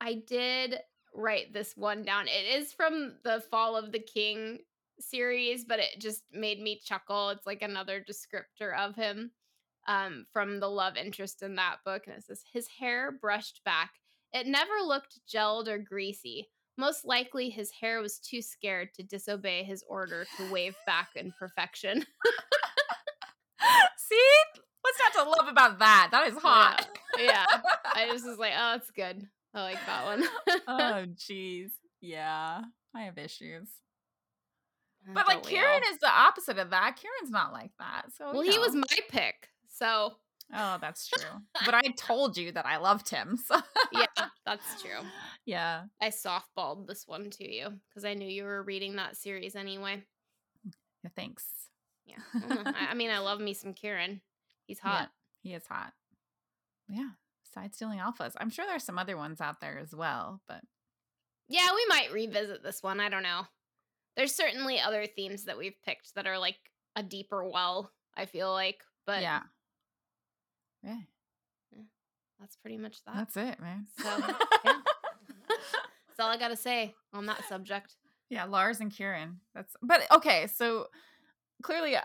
I 0.00 0.22
did 0.26 0.76
write 1.14 1.52
this 1.52 1.76
one 1.76 2.04
down. 2.04 2.26
It 2.28 2.60
is 2.60 2.72
from 2.72 3.14
the 3.24 3.42
Fall 3.50 3.76
of 3.76 3.92
the 3.92 3.98
King 3.98 4.60
series, 5.00 5.64
but 5.64 5.80
it 5.80 5.98
just 5.98 6.22
made 6.32 6.60
me 6.60 6.80
chuckle. 6.82 7.30
It's 7.30 7.46
like 7.46 7.62
another 7.62 8.00
descriptor 8.08 8.78
of 8.78 8.94
him 8.94 9.32
um, 9.90 10.26
from 10.32 10.60
the 10.60 10.68
love 10.68 10.96
interest 10.96 11.42
in 11.42 11.56
that 11.56 11.76
book. 11.84 12.02
And 12.06 12.16
it 12.16 12.24
says, 12.24 12.42
His 12.52 12.68
hair 12.78 13.10
brushed 13.10 13.62
back 13.64 13.90
it 14.32 14.46
never 14.46 14.74
looked 14.84 15.18
gelled 15.32 15.68
or 15.68 15.78
greasy. 15.78 16.48
Most 16.78 17.04
likely, 17.04 17.50
his 17.50 17.70
hair 17.72 18.00
was 18.00 18.18
too 18.18 18.40
scared 18.40 18.94
to 18.94 19.02
disobey 19.02 19.64
his 19.64 19.84
order 19.88 20.24
to 20.36 20.52
wave 20.52 20.76
back 20.86 21.08
in 21.16 21.32
perfection. 21.38 22.04
See? 23.98 24.16
What's 24.80 24.98
not 24.98 25.24
to 25.24 25.30
love 25.30 25.48
about 25.48 25.78
that? 25.80 26.08
That 26.10 26.28
is 26.28 26.38
hot. 26.38 26.88
Yeah. 27.18 27.44
yeah. 27.52 27.60
I 27.94 28.08
just 28.10 28.24
was 28.24 28.38
like, 28.38 28.52
oh, 28.56 28.76
it's 28.76 28.90
good. 28.90 29.26
I 29.52 29.62
like 29.62 29.78
that 29.86 30.04
one. 30.04 30.24
oh, 30.68 31.04
jeez. 31.16 31.70
Yeah. 32.00 32.62
I 32.94 33.02
have 33.02 33.18
issues. 33.18 33.68
But 35.12 35.26
like 35.26 35.42
Kieran 35.42 35.82
is 35.90 35.98
the 35.98 36.10
opposite 36.10 36.58
of 36.58 36.70
that. 36.70 36.96
Kieran's 36.96 37.30
not 37.30 37.52
like 37.52 37.72
that. 37.78 38.06
So 38.16 38.32
Well, 38.32 38.42
he 38.42 38.56
know. 38.56 38.60
was 38.60 38.74
my 38.74 38.84
pick. 39.08 39.49
So 39.80 40.12
Oh, 40.54 40.78
that's 40.80 41.08
true. 41.18 41.40
but 41.64 41.74
I 41.74 41.82
told 41.96 42.36
you 42.36 42.52
that 42.52 42.66
I 42.66 42.78
loved 42.78 43.08
him. 43.08 43.36
So 43.44 43.60
yeah, 43.92 44.06
that's 44.46 44.82
true. 44.82 45.00
Yeah. 45.46 45.82
I 46.00 46.08
softballed 46.08 46.86
this 46.86 47.06
one 47.06 47.30
to 47.30 47.50
you 47.50 47.68
because 47.88 48.04
I 48.04 48.14
knew 48.14 48.28
you 48.28 48.44
were 48.44 48.62
reading 48.62 48.96
that 48.96 49.16
series 49.16 49.56
anyway. 49.56 50.02
Yeah, 51.04 51.10
thanks. 51.16 51.44
Yeah. 52.04 52.16
Uh-huh. 52.34 52.72
I, 52.78 52.88
I, 52.90 52.94
mean, 52.94 53.10
I 53.10 53.18
love 53.18 53.40
me 53.40 53.54
some 53.54 53.74
Kieran. 53.74 54.20
He's 54.66 54.80
hot. 54.80 55.10
Yeah, 55.42 55.50
he 55.50 55.56
is 55.56 55.66
hot. 55.66 55.92
Yeah. 56.88 57.10
Side 57.54 57.74
stealing 57.74 57.98
alphas. 57.98 58.32
I'm 58.38 58.50
sure 58.50 58.66
there's 58.66 58.84
some 58.84 58.98
other 58.98 59.16
ones 59.16 59.40
out 59.40 59.60
there 59.60 59.78
as 59.78 59.94
well, 59.94 60.40
but 60.46 60.60
yeah, 61.48 61.66
we 61.74 61.84
might 61.88 62.12
revisit 62.12 62.62
this 62.62 62.80
one. 62.80 63.00
I 63.00 63.08
don't 63.08 63.24
know. 63.24 63.42
There's 64.16 64.34
certainly 64.34 64.78
other 64.80 65.06
themes 65.06 65.44
that 65.44 65.58
we've 65.58 65.80
picked 65.84 66.14
that 66.14 66.26
are 66.28 66.38
like 66.38 66.58
a 66.94 67.02
deeper 67.02 67.48
well, 67.48 67.90
I 68.16 68.26
feel 68.26 68.52
like. 68.52 68.82
But 69.04 69.22
yeah. 69.22 69.40
Yeah. 70.82 70.96
yeah. 71.72 71.82
That's 72.38 72.56
pretty 72.56 72.78
much 72.78 73.04
that. 73.04 73.14
That's 73.14 73.36
it, 73.36 73.60
man. 73.60 73.86
So, 73.98 74.08
yeah. 74.64 74.74
That's 75.48 76.20
all 76.20 76.28
I 76.28 76.36
got 76.38 76.48
to 76.48 76.56
say 76.56 76.94
on 77.12 77.26
that 77.26 77.44
subject. 77.48 77.96
Yeah, 78.28 78.44
Lars 78.44 78.80
and 78.80 78.92
Kieran. 78.92 79.40
That's 79.54 79.74
but 79.82 80.02
okay, 80.12 80.46
so 80.46 80.86
clearly 81.62 81.96
uh, 81.96 82.02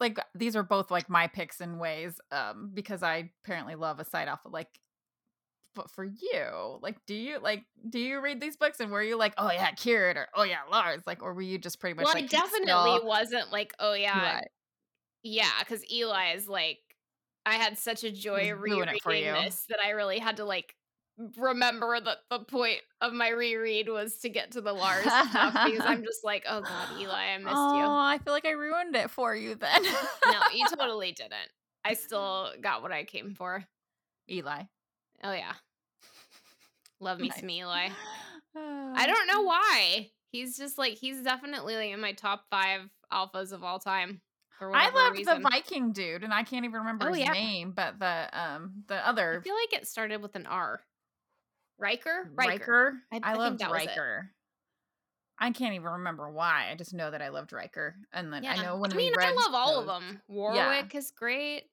like 0.00 0.18
these 0.34 0.56
are 0.56 0.62
both 0.62 0.90
like 0.90 1.10
my 1.10 1.26
picks 1.26 1.60
in 1.60 1.78
ways 1.78 2.20
um 2.32 2.70
because 2.72 3.02
I 3.02 3.30
apparently 3.44 3.74
love 3.74 4.00
a 4.00 4.04
side 4.04 4.28
alpha 4.28 4.48
like 4.48 4.68
but 5.74 5.90
for 5.90 6.04
you, 6.04 6.78
like, 6.80 7.04
do 7.06 7.14
you 7.14 7.38
like 7.40 7.64
do 7.88 7.98
you 7.98 8.20
read 8.20 8.40
these 8.40 8.56
books 8.56 8.80
and 8.80 8.90
were 8.90 9.02
you 9.02 9.16
like, 9.18 9.34
oh 9.38 9.50
yeah, 9.50 9.70
Kieran 9.72 10.16
or 10.16 10.28
oh 10.34 10.44
yeah, 10.44 10.60
Lars, 10.70 11.02
like, 11.06 11.22
or 11.22 11.34
were 11.34 11.42
you 11.42 11.58
just 11.58 11.80
pretty 11.80 11.94
much? 11.94 12.04
Well, 12.04 12.14
like, 12.14 12.24
I 12.24 12.26
definitely 12.26 12.68
still... 12.68 13.06
wasn't 13.06 13.52
like, 13.52 13.74
oh 13.78 13.94
yeah, 13.94 14.40
yeah, 15.22 15.50
because 15.60 15.82
Eli 15.90 16.34
is 16.34 16.48
like 16.48 16.78
I 17.46 17.54
had 17.54 17.78
such 17.78 18.04
a 18.04 18.10
joy 18.10 18.52
rereading 18.52 19.34
this 19.34 19.66
that 19.68 19.78
I 19.84 19.90
really 19.90 20.18
had 20.18 20.38
to 20.38 20.44
like 20.44 20.74
remember 21.38 21.98
that 22.00 22.18
the 22.30 22.40
point 22.40 22.80
of 23.00 23.12
my 23.12 23.28
reread 23.28 23.88
was 23.88 24.16
to 24.18 24.28
get 24.28 24.52
to 24.52 24.60
the 24.60 24.72
Lars 24.72 25.04
stuff 25.04 25.52
because 25.66 25.84
I'm 25.84 26.02
just 26.04 26.24
like, 26.24 26.44
oh 26.48 26.60
god, 26.60 26.88
Eli, 26.98 27.12
I 27.12 27.38
missed 27.38 27.48
you. 27.48 27.54
oh, 27.56 27.78
you. 27.78 27.86
I 27.86 28.18
feel 28.22 28.32
like 28.32 28.46
I 28.46 28.52
ruined 28.52 28.96
it 28.96 29.10
for 29.10 29.34
you 29.34 29.54
then. 29.54 29.82
no, 29.82 30.40
you 30.54 30.66
totally 30.68 31.12
didn't. 31.12 31.50
I 31.84 31.94
still 31.94 32.50
got 32.60 32.82
what 32.82 32.92
I 32.92 33.04
came 33.04 33.34
for. 33.34 33.64
Eli. 34.30 34.62
Oh 35.22 35.32
yeah. 35.32 35.52
Love 37.00 37.20
me 37.20 37.28
nice. 37.28 37.40
some 37.40 37.50
Eli. 37.50 37.88
I 38.56 39.06
oh, 39.06 39.06
don't 39.06 39.26
know 39.26 39.42
why. 39.42 40.10
He's 40.30 40.56
just 40.56 40.78
like 40.78 40.94
he's 40.94 41.22
definitely 41.22 41.76
like 41.76 41.92
in 41.92 42.00
my 42.00 42.12
top 42.12 42.44
five 42.50 42.88
alphas 43.12 43.52
of 43.52 43.62
all 43.62 43.78
time. 43.78 44.20
I 44.60 44.90
loved 44.90 45.18
reason. 45.18 45.42
the 45.42 45.48
Viking 45.48 45.92
dude, 45.92 46.24
and 46.24 46.32
I 46.32 46.42
can't 46.42 46.64
even 46.64 46.80
remember 46.80 47.08
oh, 47.08 47.12
his 47.12 47.24
yeah. 47.24 47.32
name, 47.32 47.72
but 47.74 47.98
the 47.98 48.28
um 48.32 48.84
the 48.88 49.06
other. 49.06 49.38
I 49.40 49.42
feel 49.42 49.54
like 49.54 49.72
it 49.72 49.86
started 49.86 50.22
with 50.22 50.36
an 50.36 50.46
R. 50.46 50.80
Ryker. 51.78 52.30
Ryker. 52.34 52.50
Ryker. 52.50 52.94
I, 53.12 53.16
I, 53.16 53.32
I 53.32 53.34
loved 53.34 53.62
Ryker. 53.62 54.30
I 55.38 55.50
can't 55.50 55.74
even 55.74 55.88
remember 55.88 56.30
why. 56.30 56.68
I 56.70 56.76
just 56.76 56.94
know 56.94 57.10
that 57.10 57.20
I 57.20 57.30
loved 57.30 57.52
Ryker, 57.52 57.96
and 58.12 58.32
then 58.32 58.44
yeah. 58.44 58.52
I 58.52 58.62
know 58.62 58.76
when 58.76 58.92
I 58.92 58.96
mean, 58.96 59.12
we 59.12 59.16
read. 59.16 59.32
I 59.32 59.32
love 59.32 59.54
all 59.54 59.72
those, 59.74 59.80
of 59.80 59.86
them. 59.86 60.22
Warwick 60.28 60.92
yeah. 60.94 60.98
is 60.98 61.10
great. 61.10 61.64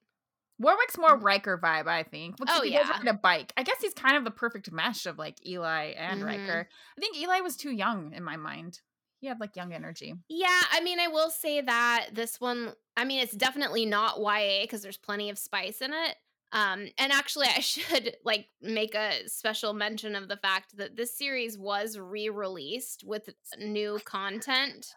Warwick's 0.58 0.98
more 0.98 1.18
mm. 1.18 1.24
Ryker 1.24 1.58
vibe, 1.58 1.88
I 1.88 2.04
think. 2.04 2.36
Oh 2.48 2.62
he 2.62 2.74
yeah, 2.74 2.90
ride 2.90 3.08
a 3.08 3.14
bike. 3.14 3.54
I 3.58 3.64
guess 3.64 3.78
he's 3.82 3.94
kind 3.94 4.18
of 4.18 4.24
the 4.24 4.32
perfect 4.32 4.72
mesh 4.72 5.06
of 5.06 5.18
like 5.18 5.46
Eli 5.46 5.94
and 5.98 6.22
mm-hmm. 6.22 6.28
Ryker. 6.28 6.70
I 6.98 7.02
think 7.02 7.18
Eli 7.18 7.42
was 7.42 7.56
too 7.56 7.72
young 7.72 8.14
in 8.14 8.24
my 8.24 8.38
mind 8.38 8.80
he 9.22 9.28
had 9.28 9.40
like 9.40 9.56
young 9.56 9.72
energy. 9.72 10.16
Yeah, 10.28 10.62
I 10.72 10.82
mean, 10.82 11.00
I 11.00 11.08
will 11.08 11.30
say 11.30 11.62
that 11.62 12.08
this 12.12 12.42
one, 12.42 12.74
I 12.98 13.06
mean, 13.06 13.22
it's 13.22 13.36
definitely 13.36 13.86
not 13.86 14.20
YA 14.20 14.64
because 14.64 14.82
there's 14.82 14.98
plenty 14.98 15.30
of 15.30 15.38
spice 15.38 15.80
in 15.80 15.94
it. 15.94 16.16
Um, 16.52 16.88
and 16.98 17.12
actually, 17.12 17.48
I 17.56 17.60
should 17.62 18.18
like 18.26 18.48
make 18.62 18.96
a 18.96 19.28
special 19.28 19.74
mention 19.74 20.16
of 20.16 20.28
the 20.28 20.38
fact 20.38 20.76
that 20.78 20.98
this 20.98 21.16
series 21.16 21.58
was 21.58 22.00
re-released 22.00 23.04
with 23.06 23.30
new 23.60 24.00
content, 24.04 24.88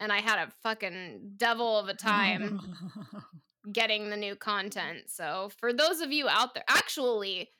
and 0.00 0.10
I 0.10 0.20
had 0.20 0.38
a 0.38 0.52
fucking 0.62 1.32
devil 1.36 1.78
of 1.78 1.88
a 1.88 1.94
time 1.94 2.60
getting 3.72 4.08
the 4.08 4.16
new 4.16 4.34
content. 4.34 5.04
So 5.08 5.50
for 5.58 5.74
those 5.74 6.00
of 6.00 6.10
you 6.10 6.26
out 6.26 6.54
there, 6.54 6.64
actually, 6.68 7.50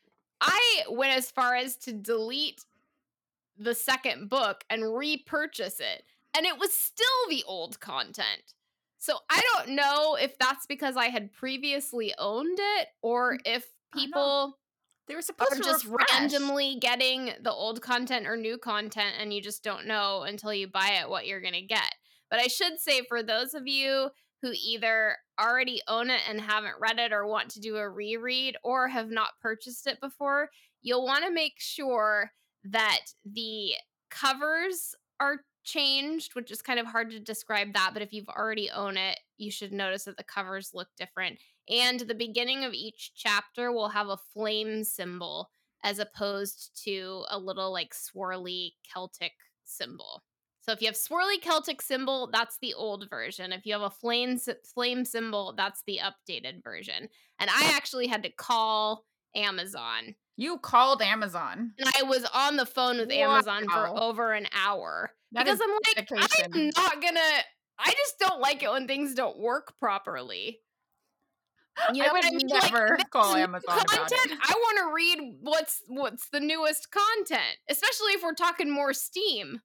I 0.40 0.84
went 0.88 1.16
as 1.16 1.30
far 1.30 1.54
as 1.54 1.76
to 1.78 1.92
delete 1.92 2.64
the 3.58 3.74
second 3.74 4.28
book 4.28 4.64
and 4.70 4.94
repurchase 4.96 5.80
it, 5.80 6.04
and 6.36 6.46
it 6.46 6.58
was 6.58 6.72
still 6.74 7.06
the 7.28 7.44
old 7.46 7.80
content. 7.80 8.54
So 8.98 9.18
I 9.30 9.40
don't 9.54 9.70
know 9.76 10.16
if 10.20 10.38
that's 10.38 10.66
because 10.66 10.96
I 10.96 11.06
had 11.06 11.32
previously 11.32 12.14
owned 12.18 12.58
it 12.60 12.88
or 13.02 13.34
Mm, 13.34 13.40
if 13.44 13.66
people 13.92 14.58
They 15.08 15.14
were 15.14 15.22
supposed 15.22 15.52
are 15.52 15.56
to 15.56 15.62
just 15.62 15.84
refresh. 15.84 16.08
randomly 16.10 16.76
getting 16.80 17.32
the 17.40 17.52
old 17.52 17.80
content 17.82 18.26
or 18.26 18.36
new 18.36 18.58
content 18.58 19.14
and 19.20 19.32
you 19.32 19.40
just 19.40 19.62
don't 19.62 19.86
know 19.86 20.22
until 20.22 20.52
you 20.52 20.66
buy 20.66 20.98
it 21.00 21.08
what 21.08 21.26
you're 21.26 21.40
going 21.40 21.54
to 21.54 21.62
get. 21.62 21.94
But 22.30 22.40
I 22.40 22.48
should 22.48 22.80
say 22.80 23.02
for 23.08 23.22
those 23.22 23.54
of 23.54 23.66
you 23.68 24.10
who 24.42 24.52
either 24.52 25.16
already 25.40 25.80
own 25.88 26.10
it 26.10 26.20
and 26.28 26.40
haven't 26.40 26.80
read 26.80 26.98
it 26.98 27.12
or 27.12 27.26
want 27.26 27.50
to 27.52 27.60
do 27.60 27.76
a 27.76 27.88
reread 27.88 28.56
or 28.64 28.88
have 28.88 29.10
not 29.10 29.38
purchased 29.40 29.86
it 29.86 30.00
before, 30.00 30.50
you'll 30.82 31.04
want 31.04 31.24
to 31.24 31.30
make 31.30 31.54
sure 31.58 32.32
that 32.70 33.00
the 33.24 33.72
covers 34.10 34.94
are 35.20 35.40
changed, 35.64 36.34
which 36.34 36.50
is 36.50 36.62
kind 36.62 36.78
of 36.78 36.86
hard 36.86 37.10
to 37.10 37.20
describe 37.20 37.72
that, 37.74 37.90
but 37.92 38.02
if 38.02 38.12
you've 38.12 38.28
already 38.28 38.70
owned 38.70 38.98
it, 38.98 39.18
you 39.36 39.50
should 39.50 39.72
notice 39.72 40.04
that 40.04 40.16
the 40.16 40.24
covers 40.24 40.70
look 40.72 40.88
different. 40.96 41.38
And 41.68 42.00
the 42.00 42.14
beginning 42.14 42.64
of 42.64 42.72
each 42.72 43.12
chapter 43.14 43.72
will 43.72 43.88
have 43.88 44.08
a 44.08 44.16
flame 44.16 44.84
symbol 44.84 45.50
as 45.82 45.98
opposed 45.98 46.80
to 46.84 47.24
a 47.28 47.38
little 47.38 47.72
like 47.72 47.94
swirly 47.94 48.74
Celtic 48.92 49.32
symbol. 49.64 50.22
So 50.60 50.72
if 50.72 50.80
you 50.80 50.88
have 50.88 50.96
swirly 50.96 51.40
Celtic 51.40 51.80
symbol, 51.80 52.28
that's 52.32 52.58
the 52.60 52.74
old 52.74 53.08
version. 53.08 53.52
If 53.52 53.66
you 53.66 53.72
have 53.72 53.82
a 53.82 53.90
flame 53.90 54.38
flame 54.74 55.04
symbol, 55.04 55.54
that's 55.56 55.82
the 55.86 56.00
updated 56.02 56.62
version. 56.62 57.08
And 57.38 57.50
I 57.50 57.72
actually 57.74 58.08
had 58.08 58.22
to 58.24 58.30
call 58.30 59.04
Amazon. 59.36 60.14
You 60.36 60.58
called 60.58 61.00
Amazon. 61.00 61.72
And 61.78 61.88
I 61.98 62.02
was 62.02 62.26
on 62.34 62.56
the 62.56 62.66
phone 62.66 62.98
with 62.98 63.10
Amazon 63.10 63.66
for 63.68 63.88
over 63.88 64.32
an 64.32 64.46
hour 64.52 65.12
That 65.32 65.44
because 65.44 65.60
I'm 65.62 65.70
like, 65.70 66.08
I'm 66.54 66.66
not 66.76 67.02
gonna. 67.02 67.20
I 67.78 67.90
just 67.90 68.18
don't 68.18 68.40
like 68.40 68.62
it 68.62 68.70
when 68.70 68.86
things 68.86 69.14
don't 69.14 69.38
work 69.38 69.74
properly. 69.78 70.60
You 71.92 72.02
I 72.02 72.06
know 72.06 72.12
would 72.14 72.24
I? 72.24 72.30
Like, 72.30 72.72
never 72.72 72.96
this 72.96 73.06
call 73.10 73.34
Amazon 73.34 73.78
content. 73.86 74.40
I 74.42 74.54
want 74.54 74.78
to 74.78 74.94
read 74.94 75.36
what's 75.40 75.82
what's 75.88 76.28
the 76.30 76.40
newest 76.40 76.90
content, 76.90 77.58
especially 77.68 78.12
if 78.12 78.22
we're 78.22 78.34
talking 78.34 78.70
more 78.70 78.92
Steam. 78.92 79.60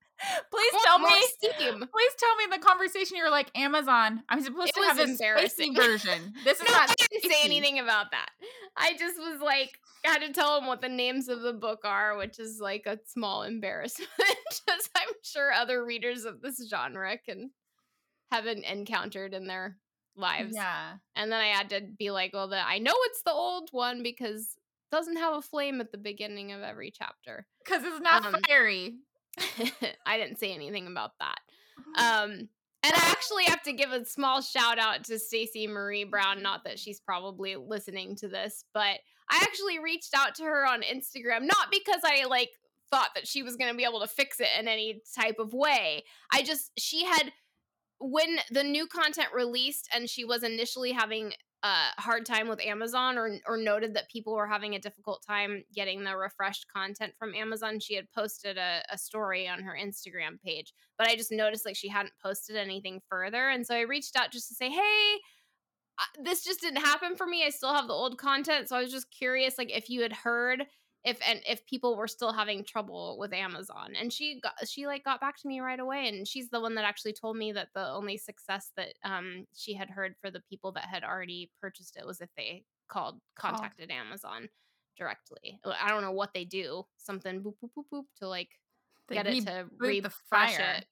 Please 0.52 0.74
tell 0.84 1.00
me. 1.00 1.10
Steam. 1.40 1.80
Please 1.80 2.14
tell 2.20 2.36
me 2.36 2.46
the 2.52 2.60
conversation. 2.60 3.18
You're 3.18 3.32
like 3.32 3.50
Amazon. 3.56 4.22
I'm 4.30 4.42
supposed 4.42 4.70
It 4.70 4.76
to 4.76 4.88
have 4.88 4.98
this 4.98 5.18
spicy 5.18 5.74
version. 5.74 6.34
This 6.44 6.60
is 6.60 6.68
No, 6.68 6.76
not. 6.76 6.92
I 6.92 6.96
didn't 7.10 7.32
say 7.32 7.40
anything 7.44 7.80
about 7.80 8.12
that. 8.12 8.30
I 8.78 8.94
just 8.98 9.18
was 9.18 9.42
like, 9.42 9.72
I 10.06 10.10
had 10.10 10.22
to 10.22 10.32
tell 10.34 10.60
them 10.60 10.68
what 10.68 10.82
the 10.82 10.90
names 10.90 11.28
of 11.28 11.42
the 11.42 11.54
book 11.54 11.80
are, 11.86 12.18
which 12.18 12.40
is 12.40 12.60
like 12.62 12.84
a 12.86 13.00
small 13.08 13.44
embarrassment, 13.44 14.10
because 14.20 14.90
I'm 14.96 15.14
sure 15.24 15.52
other 15.52 15.84
readers 15.84 16.26
of 16.26 16.42
this 16.42 16.68
genre 16.70 17.18
can 17.18 17.52
haven't 18.32 18.64
encountered 18.64 19.34
in 19.34 19.48
their 19.48 19.78
lives. 20.16 20.54
Yeah. 20.56 20.94
And 21.16 21.32
then 21.32 21.40
I 21.40 21.48
had 21.48 21.70
to 21.72 21.82
be 21.82 22.12
like, 22.12 22.34
well, 22.34 22.48
the, 22.48 22.58
I 22.66 22.80
know 22.80 22.94
it's 23.06 23.24
the 23.24 23.32
old 23.34 23.70
one 23.72 24.04
because 24.04 24.42
it 24.42 24.96
doesn't 24.96 25.18
have 25.18 25.36
a 25.36 25.42
flame 25.42 25.82
at 25.82 25.92
the 25.92 25.98
beginning 25.98 26.52
of 26.52 26.62
every 26.62 26.92
chapter. 26.92 27.48
Because 27.64 27.84
it's 27.84 28.02
not 28.02 28.26
Um, 28.26 28.36
fiery. 28.48 28.96
I 30.06 30.18
didn't 30.18 30.40
say 30.40 30.54
anything 30.54 30.88
about 30.88 31.12
that. 31.20 31.40
Um, 31.98 32.50
and 32.84 32.94
I 32.96 33.10
actually 33.12 33.46
have 33.46 33.62
to 33.64 33.74
give 33.74 33.92
a 33.92 34.06
small 34.06 34.42
shout 34.42 34.80
out 34.80 35.04
to 35.06 35.20
Stacey 35.20 35.68
Marie 35.68 36.04
Brown. 36.04 36.42
Not 36.42 36.64
that 36.66 36.80
she's 36.80 37.00
probably 37.00 37.56
listening 37.56 38.16
to 38.18 38.28
this, 38.28 38.66
but 38.74 39.00
I 39.30 39.40
actually 39.44 39.80
reached 39.80 40.14
out 40.16 40.36
to 40.36 40.44
her 40.44 40.66
on 40.68 40.82
Instagram, 40.82 41.42
not 41.44 41.72
because 41.72 42.02
I 42.04 42.26
like 42.26 42.50
thought 42.90 43.12
that 43.16 43.28
she 43.28 43.44
was 43.44 43.56
going 43.56 43.72
to 43.72 43.78
be 43.78 43.86
able 43.86 44.02
to 44.02 44.08
fix 44.08 44.40
it 44.40 44.50
in 44.60 44.68
any 44.68 45.02
type 45.16 45.38
of 45.40 45.54
way. 45.54 46.04
I 46.34 46.42
just, 46.42 46.72
she 46.78 47.06
had, 47.06 47.32
when 48.02 48.40
the 48.50 48.64
new 48.64 48.88
content 48.88 49.30
released 49.34 49.88
and 49.94 50.10
she 50.10 50.26
was 50.26 50.44
initially 50.44 50.92
having 50.92 51.34
a 51.64 52.02
hard 52.02 52.26
time 52.26 52.48
with 52.48 52.60
Amazon 52.60 53.20
or 53.20 53.38
or 53.46 53.56
noted 53.56 53.94
that 53.94 54.10
people 54.10 54.34
were 54.34 54.48
having 54.48 54.74
a 54.74 54.80
difficult 54.80 55.24
time 55.26 55.64
getting 55.74 56.04
the 56.04 56.18
refreshed 56.18 56.66
content 56.74 57.14
from 57.20 57.36
Amazon, 57.36 57.80
she 57.80 57.94
had 57.94 58.12
posted 58.12 58.58
a, 58.58 58.82
a 58.90 58.98
story 58.98 59.48
on 59.48 59.62
her 59.62 59.78
Instagram 59.80 60.42
page. 60.44 60.74
But 60.98 61.08
I 61.08 61.16
just 61.16 61.32
noticed 61.32 61.66
like 61.66 61.76
she 61.76 61.88
hadn't 61.88 62.14
posted 62.22 62.56
anything 62.56 63.00
further. 63.08 63.50
And 63.50 63.66
so 63.66 63.76
I 63.76 63.82
reached 63.82 64.16
out 64.16 64.32
just 64.32 64.48
to 64.50 64.56
say, 64.56 64.70
hey, 64.70 65.20
this 66.24 66.44
just 66.44 66.62
didn't 66.62 66.82
happen 66.82 67.16
for 67.16 67.28
me. 67.28 67.44
I 67.46 67.50
still 67.50 67.74
have 67.74 67.88
the 67.88 67.94
old 67.94 68.18
content. 68.18 68.70
So 68.70 68.76
I 68.76 68.82
was 68.82 68.92
just 68.92 69.12
curious, 69.12 69.60
like 69.60 69.72
if 69.72 69.90
you 69.90 70.02
had 70.02 70.14
heard 70.14 70.66
if 71.04 71.18
and 71.28 71.42
if 71.48 71.66
people 71.66 71.96
were 71.96 72.08
still 72.08 72.32
having 72.32 72.64
trouble 72.64 73.18
with 73.20 73.34
Amazon. 73.34 73.94
And 74.00 74.14
she 74.14 74.40
got 74.42 74.54
she 74.68 74.86
like 74.86 75.04
got 75.04 75.20
back 75.20 75.38
to 75.42 75.48
me 75.48 75.60
right 75.60 75.80
away. 75.80 76.08
And 76.08 76.28
she's 76.28 76.50
the 76.50 76.62
one 76.62 76.76
that 76.76 76.86
actually 76.86 77.14
told 77.14 77.38
me 77.38 77.52
that 77.54 77.70
the 77.74 77.88
only 77.88 78.18
success 78.18 78.72
that 78.78 78.94
um 79.04 79.46
she 79.56 79.74
had 79.74 79.90
heard 79.90 80.16
for 80.22 80.30
the 80.30 80.42
people 80.50 80.72
that 80.74 80.86
had 80.86 81.04
already 81.04 81.52
purchased 81.60 81.98
it 81.98 82.06
was 82.06 82.22
if 82.22 82.30
they 82.38 82.64
called 82.88 83.20
Called. 83.36 83.56
contacted 83.56 83.90
Amazon 83.90 84.50
directly. 84.98 85.60
I 85.66 85.90
don't 85.90 86.04
know 86.04 86.12
what 86.12 86.34
they 86.34 86.46
do, 86.46 86.84
something 86.98 87.42
boop 87.42 87.56
boop 87.64 87.72
boop 87.78 87.86
boop 87.92 88.06
to 88.20 88.28
like 88.28 88.50
They 89.08 89.16
get 89.16 89.28
it 89.28 89.46
to 89.46 89.66
refresh 89.80 90.60
it. 90.60 90.86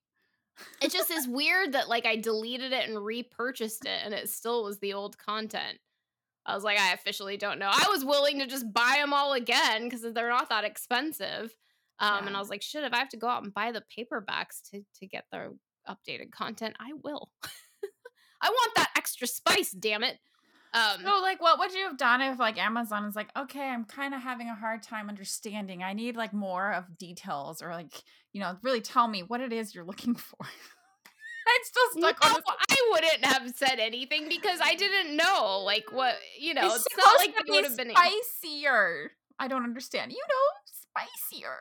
It 0.82 0.92
just 0.92 1.12
is 1.12 1.28
weird 1.28 1.74
that 1.74 1.88
like 1.88 2.06
I 2.06 2.16
deleted 2.22 2.72
it 2.72 2.90
and 2.90 3.04
repurchased 3.04 3.86
it 3.86 4.02
and 4.04 4.14
it 4.14 4.30
still 4.30 4.64
was 4.64 4.80
the 4.80 4.94
old 4.94 5.18
content. 5.20 5.78
I 6.50 6.56
was 6.56 6.64
like, 6.64 6.80
I 6.80 6.94
officially 6.94 7.38
don't 7.38 7.60
know. 7.60 7.70
I 7.72 7.88
was 7.90 8.04
willing 8.04 8.40
to 8.40 8.48
just 8.48 8.72
buy 8.74 8.96
them 9.00 9.14
all 9.14 9.34
again 9.34 9.84
because 9.84 10.02
they're 10.02 10.30
not 10.30 10.50
that 10.50 10.64
expensive. 10.64 11.56
Um, 12.00 12.28
and 12.28 12.36
I 12.36 12.40
was 12.40 12.50
like, 12.50 12.62
shit, 12.62 12.84
if 12.84 12.94
I 12.94 12.98
have 12.98 13.10
to 13.10 13.18
go 13.18 13.28
out 13.28 13.44
and 13.44 13.54
buy 13.54 13.72
the 13.72 13.84
paperbacks 13.98 14.62
to 14.72 14.82
to 15.00 15.08
get 15.08 15.26
the 15.32 15.56
updated 15.88 16.32
content, 16.32 16.76
I 16.80 16.94
will. 17.04 17.30
I 18.42 18.50
want 18.50 18.76
that 18.76 18.90
extra 18.96 19.28
spice, 19.28 19.72
damn 19.72 20.04
it. 20.04 20.18
Um, 20.74 21.02
So, 21.04 21.20
like, 21.22 21.42
what 21.42 21.60
would 21.60 21.74
you 21.74 21.84
have 21.86 21.98
done 21.98 22.22
if, 22.22 22.40
like, 22.40 22.58
Amazon 22.58 23.06
is 23.06 23.16
like, 23.16 23.30
okay, 23.38 23.68
I'm 23.68 23.86
kind 23.86 24.14
of 24.14 24.22
having 24.22 24.48
a 24.50 24.56
hard 24.56 24.82
time 24.84 25.10
understanding. 25.10 25.84
I 25.84 25.94
need 25.94 26.16
like 26.16 26.32
more 26.32 26.72
of 26.72 26.98
details, 26.98 27.62
or 27.62 27.72
like, 27.72 27.92
you 28.34 28.40
know, 28.40 28.56
really 28.64 28.82
tell 28.82 29.08
me 29.08 29.24
what 29.24 29.42
it 29.42 29.52
is 29.52 29.76
you're 29.76 29.84
looking 29.84 30.16
for. 30.30 30.38
I'm 31.50 31.64
still 31.64 32.02
no, 32.02 32.08
on 32.10 32.34
this. 32.34 32.44
I 32.70 32.90
wouldn't 32.92 33.26
have 33.26 33.56
said 33.56 33.80
anything 33.80 34.28
because 34.30 34.60
I 34.62 34.76
didn't 34.76 35.16
know, 35.18 35.62
like 35.66 35.92
what 35.92 36.16
you 36.40 36.54
know. 36.54 36.66
it's 36.68 36.86
It's, 36.86 36.98
not 36.98 37.18
like 37.18 37.30
it 37.38 37.46
would 37.50 37.64
have 37.66 37.78
been. 37.78 37.92
spicier. 37.92 39.12
I 39.40 39.48
don't 39.48 39.64
understand. 39.64 40.12
You 40.12 40.20
know, 40.20 40.46
spicier. 40.66 41.58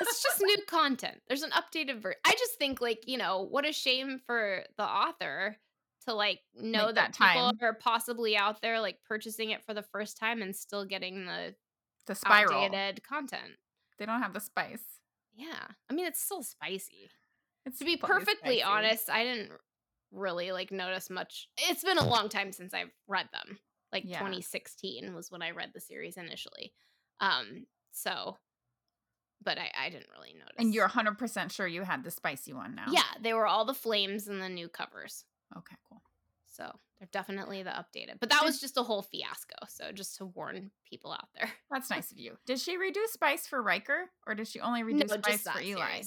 it's 0.00 0.22
just 0.22 0.40
new 0.42 0.56
content. 0.68 1.20
There's 1.28 1.42
an 1.42 1.50
updated 1.50 2.00
version. 2.00 2.18
I 2.24 2.32
just 2.32 2.54
think 2.58 2.80
like, 2.80 3.04
you 3.06 3.18
know, 3.18 3.46
what 3.50 3.66
a 3.66 3.72
shame 3.72 4.20
for 4.26 4.64
the 4.76 4.84
author 4.84 5.56
to 6.06 6.14
like 6.14 6.40
know 6.54 6.86
Make 6.86 6.94
that, 6.96 7.12
that 7.18 7.34
people 7.34 7.52
time. 7.52 7.58
are 7.62 7.74
possibly 7.74 8.36
out 8.36 8.62
there 8.62 8.80
like 8.80 8.98
purchasing 9.06 9.50
it 9.50 9.64
for 9.64 9.74
the 9.74 9.82
first 9.82 10.16
time 10.18 10.40
and 10.42 10.54
still 10.54 10.84
getting 10.84 11.26
the 11.26 11.54
the 12.06 12.14
spiral. 12.14 12.64
outdated 12.64 13.02
content. 13.04 13.58
They 13.98 14.06
don't 14.06 14.22
have 14.22 14.32
the 14.32 14.40
spice. 14.40 14.84
Yeah. 15.34 15.68
I 15.90 15.92
mean, 15.94 16.06
it's 16.06 16.20
still 16.22 16.42
spicy. 16.42 17.10
It's 17.66 17.80
To 17.80 17.84
be 17.84 17.96
perfectly 17.96 18.62
honest, 18.62 19.10
I 19.10 19.24
didn't 19.24 19.50
really 20.12 20.52
like 20.52 20.70
notice 20.70 21.10
much. 21.10 21.48
It's 21.58 21.84
been 21.84 21.98
a 21.98 22.08
long 22.08 22.28
time 22.28 22.52
since 22.52 22.72
I've 22.72 22.92
read 23.08 23.28
them. 23.32 23.58
Like 23.92 24.04
Yeah. 24.06 24.18
2016 24.20 25.14
was 25.14 25.30
when 25.30 25.42
I 25.42 25.50
read 25.50 25.72
the 25.74 25.80
series 25.80 26.16
initially. 26.16 26.72
Um, 27.20 27.66
so 27.92 28.38
but 29.42 29.58
I, 29.58 29.70
I 29.78 29.90
didn't 29.90 30.08
really 30.16 30.34
notice. 30.34 30.56
and 30.58 30.74
you're 30.74 30.84
100 30.84 31.18
percent 31.18 31.52
sure 31.52 31.66
you 31.66 31.82
had 31.82 32.02
the 32.04 32.10
spicy 32.10 32.52
one 32.52 32.74
now. 32.74 32.86
Yeah, 32.90 33.02
they 33.20 33.32
were 33.34 33.46
all 33.46 33.64
the 33.64 33.74
flames 33.74 34.28
and 34.28 34.40
the 34.42 34.48
new 34.48 34.68
covers. 34.68 35.24
Okay. 35.56 35.76
Cool. 35.88 36.02
So 36.46 36.72
they're 36.98 37.08
definitely 37.12 37.62
the 37.62 37.70
updated. 37.70 38.18
But 38.18 38.30
that 38.30 38.44
was 38.44 38.60
just 38.60 38.76
a 38.78 38.82
whole 38.82 39.02
fiasco. 39.02 39.54
So 39.68 39.92
just 39.92 40.16
to 40.16 40.26
warn 40.26 40.70
people 40.88 41.12
out 41.12 41.28
there. 41.34 41.50
That's 41.70 41.90
nice 41.96 42.10
of 42.10 42.18
you. 42.18 42.38
Did 42.46 42.58
she 42.58 42.76
redo 42.76 43.06
spice 43.08 43.46
for 43.46 43.62
Ryker, 43.62 44.10
or 44.26 44.34
did 44.34 44.48
she 44.48 44.60
only 44.60 44.82
redo 44.82 45.08
spice 45.08 45.42
for 45.42 45.60
Eli? 45.60 46.02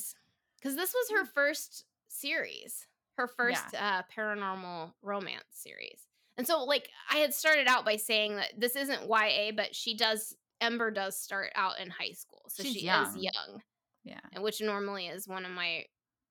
Because 0.60 0.76
this 0.76 0.94
was 0.94 1.10
her 1.20 1.26
first 1.26 1.86
series, 2.10 2.86
her 3.18 3.28
first 3.28 3.64
uh, 3.80 4.02
paranormal 4.16 4.94
romance 5.02 5.44
series. 5.52 6.02
And 6.38 6.46
so, 6.48 6.64
like, 6.64 6.90
I 7.12 7.18
had 7.18 7.34
started 7.34 7.68
out 7.68 7.86
by 7.86 7.98
saying 7.98 8.36
that 8.38 8.54
this 8.58 8.76
isn't 8.76 9.10
YA, 9.10 9.52
but 9.56 9.76
she 9.76 9.96
does, 9.96 10.36
Ember 10.62 10.90
does 10.92 11.18
start 11.18 11.52
out 11.56 11.80
in 11.80 11.90
high 11.90 12.12
school. 12.14 12.44
So 12.48 12.64
She's 12.64 12.74
she 12.74 12.80
is 12.80 12.86
young. 12.86 13.18
young, 13.20 13.62
Yeah. 14.04 14.20
and 14.34 14.44
which 14.44 14.62
normally 14.62 15.08
is 15.08 15.28
one 15.28 15.46
of 15.46 15.52
my, 15.52 15.86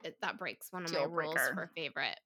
it, 0.04 0.16
that 0.22 0.38
breaks 0.38 0.68
one 0.72 0.84
of 0.84 0.90
Deal 0.90 1.08
my 1.08 1.14
rules 1.14 1.34
breaker. 1.34 1.52
for 1.54 1.70
favorite. 1.76 2.18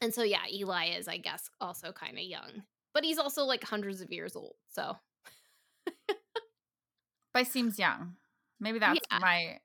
And 0.00 0.12
so, 0.12 0.22
yeah, 0.24 0.40
Eli 0.52 0.90
is, 0.98 1.06
I 1.06 1.18
guess, 1.18 1.48
also 1.60 1.92
kind 1.92 2.18
of 2.18 2.24
young, 2.24 2.62
but 2.94 3.04
he's 3.04 3.18
also 3.18 3.44
like 3.44 3.62
hundreds 3.62 4.00
of 4.00 4.10
years 4.12 4.34
old. 4.34 4.54
So, 4.68 4.96
Spice 7.30 7.50
seems 7.50 7.78
young. 7.78 8.16
Maybe 8.60 8.78
that's 8.80 8.98
Yeah. 9.10 9.18
my 9.20 9.58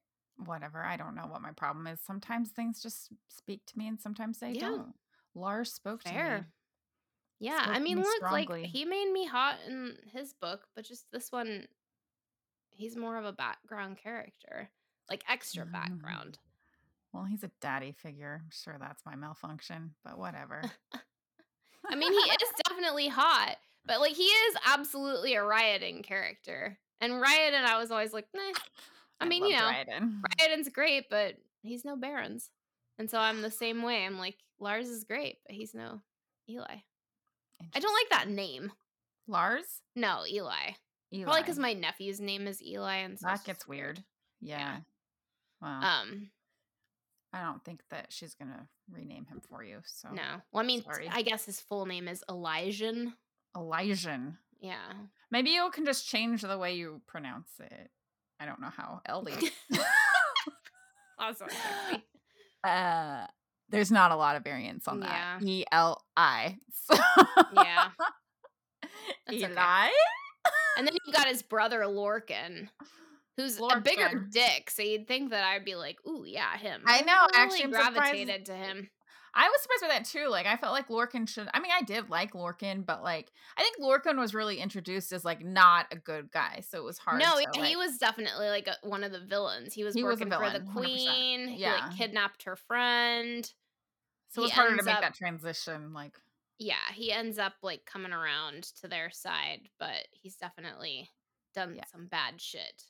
whatever. 0.46 0.84
I 0.84 0.98
don't 0.98 1.16
know 1.16 1.28
what 1.28 1.42
my 1.42 1.52
problem 1.52 1.88
is. 1.88 2.00
Sometimes 2.02 2.50
things 2.50 2.82
just 2.82 3.10
speak 3.28 3.66
to 3.68 3.78
me, 3.78 3.88
and 3.88 4.00
sometimes 4.00 4.40
they 4.40 4.52
Yeah. 4.52 4.62
don't. 4.70 4.96
Lars 5.36 5.74
spoke 5.74 6.04
to 6.04 6.10
Fair. 6.10 6.40
me. 6.42 6.46
Yeah, 7.40 7.62
Spoke 7.64 7.76
I 7.76 7.80
mean, 7.80 7.98
me 7.98 8.04
look, 8.04 8.16
strongly. 8.18 8.46
like 8.64 8.66
he 8.72 8.86
made 8.86 9.12
me 9.12 9.26
hot 9.26 9.60
in 9.68 9.98
his 10.12 10.34
book, 10.34 10.68
but 10.76 10.86
just 10.86 11.10
this 11.12 11.32
one, 11.32 11.68
he's 12.72 12.96
more 12.96 13.18
of 13.18 13.26
a 13.26 13.34
background 13.34 13.98
character. 13.98 14.70
like 15.10 15.24
extra 15.30 15.64
mm-hmm. 15.64 15.72
background. 15.74 16.38
Well, 17.14 17.24
he's 17.24 17.44
a 17.44 17.52
daddy 17.62 17.94
figure. 17.94 18.42
I'm 18.44 18.50
sure 18.52 18.76
that's 18.78 19.06
my 19.06 19.16
malfunction, 19.16 19.96
but 20.04 20.18
whatever. 20.18 20.62
I 21.90 21.96
mean, 21.96 22.12
he 22.12 22.18
is 22.18 22.50
definitely 22.68 23.08
hot, 23.08 23.56
but 23.86 24.02
like 24.02 24.14
he 24.14 24.24
is 24.24 24.56
absolutely 24.66 25.36
a 25.36 25.42
Ryodan 25.42 26.04
character. 26.04 26.78
And 27.00 27.14
Ryodan, 27.14 27.64
I 27.66 27.80
was 27.80 27.92
always 27.92 28.12
like, 28.12 28.28
nah. 28.36 28.42
I 29.20 29.28
mean, 29.28 29.46
you 29.46 29.54
know, 29.54 29.60
Dryden. 29.60 30.22
Ryodan's 30.40 30.70
great, 30.70 31.10
but 31.10 31.36
he's 31.64 31.84
no 31.86 31.96
Barrons. 31.96 32.52
And 33.00 33.10
so 33.10 33.18
I'm 33.20 33.42
the 33.42 33.52
same 33.52 33.82
way. 33.84 34.06
I'm 34.06 34.18
like, 34.18 34.38
Lars 34.60 34.90
is 34.90 35.04
great, 35.04 35.38
but 35.46 35.56
he's 35.56 35.74
no 35.74 36.02
Eli. 36.50 36.76
I 37.74 37.80
don't 37.80 37.94
like 37.94 38.10
that 38.12 38.30
name. 38.30 38.72
Lars. 39.28 39.82
No, 39.96 40.24
Eli. 40.28 40.72
Eli. 41.14 41.24
Probably 41.24 41.42
because 41.42 41.60
my 41.60 41.74
nephew's 41.74 42.20
name 42.20 42.48
is 42.48 42.62
Eli, 42.64 42.98
and 42.98 43.20
so 43.20 43.28
that 43.28 43.44
gets 43.44 43.68
weird. 43.68 44.04
Yeah. 44.42 44.58
Yeah. 44.60 44.78
Well, 45.62 45.84
Um, 45.84 46.30
I 47.34 47.42
don't 47.42 47.64
think 47.66 47.82
that 47.90 48.08
she's 48.12 48.36
gonna 48.36 48.68
rename 48.92 49.26
him 49.26 49.42
for 49.50 49.64
you. 49.64 49.80
So 49.86 50.10
no. 50.10 50.42
Well, 50.52 50.64
I 50.64 50.68
mean, 50.68 50.84
sorry. 50.84 51.10
I 51.12 51.22
guess 51.24 51.46
his 51.46 51.60
full 51.60 51.86
name 51.86 52.08
is 52.08 52.24
Elijah. 52.30 53.14
Elijah. 53.56 54.38
Yeah. 54.60 54.94
Maybe 55.32 55.52
you 55.52 55.70
can 55.72 55.86
just 55.86 56.08
change 56.08 56.42
the 56.42 56.58
way 56.58 56.76
you 56.76 57.02
pronounce 57.08 57.50
it. 57.60 57.90
I 58.40 58.46
don't 58.46 58.62
know 58.62 58.70
how. 58.76 59.02
Ellie. 59.06 59.34
Also 61.20 61.46
sexy. 61.48 62.04
uh, 62.64 63.26
there's 63.70 63.92
not 63.92 64.12
a 64.12 64.16
lot 64.16 64.36
of 64.36 64.44
variants 64.44 64.88
on 64.88 65.00
that. 65.00 65.40
Yeah. 65.42 65.48
E 65.48 65.66
L 65.72 66.04
I. 66.16 66.58
So 66.90 66.96
Yeah. 67.56 67.90
That's 69.28 69.44
okay. 69.44 69.52
Eli. 69.52 69.90
And 70.78 70.88
then 70.88 70.96
you've 71.06 71.16
got 71.16 71.28
his 71.28 71.42
brother 71.42 71.80
Lorcan, 71.82 72.70
who's 73.36 73.60
a 73.60 73.82
bigger 73.82 74.28
dick. 74.32 74.70
So 74.70 74.84
you'd 74.84 75.08
think 75.08 75.32
that 75.32 75.44
I'd 75.44 75.66
be 75.66 75.76
like, 75.76 75.98
ooh, 76.08 76.24
yeah, 76.26 76.56
him. 76.58 76.84
I 76.86 77.00
know, 77.02 77.06
never 77.06 77.30
actually, 77.36 77.66
really 77.66 77.76
I'm 77.78 77.94
surprised- 77.94 77.96
gravitated 78.12 78.46
to 78.46 78.54
him. 78.54 78.90
I 79.40 79.48
was 79.50 79.62
surprised 79.62 79.82
by 79.84 79.88
that 79.90 80.06
too. 80.06 80.30
Like, 80.30 80.48
I 80.48 80.58
felt 80.58 80.74
like 80.74 80.88
Lorcan 80.88 81.30
should. 81.30 81.48
I 81.54 81.60
mean, 81.60 81.72
I 81.72 81.84
did 81.84 82.10
like 82.10 82.34
Lorcan, 82.34 82.84
but 82.86 83.04
like, 83.04 83.32
I 83.58 83.62
think 83.62 83.78
Lorcan 83.80 84.18
was 84.18 84.34
really 84.34 84.58
introduced 84.60 85.14
as 85.14 85.24
like 85.24 85.46
not 85.46 85.86
a 85.92 85.96
good 85.96 86.32
guy, 86.32 86.64
so 86.68 86.80
it 86.80 86.84
was 86.84 86.98
hard. 86.98 87.20
No, 87.22 87.36
to, 87.36 87.42
yeah, 87.42 87.66
he 87.66 87.76
like- 87.76 87.88
was 87.88 87.98
definitely 88.00 88.50
like 88.50 88.68
a, 88.68 88.76
one 88.88 89.04
of 89.04 89.12
the 89.12 89.20
villains. 89.20 89.74
He 89.76 89.84
was 89.84 89.94
He 89.94 90.04
was 90.04 90.20
a 90.20 90.26
working 90.26 90.32
for 90.32 90.52
the 90.52 90.60
villain, 90.60 90.68
100%. 90.68 90.74
queen. 90.74 91.48
He 91.50 91.62
Yeah. 91.62 91.74
like 91.88 91.96
kidnapped 91.98 92.44
her 92.44 92.56
friend. 92.56 93.46
So 94.30 94.42
it 94.42 94.44
was 94.46 94.52
he 94.52 94.56
harder 94.56 94.76
to 94.76 94.84
make 94.84 94.96
up- 94.96 95.02
that 95.02 95.14
transition. 95.14 95.94
Like, 95.94 96.18
Yeah, 96.58 96.76
he 96.96 97.12
ends 97.12 97.38
up 97.38 97.54
like 97.62 97.86
coming 97.86 98.12
around 98.14 98.64
to 98.82 98.88
their 98.88 99.12
side, 99.12 99.70
but 99.78 100.08
he's 100.12 100.36
definitely 100.36 101.12
done 101.54 101.76
Yeah. 101.76 101.86
some 101.92 102.08
bad 102.08 102.42
shit. 102.42 102.84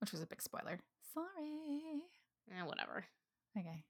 which 0.00 0.12
was 0.12 0.20
a 0.20 0.26
big 0.26 0.42
spoiler. 0.42 0.78
Sorry. 1.14 2.02
Eh, 2.52 2.62
whatever. 2.64 3.06
Okay. 3.58 3.84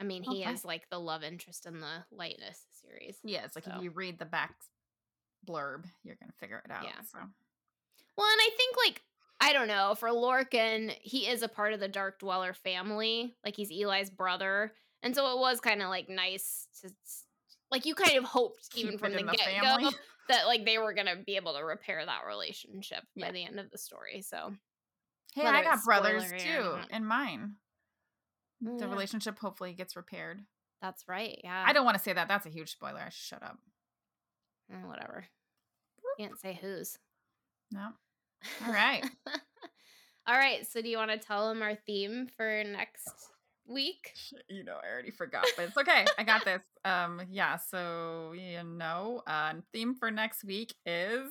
I 0.00 0.04
mean, 0.04 0.24
oh, 0.26 0.32
he 0.32 0.42
Okay. 0.42 0.52
is 0.52 0.64
like 0.64 0.88
the 0.90 0.98
love 1.00 1.22
interest 1.24 1.66
in 1.66 1.80
the 1.80 2.04
Lightness 2.10 2.64
series. 2.82 3.18
Yeah, 3.24 3.44
it's 3.44 3.56
like 3.56 3.64
So- 3.64 3.72
if 3.76 3.82
you 3.82 3.90
read 3.90 4.18
the 4.18 4.24
back 4.24 4.54
blurb, 5.46 5.84
you're 6.02 6.16
gonna 6.16 6.32
figure 6.38 6.62
it 6.64 6.70
out. 6.70 6.84
Yeah. 6.84 7.00
So 7.02 7.18
Well, 8.16 8.26
and 8.26 8.40
I 8.40 8.50
think 8.56 8.76
like 8.84 9.02
I 9.40 9.52
don't 9.52 9.68
know 9.68 9.94
for 9.94 10.08
Lorcan, 10.08 10.90
he 11.00 11.28
is 11.28 11.42
a 11.42 11.48
part 11.48 11.72
of 11.72 11.80
the 11.80 11.86
Dark 11.88 12.18
Dweller 12.18 12.52
family. 12.54 13.36
Like 13.44 13.54
he's 13.56 13.70
Eli's 13.70 14.10
brother, 14.10 14.74
and 15.02 15.14
so 15.14 15.32
it 15.36 15.38
was 15.40 15.60
kind 15.60 15.80
of 15.82 15.88
like 15.90 16.08
nice 16.08 16.66
to 16.82 16.90
like 17.70 17.86
you 17.86 17.94
kind 17.94 18.16
of 18.18 18.24
hoped 18.24 18.70
Keep 18.70 18.86
even 18.86 18.98
from 18.98 19.12
the 19.12 19.22
the 19.22 19.32
get 19.32 19.60
go 19.62 19.90
that 20.28 20.46
like 20.46 20.64
they 20.64 20.78
were 20.78 20.92
gonna 20.92 21.16
be 21.16 21.36
able 21.36 21.54
to 21.54 21.64
repair 21.64 22.04
that 22.04 22.26
relationship 22.26 23.04
Yeah. 23.14 23.26
by 23.26 23.32
the 23.32 23.44
end 23.44 23.60
of 23.60 23.70
the 23.70 23.78
story. 23.78 24.22
So 24.22 24.54
Hey, 25.34 25.44
Whether 25.44 25.56
I 25.58 25.62
got 25.62 25.84
brothers 25.84 26.32
too 26.42 26.78
in 26.90 27.04
mine. 27.04 27.56
Mm, 28.64 28.78
The 28.78 28.84
yeah. 28.86 28.90
relationship 28.90 29.38
hopefully 29.38 29.72
gets 29.72 29.96
repaired. 29.96 30.42
that's 30.82 31.04
right. 31.08 31.40
Yeah, 31.44 31.64
I 31.66 31.72
don't 31.72 31.84
want 31.84 31.96
to 31.96 32.02
say 32.02 32.12
that. 32.12 32.28
That's 32.28 32.46
a 32.46 32.50
huge 32.50 32.70
spoiler. 32.72 33.00
I 33.00 33.08
shut 33.10 33.42
up. 33.42 33.58
Eh, 34.72 34.86
whatever. 34.86 35.24
Can't 36.18 36.38
say 36.38 36.58
whose. 36.60 36.98
No. 37.70 37.88
All 38.66 38.72
right. 38.72 39.04
All 40.26 40.36
right. 40.36 40.66
So 40.70 40.82
do 40.82 40.88
you 40.88 40.96
want 40.98 41.10
to 41.10 41.18
tell 41.18 41.48
them 41.48 41.62
our 41.62 41.74
theme 41.86 42.26
for 42.36 42.64
next 42.64 43.08
week? 43.66 44.12
You 44.48 44.64
know, 44.64 44.76
I 44.82 44.92
already 44.92 45.10
forgot, 45.10 45.46
but 45.56 45.66
it's 45.66 45.76
okay. 45.76 46.04
I 46.18 46.24
got 46.24 46.44
this. 46.44 46.60
Um, 46.84 47.20
yeah, 47.30 47.56
so 47.56 48.32
you 48.34 48.62
know, 48.64 49.22
uh 49.26 49.54
theme 49.74 49.94
for 49.94 50.10
next 50.10 50.42
week 50.44 50.74
is 50.86 51.28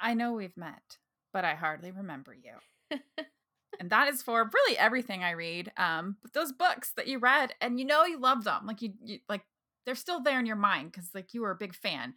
I 0.00 0.14
know 0.14 0.32
we've 0.32 0.56
met, 0.56 0.98
but 1.34 1.44
I 1.44 1.54
hardly 1.54 1.90
remember 1.90 2.34
you. 2.34 2.98
and 3.80 3.90
that 3.90 4.08
is 4.08 4.22
for 4.22 4.50
really 4.52 4.78
everything 4.78 5.22
I 5.22 5.32
read. 5.32 5.72
Um, 5.76 6.16
but 6.22 6.32
those 6.32 6.52
books 6.52 6.92
that 6.96 7.06
you 7.06 7.18
read 7.18 7.54
and 7.60 7.78
you 7.78 7.84
know 7.86 8.04
you 8.04 8.18
love 8.18 8.44
them. 8.44 8.66
Like 8.66 8.82
you, 8.82 8.92
you 9.02 9.18
like 9.28 9.42
they're 9.86 9.94
still 9.94 10.20
there 10.20 10.38
in 10.38 10.46
your 10.46 10.56
mind 10.56 10.92
because 10.92 11.10
like 11.14 11.34
you 11.34 11.42
were 11.42 11.50
a 11.50 11.56
big 11.56 11.74
fan, 11.74 12.14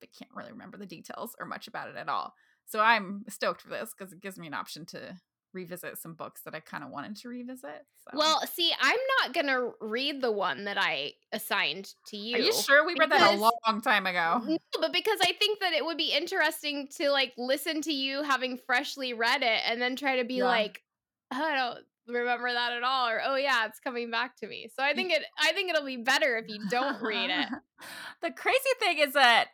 but 0.00 0.10
can't 0.18 0.30
really 0.34 0.52
remember 0.52 0.76
the 0.78 0.86
details 0.86 1.34
or 1.38 1.46
much 1.46 1.68
about 1.68 1.88
it 1.88 1.96
at 1.96 2.08
all. 2.08 2.34
So 2.66 2.80
I'm 2.80 3.24
stoked 3.28 3.62
for 3.62 3.70
this 3.70 3.92
because 3.96 4.12
it 4.12 4.20
gives 4.20 4.38
me 4.38 4.46
an 4.46 4.54
option 4.54 4.86
to 4.86 5.16
revisit 5.52 5.98
some 5.98 6.14
books 6.14 6.42
that 6.42 6.54
I 6.54 6.60
kind 6.60 6.82
of 6.82 6.90
wanted 6.90 7.16
to 7.16 7.28
revisit. 7.28 7.84
So. 8.04 8.16
Well, 8.16 8.40
see, 8.46 8.72
I'm 8.80 8.98
not 9.20 9.34
gonna 9.34 9.70
read 9.80 10.20
the 10.20 10.32
one 10.32 10.64
that 10.64 10.78
I 10.78 11.12
assigned 11.32 11.92
to 12.08 12.16
you. 12.16 12.36
Are 12.36 12.40
you 12.40 12.52
sure 12.52 12.86
we 12.86 12.94
read 12.98 13.10
that 13.10 13.34
a 13.34 13.38
long 13.38 13.80
time 13.82 14.06
ago? 14.06 14.40
No, 14.46 14.58
but 14.80 14.92
because 14.92 15.18
I 15.22 15.32
think 15.32 15.60
that 15.60 15.72
it 15.72 15.84
would 15.84 15.98
be 15.98 16.12
interesting 16.12 16.88
to 16.96 17.10
like 17.10 17.32
listen 17.36 17.82
to 17.82 17.92
you 17.92 18.22
having 18.22 18.56
freshly 18.56 19.12
read 19.12 19.42
it 19.42 19.60
and 19.66 19.80
then 19.80 19.96
try 19.96 20.16
to 20.16 20.24
be 20.24 20.36
Yeah. 20.36 20.44
like, 20.44 20.82
"Oh, 20.82 20.91
I 21.32 21.54
don't 21.56 21.84
remember 22.16 22.52
that 22.52 22.72
at 22.72 22.82
all, 22.82 23.08
or 23.08 23.20
oh 23.24 23.36
yeah, 23.36 23.66
it's 23.66 23.80
coming 23.80 24.10
back 24.10 24.36
to 24.36 24.46
me. 24.46 24.68
So 24.76 24.82
I 24.82 24.94
think 24.94 25.12
it 25.12 25.22
I 25.40 25.52
think 25.52 25.70
it'll 25.70 25.86
be 25.86 25.96
better 25.96 26.36
if 26.36 26.48
you 26.48 26.58
don't 26.68 27.00
read 27.02 27.30
it. 27.30 27.48
the 28.22 28.30
crazy 28.30 28.58
thing 28.80 28.98
is 28.98 29.14
that 29.14 29.48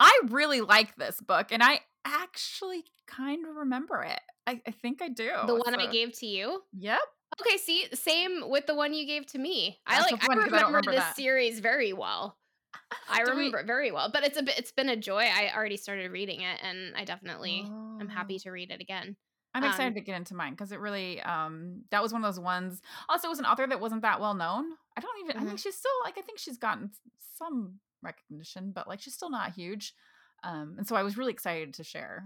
I 0.00 0.18
really 0.28 0.60
like 0.60 0.96
this 0.96 1.20
book 1.20 1.48
and 1.52 1.62
I 1.62 1.80
actually 2.04 2.84
kind 3.06 3.46
of 3.46 3.56
remember 3.56 4.02
it. 4.02 4.20
I, 4.46 4.60
I 4.66 4.70
think 4.72 5.00
I 5.00 5.08
do. 5.08 5.30
the 5.46 5.54
one 5.54 5.78
I 5.78 5.90
gave 5.90 6.18
to 6.18 6.26
you. 6.26 6.62
Yep. 6.72 6.98
Okay, 7.40 7.56
see, 7.56 7.86
same 7.94 8.48
with 8.50 8.66
the 8.66 8.74
one 8.74 8.92
you 8.92 9.06
gave 9.06 9.26
to 9.28 9.38
me. 9.38 9.78
I 9.86 10.00
like 10.00 10.10
so 10.10 10.16
I 10.20 10.34
remember, 10.34 10.56
I 10.56 10.62
remember 10.62 10.90
this 10.90 11.00
that. 11.00 11.16
series 11.16 11.60
very 11.60 11.92
well. 11.92 12.36
I 13.08 13.18
Did 13.18 13.26
we- 13.28 13.36
remember 13.36 13.58
it 13.60 13.66
very 13.66 13.90
well, 13.92 14.10
but 14.12 14.24
it's 14.24 14.36
a 14.38 14.42
bit 14.42 14.58
it's 14.58 14.72
been 14.72 14.88
a 14.88 14.96
joy. 14.96 15.22
I 15.32 15.52
already 15.54 15.76
started 15.76 16.10
reading 16.10 16.40
it 16.40 16.58
and 16.62 16.94
I 16.96 17.04
definitely 17.04 17.64
am 18.00 18.08
happy 18.08 18.34
Oh. 18.40 18.42
to 18.42 18.50
read 18.50 18.70
it 18.72 18.80
again. 18.80 19.16
I'm 19.54 19.64
excited 19.64 19.88
um, 19.88 19.94
to 19.94 20.00
get 20.00 20.16
into 20.16 20.34
mine 20.34 20.52
because 20.52 20.72
it 20.72 20.80
really 20.80 21.20
um 21.22 21.82
that 21.90 22.02
was 22.02 22.12
one 22.12 22.24
of 22.24 22.34
those 22.34 22.40
ones. 22.42 22.80
Also, 23.08 23.28
it 23.28 23.30
was 23.30 23.38
an 23.38 23.44
author 23.46 23.66
that 23.66 23.80
wasn't 23.80 24.02
that 24.02 24.20
well 24.20 24.34
known. 24.34 24.64
I 24.96 25.00
don't 25.00 25.24
even. 25.24 25.36
I 25.36 25.44
Mhm. 25.44 25.46
think 25.48 25.58
she's 25.58 25.76
still 25.76 25.90
like 26.04 26.16
I 26.18 26.22
think 26.22 26.38
she's 26.38 26.58
gotten 26.58 26.90
some 27.38 27.80
recognition, 28.02 28.72
but 28.72 28.88
like 28.88 29.00
she's 29.00 29.14
still 29.14 29.30
not 29.30 29.52
huge. 29.52 29.94
Um, 30.42 30.74
and 30.78 30.86
so 30.88 30.96
I 30.96 31.02
was 31.02 31.16
really 31.16 31.32
excited 31.32 31.74
to 31.74 31.84
share 31.84 32.24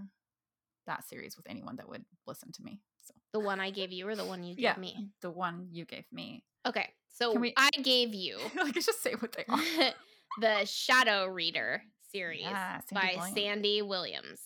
that 0.85 1.03
series 1.07 1.35
with 1.37 1.45
anyone 1.49 1.75
that 1.75 1.87
would 1.89 2.05
listen 2.25 2.51
to 2.53 2.63
me. 2.63 2.79
So 3.03 3.13
The 3.33 3.39
one 3.39 3.59
I 3.59 3.71
gave 3.71 3.91
you 3.91 4.07
or 4.07 4.15
the 4.15 4.25
one 4.25 4.43
you 4.43 4.55
gave 4.55 4.63
Yeah. 4.63 4.77
me. 4.77 5.09
the 5.21 5.29
one 5.31 5.67
you 5.71 5.85
gave 5.85 6.05
me, 6.11 6.43
Okay, 6.65 6.93
so 7.09 7.33
we- 7.37 7.53
I 7.57 7.69
gave 7.83 8.13
you 8.13 8.39
like 8.55 8.73
just 8.73 9.01
say 9.03 9.13
what 9.13 9.33
they 9.33 9.45
are. 9.49 9.93
the 10.39 10.65
Shadow 10.65 11.27
Reader 11.27 11.83
series 12.11 12.41
Yeah, 12.41 12.81
by 12.91 13.13
Williams. 13.17 13.33
Sandy 13.35 13.81
Williams. 13.81 14.41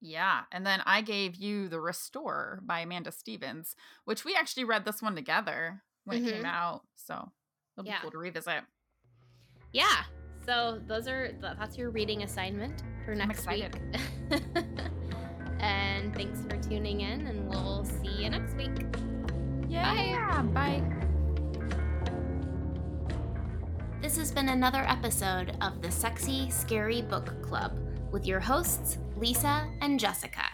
Yeah, 0.00 0.42
and 0.50 0.66
then 0.66 0.82
I 0.86 1.02
gave 1.02 1.36
you 1.36 1.68
The 1.68 1.80
Restorer 1.80 2.60
by 2.62 2.80
Amanda 2.80 3.12
Stevens, 3.12 3.76
which 4.04 4.24
we 4.24 4.34
actually 4.34 4.64
read 4.64 4.84
this 4.84 5.02
one 5.02 5.14
together 5.14 5.82
when 6.04 6.24
it 6.24 6.30
came 6.32 6.42
Mhm. 6.44 6.46
out. 6.46 6.82
So 6.94 7.32
it'll 7.76 7.84
be 7.84 7.90
Yeah. 7.90 8.00
cool 8.00 8.10
to 8.12 8.18
revisit. 8.18 8.64
Yeah. 9.72 10.04
So 10.46 10.80
those 10.86 11.06
are 11.06 11.28
th- 11.28 11.56
that's 11.58 11.76
your 11.76 11.90
reading 11.90 12.22
assignment 12.22 12.82
for 13.04 13.14
next 13.14 13.40
excited. 13.40 13.74
week. 14.30 14.40
and 15.60 16.14
thanks 16.14 16.40
for 16.44 16.56
tuning 16.62 17.02
in 17.02 17.26
and 17.26 17.48
we'll 17.48 17.84
see 17.84 18.22
you 18.24 18.30
next 18.30 18.54
week. 18.54 18.72
Yeah, 19.68 20.42
bye. 20.54 20.82
This 24.00 24.16
has 24.16 24.32
been 24.32 24.48
another 24.48 24.80
episode 24.88 25.56
of 25.60 25.82
the 25.82 25.90
Sexy 25.90 26.48
Scary 26.50 27.02
Book 27.02 27.42
Club 27.42 27.78
with 28.10 28.26
your 28.26 28.40
hosts, 28.40 28.98
Lisa 29.20 29.68
and 29.82 30.00
Jessica. 30.00 30.46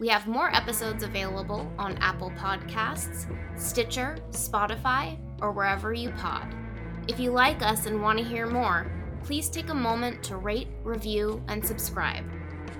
We 0.00 0.08
have 0.08 0.26
more 0.26 0.52
episodes 0.52 1.04
available 1.04 1.70
on 1.78 1.96
Apple 1.98 2.32
Podcasts, 2.32 3.32
Stitcher, 3.56 4.18
Spotify, 4.32 5.16
or 5.40 5.52
wherever 5.52 5.94
you 5.94 6.10
pod. 6.10 6.52
If 7.06 7.20
you 7.20 7.30
like 7.30 7.62
us 7.62 7.86
and 7.86 8.02
want 8.02 8.18
to 8.18 8.24
hear 8.24 8.48
more, 8.48 8.90
please 9.22 9.48
take 9.48 9.68
a 9.68 9.74
moment 9.74 10.22
to 10.24 10.36
rate, 10.36 10.68
review, 10.82 11.40
and 11.46 11.64
subscribe. 11.64 12.24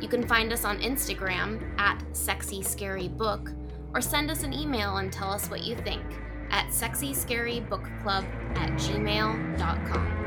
You 0.00 0.08
can 0.08 0.26
find 0.26 0.52
us 0.52 0.64
on 0.64 0.80
Instagram 0.80 1.62
at 1.78 2.02
Sexy 2.12 2.62
Scary 2.62 3.06
Book 3.06 3.52
or 3.94 4.00
send 4.00 4.32
us 4.32 4.42
an 4.42 4.52
email 4.52 4.96
and 4.96 5.12
tell 5.12 5.30
us 5.30 5.48
what 5.48 5.62
you 5.62 5.76
think 5.76 6.02
at 6.50 6.66
sexyscarybookclub 6.66 8.24
at 8.56 8.70
gmail.com. 8.72 10.23